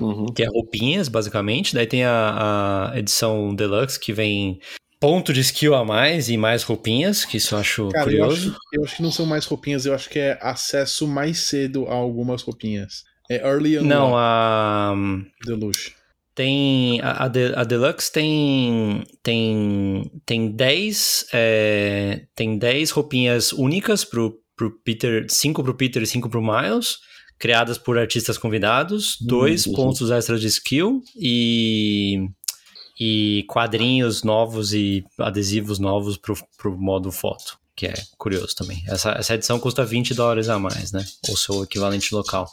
Uhum. 0.00 0.26
que 0.26 0.42
é 0.42 0.46
roupinhas, 0.48 1.08
basicamente. 1.08 1.74
Daí 1.74 1.86
tem 1.86 2.04
a, 2.04 2.90
a 2.92 2.98
edição 2.98 3.54
Deluxe, 3.54 3.98
que 4.00 4.12
vem 4.12 4.58
ponto 4.98 5.32
de 5.32 5.40
skill 5.40 5.74
a 5.74 5.84
mais 5.84 6.28
e 6.30 6.36
mais 6.36 6.62
roupinhas, 6.62 7.24
que 7.24 7.36
isso 7.36 7.54
eu 7.54 7.58
acho 7.58 7.88
Cara, 7.90 8.10
eu 8.10 8.18
curioso. 8.26 8.50
acho, 8.50 8.58
eu 8.72 8.84
acho 8.84 8.96
que 8.96 9.02
não 9.02 9.12
são 9.12 9.26
mais 9.26 9.44
roupinhas, 9.44 9.84
eu 9.84 9.94
acho 9.94 10.08
que 10.08 10.18
é 10.18 10.38
acesso 10.40 11.06
mais 11.06 11.40
cedo 11.40 11.86
a 11.86 11.94
algumas 11.94 12.42
roupinhas. 12.42 13.04
É 13.30 13.36
Early 13.46 13.76
Unlock 13.78 13.88
Não, 13.88 14.16
a. 14.16 14.94
Deluxe. 15.44 15.92
Tem. 16.34 17.00
A, 17.02 17.24
a, 17.24 17.28
De- 17.28 17.52
a 17.56 17.64
Deluxe 17.64 18.12
tem. 18.12 19.02
Tem. 19.22 20.10
Tem 20.24 20.50
10. 20.50 21.26
é, 21.32 22.22
tem 22.34 22.56
10 22.58 22.90
roupinhas 22.90 23.52
únicas 23.52 24.04
pro, 24.04 24.38
pro 24.56 24.70
Peter. 24.84 25.26
5 25.28 25.62
pro 25.64 25.74
Peter 25.74 26.02
e 26.02 26.06
5 26.06 26.28
pro 26.28 26.42
Miles. 26.42 26.98
Criadas 27.38 27.78
por 27.78 27.98
artistas 27.98 28.38
convidados. 28.38 29.16
Dois 29.20 29.66
uhum. 29.66 29.74
pontos 29.74 30.10
extras 30.10 30.40
de 30.40 30.48
skill. 30.48 31.02
E. 31.16 32.28
E 32.98 33.44
quadrinhos 33.48 34.22
novos 34.22 34.72
e 34.72 35.04
adesivos 35.18 35.78
novos 35.78 36.16
pro, 36.16 36.34
pro 36.56 36.78
modo 36.78 37.12
foto. 37.12 37.58
Que 37.74 37.88
é 37.88 37.94
curioso 38.16 38.54
também. 38.56 38.82
Essa, 38.88 39.10
essa 39.10 39.34
edição 39.34 39.60
custa 39.60 39.84
20 39.84 40.14
dólares 40.14 40.48
a 40.48 40.58
mais, 40.58 40.92
né? 40.92 41.04
Ou 41.28 41.36
seu 41.36 41.64
equivalente 41.64 42.14
local. 42.14 42.50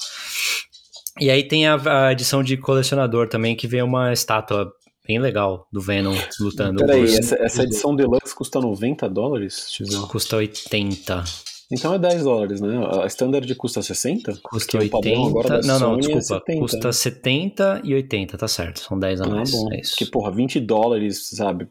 E 1.17 1.29
aí 1.29 1.47
tem 1.47 1.65
a, 1.65 2.07
a 2.07 2.11
edição 2.11 2.43
de 2.43 2.57
colecionador 2.57 3.29
também, 3.29 3.55
que 3.55 3.67
vem 3.67 3.81
uma 3.81 4.11
estátua 4.11 4.69
bem 5.07 5.19
legal 5.19 5.67
do 5.71 5.81
Venom 5.81 6.15
lutando. 6.39 6.86
Peraí, 6.86 7.03
essa, 7.03 7.36
essa 7.36 7.63
edição 7.63 7.95
Deluxe 7.95 8.34
custa 8.34 8.59
90 8.59 9.09
dólares? 9.09 9.67
Custa 10.09 10.38
80. 10.38 11.23
Então 11.72 11.93
é 11.93 11.99
10 11.99 12.24
dólares, 12.24 12.61
né? 12.61 12.70
A 13.01 13.05
standard 13.07 13.55
custa 13.55 13.82
60? 13.82 14.34
Custa 14.43 14.72
Porque 14.78 14.88
o 14.88 14.89
padrão 14.89 15.24
80. 15.24 15.30
agora 15.30 15.49
da 15.61 15.68
Não, 15.68 15.80
não, 15.80 15.80
Sony 15.80 15.97
é 15.97 16.01
desculpa. 16.20 16.43
70, 16.45 16.59
custa 16.59 16.88
né? 16.88 16.91
70 16.93 17.82
e 17.84 17.93
80, 17.95 18.38
tá 18.38 18.47
certo. 18.47 18.80
São 18.82 18.99
10 18.99 19.22
a 19.22 19.26
Ah, 19.26 19.30
mais. 19.30 19.51
bom. 19.51 19.72
É 19.74 19.80
isso. 19.80 19.91
Porque, 19.97 20.05
porra, 20.11 20.32
20 20.32 20.59
dólares, 20.59 21.30
sabe? 21.30 21.68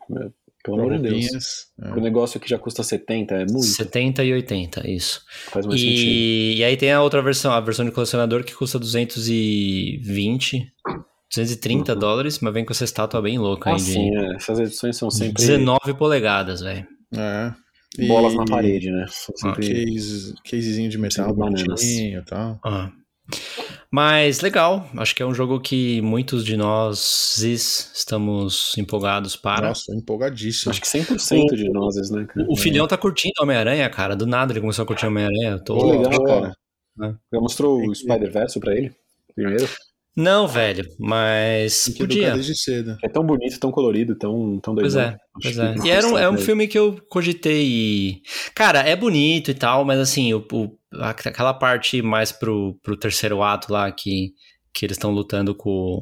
Pelo 0.64 0.78
amor 0.80 0.96
de 0.96 1.02
Deus. 1.10 1.26
É. 1.82 1.88
O 1.90 2.00
negócio 2.00 2.38
que 2.40 2.48
já 2.48 2.56
custa 2.58 2.82
70 2.84 3.34
é 3.34 3.38
muito. 3.46 3.62
70 3.66 4.22
e 4.24 4.32
80, 4.32 4.88
isso. 4.88 5.20
Faz 5.50 5.66
mais 5.66 5.80
sentido. 5.80 5.98
E, 6.00 6.56
e 6.58 6.64
aí 6.64 6.76
tem 6.76 6.92
a 6.92 7.02
outra 7.02 7.20
versão, 7.20 7.52
a 7.52 7.60
versão 7.60 7.84
de 7.84 7.90
colecionador 7.90 8.44
que 8.44 8.54
custa 8.54 8.78
220, 8.78 10.72
230 11.34 11.92
Uhum. 11.94 11.98
dólares, 11.98 12.38
mas 12.40 12.52
vem 12.54 12.64
com 12.64 12.72
essa 12.72 12.84
estátua 12.84 13.20
bem 13.22 13.38
louca 13.38 13.70
aí 13.70 13.74
Ah, 13.74 13.78
de 13.78 13.82
sim, 13.82 14.16
é. 14.16 14.36
Essas 14.36 14.58
edições 14.60 14.96
são 14.96 15.10
sempre 15.10 15.34
19 15.44 15.94
polegadas, 15.94 16.60
velho. 16.60 16.86
É. 17.16 17.52
E- 17.98 18.06
bolas 18.06 18.34
na 18.34 18.44
parede, 18.44 18.90
né? 18.90 19.06
São 19.08 19.36
sempre... 19.36 19.84
Case, 19.84 20.34
casezinho 20.48 20.90
de 20.90 20.98
metal 20.98 21.34
bonitinho 21.34 22.20
e 22.20 22.24
tal. 22.24 22.58
Ah. 22.64 22.90
Mas 23.90 24.40
legal, 24.40 24.88
acho 24.96 25.14
que 25.14 25.22
é 25.22 25.26
um 25.26 25.34
jogo 25.34 25.60
que 25.60 26.00
muitos 26.00 26.44
de 26.44 26.56
nós 26.56 27.38
estamos 27.38 28.72
empolgados 28.76 29.36
para. 29.36 29.68
Nossa, 29.68 29.94
empolgadíssimo. 29.94 30.70
Acho 30.70 30.80
que 30.80 30.86
100% 30.86 31.54
de 31.54 31.70
nós, 31.70 32.10
né, 32.10 32.26
cara? 32.26 32.46
O 32.48 32.56
filhão 32.56 32.86
tá 32.86 32.96
curtindo 32.96 33.34
Homem-Aranha, 33.40 33.88
cara. 33.90 34.16
Do 34.16 34.26
nada 34.26 34.52
ele 34.52 34.60
começou 34.60 34.82
a 34.82 34.86
curtir 34.86 35.06
Homem-Aranha. 35.06 35.58
Tô... 35.58 35.76
Que 35.78 35.84
legal, 35.98 36.24
cara. 36.24 36.52
É. 37.02 37.14
Já 37.32 37.40
mostrou 37.40 37.86
o 37.86 37.94
Spider-Verse 37.94 38.58
pra 38.60 38.74
ele? 38.74 38.92
Primeiro? 39.34 39.68
Não, 40.16 40.46
velho, 40.46 40.84
mas 40.98 41.88
podia. 41.96 42.32
desde 42.34 42.54
cedo. 42.54 42.98
É 43.02 43.08
tão 43.08 43.24
bonito, 43.24 43.58
tão 43.58 43.70
colorido, 43.70 44.14
tão, 44.14 44.58
tão 44.60 44.74
Pois 44.74 44.92
doidão. 44.92 45.12
é, 45.12 45.16
Pois 45.40 45.56
é. 45.58 45.74
E 45.84 45.90
era 45.90 46.06
um, 46.06 46.18
é 46.18 46.28
um 46.28 46.36
filme 46.36 46.68
que 46.68 46.78
eu 46.78 46.98
cogitei. 47.08 47.64
e- 47.66 48.22
Cara, 48.54 48.80
é 48.80 48.94
bonito 48.94 49.50
e 49.50 49.54
tal, 49.54 49.84
mas 49.84 49.98
assim, 49.98 50.32
o, 50.34 50.44
o- 50.52 50.76
aquela 51.00 51.54
parte 51.54 52.02
mais 52.02 52.30
pro, 52.32 52.78
pro 52.82 52.96
terceiro 52.96 53.42
ato 53.42 53.72
lá 53.72 53.90
que, 53.90 54.32
que 54.74 54.84
eles 54.84 54.96
estão 54.96 55.10
lutando 55.10 55.54
com, 55.54 56.00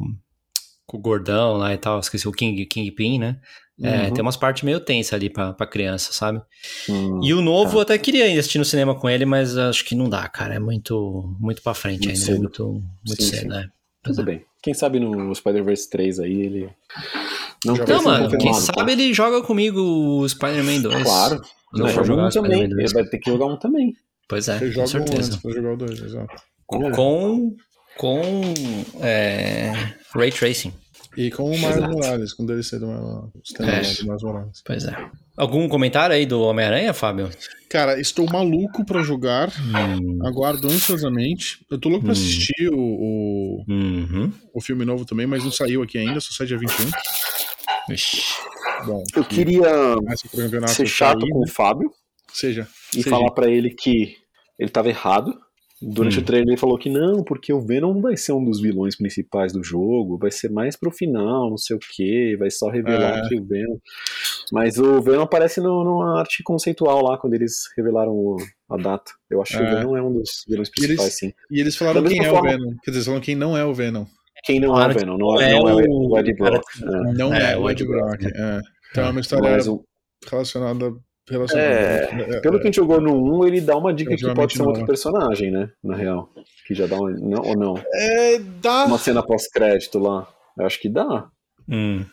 com 0.87 0.97
o 0.97 1.01
gordão 1.01 1.55
lá 1.59 1.73
e 1.73 1.79
tal, 1.79 2.01
esqueci 2.01 2.27
o 2.27 2.33
King, 2.33 2.65
Kingpin, 2.67 3.19
né? 3.19 3.41
É, 3.83 4.09
Uhum. 4.09 4.13
tem 4.13 4.21
umas 4.23 4.37
partes 4.37 4.63
meio 4.63 4.79
tensas 4.79 5.15
ali 5.15 5.31
pra, 5.31 5.55
pra 5.55 5.67
criança, 5.67 6.13
sabe? 6.13 6.43
Hum. 6.87 7.19
E 7.25 7.33
o 7.33 7.41
novo 7.41 7.79
eu 7.79 7.81
até 7.81 7.97
queria 7.97 8.27
ir 8.29 8.39
assistir 8.39 8.59
no 8.59 8.65
cinema 8.65 8.95
com 8.95 9.09
ele, 9.09 9.25
mas 9.25 9.57
acho 9.57 9.87
que 9.87 9.95
não 9.95 10.07
dá, 10.07 10.29
cara. 10.29 10.55
É 10.55 10.59
muito, 10.59 11.35
muito 11.41 11.63
pra 11.63 11.73
frente 11.73 12.01
Muito 12.07 12.11
ainda. 12.11 12.21
cedo. 12.27 12.39
Muito, 12.43 12.73
muito 13.07 13.23
Sim, 13.23 13.29
cedo, 13.31 13.41
sim. 13.43 13.49
né? 13.49 13.69
Tudo 14.03 14.23
bem. 14.23 14.45
Quem 14.63 14.75
sabe 14.75 15.01
no 15.01 15.35
Spider-Verse 15.35 15.89
3 15.89 16.19
aí 16.21 16.43
ele. 16.43 16.69
Não 17.65 17.75
Então, 17.75 17.99
sido 17.99 18.05
mano, 18.09 18.39
quem 18.39 18.53
tá? 18.53 18.61
sabe 18.61 18.93
ele 18.93 19.13
joga 19.13 19.43
comigo 19.43 19.81
o 19.81 20.29
Spider-Man 20.29 20.81
2. 20.83 21.03
Claro. 21.03 21.41
Eu 21.75 21.79
Não, 21.81 21.89
joga 21.89 22.05
jogar 22.07 22.27
um 22.27 22.31
também. 22.31 22.69
2. 22.69 22.73
Ele 22.73 22.93
vai 22.95 23.05
ter 23.05 23.19
que 23.19 23.31
jogar 23.31 23.47
um 23.47 23.57
também. 23.59 23.93
Pois 24.29 24.49
é, 24.49 24.59
Você 24.59 24.67
com 24.67 24.73
joga 24.73 24.83
um 24.85 24.87
certeza. 24.87 25.19
antes 25.29 25.37
pra 25.43 25.53
jogar 25.53 25.73
o 25.73 25.77
dois, 25.77 26.01
exato. 26.03 26.35
É. 26.35 26.91
Com, 26.93 27.57
com 27.99 28.21
é, 29.01 29.73
Ray 30.15 30.31
Tracing. 30.31 30.73
E 31.17 31.31
com 31.33 31.45
o 31.45 31.51
Miles. 31.51 31.77
Morales, 31.77 32.33
com 32.33 32.45
o 32.45 32.47
DLC 32.47 32.79
do 32.79 32.87
Miles, 32.87 34.01
É. 34.01 34.05
Morales. 34.05 34.63
Pois 34.65 34.85
é. 34.85 34.97
Algum 35.37 35.69
comentário 35.69 36.15
aí 36.15 36.25
do 36.25 36.41
Homem-Aranha, 36.43 36.93
Fábio? 36.95 37.29
Cara, 37.69 37.99
estou 38.01 38.27
maluco 38.31 38.85
pra 38.85 39.03
jogar. 39.03 39.51
Hum, 39.59 40.19
Aguardo 40.25 40.69
ansiosamente. 40.69 41.59
Eu 41.71 41.79
tô 41.79 41.89
louco 41.89 42.05
pra 42.05 42.11
Hum. 42.13 42.17
assistir 42.17 42.69
o, 42.69 42.77
o, 42.79 43.65
uhum. 43.69 44.33
o 44.55 44.61
filme 44.61 44.85
novo 44.85 45.05
também, 45.05 45.27
mas 45.27 45.43
não 45.43 45.51
saiu 45.51 45.83
aqui 45.83 45.99
ainda, 45.99 46.21
só 46.21 46.33
sai 46.33 46.47
dia 46.47 46.59
21. 46.59 46.89
Ixi. 47.95 48.23
Bom, 48.87 49.03
Eu 49.15 49.25
queria 49.25 49.63
pro 50.31 50.43
campeonato 50.43 50.73
ser 50.73 50.87
chato 50.87 51.27
com 51.29 51.39
o 51.39 51.43
né? 51.43 51.47
Fábio 51.49 51.91
Seja. 52.33 52.67
e 52.93 53.03
seja. 53.03 53.11
falar 53.11 53.31
pra 53.33 53.51
ele 53.51 53.71
que 53.71 54.15
ele 54.59 54.71
tava 54.71 54.89
errado. 54.89 55.35
Durante 55.83 56.19
Hum. 56.19 56.21
o 56.21 56.25
treino 56.27 56.51
ele 56.51 56.59
falou 56.59 56.77
que 56.77 56.91
não, 56.91 57.25
porque 57.25 57.55
o 57.55 57.61
Venom 57.63 57.95
não 57.95 58.03
vai 58.03 58.15
ser 58.15 58.33
um 58.33 58.45
dos 58.45 58.61
vilões 58.61 58.95
principais 58.97 59.51
do 59.51 59.65
jogo, 59.65 60.19
vai 60.19 60.31
ser 60.31 60.51
mais 60.51 60.77
pro 60.77 60.91
final, 60.91 61.49
não 61.49 61.57
sei 61.57 61.75
o 61.75 61.79
que, 61.79 62.37
vai 62.39 62.51
só 62.51 62.69
revelar 62.69 63.25
É. 63.25 63.29
que 63.29 63.41
o 63.41 63.43
Venom. 63.47 63.79
Mas 64.53 64.77
o 64.77 65.01
Venom 65.01 65.23
aparece 65.23 65.59
no, 65.59 65.83
numa 65.83 66.21
arte 66.21 66.43
conceitual 66.43 67.03
lá, 67.03 67.17
quando 67.17 67.33
eles 67.33 67.63
revelaram 67.79 68.13
o- 68.13 68.37
a 68.69 68.77
data. 68.77 69.11
Eu 69.31 69.41
acho 69.41 69.57
que 69.57 69.63
o 69.63 69.67
É. 69.67 69.75
Venom 69.77 69.97
é 69.97 70.03
um 70.03 70.13
dos 70.13 70.45
vilões 70.47 70.69
E 70.69 70.81
eles- 70.81 70.87
principais, 70.97 71.19
sim. 71.19 71.33
E 71.51 71.59
eles 71.61 71.75
falaram 71.75 72.05
quem 72.05 72.21
é 72.21 72.29
forma- 72.29 72.41
o 72.41 72.53
Venom. 72.53 72.71
Quer 72.85 72.91
dizer, 72.91 72.99
eles 72.99 73.05
falaram 73.07 73.25
quem 73.25 73.35
não 73.35 73.57
é 73.57 73.65
o 73.65 73.73
Venom. 73.73 74.05
Quem 74.45 74.61
não 74.61 74.71
Claro 74.71 74.93
é 74.93 74.95
o 74.95 74.99
Venom, 74.99 75.19
não 75.19 75.41
é, 75.41 75.51
é 75.51 75.55
não 75.59 75.69
é 75.69 75.75
o- 75.75 76.09
o 76.11 76.19
Ed 76.19 76.35
cara- 76.35 76.51
Brock. 76.53 76.65
é. 76.83 77.13
Não 77.15 77.35
É, 77.35 77.53
é, 77.53 77.57
o 77.57 77.71
Ed 77.71 77.85
Brock. 77.85 78.23
É. 78.25 78.61
Então 78.91 79.05
é 79.05 79.11
uma 79.11 79.21
história 79.21 79.71
o- 79.71 79.85
relacionada. 80.31 80.93
relacionada 81.29 81.69
É, 81.69 82.41
pelo 82.41 82.57
que 82.59 82.63
a 82.63 82.67
gente 82.67 82.77
jogou 82.77 83.01
no 83.01 83.15
1, 83.39 83.47
ele 83.47 83.61
dá 83.61 83.77
uma 83.77 83.93
dica 83.95 84.17
que 84.17 84.35
pode 84.35 84.53
ser 84.55 84.63
um 84.63 84.67
outro 84.67 84.85
personagem, 84.87 85.51
né? 85.51 85.71
Na 85.85 85.95
real. 85.95 86.31
Que 86.67 86.75
já 86.75 86.87
dá 86.87 86.97
uma. 86.97 87.11
Não, 87.11 87.43
ou 87.43 87.57
não? 87.57 87.75
É, 87.95 88.39
dá. 88.61 88.87
Uma 88.87 88.99
cena 88.99 89.23
pós-crédito 89.23 89.99
lá. 89.99 90.27
Eu 90.59 90.67
acho 90.67 90.81
que 90.81 90.89
dá. 90.89 91.29
Hum. 91.69 92.05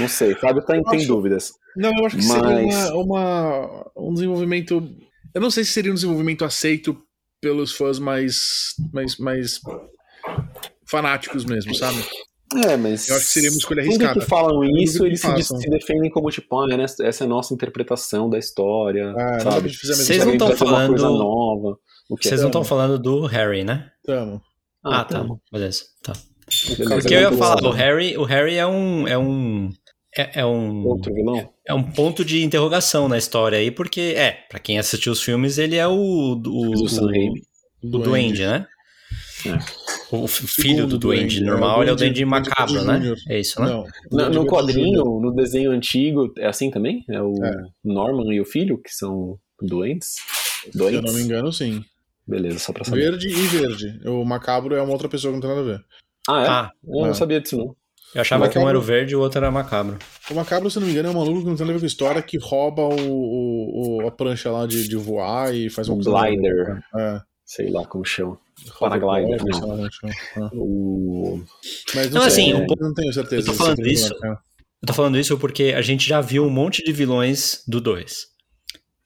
Não 0.00 0.08
sei. 0.08 0.34
Fábio 0.34 0.62
tá, 0.64 0.74
tem 0.90 1.00
acho- 1.00 1.06
dúvidas. 1.08 1.52
Não, 1.76 1.90
eu 1.98 2.06
acho 2.06 2.16
que 2.16 2.26
Mas- 2.26 2.40
seria 2.40 2.94
uma, 2.94 2.94
uma- 2.94 3.90
um 3.96 4.14
desenvolvimento. 4.14 4.88
Eu 5.34 5.40
não 5.40 5.50
sei 5.50 5.64
se 5.64 5.72
seria 5.72 5.90
um 5.92 5.94
desenvolvimento 5.94 6.44
aceito 6.44 6.96
pelos 7.40 7.72
fãs 7.74 7.98
mais, 7.98 8.70
mais, 8.92 9.18
mais 9.18 9.60
fanáticos 10.88 11.44
mesmo, 11.44 11.74
sabe? 11.74 11.98
É, 12.64 12.76
mas. 12.76 13.08
Eu 13.08 13.16
acho 13.16 13.26
que 13.26 13.32
seria 13.32 13.50
uma 13.50 13.58
escolha 13.58 13.82
Tudo 13.82 13.90
arriscada. 13.90 14.20
que 14.20 14.26
falam 14.26 14.64
isso, 14.64 15.00
que 15.00 15.06
eles 15.06 15.20
se, 15.20 15.26
façam. 15.26 15.58
se 15.58 15.68
defendem 15.68 16.10
como 16.10 16.30
tipo, 16.30 16.58
ah, 16.60 16.66
né, 16.66 16.84
essa 16.84 17.24
é 17.24 17.26
a 17.26 17.28
nossa 17.28 17.52
interpretação 17.52 18.30
da 18.30 18.38
história. 18.38 19.12
Ah, 19.18 19.40
sabe? 19.40 19.68
Vocês 19.74 20.24
não 20.24 20.36
coisa. 20.36 20.38
tão 20.38 20.48
Vai 20.48 20.56
ser 20.56 20.64
uma 20.64 20.86
coisa 20.88 21.02
falando- 21.04 21.18
nova. 21.18 21.76
O 22.08 22.16
que 22.16 22.28
Vocês 22.28 22.40
é? 22.40 22.42
não 22.44 22.50
estão 22.50 22.64
falando 22.64 22.98
do 23.00 23.26
Harry, 23.26 23.64
né? 23.64 23.90
Tamo. 24.04 24.40
Ah, 24.84 25.04
tá. 25.04 25.18
tamo. 25.18 25.40
Beleza. 25.52 25.82
Tá. 26.04 26.12
Beleza, 26.78 26.94
Porque 26.94 27.14
eu 27.14 27.20
ia 27.22 27.32
falar, 27.32 27.60
o 27.64 27.70
Harry, 27.72 28.16
o 28.16 28.22
Harry 28.22 28.54
é 28.54 28.64
um. 28.66 29.08
É 29.08 29.18
um. 29.18 29.70
É, 30.16 30.40
é 30.40 30.46
um. 30.46 30.86
Outro 30.86 31.12
vilão? 31.12 31.50
É 31.66 31.74
um 31.74 31.82
ponto 31.82 32.24
de 32.24 32.44
interrogação 32.44 33.08
na 33.08 33.18
história 33.18 33.58
aí, 33.58 33.72
porque, 33.72 34.14
é, 34.16 34.38
pra 34.48 34.60
quem 34.60 34.78
assistiu 34.78 35.10
os 35.12 35.20
filmes, 35.20 35.58
ele 35.58 35.74
é 35.74 35.88
o. 35.88 35.92
O, 35.92 36.36
Do 36.36 36.88
Sam 36.88 37.06
Raimi. 37.08 37.42
o 37.82 37.98
Duende, 37.98 38.46
né? 38.46 38.64
O 40.12 40.26
filho 40.28 40.86
do 40.86 40.98
Duende 40.98 41.40
Duende, 41.40 41.44
normal, 41.44 41.76
é 41.76 41.78
o 41.78 41.82
ele 41.82 41.90
é 41.90 41.92
o 41.92 41.96
Duende- 41.96 42.20
Duende 42.24 42.24
Duende 42.24 42.48
macabro, 42.50 42.84
né? 42.84 43.14
É 43.28 43.40
isso, 43.40 43.60
né? 43.60 43.68
Não. 43.68 43.84
No, 44.10 44.30
no 44.30 44.46
quadrinho, 44.46 45.04
no 45.20 45.32
desenho 45.34 45.72
antigo, 45.72 46.32
é 46.38 46.46
assim 46.46 46.70
também? 46.70 47.04
É 47.10 47.20
o 47.20 47.32
É. 47.44 47.52
Norman 47.84 48.32
e 48.32 48.40
o 48.40 48.44
filho, 48.44 48.78
que 48.78 48.90
são 48.92 49.36
doentes? 49.60 50.14
Se 50.62 50.68
eu 50.68 50.78
Doentes? 50.78 51.02
não 51.02 51.12
me 51.18 51.24
engano, 51.24 51.52
sim. 51.52 51.84
Beleza, 52.26 52.58
só 52.58 52.72
pra 52.72 52.84
saber. 52.84 53.02
Verde 53.10 53.28
e 53.28 53.46
verde. 53.46 54.00
O 54.08 54.24
macabro 54.24 54.74
é 54.74 54.82
uma 54.82 54.92
outra 54.92 55.08
pessoa 55.08 55.32
que 55.32 55.36
não 55.36 55.40
tem 55.40 55.50
nada 55.50 55.60
a 55.60 55.76
ver. 55.76 55.84
Ah, 56.28 56.42
é? 56.42 56.48
Ah, 56.48 56.70
Eu 56.84 57.00
não 57.02 57.06
É. 57.10 57.14
sabia 57.14 57.40
disso, 57.40 57.56
não. 57.56 57.74
eu 58.14 58.20
achava 58.20 58.48
que 58.48 58.58
um 58.58 58.62
era 58.62 58.70
o 58.78 58.80
Macabro. 58.80 58.86
verde 58.86 59.12
e 59.12 59.16
o 59.16 59.20
outro 59.20 59.38
era 59.38 59.50
macabro. 59.50 59.98
O 60.30 60.34
macabro, 60.34 60.70
se 60.70 60.78
não 60.78 60.86
me 60.86 60.92
engano, 60.92 61.08
é 61.08 61.10
um 61.12 61.14
maluco 61.14 61.40
que 61.42 61.46
não 61.48 61.56
tem 61.56 61.66
nada 61.66 61.72
a 61.72 61.74
ver 61.74 61.80
com 61.80 61.84
a 61.84 61.88
história 61.88 62.22
que 62.22 62.38
rouba 62.38 62.82
o, 62.82 62.94
o- 62.96 63.96
o- 64.02 64.06
a 64.06 64.10
prancha 64.10 64.50
lá 64.50 64.66
de, 64.66 64.88
de 64.88 64.96
voar 64.96 65.54
e 65.54 65.68
faz 65.70 65.88
Um 65.88 65.94
coisa- 65.94 66.10
glider. 66.10 66.80
É. 66.96 67.20
Sei 67.44 67.70
lá 67.70 67.84
como 67.86 68.04
chama. 68.04 68.38
Paraglider, 68.78 69.40
sei 69.40 69.50
não. 69.60 69.68
lá 69.68 69.76
como 69.76 69.92
chama. 69.92 70.12
É. 70.36 70.48
O... 70.54 71.42
Mas 71.94 72.10
não, 72.10 72.22
Não, 72.22 72.30
sei, 72.30 72.42
assim, 72.44 72.50
eu 72.52 72.58
um 72.58 72.66
pouco- 72.66 72.84
não 72.84 72.94
tenho 72.94 73.12
certeza. 73.12 73.42
eu 73.42 73.52
tô 73.52 73.58
falando 73.58 73.86
isso- 73.86 74.14
Eu 74.22 74.86
tô 74.86 74.92
falando 74.92 75.18
isso 75.18 75.38
porque 75.38 75.74
a 75.76 75.82
gente 75.82 76.06
já 76.08 76.20
viu 76.20 76.44
um 76.44 76.50
monte 76.50 76.82
de 76.84 76.92
vilões 76.92 77.62
do 77.66 77.80
2. 77.80 78.26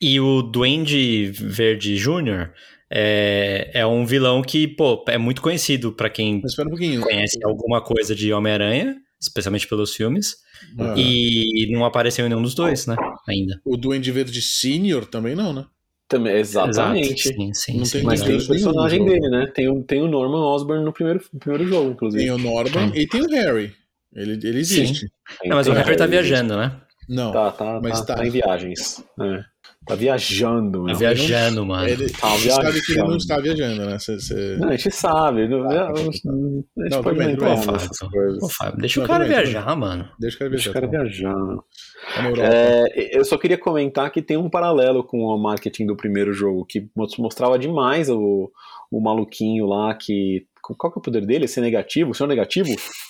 E 0.01 0.19
o 0.21 0.43
Duende 0.43 1.31
Verde 1.33 1.97
Júnior 1.97 2.53
é, 2.91 3.71
é 3.75 3.87
um 3.87 4.05
vilão 4.05 4.43
que, 4.43 4.67
pô, 4.67 5.05
é 5.09 5.17
muito 5.19 5.41
conhecido 5.43 5.93
pra 5.93 6.11
quem 6.11 6.43
um 6.45 7.01
conhece 7.01 7.39
alguma 7.45 7.81
coisa 7.83 8.15
de 8.15 8.33
Homem-Aranha, 8.33 8.97
especialmente 9.21 9.69
pelos 9.69 9.95
filmes, 9.95 10.37
Ah, 10.79 10.95
e 10.97 11.69
não 11.73 11.85
apareceu 11.85 12.27
em 12.27 12.29
nenhum 12.31 12.43
dos 12.43 12.55
dois, 12.55 12.87
né? 12.87 12.97
Ainda. 13.29 13.61
O 13.65 13.77
Duende 13.77 14.11
Verde 14.11 14.41
Senior 14.43 15.05
também 15.07 15.35
não, 15.35 15.53
né? 15.53 15.67
Também, 16.11 16.39
exatamente. 16.39 17.13
Exato. 17.13 17.39
Sim, 17.39 17.55
sim, 17.55 17.79
Não 17.79 17.85
sim. 17.85 17.99
tem 17.99 18.03
Mas 18.05 18.21
tem 18.21 18.37
o 18.37 18.47
personagem 18.49 19.05
dele, 19.05 19.29
né? 19.29 19.47
Tem 19.47 19.69
o, 19.69 19.81
tem 19.85 20.03
o 20.03 20.09
Norman 20.09 20.45
Osborn 20.45 20.85
no 20.85 20.93
primeiro, 20.93 21.25
no 21.33 21.39
primeiro 21.39 21.69
jogo, 21.69 21.91
inclusive. 21.93 22.25
Tem 22.25 22.33
o 22.33 22.37
Norman 22.37 22.91
e 22.97 23.07
tem 23.07 23.23
o 23.23 23.29
Harry. 23.29 23.73
Ele, 24.13 24.33
ele 24.33 24.59
existe. 24.59 25.09
Não, 25.45 25.55
mas 25.55 25.69
o 25.69 25.73
Harry 25.73 25.97
tá 25.97 26.07
Harry, 26.07 26.11
viajando, 26.11 26.57
né? 26.57 26.81
Não. 27.09 27.31
Tá, 27.31 27.53
tá, 27.53 27.81
Mas 27.81 28.01
tá, 28.01 28.07
tá. 28.07 28.15
tá 28.17 28.27
em 28.27 28.31
viagens. 28.31 29.05
É. 29.21 29.45
Tá 29.91 29.95
viajando, 29.97 30.79
Tá 30.81 30.85
meu. 30.87 30.97
viajando, 30.97 31.67
mano. 31.67 31.89
Ele 31.89 32.11
Tá 32.11 32.29
você 32.29 32.51
sabe 32.51 32.81
que 32.81 32.93
ele 32.93 32.99
não 33.01 33.07
viajando. 33.09 33.17
está 33.17 33.41
viajando, 33.41 33.87
né? 33.87 33.99
Você, 33.99 34.15
você- 34.21 34.57
Não, 34.59 34.69
a 34.69 34.77
gente 34.77 34.91
sabe. 34.93 35.49
Não, 35.49 35.63
Ah, 35.65 35.67
a 35.67 35.71
tá, 35.71 35.87
tá, 35.87 35.95
tá. 35.95 36.01
gente 36.13 36.21
Não, 36.25 37.03
pode 37.03 37.19
bem, 37.19 37.31
entrar 37.33 37.57
nessas 37.57 37.99
coisas. 37.99 38.39
Pô, 38.41 38.49
Fábio, 38.49 38.81
deixa 38.81 39.01
Não, 39.01 39.05
o 39.05 39.09
cara 39.09 39.25
bem, 39.25 39.29
viajar, 39.35 39.77
mano. 39.77 40.09
Deixa 40.19 40.37
o 40.37 40.39
cara 40.39 40.51
Deixa 40.51 40.73
viajar. 40.73 40.87
o 40.87 40.91
cara 40.91 41.05
viajar. 41.05 41.35
Tá. 42.37 42.43
É, 42.55 43.19
eu 43.19 43.25
só 43.25 43.37
queria 43.37 43.59
comentar 43.59 44.11
que 44.11 44.23
tem 44.23 44.37
um 44.37 44.49
paralelo 44.49 45.05
com 45.05 45.19
o 45.19 45.37
marketing 45.39 45.87
do 45.87 45.97
primeiro 45.97 46.33
jogo, 46.33 46.65
que 46.65 46.89
mos- 46.97 47.17
mostrava 47.19 47.59
demais 47.59 48.09
o, 48.09 48.51
o 48.91 49.01
maluquinho 49.01 49.67
lá 49.67 49.95
que. 49.95 50.47
Qual 50.63 50.93
que 50.93 50.99
é 50.99 51.01
o 51.01 51.03
poder 51.03 51.27
dele? 51.27 51.49
Ser 51.49 51.63
negativo? 51.63 52.15
Ser 52.15 52.29
negativo? 52.29 52.69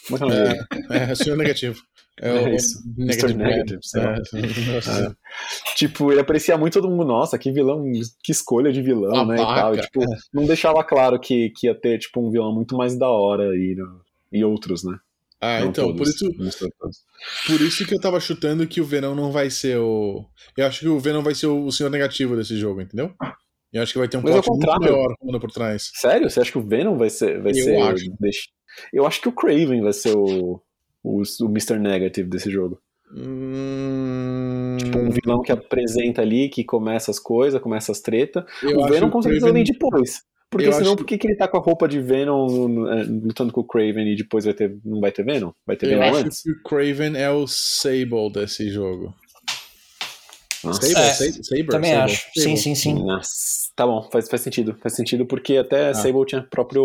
Como 0.08 0.16
é 0.16 0.18
que 0.18 0.22
é 0.22 0.26
o 0.26 0.28
nome 0.30 0.48
dele? 0.48 0.86
É, 0.90 1.10
é, 1.10 1.14
senhor 1.14 1.36
negativo. 1.36 1.78
É, 2.20 2.32
o 2.32 2.36
É 2.36 2.54
isso. 2.54 2.82
Negative. 2.96 3.34
Negative, 3.34 3.80
sei 3.82 4.02
lá. 4.02 4.14
É. 4.14 5.06
É. 5.06 5.14
Tipo, 5.76 6.12
ele 6.12 6.20
aparecia 6.20 6.56
muito 6.58 6.74
todo 6.74 6.90
mundo, 6.90 7.04
nossa, 7.04 7.38
que 7.38 7.50
vilão, 7.50 7.82
que 8.22 8.30
escolha 8.30 8.70
de 8.72 8.82
vilão, 8.82 9.24
né? 9.26 9.36
E, 9.36 9.38
tal. 9.38 9.74
E, 9.74 9.80
tipo, 9.80 10.00
não 10.32 10.44
deixava 10.44 10.84
claro 10.84 11.18
que, 11.18 11.50
que 11.56 11.66
ia 11.66 11.74
ter, 11.74 11.98
tipo, 11.98 12.20
um 12.20 12.30
vilão 12.30 12.54
muito 12.54 12.76
mais 12.76 12.96
da 12.96 13.08
hora 13.08 13.56
e, 13.56 13.76
e 14.32 14.44
outros, 14.44 14.84
né? 14.84 14.98
Ah, 15.40 15.60
Não 15.60 15.68
então, 15.68 15.86
por 15.86 15.96
todos, 15.96 16.14
isso, 16.14 16.30
mostrou 16.38 16.70
todos. 16.78 16.98
por 17.46 17.60
isso 17.62 17.86
que 17.86 17.94
eu 17.94 18.00
tava 18.00 18.20
chutando 18.20 18.66
que 18.66 18.78
o 18.78 18.84
Venom 18.84 19.14
não 19.14 19.32
vai 19.32 19.48
ser 19.48 19.78
o. 19.78 20.26
Eu 20.54 20.66
acho 20.66 20.80
que 20.80 20.88
o 20.88 21.00
Venom 21.00 21.22
vai 21.22 21.34
ser 21.34 21.46
o 21.46 21.72
senhor 21.72 21.88
negativo 21.88 22.36
desse 22.36 22.58
jogo, 22.58 22.82
entendeu? 22.82 23.14
Eu 23.72 23.82
acho 23.82 23.92
que 23.92 23.98
vai 23.98 24.06
ter 24.06 24.18
um 24.18 24.20
ao 24.20 24.26
plot 24.26 24.46
muito 24.50 24.80
maior 24.80 25.14
rolando 25.18 25.40
por 25.40 25.50
trás. 25.50 25.90
Sério? 25.94 26.28
Você 26.28 26.40
acha 26.40 26.52
que 26.52 26.58
o 26.58 26.66
Venom 26.66 26.98
vai 26.98 27.08
ser. 27.08 27.40
Vai 27.40 27.52
Eu 27.52 27.64
ser 27.64 27.76
acho. 27.80 28.04
Eu 28.92 29.06
acho 29.06 29.20
que 29.22 29.28
o 29.28 29.32
Craven 29.32 29.80
vai 29.80 29.94
ser 29.94 30.14
o, 30.14 30.60
o, 31.02 31.22
o 31.22 31.46
Mr. 31.46 31.78
Negative 31.78 32.28
desse 32.28 32.50
jogo. 32.50 32.80
Hum... 33.12 34.76
Tipo, 34.78 34.98
um 34.98 35.10
vilão 35.10 35.42
que 35.42 35.52
apresenta 35.52 36.22
ali, 36.22 36.48
que 36.48 36.64
começa 36.64 37.10
as 37.10 37.18
coisas, 37.18 37.60
começa 37.60 37.92
as 37.92 38.00
tretas. 38.00 38.44
O 38.62 38.86
Venom 38.88 39.10
com 39.10 39.20
certeza 39.22 39.52
vem 39.52 39.64
depois. 39.64 40.22
Porque 40.50 40.66
eu 40.66 40.72
senão, 40.72 40.88
acho- 40.88 40.96
por 40.96 41.06
que, 41.06 41.16
que 41.16 41.28
ele 41.28 41.36
tá 41.36 41.46
com 41.46 41.56
a 41.58 41.60
roupa 41.60 41.86
de 41.86 42.00
Venom 42.00 42.88
é, 42.88 43.04
lutando 43.04 43.52
com 43.52 43.60
o 43.60 43.64
Craven 43.66 44.12
e 44.12 44.16
depois 44.16 44.44
vai 44.44 44.54
ter, 44.54 44.76
não 44.84 45.00
vai 45.00 45.12
ter 45.12 45.24
Venom? 45.24 45.52
Vai 45.66 45.76
ter 45.76 45.86
Eu 45.86 45.98
Venom 45.98 46.02
acho 46.16 46.26
antes? 46.26 46.42
que 46.42 46.50
o 46.50 46.62
Craven 46.62 47.16
é 47.16 47.30
o 47.30 47.46
Sable 47.46 48.32
desse 48.32 48.68
jogo. 48.68 49.14
Sable? 50.62 50.86
É, 50.96 51.12
Sa- 51.12 51.42
Saber? 51.42 51.66
Também 51.66 51.90
Sable? 51.92 52.12
acho. 52.12 52.26
Sim, 52.36 52.56
sim, 52.56 52.74
sim. 52.74 52.94
Nossa, 53.04 53.30
tá 53.74 53.86
bom, 53.86 54.08
faz, 54.12 54.28
faz 54.28 54.42
sentido. 54.42 54.76
Faz 54.82 54.94
sentido, 54.94 55.24
porque 55.26 55.56
até 55.56 55.92
Sable 55.94 56.24
tinha 56.26 56.42
próprio 56.42 56.84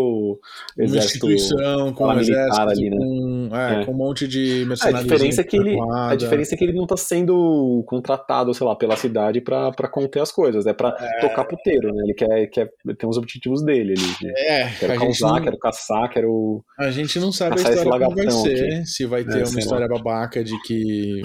Uma 0.76 0.84
exército. 0.84 1.30
instituição 1.30 1.92
com 1.92 2.06
um 2.06 2.18
exército, 2.20 2.60
ali, 2.60 2.90
né? 2.90 2.96
com, 2.96 3.48
é, 3.52 3.82
É. 3.82 3.84
com 3.84 3.92
um 3.92 3.96
monte 3.96 4.26
de 4.26 4.60
Ah, 4.60 4.64
a 4.64 4.66
mercenários. 4.68 5.02
diferença 5.02 5.40
é 5.40 5.44
que 5.44 5.56
ele, 5.56 5.76
a 5.80 6.14
diferença 6.14 6.54
é 6.54 6.58
que 6.58 6.64
ele 6.64 6.72
não 6.72 6.86
tá 6.86 6.96
sendo 6.96 7.84
contratado, 7.86 8.52
sei 8.54 8.66
lá, 8.66 8.74
pela 8.76 8.96
cidade 8.96 9.40
pra, 9.40 9.70
pra 9.72 9.88
conter 9.88 10.20
as 10.20 10.32
coisas, 10.32 10.66
é 10.66 10.72
pra 10.72 10.92
tocar 11.20 11.44
puteiro, 11.44 11.92
né? 11.92 12.02
Ele 12.04 12.14
quer, 12.14 12.46
quer 12.48 12.70
ter 12.98 13.06
uns 13.06 13.16
objetivos 13.16 13.62
dele 13.64 13.92
ali. 13.92 14.14
de- 14.20 14.30
É, 14.46 14.70
Quero 14.78 14.92
a 14.92 14.96
causar, 14.98 15.32
não, 15.34 15.42
quero 15.42 15.58
caçar, 15.58 16.08
quero. 16.10 16.64
a 16.78 16.90
gente 16.90 17.18
não 17.18 17.30
sabe 17.32 17.56
a 17.60 17.62
história 17.62 18.04
como 18.06 18.14
vai 18.16 18.30
ser. 18.30 18.84
Se 18.86 19.04
vai 19.06 19.24
ter 19.24 19.34
É, 19.34 19.38
uma 19.38 19.46
sei 19.46 19.58
história 19.60 19.88
babaca 19.88 20.42
de 20.42 20.60
que 20.62 21.22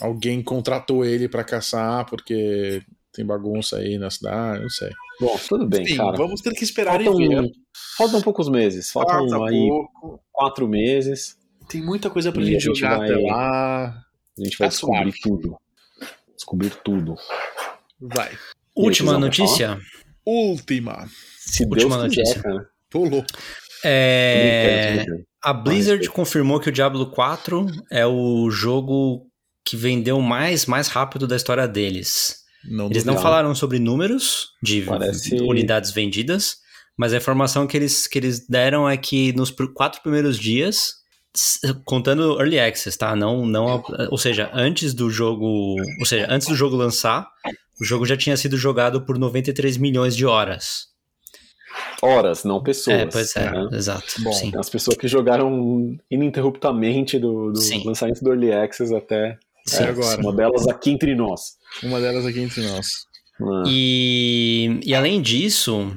alguém 0.00 0.42
contratou 0.42 1.04
ele 1.04 1.28
pra 1.28 1.44
caçar 1.44 2.04
porque 2.06 2.82
tem 3.12 3.24
bagunça 3.24 3.76
aí 3.78 3.98
na 3.98 4.10
cidade, 4.10 4.62
não 4.62 4.68
sei. 4.70 4.90
Bom, 5.20 5.38
tudo 5.48 5.66
bem, 5.66 5.82
Enfim, 5.82 5.96
cara. 5.96 6.16
vamos 6.16 6.40
ter 6.40 6.52
que 6.52 6.64
esperar 6.64 7.02
Faltam, 7.02 7.20
e 7.20 7.28
ver. 7.28 7.50
faltam 7.98 8.22
poucos 8.22 8.48
meses, 8.48 8.90
faltam 8.90 9.28
Falta 9.28 9.50
aí 9.50 9.68
pouco. 9.68 10.20
quatro 10.32 10.66
meses. 10.68 11.36
Tem 11.68 11.82
muita 11.82 12.10
coisa 12.10 12.32
pra 12.32 12.42
E 12.42 12.46
gente 12.46 12.56
a 12.56 12.60
gente 12.60 12.78
jogar 12.80 12.98
vai- 12.98 13.10
até 13.12 13.22
lá. 13.22 13.88
A 14.38 14.44
gente 14.44 14.58
vai 14.58 14.68
Tá 14.68 14.72
descobrir 14.72 15.12
suave. 15.12 15.18
tudo. 15.22 15.56
Descobrir 16.34 16.70
tudo. 16.84 17.14
Vai. 18.00 18.30
Última 18.74 19.18
notícia. 19.18 19.78
Última. 20.26 21.06
Se 21.38 21.64
Última 21.64 21.98
Deus 21.98 22.08
quiser, 22.14 22.22
notícia. 22.22 22.42
cara. 22.42 22.68
Pulou. 22.90 23.24
É, 23.84 24.92
Tô 24.92 24.98
tô 24.98 25.04
brincando. 25.04 25.24
a 25.42 25.52
Blizzard 25.52 26.08
confirmou 26.10 26.60
que 26.60 26.68
o 26.68 26.72
Diablo 26.72 27.10
4 27.10 27.66
é 27.90 28.06
o 28.06 28.50
jogo 28.50 29.26
que 29.64 29.76
vendeu 29.76 30.20
mais, 30.20 30.66
mais 30.66 30.88
rápido 30.88 31.26
da 31.26 31.36
história 31.36 31.66
deles. 31.68 32.42
Não 32.64 32.86
Eles 32.86 33.04
não 33.04 33.18
falaram 33.18 33.54
sobre 33.54 33.78
números 33.78 34.50
de 34.62 34.82
Parece- 34.82 35.34
unidades 35.40 35.90
vendidas, 35.90 36.58
mas 36.96 37.12
a 37.12 37.16
informação 37.16 37.66
que 37.66 37.76
eles, 37.76 38.06
que 38.06 38.18
eles 38.18 38.46
deram 38.46 38.88
é 38.88 38.96
que 38.96 39.32
nos 39.32 39.50
quatro 39.74 40.00
primeiros 40.02 40.38
dias, 40.38 40.94
contando 41.84 42.38
Early 42.40 42.60
Access, 42.60 42.96
tá? 42.96 43.16
Não, 43.16 43.44
não, 43.46 43.82
ou 44.10 44.18
seja, 44.18 44.50
antes 44.52 44.94
do 44.94 45.10
jogo, 45.10 45.76
ou 45.98 46.06
seja, 46.06 46.26
antes 46.30 46.46
do 46.46 46.54
jogo 46.54 46.76
lançar, 46.76 47.28
o 47.80 47.84
jogo 47.84 48.04
já 48.06 48.16
tinha 48.16 48.36
sido 48.36 48.56
jogado 48.56 49.04
por 49.04 49.18
93 49.18 49.76
milhões 49.76 50.14
de 50.14 50.24
horas. 50.26 50.92
Horas, 52.02 52.44
não 52.44 52.62
pessoas. 52.62 52.98
é, 52.98 53.06
pois 53.06 53.34
é, 53.36 53.50
né? 53.50 53.68
exato. 53.72 54.06
Bom, 54.18 54.32
sim. 54.32 54.52
As 54.56 54.68
pessoas 54.68 54.96
que 54.96 55.08
jogaram 55.08 55.96
ininterruptamente 56.10 57.18
do, 57.18 57.50
do 57.52 57.60
lançamento 57.84 58.22
do 58.22 58.30
Early 58.30 58.52
Access 58.52 58.94
até 58.94 59.38
Sim. 59.66 59.84
é, 59.84 59.88
agora. 59.88 60.20
uma 60.20 60.32
delas 60.34 60.66
aqui 60.68 60.90
entre 60.90 61.14
nós. 61.14 61.40
Uma 61.82 62.00
delas 62.00 62.26
aqui 62.26 62.40
entre 62.40 62.62
nós. 62.66 62.86
Ah, 63.40 63.62
E, 63.66 64.80
e 64.84 64.94
além 64.94 65.20
disso, 65.22 65.96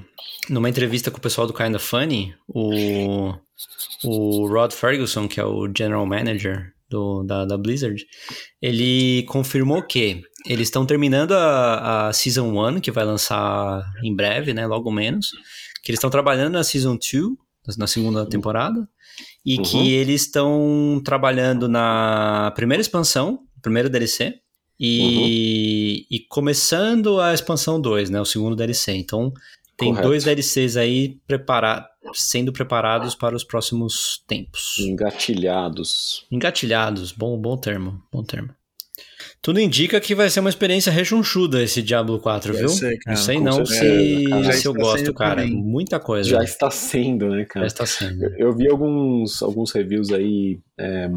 numa 0.49 0.69
entrevista 0.69 1.11
com 1.11 1.17
o 1.17 1.21
pessoal 1.21 1.45
do 1.47 1.53
Kinda 1.53 1.79
Funny, 1.79 2.33
o, 2.47 3.33
o 4.03 4.47
Rod 4.47 4.71
Ferguson, 4.71 5.27
que 5.27 5.39
é 5.39 5.45
o 5.45 5.67
General 5.75 6.05
Manager 6.05 6.71
do, 6.89 7.23
da, 7.23 7.45
da 7.45 7.57
Blizzard, 7.57 8.03
ele 8.61 9.23
confirmou 9.23 9.81
que 9.83 10.21
eles 10.47 10.67
estão 10.67 10.85
terminando 10.85 11.31
a, 11.33 12.07
a 12.07 12.13
Season 12.13 12.47
1, 12.47 12.79
que 12.79 12.91
vai 12.91 13.03
lançar 13.03 13.83
em 14.03 14.15
breve, 14.15 14.53
né, 14.53 14.65
logo 14.67 14.91
menos, 14.91 15.31
que 15.83 15.91
eles 15.91 15.97
estão 15.97 16.09
trabalhando 16.09 16.53
na 16.53 16.63
Season 16.63 16.95
2, 16.97 17.77
na 17.77 17.87
segunda 17.87 18.27
temporada, 18.27 18.87
e 19.45 19.57
Uhum. 19.57 19.63
que 19.63 19.91
eles 19.93 20.21
estão 20.23 21.01
trabalhando 21.03 21.67
na 21.67 22.51
primeira 22.55 22.81
expansão, 22.81 23.39
primeiro 23.65 23.89
DLC, 23.89 24.35
e, 24.79 26.05
e 26.09 26.19
começando 26.29 27.19
a 27.19 27.33
expansão 27.33 27.79
2, 27.79 28.09
né? 28.09 28.19
O 28.21 28.25
segundo 28.25 28.55
DLC. 28.55 28.93
Então, 28.93 29.33
tem 29.77 29.89
Correto. 29.89 30.07
dois 30.07 30.23
DLCs 30.23 30.77
aí 30.77 31.17
prepara 31.27 31.85
sendo 32.13 32.53
preparados 32.53 33.15
para 33.15 33.35
os 33.35 33.43
próximos 33.43 34.23
tempos. 34.27 34.77
engatilhados. 34.79 36.25
Engatilhados, 36.31 37.11
bom, 37.11 37.37
bom 37.37 37.57
termo, 37.57 38.01
bom 38.11 38.23
termo. 38.23 38.49
Tudo 39.41 39.59
indica 39.59 39.99
que 39.99 40.15
vai 40.15 40.29
ser 40.29 40.39
uma 40.39 40.49
experiência 40.49 40.91
rechonchuda 40.91 41.61
esse 41.61 41.81
Diablo 41.81 42.19
4, 42.19 42.51
Vai 42.51 42.61
viu? 42.61 42.69
ser, 42.69 42.97
cara, 42.99 43.15
não 43.15 43.23
sei 43.23 43.39
não 43.39 43.65
se, 43.65 44.23
cara. 44.29 44.43
Já 44.43 44.51
se 44.53 44.65
eu 44.65 44.73
gosto, 44.73 45.13
cara. 45.13 45.41
também. 45.43 45.55
Muita 45.55 45.99
coisa. 45.99 46.29
Já 46.29 46.43
está 46.43 46.71
sendo, 46.71 47.29
né, 47.29 47.41
Já 47.41 47.45
cara? 47.45 47.67
está 47.67 47.85
sendo. 47.85 48.23
Eu 48.37 48.55
vi 48.55 48.67
alguns, 48.67 49.43
alguns 49.43 49.71
reviews 49.71 50.11
aí 50.11 50.59
é, 50.79 51.07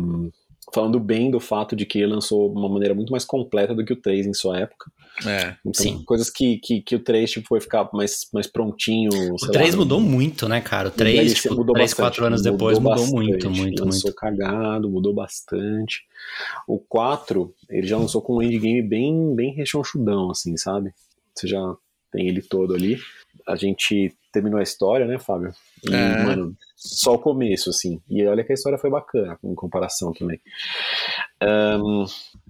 falando 0.73 1.01
bem 1.01 1.31
do 1.31 1.41
fato 1.41 1.75
de 1.75 1.87
que 1.87 1.99
ele 1.99 2.13
lançou 2.13 2.53
uma 2.53 2.69
maneira 2.69 2.95
muito 2.95 3.11
mais 3.11 3.25
completa 3.25 3.75
do 3.75 3.85
que 3.85 3.93
o 3.93 4.01
3 4.01 4.27
em 4.27 4.35
sua 4.35 4.59
época. 4.59 4.91
É. 5.27 5.57
Então, 5.65 5.83
Sim. 5.83 6.03
coisas 6.05 6.31
que, 6.31 6.59
que, 6.59 6.81
que 6.81 6.97
o 6.97 7.01
3 7.01 7.31
tipo, 7.31 7.49
foi 7.49 7.61
ficar 7.61 7.89
mais, 7.93 8.29
mais 8.33 8.47
prontinho. 8.47 9.11
O 9.35 9.39
sei 9.39 9.53
3 9.53 9.75
lá, 9.75 9.81
mudou 9.81 10.01
muito, 10.01 10.49
né, 10.49 10.61
cara? 10.61 10.89
O 10.89 10.91
o 10.91 10.95
3, 10.95 11.17
DLC 11.17 11.35
tipo, 11.43 11.55
mudou 11.57 11.75
3, 11.75 11.91
bastante, 11.91 12.03
4 12.03 12.25
anos 12.27 12.43
depois 12.43 12.79
mudou 12.79 13.07
muito, 13.09 13.33
bastante, 13.33 13.61
muito, 13.61 13.85
lançou 13.85 14.11
muito. 14.11 14.17
cagado, 14.17 14.91
mudou 14.91 15.15
bastante. 15.15 16.03
O 16.67 16.79
4, 16.79 17.53
ele 17.71 17.87
já 17.87 17.97
lançou 17.97 18.23
com 18.23 18.37
um 18.37 18.43
endgame 18.43 18.83
bem, 18.83 19.35
bem 19.35 19.55
rechonchudão, 19.55 20.31
assim, 20.31 20.57
sabe? 20.57 20.93
Você 21.35 21.49
já 21.49 21.75
tem 22.13 22.29
ele 22.29 22.43
todo 22.43 22.75
ali. 22.75 22.99
A 23.49 23.57
gente 23.57 24.15
terminou 24.33 24.61
a 24.61 24.63
história, 24.63 25.07
né, 25.07 25.19
Fábio? 25.19 25.53
E, 25.89 25.93
É. 25.95 26.23
mano, 26.23 26.55
só 26.77 27.15
o 27.15 27.19
começo, 27.19 27.71
assim. 27.71 28.01
E 28.09 28.25
olha 28.27 28.45
que 28.45 28.53
a 28.53 28.55
história 28.55 28.79
foi 28.79 28.91
bacana, 28.91 29.39
em 29.43 29.55
comparação 29.55 30.13
também. 30.13 30.39
Ahn, 31.41 32.05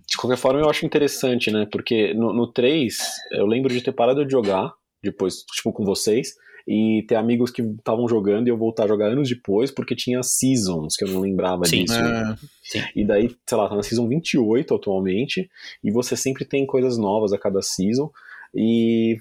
de 0.09 0.16
qualquer 0.16 0.37
forma, 0.37 0.61
eu 0.61 0.69
acho 0.69 0.85
interessante, 0.85 1.51
né? 1.51 1.66
Porque 1.70 2.12
no, 2.15 2.33
no 2.33 2.47
3, 2.47 2.97
eu 3.33 3.47
lembro 3.47 3.73
de 3.73 3.81
ter 3.81 3.93
parado 3.93 4.25
de 4.25 4.33
jogar, 4.33 4.73
depois, 5.03 5.43
tipo, 5.55 5.73
com 5.73 5.85
vocês, 5.85 6.35
e 6.66 7.03
ter 7.09 7.15
amigos 7.15 7.51
que 7.51 7.62
estavam 7.62 8.07
jogando 8.07 8.47
e 8.47 8.51
eu 8.51 8.57
voltar 8.59 8.85
a 8.85 8.89
jogar 8.89 9.07
anos 9.07 9.29
depois, 9.29 9.70
porque 9.70 9.97
tinha 9.97 10.23
seasons, 10.23 10.97
que 10.97 11.05
eu 11.05 11.09
não 11.09 11.20
lembrava 11.20 11.65
Sim. 11.65 11.85
disso. 11.85 11.99
É. 11.99 12.37
E 12.95 13.07
daí, 13.07 13.35
sei 13.47 13.57
lá, 13.57 13.69
tá 13.69 13.75
na 13.75 13.83
season 13.83 14.07
28 14.07 14.75
atualmente, 14.75 15.49
e 15.83 15.91
você 15.91 16.15
sempre 16.15 16.45
tem 16.45 16.66
coisas 16.66 16.99
novas 16.99 17.33
a 17.33 17.39
cada 17.39 17.62
season, 17.62 18.11
e 18.55 19.19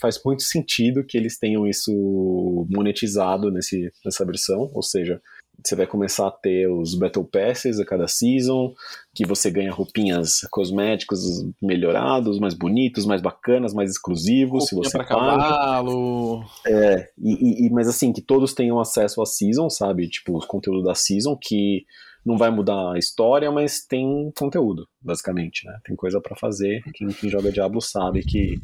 faz 0.00 0.20
muito 0.24 0.42
sentido 0.42 1.04
que 1.04 1.16
eles 1.16 1.38
tenham 1.38 1.66
isso 1.66 2.66
monetizado 2.70 3.50
nesse, 3.50 3.90
nessa 4.04 4.24
versão, 4.24 4.70
ou 4.74 4.82
seja, 4.82 5.20
você 5.64 5.74
vai 5.74 5.86
começar 5.86 6.28
a 6.28 6.30
ter 6.30 6.68
os 6.70 6.94
Battle 6.94 7.24
Passes 7.24 7.80
a 7.80 7.84
cada 7.84 8.06
season, 8.06 8.74
que 9.14 9.26
você 9.26 9.50
ganha 9.50 9.72
roupinhas 9.72 10.40
cosméticos 10.50 11.20
melhorados, 11.62 12.38
mais 12.38 12.52
bonitos, 12.54 13.06
mais 13.06 13.22
bacanas, 13.22 13.72
mais 13.72 13.90
exclusivos, 13.90 14.66
se 14.66 14.74
Roupinha 14.74 14.90
você 14.90 14.98
pra 14.98 15.06
paga. 15.06 15.42
cavalo. 15.48 16.44
É, 16.66 17.08
e- 17.18 17.66
e- 17.66 17.70
mas 17.70 17.88
assim, 17.88 18.12
que 18.12 18.20
todos 18.20 18.52
tenham 18.54 18.78
acesso 18.78 19.20
à 19.22 19.26
season, 19.26 19.70
sabe? 19.70 20.08
Tipo, 20.08 20.36
o 20.36 20.46
conteúdo 20.46 20.82
da 20.82 20.94
season, 20.94 21.36
que 21.40 21.84
não 22.26 22.36
vai 22.36 22.50
mudar 22.50 22.94
a 22.94 22.98
história, 22.98 23.52
mas 23.52 23.86
tem 23.86 24.32
conteúdo, 24.36 24.88
basicamente, 25.00 25.64
né? 25.64 25.78
Tem 25.84 25.94
coisa 25.94 26.20
pra 26.20 26.34
fazer. 26.34 26.82
Quem, 26.92 27.06
quem 27.06 27.30
joga 27.30 27.52
Diablo 27.52 27.80
sabe 27.80 28.24
que 28.24 28.60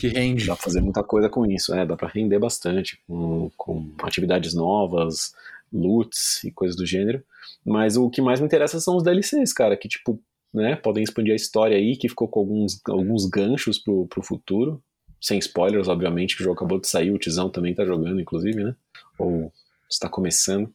Que 0.00 0.08
rende. 0.08 0.46
dá 0.46 0.56
pra 0.56 0.64
fazer 0.64 0.80
muita 0.80 1.04
coisa 1.04 1.28
com 1.28 1.44
isso, 1.44 1.74
é, 1.74 1.84
dá 1.84 1.94
pra 1.94 2.08
render 2.08 2.38
bastante, 2.38 2.98
com, 3.06 3.50
com 3.58 3.92
atividades 4.02 4.54
novas, 4.54 5.34
loots 5.70 6.42
e 6.44 6.50
coisas 6.50 6.74
do 6.74 6.86
gênero. 6.86 7.22
Mas 7.62 7.98
o 7.98 8.08
que 8.08 8.22
mais 8.22 8.40
me 8.40 8.46
interessa 8.46 8.80
são 8.80 8.96
os 8.96 9.02
DLCs, 9.02 9.52
cara, 9.52 9.76
que 9.76 9.86
tipo, 9.86 10.18
né, 10.52 10.74
podem 10.74 11.04
expandir 11.04 11.34
a 11.34 11.36
história 11.36 11.76
aí, 11.76 11.94
que 11.94 12.08
ficou 12.08 12.26
com 12.26 12.40
alguns, 12.40 12.80
alguns 12.88 13.26
ganchos 13.26 13.78
pro, 13.78 14.06
pro 14.06 14.22
futuro. 14.22 14.82
Sem 15.20 15.38
spoilers, 15.38 15.88
obviamente, 15.88 16.34
que 16.34 16.42
o 16.42 16.44
jogo 16.44 16.56
acabou 16.56 16.80
de 16.80 16.88
sair, 16.88 17.10
o 17.12 17.18
Tizão 17.18 17.48
também 17.50 17.74
tá 17.74 17.84
jogando, 17.84 18.20
inclusive, 18.20 18.64
né? 18.64 18.74
Ou 19.18 19.52
está 19.88 20.08
começando, 20.08 20.72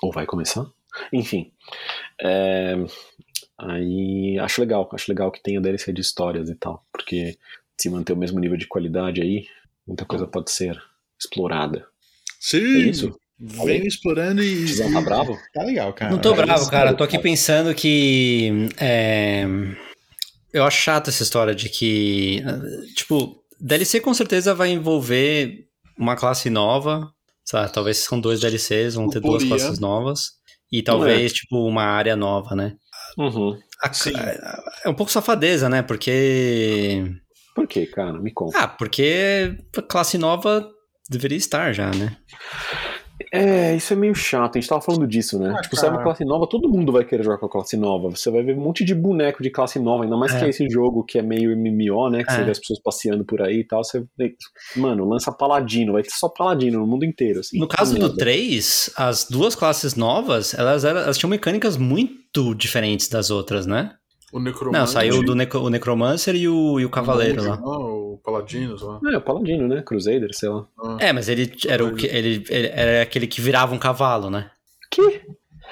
ou 0.00 0.10
vai 0.10 0.24
começar. 0.24 0.64
Enfim. 1.12 1.52
É, 2.20 2.74
aí 3.58 4.38
acho 4.38 4.60
legal, 4.60 4.88
acho 4.92 5.10
legal 5.10 5.30
que 5.30 5.42
tenha 5.42 5.60
DLC 5.60 5.92
de 5.92 6.00
histórias 6.00 6.48
e 6.48 6.54
tal, 6.54 6.84
porque 6.92 7.36
se 7.80 7.88
manter 7.88 8.12
o 8.12 8.16
mesmo 8.16 8.38
nível 8.38 8.56
de 8.56 8.66
qualidade 8.66 9.22
aí, 9.22 9.46
muita 9.86 10.04
coisa 10.04 10.26
pode 10.26 10.50
ser 10.50 10.80
explorada. 11.18 11.86
Sim! 12.38 12.58
É 12.58 12.90
isso? 12.90 13.20
Vem 13.38 13.86
explorando 13.86 14.42
e. 14.42 14.66
Tizão 14.66 14.92
tá 14.92 15.00
bravo? 15.00 15.38
Tá 15.54 15.62
legal, 15.62 15.92
cara. 15.94 16.10
Não 16.10 16.18
tô 16.18 16.32
É, 16.34 16.36
bravo, 16.36 16.70
cara. 16.70 16.92
Tô 16.92 17.02
aqui 17.02 17.18
pensando 17.18 17.74
que. 17.74 18.68
é, 18.78 19.46
Eu 20.52 20.64
acho 20.64 20.82
chato 20.82 21.08
essa 21.08 21.22
história 21.22 21.54
de 21.54 21.70
que. 21.70 22.42
Tipo, 22.94 23.42
DLC 23.58 23.98
com 24.00 24.12
certeza 24.12 24.54
vai 24.54 24.70
envolver 24.70 25.66
uma 25.98 26.16
classe 26.16 26.50
nova. 26.50 27.10
Sabe? 27.42 27.72
Talvez 27.72 27.96
são 27.98 28.20
dois 28.20 28.40
DLCs, 28.40 28.94
vão 28.94 29.08
ter 29.08 29.20
duas 29.20 29.42
classes 29.42 29.78
novas. 29.78 30.38
E 30.72 30.82
talvez, 30.82 31.32
tipo, 31.32 31.66
uma 31.66 31.82
área 31.84 32.14
nova, 32.14 32.54
né? 32.54 32.74
Uhum. 33.18 33.58
A-. 33.82 33.90
É 34.84 34.88
um 34.88 34.94
pouco 34.94 35.10
safadeza, 35.10 35.68
né? 35.68 35.82
Porque. 35.82 37.04
Por 37.54 37.66
quê, 37.66 37.86
cara? 37.86 38.12
Me 38.12 38.32
conta. 38.32 38.58
Ah, 38.58 38.68
porque 38.68 39.56
a 39.76 39.82
classe 39.82 40.16
nova 40.16 40.68
deveria 41.08 41.38
estar 41.38 41.72
já, 41.72 41.90
né? 41.90 42.16
É, 43.32 43.76
isso 43.76 43.92
é 43.92 43.96
meio 43.96 44.14
chato. 44.14 44.56
A 44.56 44.60
gente 44.60 44.68
tava 44.68 44.80
falando 44.80 45.06
disso, 45.06 45.38
né? 45.38 45.54
Ah, 45.56 45.60
tipo, 45.60 45.76
se 45.76 45.84
é 45.84 45.88
uma 45.88 45.98
cara. 45.98 46.04
classe 46.04 46.24
nova, 46.24 46.48
todo 46.48 46.68
mundo 46.68 46.90
vai 46.90 47.04
querer 47.04 47.22
jogar 47.22 47.38
com 47.38 47.46
a 47.46 47.50
classe 47.50 47.76
nova. 47.76 48.10
Você 48.10 48.30
vai 48.30 48.42
ver 48.42 48.56
um 48.56 48.60
monte 48.60 48.84
de 48.84 48.94
boneco 48.94 49.42
de 49.42 49.50
classe 49.50 49.78
nova, 49.78 50.02
ainda 50.04 50.16
mais 50.16 50.34
É. 50.34 50.38
que 50.40 50.44
é 50.46 50.48
esse 50.48 50.68
jogo 50.68 51.04
que 51.04 51.18
é 51.18 51.22
meio 51.22 51.52
MMO, 51.56 52.10
né? 52.10 52.24
Que 52.24 52.32
você 52.32 52.40
É. 52.40 52.44
vê 52.44 52.50
as 52.50 52.58
pessoas 52.58 52.80
passeando 52.82 53.24
por 53.24 53.40
aí 53.40 53.60
e 53.60 53.64
tal. 53.64 53.84
Você 53.84 54.04
mano, 54.76 55.08
lança 55.08 55.30
paladino, 55.30 55.92
vai 55.92 56.02
ter 56.02 56.10
só 56.10 56.28
paladino 56.28 56.80
no 56.80 56.86
mundo 56.86 57.04
inteiro. 57.04 57.40
Assim. 57.40 57.58
No 57.58 57.68
caso 57.68 57.94
do 57.94 58.00
Merda. 58.00 58.16
3, 58.16 58.90
as 58.96 59.24
duas 59.28 59.54
classes 59.54 59.94
novas, 59.94 60.52
elas, 60.54 60.84
eram, 60.84 61.00
elas 61.00 61.16
tinham 61.16 61.30
mecânicas 61.30 61.76
muito 61.76 62.54
diferentes 62.54 63.08
das 63.08 63.30
outras, 63.30 63.64
né? 63.66 63.92
O 64.32 64.38
Necromante. 64.38 64.78
Não, 64.78 64.86
saiu 64.86 65.24
do 65.24 65.34
necro, 65.34 65.60
o 65.60 65.68
Necromancer 65.68 66.36
e 66.36 66.48
o, 66.48 66.78
e 66.78 66.84
o 66.84 66.90
Cavaleiro 66.90 67.42
lá. 67.42 67.56
Não, 67.56 67.99
o 68.14 68.18
Paladinos 68.18 68.82
lá. 68.82 69.00
É, 69.12 69.16
o 69.16 69.20
paladino, 69.20 69.66
né? 69.68 69.82
Crusader, 69.82 70.30
sei 70.34 70.48
lá. 70.48 70.66
É, 70.98 71.12
mas 71.12 71.28
ele 71.28 71.52
era, 71.66 71.84
o 71.84 71.94
que, 71.94 72.06
ele, 72.06 72.44
ele 72.48 72.66
era 72.68 73.02
aquele 73.02 73.26
que 73.26 73.40
virava 73.40 73.74
um 73.74 73.78
cavalo, 73.78 74.30
né? 74.30 74.50
Que? 74.90 75.22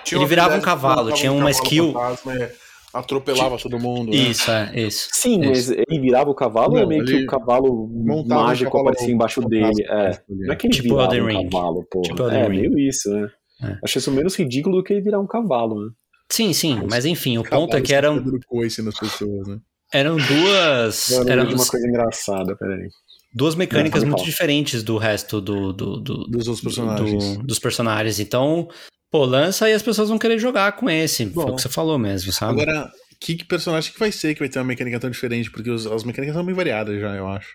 Tinha 0.05 0.21
Ele 0.21 0.27
virava 0.29 0.57
um 0.57 0.61
cavalo, 0.61 1.13
tinha 1.13 1.33
um 1.33 1.39
uma 1.39 1.51
cavalo 1.51 1.65
skill- 1.65 1.93
fantasma 1.93 2.51
atropelava 2.95 3.59
todo 3.59 3.79
mundo. 3.79 4.11
né? 4.11 4.17
Isso, 4.17 4.51
é, 4.51 4.73
isso. 4.75 5.09
Sim, 5.13 5.41
Isso. 5.41 5.71
mas 5.71 5.71
ele 5.71 6.01
virava 6.01 6.31
o 6.31 6.35
cavalo 6.35 6.73
ou 6.75 6.79
é 6.79 6.87
meio 6.87 7.05
que 7.05 7.23
o 7.25 7.27
cavalo 7.27 7.85
um 7.85 8.25
mágico 8.27 8.71
cavalo 8.71 8.89
aparecia 8.89 9.13
embaixo 9.15 9.43
fantasma. 9.43 9.71
dele? 9.73 9.87
É. 9.89 10.21
Não 10.29 10.53
é 10.53 10.57
que 10.57 10.67
ele 10.67 10.75
Tipo 10.75 10.95
virava 10.97 11.15
Elden 11.17 11.23
um 11.23 11.27
Ring. 11.43 11.51
cavalo, 11.51 11.87
pô. 11.91 12.01
Tipo 12.03 12.23
Elden 12.23 12.39
é, 12.41 12.49
Ring. 12.49 12.51
meio 12.61 12.79
isso, 12.79 13.11
né? 13.11 13.29
É. 13.63 13.79
Achei 13.85 14.01
isso 14.01 14.11
menos 14.13 14.37
ridículo 14.37 14.77
do 14.79 14.83
que 14.85 14.93
ele 14.95 15.03
virar 15.03 15.21
um 15.21 15.27
cavalo, 15.27 15.85
né? 15.85 15.91
Sim, 16.31 16.53
sim, 16.53 16.83
mas 16.91 17.05
enfim, 17.07 17.39
o 17.39 17.43
Cavalo 17.43 17.63
ponto 17.67 17.77
é 17.77 17.81
que 17.81 17.95
eram, 17.95 18.23
coice 18.47 18.83
nas 18.83 18.99
pessoas, 18.99 19.49
né? 19.49 19.59
Eram 19.93 20.17
duas. 20.17 21.11
Eu 21.11 21.29
Eram 21.29 21.47
de 21.47 21.55
uma 21.55 21.67
coisa 21.67 21.87
engraçada, 21.89 22.57
peraí. 22.57 22.89
duas 23.35 23.55
mecânicas 23.55 24.03
muito 24.05 24.19
fala. 24.19 24.29
diferentes 24.31 24.83
do 24.83 24.97
resto 24.99 25.41
do, 25.41 25.73
do, 25.73 25.97
do- 26.01 26.25
Dos 26.29 26.49
outros 26.49 26.61
do- 26.61 26.63
personagens. 26.65 27.37
dos 27.39 27.59
personagens. 27.59 28.19
Então, 28.21 28.69
pô, 29.11 29.25
lança 29.25 29.69
e 29.69 29.73
as 29.73 29.83
pessoas 29.83 30.09
vão 30.09 30.19
querer 30.19 30.39
jogar 30.39 30.73
com 30.73 30.89
esse. 30.91 31.27
Foi 31.27 31.45
Bom. 31.45 31.53
o 31.53 31.57
que 31.57 31.63
você 31.63 31.69
falou 31.69 31.99
mesmo, 31.99 32.33
sabe? 32.33 32.61
Agora, 32.63 32.91
que, 33.21 33.35
que 33.37 33.45
personagem 33.45 33.93
que 33.93 33.99
vai 33.99 34.13
ser 34.13 34.35
que 34.35 34.41
vai 34.41 34.49
ter 34.49 34.59
uma 34.59 34.65
mecânica 34.65 34.99
tão 35.01 35.11
diferente? 35.11 35.51
Porque 35.51 35.71
os- 35.71 35.87
as 35.87 36.05
mecânicas 36.05 36.35
são 36.35 36.45
bem 36.45 36.55
variadas 36.55 37.01
já, 37.01 37.15
eu 37.17 37.27
acho. 37.29 37.49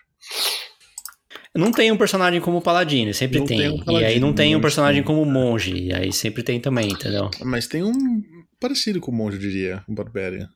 Não 1.56 1.70
tem 1.70 1.92
um 1.92 1.96
personagem 1.96 2.40
como 2.40 2.60
Paladino, 2.60 3.14
sempre 3.14 3.38
Não 3.38 3.46
tem. 3.46 3.58
tem 3.58 3.70
um 3.70 3.98
e 4.00 4.04
aí 4.04 4.18
não 4.18 4.32
tem 4.32 4.56
um 4.56 4.60
personagem 4.60 5.02
tem. 5.02 5.06
como 5.06 5.24
Monge, 5.24 5.72
e 5.72 5.92
aí 5.94 6.12
sempre 6.12 6.42
tem 6.42 6.58
também, 6.58 6.88
entendeu? 6.90 7.30
Mas 7.44 7.68
tem 7.68 7.80
um 7.84 7.92
parecido 8.58 9.00
com 9.00 9.12
o 9.12 9.14
monge, 9.14 9.36
eu 9.36 9.40
diria, 9.40 9.84
um 9.88 9.94
Barbarian. 9.94 10.48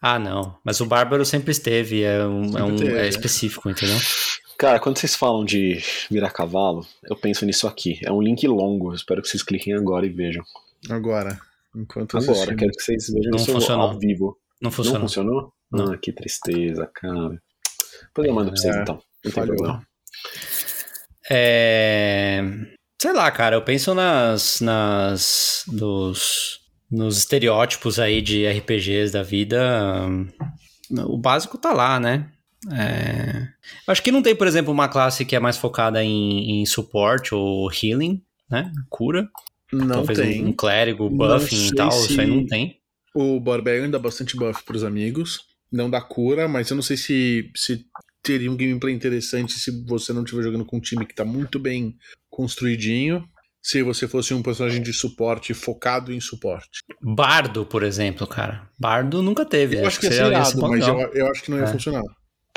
Ah, 0.00 0.18
não. 0.18 0.56
Mas 0.64 0.80
o 0.80 0.86
Bárbaro 0.86 1.24
sempre 1.24 1.50
esteve, 1.52 2.02
é, 2.02 2.24
um, 2.26 2.56
é, 2.58 2.62
um- 2.64 2.76
teve, 2.76 2.94
é 2.96 3.04
é. 3.04 3.08
específico, 3.08 3.68
entendeu? 3.68 3.96
Cara, 4.56 4.78
quando 4.80 4.98
vocês 4.98 5.14
falam 5.14 5.44
de 5.44 5.78
virar 6.10 6.30
cavalo, 6.30 6.86
eu 7.04 7.16
penso 7.16 7.44
nisso 7.46 7.66
aqui. 7.66 7.98
É 8.04 8.12
um 8.12 8.20
link 8.20 8.46
longo. 8.46 8.90
Eu 8.90 8.94
espero 8.94 9.22
que 9.22 9.28
vocês 9.28 9.42
cliquem 9.42 9.74
agora 9.74 10.04
e 10.06 10.10
vejam. 10.10 10.42
Agora, 10.90 11.38
enquanto 11.74 12.16
Agora, 12.16 12.32
assistimos. 12.32 12.58
quero 12.60 12.72
que 12.72 12.82
vocês 12.82 13.06
vejam 13.10 13.30
Não 13.30 13.38
isso 13.38 13.52
funcionou. 13.52 13.88
ao 13.88 13.98
vivo. 13.98 14.38
Não 14.60 14.68
Não 14.68 14.70
funcionou. 14.70 15.00
funcionou? 15.00 15.52
Não. 15.72 15.92
Ah, 15.92 15.98
que 15.98 16.12
tristeza, 16.12 16.90
cara. 16.94 17.40
Depois 18.06 18.28
eu 18.28 18.34
mando 18.34 18.50
pra 18.52 18.60
vocês 18.60 18.74
É, 18.76 18.82
então. 18.82 18.94
Não 19.24 19.32
tem 19.32 19.32
problema. 19.32 19.86
É... 21.30 22.42
Sei 23.00 23.12
lá, 23.12 23.30
cara, 23.30 23.56
eu 23.56 23.62
penso 23.62 23.94
nas. 23.94 24.60
nas 24.60 25.64
dos, 25.66 26.59
nos 26.90 27.18
estereótipos 27.18 27.98
aí 27.98 28.20
de 28.20 28.46
RPGs 28.46 29.12
da 29.12 29.22
vida. 29.22 30.08
O 31.06 31.16
básico 31.16 31.56
tá 31.56 31.72
lá, 31.72 32.00
né? 32.00 32.30
É... 32.72 33.48
Acho 33.86 34.02
que 34.02 34.12
não 34.12 34.22
tem, 34.22 34.34
por 34.34 34.46
exemplo, 34.46 34.72
uma 34.72 34.88
classe 34.88 35.24
que 35.24 35.36
é 35.36 35.40
mais 35.40 35.56
focada 35.56 36.02
em, 36.02 36.60
em 36.60 36.66
suporte 36.66 37.34
ou 37.34 37.70
healing, 37.72 38.22
né? 38.50 38.70
Cura. 38.88 39.28
Não 39.72 39.88
Talvez 39.88 40.18
tem. 40.18 40.44
um, 40.44 40.48
um 40.48 40.52
clérigo, 40.52 41.08
buffing 41.08 41.68
e 41.68 41.74
tal, 41.74 41.88
isso 41.88 42.20
aí 42.20 42.26
não 42.26 42.44
tem. 42.44 42.80
O 43.14 43.38
Barbarian 43.40 43.88
dá 43.88 43.98
bastante 43.98 44.36
buff 44.36 44.64
pros 44.64 44.84
amigos. 44.84 45.48
Não 45.70 45.88
dá 45.88 46.00
cura, 46.00 46.48
mas 46.48 46.68
eu 46.70 46.74
não 46.74 46.82
sei 46.82 46.96
se, 46.96 47.50
se 47.54 47.86
teria 48.22 48.50
um 48.50 48.56
gameplay 48.56 48.92
interessante 48.92 49.52
se 49.52 49.84
você 49.84 50.12
não 50.12 50.24
estiver 50.24 50.42
jogando 50.42 50.64
com 50.64 50.78
um 50.78 50.80
time 50.80 51.06
que 51.06 51.14
tá 51.14 51.24
muito 51.24 51.58
bem 51.58 51.96
construidinho. 52.28 53.24
Se 53.62 53.82
você 53.82 54.08
fosse 54.08 54.32
um 54.32 54.42
personagem 54.42 54.82
de 54.82 54.92
suporte 54.92 55.52
focado 55.52 56.12
em 56.12 56.20
suporte. 56.20 56.80
Bardo, 57.00 57.66
por 57.66 57.82
exemplo, 57.82 58.26
cara. 58.26 58.62
Bardo 58.78 59.22
nunca 59.22 59.44
teve. 59.44 59.76
Eu 59.78 59.86
acho 59.86 60.00
que 60.00 60.06
ia 60.06 60.12
ser 60.12 60.16
seria- 60.18 60.32
ia 60.32 60.38
irado, 60.40 60.60
mas 60.62 60.86
eu, 60.88 60.98
eu 61.12 61.26
acho 61.30 61.42
que 61.42 61.50
não 61.50 61.58
ia 61.58 61.64
É. 61.64 61.66
funcionar. 61.66 62.02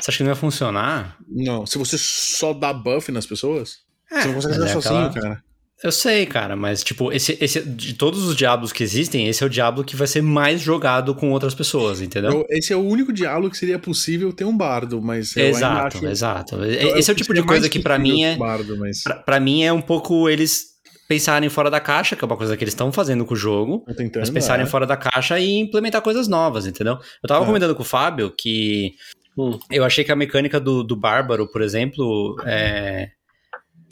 Você 0.00 0.10
acha 0.10 0.16
que 0.18 0.24
não 0.24 0.30
ia 0.30 0.36
funcionar? 0.36 1.16
Não, 1.28 1.66
se 1.66 1.76
você 1.78 1.96
só 1.98 2.52
dá 2.54 2.72
buff 2.72 3.12
nas 3.12 3.26
pessoas, 3.26 3.78
você 4.10 4.26
não 4.28 4.34
consegue 4.34 4.54
jogar 4.54 4.66
é 4.68 4.72
sozinho, 4.72 5.00
aquela- 5.06 5.22
cara. 5.28 5.44
Eu 5.82 5.92
sei, 5.92 6.24
cara, 6.24 6.56
mas 6.56 6.82
tipo, 6.82 7.12
esse, 7.12 7.36
esse, 7.40 7.60
de 7.60 7.92
todos 7.94 8.24
os 8.24 8.34
diabos 8.34 8.72
que 8.72 8.82
existem, 8.82 9.28
esse 9.28 9.42
é 9.42 9.46
o 9.46 9.50
diabo 9.50 9.84
que 9.84 9.94
vai 9.94 10.06
ser 10.06 10.22
mais 10.22 10.60
jogado 10.62 11.14
com 11.14 11.30
outras 11.30 11.54
pessoas, 11.54 12.00
entendeu? 12.00 12.30
Eu- 12.30 12.46
esse 12.48 12.72
é 12.72 12.76
o 12.76 12.80
único 12.80 13.12
diálogo 13.12 13.50
que 13.50 13.58
seria 13.58 13.78
possível 13.78 14.32
ter 14.32 14.44
um 14.44 14.56
bardo, 14.56 15.02
mas 15.02 15.36
exato, 15.36 15.98
acho... 15.98 16.06
exato. 16.06 16.54
eu- 16.64 16.96
esse 16.96 17.10
é 17.10 17.12
o 17.12 17.16
tipo 17.16 17.34
de 17.34 17.42
coisa 17.42 17.68
que 17.68 17.80
pra 17.80 17.96
possível 17.98 18.16
mim 18.16 18.24
é. 18.24 18.36
bardo, 18.36 18.78
mas... 18.78 19.02
Pra, 19.02 19.14
pra 19.16 19.40
mim 19.40 19.62
é 19.62 19.72
um 19.72 19.82
pouco 19.82 20.26
eles 20.28 20.73
pensarem 21.08 21.48
fora 21.48 21.70
da 21.70 21.80
caixa, 21.80 22.16
que 22.16 22.24
é 22.24 22.26
uma 22.26 22.36
coisa 22.36 22.56
que 22.56 22.64
eles 22.64 22.72
estão 22.72 22.92
fazendo 22.92 23.24
com 23.24 23.34
o 23.34 23.36
jogo. 23.36 23.84
Tô 23.86 23.94
tentando, 23.94 24.20
Mas 24.22 24.30
pensarem 24.30 24.64
é. 24.64 24.68
fora 24.68 24.86
da 24.86 24.96
caixa 24.96 25.38
e 25.38 25.58
implementar 25.58 26.00
coisas 26.02 26.26
novas, 26.28 26.66
entendeu? 26.66 26.94
Eu 27.22 27.28
tava 27.28 27.44
É. 27.44 27.46
comentando 27.46 27.74
com 27.74 27.82
o 27.82 27.86
Fábio 27.86 28.30
que 28.36 28.92
Hum. 29.36 29.58
eu 29.70 29.84
achei 29.84 30.04
que 30.04 30.12
a 30.12 30.16
mecânica 30.16 30.60
do, 30.60 30.82
do 30.84 30.94
Bárbaro, 30.96 31.46
por 31.50 31.60
exemplo, 31.60 32.36
é, 32.46 33.08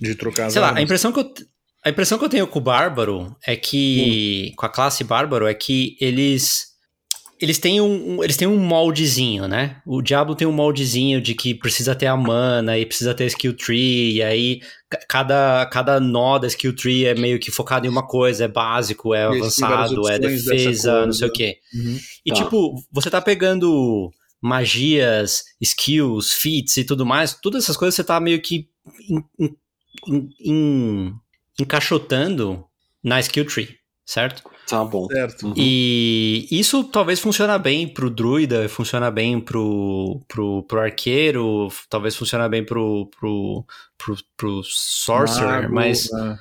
de 0.01 0.15
trocar 0.15 0.47
as 0.47 0.53
Sei 0.53 0.63
lá, 0.63 0.75
a 0.77 0.81
impressão 0.83 1.13
que 1.13 1.19
eu, 1.21 1.33
a 1.85 1.91
impressão 1.91 2.17
que 2.19 2.25
eu 2.25 2.29
tenho 2.29 2.47
com 2.47 2.59
o 2.61 2.63
Bárbaro 2.63 3.37
é 3.47 3.57
que. 3.57 4.53
Com 4.57 4.67
a 4.67 4.69
classe 4.69 5.03
Bárbaro 5.03 5.47
é 5.47 5.55
que 5.55 5.97
eles. 6.01 6.72
Eles 7.43 7.59
têm 7.59 7.81
um, 7.81 8.23
eles 8.23 8.37
têm 8.37 8.47
um 8.47 8.57
moldezinho, 8.59 9.49
né? 9.49 9.83
O 9.85 10.01
Diablo 10.01 10.35
tem 10.37 10.47
um 10.47 10.53
moldezinho 10.53 11.21
de 11.21 11.35
que 11.35 11.53
precisa 11.55 11.93
ter 11.95 12.07
a 12.07 12.17
mana 12.17 12.79
e 12.79 12.87
precisa 12.87 13.13
ter 13.15 13.27
skill 13.27 13.53
tree, 13.57 14.13
e 14.19 14.23
aí 14.23 14.61
ca- 14.89 15.01
cada, 15.09 15.67
cada 15.67 15.99
nó 15.99 16.39
da 16.39 16.47
skill 16.47 16.73
tree 16.75 17.05
é 17.05 17.15
meio 17.17 17.41
que 17.41 17.51
focado 17.51 17.85
em 17.85 17.91
uma 17.91 18.07
coisa, 18.07 18.45
é 18.45 18.49
básico, 18.49 19.13
é 19.13 19.25
avançado, 19.25 20.09
é 20.09 20.19
defesa, 20.21 21.05
não 21.07 21.13
sei 21.13 21.29
o 21.29 21.33
quê. 21.33 21.57
Uhum. 21.75 21.99
E 22.25 22.31
Tá. 22.31 22.37
tipo, 22.37 22.77
você 22.93 23.11
tá 23.11 23.21
pegando 23.21 24.11
magias, 24.41 25.43
skills, 25.61 26.33
feats 26.33 26.77
e 26.77 26.85
tudo 26.85 27.05
mais, 27.05 27.35
todas 27.43 27.65
essas 27.65 27.77
coisas 27.77 27.95
você 27.97 28.05
tá 28.05 28.21
meio 28.21 28.41
que 28.41 28.69
em- 29.11 29.25
em- 30.09 30.29
em- 30.41 31.13
encaixotando 31.61 32.65
na 33.03 33.19
skill 33.21 33.47
tree, 33.47 33.69
certo? 34.05 34.43
Tá 34.69 34.85
bom. 34.85 35.07
Certo. 35.07 35.47
Uhum. 35.49 35.55
E 35.57 36.47
isso 36.51 36.85
talvez 36.85 37.21
funciona 37.21 37.59
bem 37.59 37.87
pro 37.87 38.09
druida, 38.11 38.69
funciona 38.69 39.11
bem 39.11 39.41
pro, 39.41 40.21
pro, 40.29 40.63
pro 40.65 40.81
arqueiro, 40.81 41.69
talvez 41.89 42.17
funciona 42.17 42.49
bem 42.49 42.65
pro, 42.65 43.09
pro, 43.19 43.65
pro, 43.99 44.17
pro 44.37 44.63
sorcerer, 44.65 45.63
Mago, 45.63 45.75
mas... 45.75 46.11
né? 46.13 46.39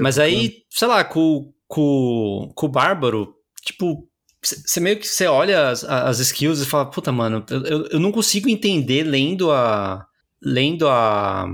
Mas 0.00 0.18
aí, 0.18 0.64
sei 0.68 0.88
lá, 0.88 1.04
com, 1.04 1.52
com, 1.68 2.50
com 2.56 2.66
o 2.66 2.68
Bárbaro, 2.68 3.34
tipo, 3.62 4.08
você 4.42 4.80
meio 4.80 4.98
que 4.98 5.06
você 5.06 5.26
olha 5.26 5.68
as, 5.68 5.84
as 5.84 6.18
skills 6.18 6.60
e 6.60 6.66
fala, 6.66 6.86
puta, 6.86 7.12
mano, 7.12 7.44
eu, 7.50 7.86
eu- 7.86 8.00
não 8.00 8.10
consigo 8.10 8.48
entender 8.48 9.04
lendo 9.04 9.52
a. 9.52 10.04
Lendo 10.42 10.88
a, 10.88 11.44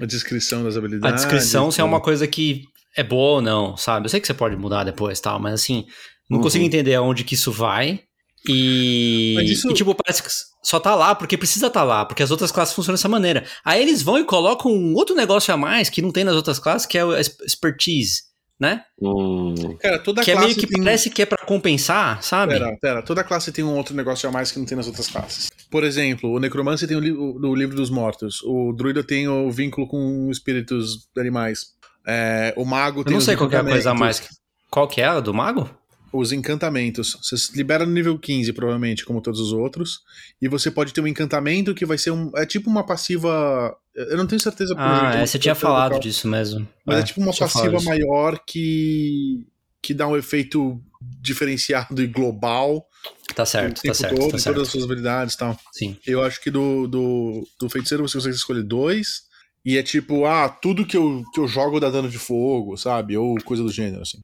A 0.00 0.06
descrição 0.06 0.64
das 0.64 0.74
a 0.74 0.78
habilidades. 0.78 1.20
descrição 1.22 1.70
se 1.70 1.80
é 1.80 1.84
uma 1.84 1.98
né? 1.98 2.04
coisa 2.04 2.26
que 2.26 2.64
é 2.96 3.02
boa 3.02 3.36
ou 3.36 3.42
não, 3.42 3.76
sabe? 3.76 4.06
Eu 4.06 4.10
sei 4.10 4.20
que 4.20 4.26
você 4.26 4.34
pode 4.34 4.56
mudar 4.56 4.84
depois 4.84 5.18
e 5.18 5.22
tal, 5.22 5.38
mas 5.40 5.54
assim, 5.54 5.86
não 6.28 6.38
Uhum. 6.38 6.42
consigo 6.44 6.64
entender 6.64 6.94
aonde 6.94 7.24
que 7.24 7.34
isso 7.34 7.50
vai. 7.52 8.00
E, 8.48 9.34
Mas 9.36 9.50
isso- 9.50 9.70
e, 9.70 9.74
tipo, 9.74 9.94
parece 9.94 10.22
que 10.22 10.28
só 10.64 10.80
tá 10.80 10.94
lá 10.94 11.14
porque 11.14 11.38
precisa 11.38 11.70
tá 11.70 11.84
lá, 11.84 12.04
porque 12.04 12.22
as 12.22 12.30
outras 12.30 12.50
classes 12.50 12.74
funcionam 12.74 12.96
dessa 12.96 13.08
maneira. 13.08 13.44
Aí 13.64 13.80
eles 13.80 14.02
vão 14.02 14.18
e 14.18 14.24
colocam 14.24 14.72
um 14.72 14.94
outro 14.94 15.14
negócio 15.14 15.52
a 15.54 15.56
mais 15.56 15.88
que 15.88 16.02
não 16.02 16.10
tem 16.10 16.24
nas 16.24 16.34
outras 16.34 16.58
classes, 16.58 16.86
que 16.86 16.98
é 16.98 17.04
o 17.04 17.16
es- 17.16 17.36
expertise, 17.46 18.22
né? 18.58 18.82
Hum, 19.00 19.54
Cara, 19.80 19.98
toda 20.00 20.22
que 20.24 20.30
é 20.30 20.34
classe 20.34 20.48
meio 20.48 20.58
que 20.58 20.66
tem... 20.66 20.82
parece 20.82 21.10
que 21.10 21.22
é 21.22 21.26
pra 21.26 21.44
compensar, 21.46 22.20
sabe? 22.22 22.54
Pera, 22.54 22.76
pera, 22.80 23.02
toda 23.02 23.22
classe 23.22 23.52
tem 23.52 23.64
um 23.64 23.76
outro 23.76 23.94
negócio 23.94 24.28
a 24.28 24.32
mais 24.32 24.50
que 24.50 24.58
não 24.58 24.66
tem 24.66 24.76
nas 24.76 24.86
outras 24.88 25.06
classes. 25.08 25.48
Por 25.70 25.84
exemplo, 25.84 26.28
o 26.30 26.40
Necromancer 26.40 26.88
tem 26.88 26.96
o, 26.96 27.00
li 27.00 27.12
o, 27.12 27.36
o 27.40 27.54
livro 27.54 27.76
dos 27.76 27.90
mortos, 27.90 28.42
o 28.44 28.72
Druida 28.72 29.04
tem 29.04 29.28
o 29.28 29.50
vínculo 29.52 29.86
com 29.86 30.28
espíritos 30.32 31.06
animais, 31.16 31.66
é, 32.06 32.52
o 32.56 32.64
Mago 32.64 33.00
Eu 33.00 33.04
tem 33.04 33.12
não 33.12 33.18
os 33.18 33.24
sei 33.24 33.36
qual 33.36 33.48
que 33.48 33.56
é 33.56 33.58
a 33.58 33.64
coisa 33.64 33.90
a 33.90 33.94
mais. 33.94 34.22
Qual 34.70 34.88
que 34.88 35.00
é 35.00 35.04
a 35.06 35.20
do 35.20 35.34
mago? 35.34 35.68
Os 36.12 36.32
encantamentos. 36.32 37.16
Você 37.22 37.36
se 37.36 37.56
libera 37.56 37.86
no 37.86 37.92
nível 37.92 38.18
15, 38.18 38.52
provavelmente, 38.52 39.04
como 39.04 39.20
todos 39.20 39.40
os 39.40 39.52
outros. 39.52 40.00
E 40.40 40.48
você 40.48 40.70
pode 40.70 40.92
ter 40.92 41.00
um 41.00 41.06
encantamento 41.06 41.74
que 41.74 41.86
vai 41.86 41.96
ser 41.98 42.10
um. 42.10 42.30
É 42.36 42.44
tipo 42.44 42.68
uma 42.68 42.84
passiva. 42.84 43.74
Eu 43.94 44.16
não 44.16 44.26
tenho 44.26 44.40
certeza. 44.40 44.74
Ah, 44.76 45.14
é, 45.14 45.26
você 45.26 45.38
tinha 45.38 45.54
falado 45.54 45.92
qual- 45.92 46.00
disso 46.00 46.28
mesmo. 46.28 46.68
Mas 46.84 46.98
é, 46.98 47.02
tipo 47.02 47.20
uma 47.20 47.34
passiva 47.34 47.80
maior 47.82 48.38
que. 48.46 49.46
que 49.80 49.94
dá 49.94 50.06
um 50.06 50.16
efeito 50.16 50.80
diferenciado 51.20 52.02
e 52.02 52.06
global. 52.06 52.86
Tá 53.34 53.46
certo, 53.46 53.82
tá 53.82 53.94
certo, 53.94 54.14
todo, 54.16 54.30
tá 54.32 54.38
certo. 54.38 54.54
todas 54.56 54.68
as 54.68 54.72
suas 54.72 54.84
habilidades 54.84 55.34
e 55.34 55.38
tal. 55.38 55.58
Sim. 55.72 55.96
Eu 56.06 56.22
acho 56.22 56.40
que 56.40 56.50
do, 56.50 56.86
do, 56.86 57.48
do 57.58 57.70
feiticeiro 57.70 58.06
você 58.06 58.18
consegue 58.18 58.36
escolher 58.36 58.62
dois. 58.62 59.22
E 59.64 59.78
é 59.78 59.82
tipo, 59.82 60.26
ah, 60.26 60.48
tudo 60.48 60.84
que 60.84 60.96
eu, 60.96 61.22
que 61.32 61.38
eu 61.38 61.46
jogo 61.46 61.78
dá 61.78 61.88
dano 61.88 62.08
de 62.08 62.18
fogo, 62.18 62.76
sabe? 62.76 63.16
Ou 63.16 63.36
coisa 63.44 63.62
do 63.62 63.70
gênero, 63.70 64.02
assim. 64.02 64.18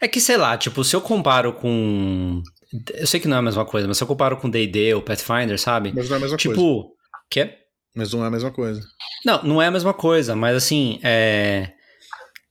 É 0.00 0.08
que, 0.08 0.20
sei 0.20 0.36
lá, 0.36 0.56
tipo, 0.56 0.82
se 0.82 0.96
eu 0.96 1.00
comparo 1.00 1.52
com. 1.52 2.42
Eu 2.94 3.06
sei 3.06 3.20
que 3.20 3.28
não 3.28 3.36
é 3.36 3.40
a 3.40 3.42
mesma 3.42 3.64
coisa, 3.64 3.86
mas 3.86 3.98
se 3.98 4.02
eu 4.02 4.08
comparo 4.08 4.36
com 4.36 4.48
DD 4.48 4.94
ou 4.94 5.02
Pathfinder, 5.02 5.58
sabe? 5.60 5.92
Mas 5.94 6.08
não 6.08 6.16
é 6.16 6.18
a 6.18 6.22
mesma 6.22 6.36
tipo. 6.36 6.54
coisa. 6.54 6.88
Quê? 7.30 7.58
Mas 7.94 8.12
não 8.12 8.24
é 8.24 8.28
a 8.28 8.30
mesma 8.30 8.50
coisa. 8.50 8.80
Não, 9.24 9.42
não 9.42 9.62
é 9.62 9.66
a 9.66 9.70
mesma 9.70 9.92
coisa, 9.92 10.34
mas 10.34 10.56
assim, 10.56 10.98
é. 11.02 11.72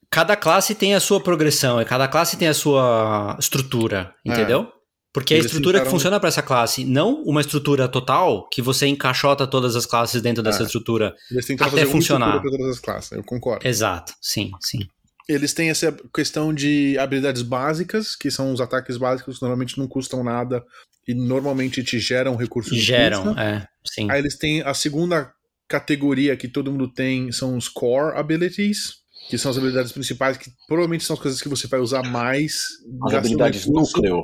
Cada 0.10 0.36
classe 0.36 0.76
tem 0.76 0.94
a 0.94 1.00
sua 1.00 1.22
progressão 1.22 1.82
e 1.82 1.86
cada 1.86 2.08
classe 2.08 2.38
tem 2.38 2.48
a 2.48 2.54
sua 2.54 3.38
estrutura, 3.40 4.14
entendeu? 4.26 4.72
Porque 5.14 5.34
a 5.34 5.38
Eles 5.38 5.48
estrutura 5.48 5.82
que 5.82 5.90
funciona 5.90 6.20
para 6.20 6.30
essa 6.30 6.42
classe, 6.42 6.86
não 6.86 7.22
uma 7.24 7.42
estrutura 7.42 7.88
total 7.90 8.48
que 8.50 8.62
você 8.62 8.88
encaixota 8.88 9.46
todas 9.46 9.76
as 9.76 9.86
classes 9.86 10.22
dentro 10.22 10.42
dessa 10.42 10.64
É. 10.64 10.66
estrutura. 10.66 11.14
Eles 11.30 11.46
tentaram 11.46 11.70
Até 11.72 11.82
fazer 11.82 11.88
uma 11.92 12.00
funcionar. 12.02 12.42
todas 12.42 12.68
as 12.68 12.80
classes, 12.80 13.12
eu 13.12 13.24
concordo. 13.24 13.68
Exato, 13.68 14.14
sim, 14.22 14.52
sim. 14.62 14.88
Eles 15.28 15.54
têm 15.54 15.70
essa 15.70 15.96
questão 16.14 16.54
de 16.54 16.98
habilidades 16.98 17.42
básicas, 17.42 18.16
que 18.16 18.32
são 18.32 18.54
os 18.54 18.62
ataques 18.62 18.98
básicos 18.98 19.36
que 19.38 19.42
normalmente 19.42 19.78
não 19.78 19.88
custam 19.88 20.24
nada 20.24 20.64
e 21.08 21.14
normalmente 21.14 21.84
te 21.84 22.00
geram 22.00 22.36
recursos 22.38 22.78
Geram, 22.78 23.24
custa. 23.24 23.42
é, 23.42 23.68
sim. 23.86 24.10
Aí 24.10 24.20
eles 24.20 24.38
têm 24.38 24.62
a 24.62 24.74
segunda 24.74 25.32
categoria 25.68 26.36
que 26.36 26.48
todo 26.48 26.72
mundo 26.72 26.88
tem, 26.92 27.32
são 27.32 27.56
os 27.58 27.68
core 27.70 28.18
abilities, 28.18 28.96
que 29.30 29.38
são 29.38 29.52
as 29.52 29.58
habilidades 29.58 29.92
principais, 29.92 30.36
que 30.38 30.50
provavelmente 30.68 31.04
são 31.04 31.14
as 31.16 31.22
coisas 31.22 31.42
que 31.42 31.48
você 31.48 31.68
vai 31.68 31.80
usar 31.80 32.04
mais. 32.04 32.64
as 33.06 33.14
habilidades 33.14 33.66
núcleo, 33.68 34.22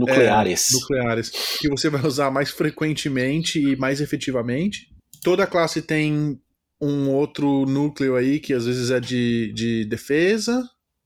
nucleares. 0.00 0.68
nucleares, 0.72 1.30
que 1.60 1.68
você 1.68 1.88
vai 1.88 2.04
usar 2.04 2.30
mais 2.30 2.50
frequentemente 2.50 3.60
e 3.60 3.76
mais 3.76 4.00
efetivamente. 4.00 4.88
Toda 5.22 5.46
classe 5.46 5.80
tem 5.82 6.38
um 6.80 7.08
outro 7.10 7.66
núcleo 7.66 8.16
aí, 8.16 8.40
que 8.40 8.52
às 8.54 8.64
vezes 8.66 8.90
é 8.90 8.98
de, 9.00 9.52
de 9.54 9.84
defesa, 9.84 10.62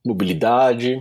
Mobilidade. 0.06 1.00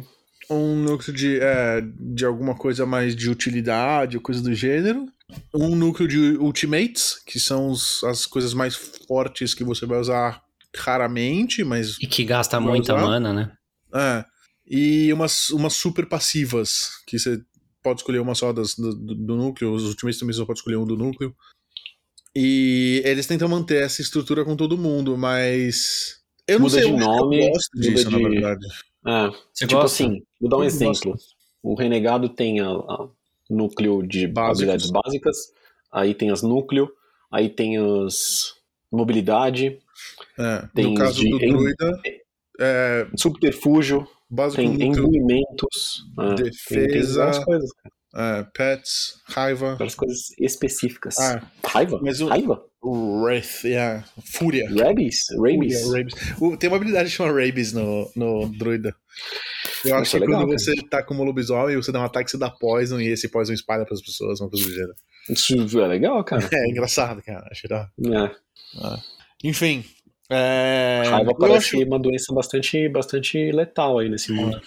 um 0.49 0.75
núcleo 0.77 1.13
de, 1.15 1.39
é, 1.39 1.81
de 1.99 2.25
alguma 2.25 2.55
coisa 2.55 2.85
mais 2.85 3.15
de 3.15 3.29
utilidade, 3.29 4.17
ou 4.17 4.23
coisa 4.23 4.41
do 4.41 4.53
gênero. 4.53 5.05
Um 5.53 5.75
núcleo 5.75 6.07
de 6.07 6.19
ultimates, 6.37 7.15
que 7.25 7.39
são 7.39 7.69
os- 7.69 8.03
as 8.03 8.25
coisas 8.25 8.53
mais 8.53 8.75
fortes 8.75 9.53
que 9.53 9.63
você 9.63 9.85
vai 9.85 9.99
usar 9.99 10.41
raramente, 10.75 11.63
mas. 11.63 11.97
E 12.01 12.07
que 12.07 12.23
gasta 12.23 12.59
muita 12.59 12.95
usar? 12.95 13.05
mana, 13.05 13.33
né? 13.33 13.51
É. 13.93 14.25
E 14.65 15.11
umas, 15.13 15.49
umas 15.49 15.73
super 15.73 16.07
passivas, 16.07 16.89
que 17.07 17.19
você 17.19 17.39
pode 17.83 17.99
escolher 17.99 18.19
uma 18.19 18.33
só 18.35 18.51
das, 18.53 18.75
do, 18.75 18.93
do 18.95 19.35
núcleo, 19.35 19.73
os 19.73 19.83
ultimates 19.83 20.19
também 20.19 20.33
só 20.33 20.45
pode 20.45 20.59
escolher 20.59 20.77
um 20.77 20.85
do 20.85 20.97
núcleo. 20.97 21.35
E 22.35 23.01
eles 23.05 23.27
tentam 23.27 23.47
manter 23.47 23.83
essa 23.83 24.01
estrutura 24.01 24.43
com 24.43 24.55
todo 24.55 24.77
mundo, 24.77 25.17
mas. 25.17 26.21
Eu 26.47 26.59
não 26.59 26.65
Muda 26.65 26.81
sei 26.81 26.91
de 26.91 26.97
nome, 26.97 27.45
eu 27.45 27.51
gosto 27.51 27.69
muda 27.75 27.87
disso, 27.89 28.09
na 28.11 28.17
de- 28.17 28.23
verdade. 28.23 28.65
É, 29.05 29.27
Você 29.53 29.67
tipo 29.67 29.81
gosta? 29.81 30.03
assim, 30.03 30.21
vou 30.41 30.49
dar 30.49 30.57
um 30.57 30.61
Eu 30.61 30.65
exemplo. 30.67 31.15
O 31.61 31.75
Renegado 31.75 32.27
tem 32.29 32.59
a, 32.59 32.67
a 32.69 33.07
núcleo 33.49 34.01
de 34.05 34.27
Básicos. 34.27 34.57
habilidades 34.63 34.91
básicas, 34.91 35.37
aí 35.91 36.13
tem 36.13 36.31
as 36.31 36.41
núcleo, 36.41 36.91
aí 37.31 37.49
tem 37.49 37.77
as 37.77 38.53
mobilidade, 38.91 39.79
É, 40.37 40.67
Tem 40.73 40.85
no 40.89 40.93
caso 40.95 41.19
de- 41.19 41.29
do 41.29 41.37
em- 41.43 41.49
druida, 41.53 42.01
é, 42.59 43.07
subterfúgio, 43.17 44.07
básico 44.33 44.61
tem 44.61 44.69
núcleo, 44.69 45.05
imbuimentos, 45.07 46.03
é, 46.19 46.25
tem, 46.25 46.35
tem 46.35 46.45
defesa, 46.87 47.41
coisas, 47.45 47.69
é, 48.15 48.43
pets, 48.53 49.21
raiva, 49.25 49.75
várias 49.75 49.95
coisas 49.95 50.19
específicas. 50.39 51.17
Ah, 51.19 51.41
Raiva? 51.65 51.99
mas 52.01 52.19
o- 52.21 52.27
Raiva? 52.27 52.63
wraith, 52.85 53.63
yeah, 53.63 54.03
fúria. 54.25 54.67
Rabies? 54.69 55.27
Rabies? 55.39 55.81
Fúria, 55.83 55.97
rabies. 55.99 56.13
O- 56.41 56.57
tem 56.57 56.69
uma 56.69 56.75
habilidade 56.77 57.09
que 57.09 57.15
chama 57.15 57.31
Rabies 57.31 57.71
no, 57.71 58.11
no 58.15 58.49
druida. 58.49 58.93
Eu 59.85 59.95
acho 59.97 60.15
é 60.15 60.19
que 60.19 60.25
legal, 60.25 60.41
quando 60.41 60.49
cara. 60.49 60.59
você 60.59 60.75
tá 60.89 61.03
como 61.03 61.23
lobisomem, 61.23 61.75
você 61.75 61.91
dá 61.91 62.01
um 62.01 62.05
ataque, 62.05 62.29
você 62.31 62.37
dá 62.37 62.49
poison 62.49 62.99
e 62.99 63.07
esse 63.07 63.29
poison 63.29 63.53
espalha 63.53 63.85
pras 63.85 64.01
pessoas, 64.01 64.39
uma 64.41 64.49
coisa 64.49 64.65
do 64.65 64.71
gênero. 64.73 64.93
Isso 65.29 65.79
é 65.79 65.87
legal, 65.87 66.21
cara. 66.23 66.41
É 66.53 66.69
engraçado, 66.69 67.21
cara. 67.21 67.47
Acho 67.51 67.67
da- 67.69 67.89
É. 68.05 68.99
Enfim. 69.43 69.83
É... 70.33 71.03
Raiva 71.05 71.35
parece 71.37 71.77
acho, 71.77 71.85
uma 71.85 71.99
doença 71.99 72.33
bastante, 72.33 72.89
bastante 72.89 73.51
letal 73.51 73.99
aí 73.99 74.09
nesse 74.09 74.31
mundo. 74.31 74.61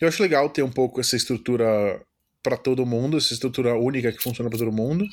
eu 0.00 0.08
acho 0.08 0.22
legal 0.22 0.48
ter 0.48 0.62
um 0.62 0.70
pouco 0.70 1.00
essa 1.00 1.16
estrutura 1.16 2.00
pra 2.42 2.56
todo 2.56 2.86
mundo, 2.86 3.16
essa 3.16 3.32
estrutura 3.32 3.74
única 3.74 4.12
que 4.12 4.22
funciona 4.22 4.48
pra 4.48 4.58
todo 4.58 4.72
mundo. 4.72 5.04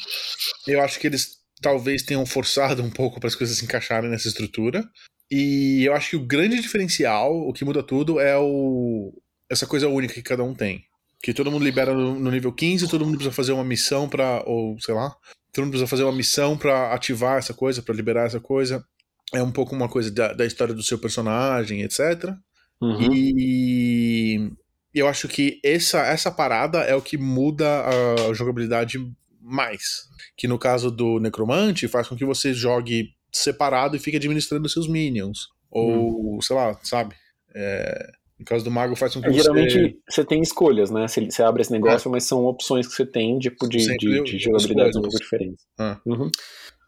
Eu 0.67 0.81
acho 0.81 0.99
que 0.99 1.07
eles 1.07 1.37
talvez 1.61 2.03
tenham 2.03 2.25
forçado 2.25 2.83
um 2.83 2.89
pouco 2.89 3.19
para 3.19 3.27
as 3.27 3.35
coisas 3.35 3.57
se 3.57 3.65
encaixarem 3.65 4.09
nessa 4.09 4.27
estrutura. 4.27 4.83
E 5.29 5.83
eu 5.83 5.93
acho 5.93 6.11
que 6.11 6.15
o 6.15 6.25
grande 6.25 6.61
diferencial, 6.61 7.33
o 7.35 7.51
que 7.51 7.65
muda 7.65 7.83
tudo, 7.83 8.19
é 8.19 8.37
o 8.37 9.13
essa 9.49 9.65
coisa 9.65 9.87
única 9.87 10.13
que 10.13 10.21
cada 10.21 10.43
um 10.43 10.53
tem. 10.53 10.83
Que 11.21 11.33
todo 11.33 11.51
mundo 11.51 11.63
libera 11.63 11.93
no, 11.93 12.31
nível 12.31 12.51
15, 12.51 12.87
todo 12.87 13.05
mundo 13.05 13.15
precisa 13.15 13.35
fazer 13.35 13.51
uma 13.51 13.63
missão 13.63 14.07
pra. 14.07 14.43
Ou 14.45 14.79
sei 14.79 14.93
lá. 14.93 15.15
Todo 15.51 15.65
mundo 15.65 15.71
precisa 15.71 15.87
fazer 15.87 16.03
uma 16.03 16.13
missão 16.13 16.57
pra 16.57 16.93
ativar 16.93 17.37
essa 17.37 17.53
coisa, 17.53 17.81
pra 17.81 17.95
liberar 17.95 18.27
essa 18.27 18.39
coisa. 18.39 18.85
É 19.33 19.43
um 19.43 19.51
pouco 19.51 19.75
uma 19.75 19.89
coisa 19.89 20.09
da, 20.11 20.33
da 20.33 20.45
história 20.45 20.73
do 20.73 20.83
seu 20.83 20.97
personagem, 20.97 21.81
etc. 21.81 22.33
Uhum. 22.81 23.09
E 23.11 24.51
eu 24.93 25.07
acho 25.07 25.27
que 25.27 25.59
essa, 25.63 25.99
essa 25.99 26.31
parada 26.31 26.79
é 26.79 26.95
o 26.95 27.01
que 27.01 27.17
muda 27.17 27.85
a 28.29 28.33
jogabilidade 28.33 28.97
mais. 29.41 30.07
Que 30.35 30.47
no 30.47 30.57
caso 30.57 30.89
do 30.89 31.19
Necromante 31.19 31.87
faz 31.87 32.07
com 32.07 32.15
que 32.15 32.25
você 32.25 32.53
jogue 32.53 33.09
separado 33.31 33.95
e 33.95 33.99
fique 33.99 34.17
administrando 34.17 34.69
seus 34.69 34.87
minions. 34.87 35.49
Ou, 35.69 36.41
sei 36.41 36.55
lá, 36.55 36.79
sabe? 36.83 37.15
É, 37.53 38.11
no 38.39 38.45
caso 38.45 38.63
do 38.63 38.71
Mago 38.71 38.95
faz 38.95 39.13
com 39.13 39.21
que 39.21 39.27
É, 39.27 39.31
você. 39.31 39.41
geralmente 39.41 39.99
você 40.07 40.23
tem 40.23 40.41
escolhas, 40.41 40.89
né? 40.91 41.07
Você, 41.07 41.25
você 41.25 41.43
abre 41.43 41.61
esse 41.61 41.71
negócio, 41.71 42.09
mas 42.09 42.23
são 42.23 42.45
opções 42.45 42.87
que 42.87 42.93
você 42.93 43.05
tem 43.05 43.37
tipo, 43.39 43.67
de, 43.67 43.79
Sempre 43.81 44.23
de, 44.23 44.23
de 44.23 44.37
jogabilidades 44.37 44.95
um 44.95 45.01
pouco 45.01 45.17
diferentes. 45.17 45.65
Ah. 45.77 45.99
Uhum. 46.05 46.29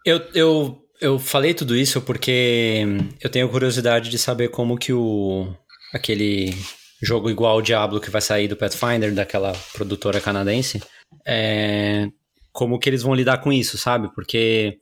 Eu, 0.06 0.20
eu, 0.34 0.82
eu 1.00 1.18
falei 1.18 1.54
tudo 1.54 1.76
isso 1.76 2.02
porque 2.02 2.86
eu 3.22 3.30
tenho 3.30 3.50
curiosidade 3.50 4.10
de 4.10 4.18
saber 4.18 4.50
como 4.50 4.78
que 4.78 4.94
o 4.94 5.54
aquele 5.94 6.54
jogo 7.02 7.30
igual 7.30 7.54
ao 7.54 7.62
Diablo 7.62 8.02
que 8.02 8.10
vai 8.10 8.22
sair 8.22 8.48
do 8.48 8.58
Pathfinder, 8.58 9.14
daquela 9.14 9.54
produtora 9.74 10.20
canadense, 10.20 10.84
é, 11.26 12.08
como 12.52 12.78
que 12.78 12.90
eles 12.90 13.02
vão 13.02 13.16
lidar 13.16 13.38
com 13.40 13.52
isso, 13.52 13.78
sabe? 13.78 14.14
Porque 14.14 14.78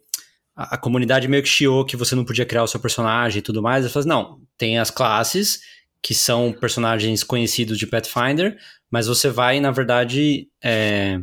a, 0.56 0.76
a 0.76 0.77
comunidade 0.77 1.27
meio 1.27 1.44
que 1.44 1.49
chiou 1.49 1.85
que 1.85 1.95
você 1.95 2.15
não 2.15 2.26
podia 2.26 2.45
criar 2.45 2.64
o 2.64 2.68
seu 2.68 2.80
personagem 2.80 3.39
e 3.39 3.44
tudo 3.44 3.61
mais. 3.61 3.85
Eu 3.85 3.91
falei, 3.91 4.02
assim, 4.02 4.10
não, 4.10 4.41
tem 4.57 4.80
as 4.80 4.89
classes 4.89 5.60
que 6.02 6.15
são 6.15 6.52
personagens 6.52 7.23
conhecidos 7.23 7.77
de 7.77 7.88
Pathfinder, 7.88 8.57
mas 8.89 9.07
você 9.07 9.30
vai, 9.30 9.60
na 9.60 9.72
verdade, 9.72 10.48
é, 10.64 11.19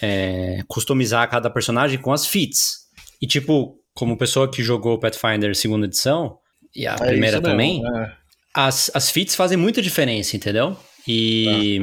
é, 0.00 0.62
customizar 0.66 1.28
cada 1.28 1.50
personagem 1.50 1.98
com 1.98 2.12
as 2.12 2.26
feats. 2.26 2.88
E, 3.20 3.26
tipo, 3.26 3.77
como 3.98 4.16
pessoa 4.16 4.48
que 4.48 4.62
jogou 4.62 4.96
Pathfinder 4.98 5.54
segunda 5.56 5.86
edição, 5.86 6.38
e 6.74 6.86
a 6.86 6.94
É 6.94 6.96
primeira 6.96 7.38
isso 7.38 7.42
mesmo, 7.42 7.42
também, 7.42 7.82
é. 7.84 8.12
as, 8.54 8.90
as 8.94 9.10
feats 9.10 9.34
fazem 9.34 9.58
muita 9.58 9.82
diferença, 9.82 10.36
entendeu? 10.36 10.76
E 11.06 11.78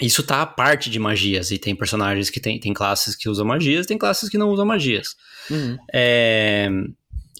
isso 0.00 0.22
tá 0.22 0.42
a 0.42 0.46
parte 0.46 0.90
de 0.90 0.98
magias. 0.98 1.50
E 1.50 1.58
tem 1.58 1.76
personagens 1.76 2.28
que 2.30 2.40
tem, 2.40 2.58
tem 2.58 2.72
classes 2.72 3.14
que 3.14 3.28
usam 3.28 3.46
magias, 3.46 3.86
tem 3.86 3.96
classes 3.98 4.28
que 4.28 4.38
não 4.38 4.48
usam 4.48 4.64
magias. 4.66 5.14
Uhum. 5.50 5.76
É, 5.92 6.68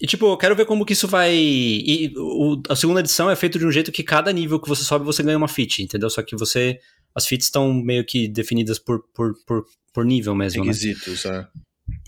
E, 0.01 0.07
tipo, 0.07 0.27
eu 0.27 0.37
quero 0.37 0.55
ver 0.55 0.65
como 0.65 0.85
que 0.85 0.93
isso 0.93 1.07
vai. 1.09 1.33
E 1.35 2.13
o- 2.15 2.61
a 2.69 2.75
segunda 2.75 3.01
edição 3.01 3.29
é 3.29 3.35
feito 3.35 3.59
de 3.59 3.65
um 3.65 3.71
jeito 3.71 3.91
que 3.91 4.01
cada 4.03 4.31
nível 4.31 4.57
que 4.61 4.69
você 4.69 4.81
sobe, 4.83 5.03
você 5.03 5.21
ganha 5.21 5.37
uma 5.37 5.47
feat, 5.49 5.83
entendeu? 5.83 6.09
Só 6.09 6.21
que 6.21 6.37
você. 6.37 6.79
As 7.13 7.25
feats 7.27 7.47
estão 7.47 7.73
meio 7.73 8.05
que 8.05 8.27
definidas 8.29 8.79
por, 8.79 9.01
por, 9.13 9.33
por, 9.45 9.65
por 9.93 10.05
nível 10.05 10.33
mesmo, 10.35 10.63
né? 10.63 10.67
Requisitos, 10.71 11.25
é. 11.25 11.45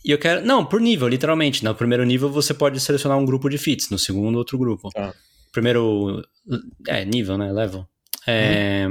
E 0.04 0.12
eu 0.12 0.18
quero. 0.18 0.46
Não, 0.46 0.66
por 0.66 0.82
nível, 0.82 1.08
literalmente. 1.08 1.64
No 1.64 1.76
primeiro 1.76 2.04
nível 2.04 2.30
você 2.30 2.54
pode 2.54 2.80
selecionar 2.80 3.18
um 3.18 3.26
grupo 3.26 3.50
de 3.50 3.58
feats, 3.58 3.90
no 3.90 4.00
segundo, 4.00 4.38
outro 4.38 4.58
grupo. 4.58 4.90
Tá. 4.90 5.14
Primeiro. 5.52 6.24
É, 6.88 7.06
nível, 7.06 7.38
né? 7.38 7.52
Level. 7.52 7.86
É... 8.26 8.88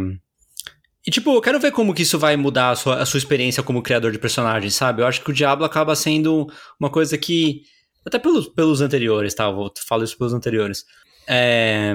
E, 1.06 1.10
tipo, 1.10 1.34
eu 1.34 1.40
quero 1.40 1.58
ver 1.58 1.72
como 1.72 1.94
que 1.94 2.02
isso 2.02 2.18
vai 2.18 2.36
mudar 2.36 2.70
a 2.70 2.76
sua, 2.76 3.02
a 3.02 3.06
sua 3.06 3.18
experiência 3.18 3.62
como 3.62 3.82
criador 3.82 4.12
de 4.12 4.18
personagens, 4.18 4.74
sabe? 4.74 5.02
Eu 5.02 5.06
acho 5.06 5.22
que 5.22 5.30
o 5.30 5.34
Diablo 5.34 5.64
acaba 5.64 5.94
sendo 5.96 6.46
uma 6.78 6.90
coisa 6.90 7.16
que. 7.18 7.62
Até 8.04 8.18
pelos, 8.18 8.48
pelos 8.48 8.80
anteriores, 8.80 9.34
tá? 9.34 9.44
Eu 9.44 9.72
falo 9.86 10.04
isso 10.04 10.16
pelos 10.16 10.32
anteriores. 10.32 10.84
É... 11.26 11.94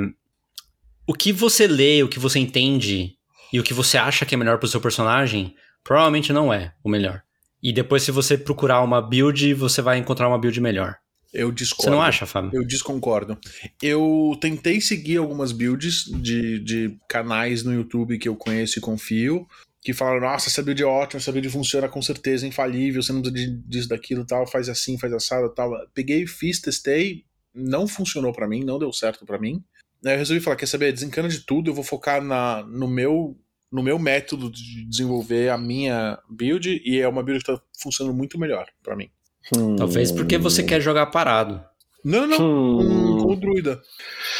O 1.07 1.13
que 1.13 1.31
você 1.31 1.67
lê, 1.67 2.03
o 2.03 2.09
que 2.09 2.19
você 2.19 2.39
entende 2.39 3.13
e 3.53 3.59
o 3.59 3.63
que 3.63 3.73
você 3.73 3.97
acha 3.97 4.25
que 4.25 4.33
é 4.33 4.37
melhor 4.37 4.57
pro 4.57 4.67
seu 4.67 4.81
personagem, 4.81 5.55
provavelmente 5.83 6.33
não 6.33 6.51
é 6.51 6.73
o 6.83 6.89
melhor. 6.89 7.21
E 7.65 7.73
depois, 7.73 8.03
se 8.03 8.11
você 8.11 8.37
procurar 8.37 8.83
uma 8.83 9.01
build, 9.01 9.55
você 9.55 9.81
vai 9.81 9.97
encontrar 9.97 10.27
uma 10.27 10.37
build 10.37 10.61
melhor. 10.61 10.97
Eu 11.33 11.51
discordo. 11.51 11.81
Você 11.81 11.89
não 11.89 11.99
acha, 11.99 12.23
Fábio? 12.27 12.51
Eu 12.53 12.63
desconcordo. 12.63 13.35
Eu 13.81 14.37
tentei 14.39 14.79
seguir 14.79 15.17
algumas 15.17 15.51
builds 15.51 16.03
de, 16.03 16.59
de 16.59 16.95
canais 17.09 17.63
no 17.63 17.73
YouTube 17.73 18.19
que 18.19 18.29
eu 18.29 18.35
conheço 18.35 18.77
e 18.77 18.81
confio, 18.83 19.47
que 19.81 19.93
falaram, 19.93 20.21
nossa, 20.21 20.47
essa 20.47 20.61
build 20.61 20.83
é 20.83 20.85
ótima, 20.85 21.17
essa 21.17 21.31
build 21.31 21.49
funciona 21.49 21.89
com 21.89 22.03
certeza, 22.03 22.45
é 22.45 22.49
infalível, 22.49 23.01
você 23.01 23.11
não 23.11 23.23
precisa 23.23 23.59
disso, 23.65 23.89
daquilo 23.89 24.23
tal, 24.27 24.45
faz 24.45 24.69
assim, 24.69 24.99
faz 24.99 25.11
assado 25.11 25.51
tal. 25.51 25.71
Peguei, 25.91 26.27
fiz, 26.27 26.61
testei, 26.61 27.25
não 27.51 27.87
funcionou 27.87 28.31
para 28.31 28.47
mim, 28.47 28.63
não 28.63 28.77
deu 28.77 28.93
certo 28.93 29.25
para 29.25 29.39
mim. 29.39 29.63
Aí 30.05 30.13
eu 30.13 30.19
resolvi 30.19 30.39
falar, 30.39 30.55
quer 30.55 30.67
saber, 30.67 30.93
desencana 30.93 31.27
de 31.27 31.39
tudo, 31.39 31.71
eu 31.71 31.73
vou 31.73 31.83
focar 31.83 32.23
na, 32.23 32.61
no 32.61 32.87
meu 32.87 33.35
no 33.75 33.83
meu 33.83 33.99
método 33.99 34.49
de 34.49 34.85
desenvolver 34.85 35.49
a 35.49 35.57
minha 35.57 36.17
build 36.29 36.81
e 36.85 37.01
é 37.01 37.07
uma 37.07 37.21
build 37.21 37.43
que 37.43 37.51
tá 37.51 37.61
funcionando 37.77 38.15
muito 38.15 38.39
melhor 38.39 38.65
para 38.81 38.95
mim. 38.95 39.09
Hum. 39.55 39.75
Talvez 39.75 40.13
porque 40.13 40.37
você 40.37 40.63
quer 40.63 40.79
jogar 40.79 41.07
parado. 41.07 41.61
Não, 42.03 42.25
não, 42.25 42.79
hum. 42.79 43.17
com 43.19 43.33
o 43.33 43.35
druida. 43.35 43.81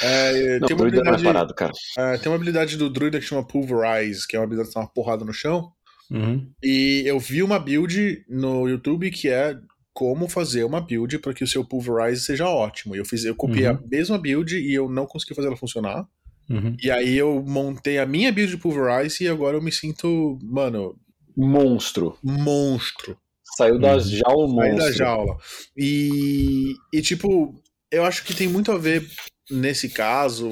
É, 0.02 0.60
não, 0.60 0.68
tem, 0.68 0.78
uma 0.78 0.88
habilidade, 0.88 1.24
não 1.24 1.30
é 1.30 1.34
parado, 1.34 1.54
cara. 1.54 1.74
É, 1.98 2.18
tem 2.18 2.32
uma 2.32 2.36
habilidade 2.36 2.78
do 2.78 2.90
druida 2.90 3.20
que 3.20 3.26
chama 3.26 3.46
Pulverize, 3.46 4.26
que 4.26 4.38
é 4.38 4.40
uma 4.40 4.46
habilidade 4.46 4.70
que 4.70 4.76
dá 4.76 4.82
uma 4.82 4.88
porrada 4.88 5.26
no 5.26 5.34
chão. 5.34 5.72
Uhum. 6.10 6.50
E 6.64 7.04
eu 7.06 7.20
vi 7.20 7.44
uma 7.44 7.60
build 7.60 8.24
no 8.30 8.70
YouTube 8.70 9.12
que 9.12 9.28
é 9.28 9.58
como 9.94 10.30
fazer 10.30 10.64
uma 10.64 10.80
build 10.80 11.20
para 11.20 11.34
que 11.34 11.44
o 11.44 11.48
seu 11.48 11.66
Pulverize 11.66 12.22
seja 12.22 12.48
ótimo. 12.48 12.96
Eu 12.96 13.04
fiz, 13.04 13.26
eu 13.26 13.36
copiei 13.36 13.68
uhum. 13.68 13.76
a 13.76 13.88
mesma 13.88 14.18
build 14.18 14.56
e 14.56 14.74
eu 14.74 14.88
não 14.88 15.06
consegui 15.06 15.36
fazer 15.36 15.48
ela 15.48 15.58
funcionar. 15.58 16.08
Uhum. 16.50 16.76
E 16.82 16.92
aí 16.92 17.18
eu 17.18 17.44
montei 17.46 17.98
a 17.98 18.06
minha 18.06 18.32
build 18.32 18.52
de 18.52 18.58
Pulverize 18.58 19.24
e 19.24 19.28
agora 19.28 19.58
eu 19.58 19.62
me 19.62 19.72
sinto, 19.72 20.38
mano. 20.44 20.96
Monstro. 21.36 22.18
Monstro. 22.24 23.18
Saiu 23.58 23.80
da 23.80 23.94
uhum. 23.94 24.00
jaula 24.00 24.48
monstro. 24.48 24.78
Saiu 24.78 24.78
da 24.78 24.92
jaula. 24.92 25.38
E, 25.78 26.74
e, 26.94 27.02
tipo, 27.02 27.56
eu 27.92 28.04
acho 28.04 28.24
que 28.24 28.34
tem 28.34 28.48
muito 28.48 28.72
a 28.72 28.78
ver, 28.78 29.06
nesse 29.50 29.90
caso 29.90 30.50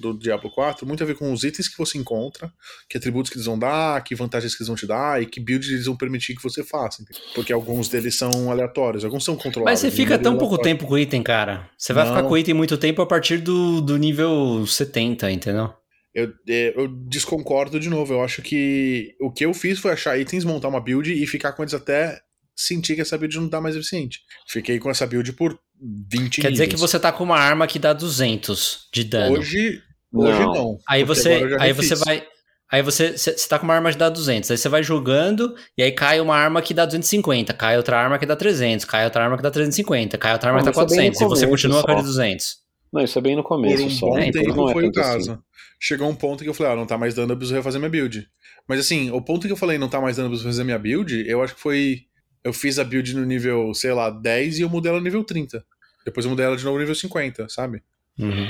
do 0.00 0.16
Diablo 0.18 0.50
4, 0.50 0.86
muito 0.86 1.02
a 1.02 1.06
ver 1.06 1.16
com 1.16 1.32
os 1.32 1.42
itens 1.42 1.68
que 1.68 1.76
você 1.76 1.98
encontra, 1.98 2.52
que 2.88 2.96
atributos 2.96 3.30
que 3.30 3.36
eles 3.36 3.46
vão 3.46 3.58
dar, 3.58 4.02
que 4.04 4.14
vantagens 4.14 4.54
que 4.54 4.62
eles 4.62 4.68
vão 4.68 4.76
te 4.76 4.86
dar 4.86 5.20
e 5.22 5.26
que 5.26 5.40
builds 5.40 5.70
eles 5.70 5.86
vão 5.86 5.96
permitir 5.96 6.34
que 6.36 6.42
você 6.42 6.62
faça. 6.62 7.04
Porque 7.34 7.52
alguns 7.52 7.88
deles 7.88 8.14
são 8.14 8.50
aleatórios, 8.50 9.04
alguns 9.04 9.24
são 9.24 9.36
controlados. 9.36 9.72
Mas 9.72 9.80
você 9.80 9.90
fica 9.90 10.18
tão 10.18 10.38
pouco 10.38 10.58
tempo 10.58 10.86
com 10.86 10.94
o 10.94 10.98
item, 10.98 11.22
cara. 11.22 11.68
Você 11.76 11.92
vai 11.92 12.04
Não. 12.04 12.14
ficar 12.14 12.26
com 12.26 12.34
o 12.34 12.38
item 12.38 12.54
muito 12.54 12.78
tempo 12.78 13.02
a 13.02 13.06
partir 13.06 13.38
do, 13.38 13.80
do 13.80 13.96
nível 13.96 14.64
70, 14.66 15.30
entendeu? 15.30 15.72
Eu, 16.14 16.32
é, 16.48 16.74
eu 16.76 16.88
desconcordo 16.88 17.78
de 17.78 17.88
novo. 17.88 18.14
Eu 18.14 18.22
acho 18.22 18.42
que 18.42 19.14
o 19.20 19.30
que 19.30 19.44
eu 19.44 19.54
fiz 19.54 19.78
foi 19.78 19.92
achar 19.92 20.18
itens, 20.18 20.44
montar 20.44 20.68
uma 20.68 20.80
build 20.80 21.12
e 21.12 21.26
ficar 21.26 21.52
com 21.52 21.62
eles 21.62 21.74
até 21.74 22.20
sentir 22.60 22.94
que 22.94 23.00
essa 23.00 23.16
build 23.16 23.38
não 23.38 23.48
tá 23.48 23.60
mais 23.60 23.74
eficiente. 23.74 24.20
Fiquei 24.46 24.78
com 24.78 24.90
essa 24.90 25.06
build 25.06 25.32
por 25.32 25.58
20 25.80 26.42
Quer 26.42 26.52
dizer 26.52 26.66
que 26.66 26.76
você 26.76 26.98
tá 26.98 27.10
com 27.10 27.24
uma 27.24 27.38
arma 27.38 27.66
que 27.66 27.78
dá 27.78 27.92
200 27.92 28.88
de 28.92 29.04
dano. 29.04 29.38
Hoje, 29.38 29.82
hoje 30.12 30.40
não. 30.40 30.54
não 30.54 30.78
aí 30.86 31.02
você, 31.04 31.40
aí 31.58 31.72
você 31.72 31.94
vai... 31.94 32.26
Aí 32.72 32.82
você, 32.82 33.18
você 33.18 33.48
tá 33.48 33.58
com 33.58 33.64
uma 33.64 33.74
arma 33.74 33.90
que 33.90 33.98
dá 33.98 34.08
200, 34.08 34.48
aí 34.48 34.56
você 34.56 34.68
vai 34.68 34.80
jogando, 34.80 35.56
e 35.76 35.82
aí 35.82 35.90
cai 35.90 36.20
uma 36.20 36.36
arma 36.36 36.62
que 36.62 36.72
dá 36.72 36.86
250, 36.86 37.52
cai 37.52 37.76
outra 37.76 37.98
arma 37.98 38.16
que 38.16 38.24
dá 38.24 38.36
300, 38.36 38.84
cai 38.84 39.04
outra 39.06 39.24
arma 39.24 39.36
que 39.36 39.42
dá 39.42 39.50
350, 39.50 40.16
cai 40.16 40.32
outra 40.34 40.50
arma 40.50 40.60
não, 40.60 40.66
que 40.66 40.70
dá 40.70 40.74
400, 40.74 41.20
é 41.20 41.24
e 41.24 41.28
você 41.28 41.48
continua 41.48 41.82
com 41.82 41.90
a 41.90 41.94
de 41.96 42.02
200. 42.02 42.58
Não, 42.92 43.02
isso 43.02 43.18
é 43.18 43.22
bem 43.22 43.34
no 43.34 43.42
começo 43.42 43.76
Por 43.78 43.86
um 43.86 43.90
só. 43.90 44.06
bom 44.06 44.18
é, 44.18 44.30
tempo 44.30 44.72
foi 44.72 44.86
o 44.86 44.92
caso. 44.92 45.32
Assim. 45.32 45.40
Chegou 45.80 46.08
um 46.08 46.14
ponto 46.14 46.44
que 46.44 46.48
eu 46.48 46.54
falei, 46.54 46.72
ah, 46.72 46.76
não 46.76 46.86
tá 46.86 46.96
mais 46.96 47.12
dando, 47.12 47.32
eu 47.32 47.36
preciso 47.36 47.56
refazer 47.56 47.80
minha 47.80 47.90
build. 47.90 48.24
Mas 48.68 48.78
assim, 48.78 49.10
o 49.10 49.20
ponto 49.20 49.48
que 49.48 49.52
eu 49.52 49.56
falei, 49.56 49.76
não 49.76 49.88
tá 49.88 50.00
mais 50.00 50.16
dando, 50.16 50.26
eu 50.26 50.30
preciso 50.30 50.48
fazer 50.48 50.62
minha 50.62 50.78
build, 50.78 51.24
eu 51.28 51.42
acho 51.42 51.56
que 51.56 51.60
foi 51.60 52.02
eu 52.44 52.52
fiz 52.52 52.78
a 52.78 52.84
build 52.84 53.14
no 53.14 53.24
nível, 53.24 53.72
sei 53.74 53.92
lá, 53.92 54.10
10 54.10 54.58
e 54.58 54.62
eu 54.62 54.68
mudei 54.68 54.90
ela 54.90 54.98
no 54.98 55.04
nível 55.04 55.24
30. 55.24 55.64
Depois 56.04 56.24
eu 56.24 56.30
mudei 56.30 56.46
ela 56.46 56.56
de 56.56 56.64
novo 56.64 56.76
no 56.76 56.80
nível 56.80 56.94
50, 56.94 57.48
sabe? 57.48 57.82
Uhum. 58.18 58.48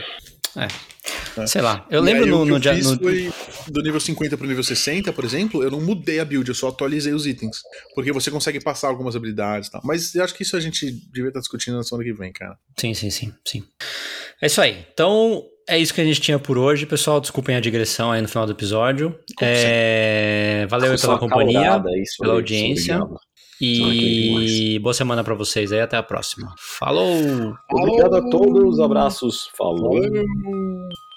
É. 0.57 1.41
é. 1.41 1.47
Sei 1.47 1.61
lá. 1.61 1.87
Eu 1.91 2.01
e 2.01 2.05
lembro 2.05 2.27
no, 2.27 2.45
no, 2.45 2.57
eu 2.57 2.61
fiz 2.75 2.87
no... 2.87 2.99
Foi 2.99 3.33
do 3.69 3.83
nível 3.83 4.01
50 4.01 4.37
pro 4.37 4.47
nível 4.47 4.63
60, 4.65 5.13
por 5.13 5.25
exemplo, 5.25 5.63
eu 5.63 5.71
não 5.71 5.81
mudei 5.81 6.21
a 6.21 6.25
build, 6.25 6.49
eu 6.49 6.55
só 6.55 6.69
atualizei 6.69 7.13
os 7.13 7.27
itens. 7.27 7.63
Porque 7.95 8.13
você 8.13 8.31
consegue 8.31 8.61
passar 8.61 8.89
algumas 8.89 9.17
habilidades 9.17 9.69
e 9.69 9.73
tal. 9.73 9.81
Mas 9.85 10.15
eu 10.15 10.25
acho 10.25 10.35
que 10.35 10.43
isso 10.43 10.57
a 10.57 10.61
gente 10.61 10.91
devia 11.13 11.29
estar 11.29 11.41
discutindo 11.41 11.77
na 11.77 11.83
semana 11.83 12.05
que 12.05 12.13
vem, 12.13 12.33
cara. 12.33 12.59
Sim, 12.77 12.95
sim, 12.95 13.11
sim, 13.11 13.33
sim. 13.45 13.65
É 14.41 14.47
isso 14.47 14.61
aí. 14.61 14.87
Então, 14.93 15.45
é 15.69 15.79
isso 15.79 15.93
que 15.95 16.01
a 16.01 16.05
gente 16.05 16.21
tinha 16.21 16.39
por 16.39 16.59
hoje, 16.59 16.87
pessoal. 16.87 17.21
Desculpem 17.21 17.55
a 17.55 17.61
digressão 17.61 18.11
aí 18.11 18.21
no 18.23 18.29
final 18.29 18.47
do 18.47 18.53
episódio. 18.53 19.17
É... 19.41 20.67
Valeu 20.69 20.99
pela 20.99 21.19
companhia, 21.19 21.83
pela 22.19 22.35
audiência. 22.35 23.01
E 23.61 24.79
boa 24.79 24.95
semana 24.95 25.23
para 25.23 25.35
vocês 25.35 25.73
aí, 25.73 25.81
até 25.81 25.97
a 25.97 26.03
próxima. 26.03 26.55
Falou! 26.57 27.57
Obrigado 27.71 28.17
a 28.17 28.31
todos, 28.31 28.81
abraços, 28.81 29.51
falou! 29.57 30.01
Falou. 30.03 31.10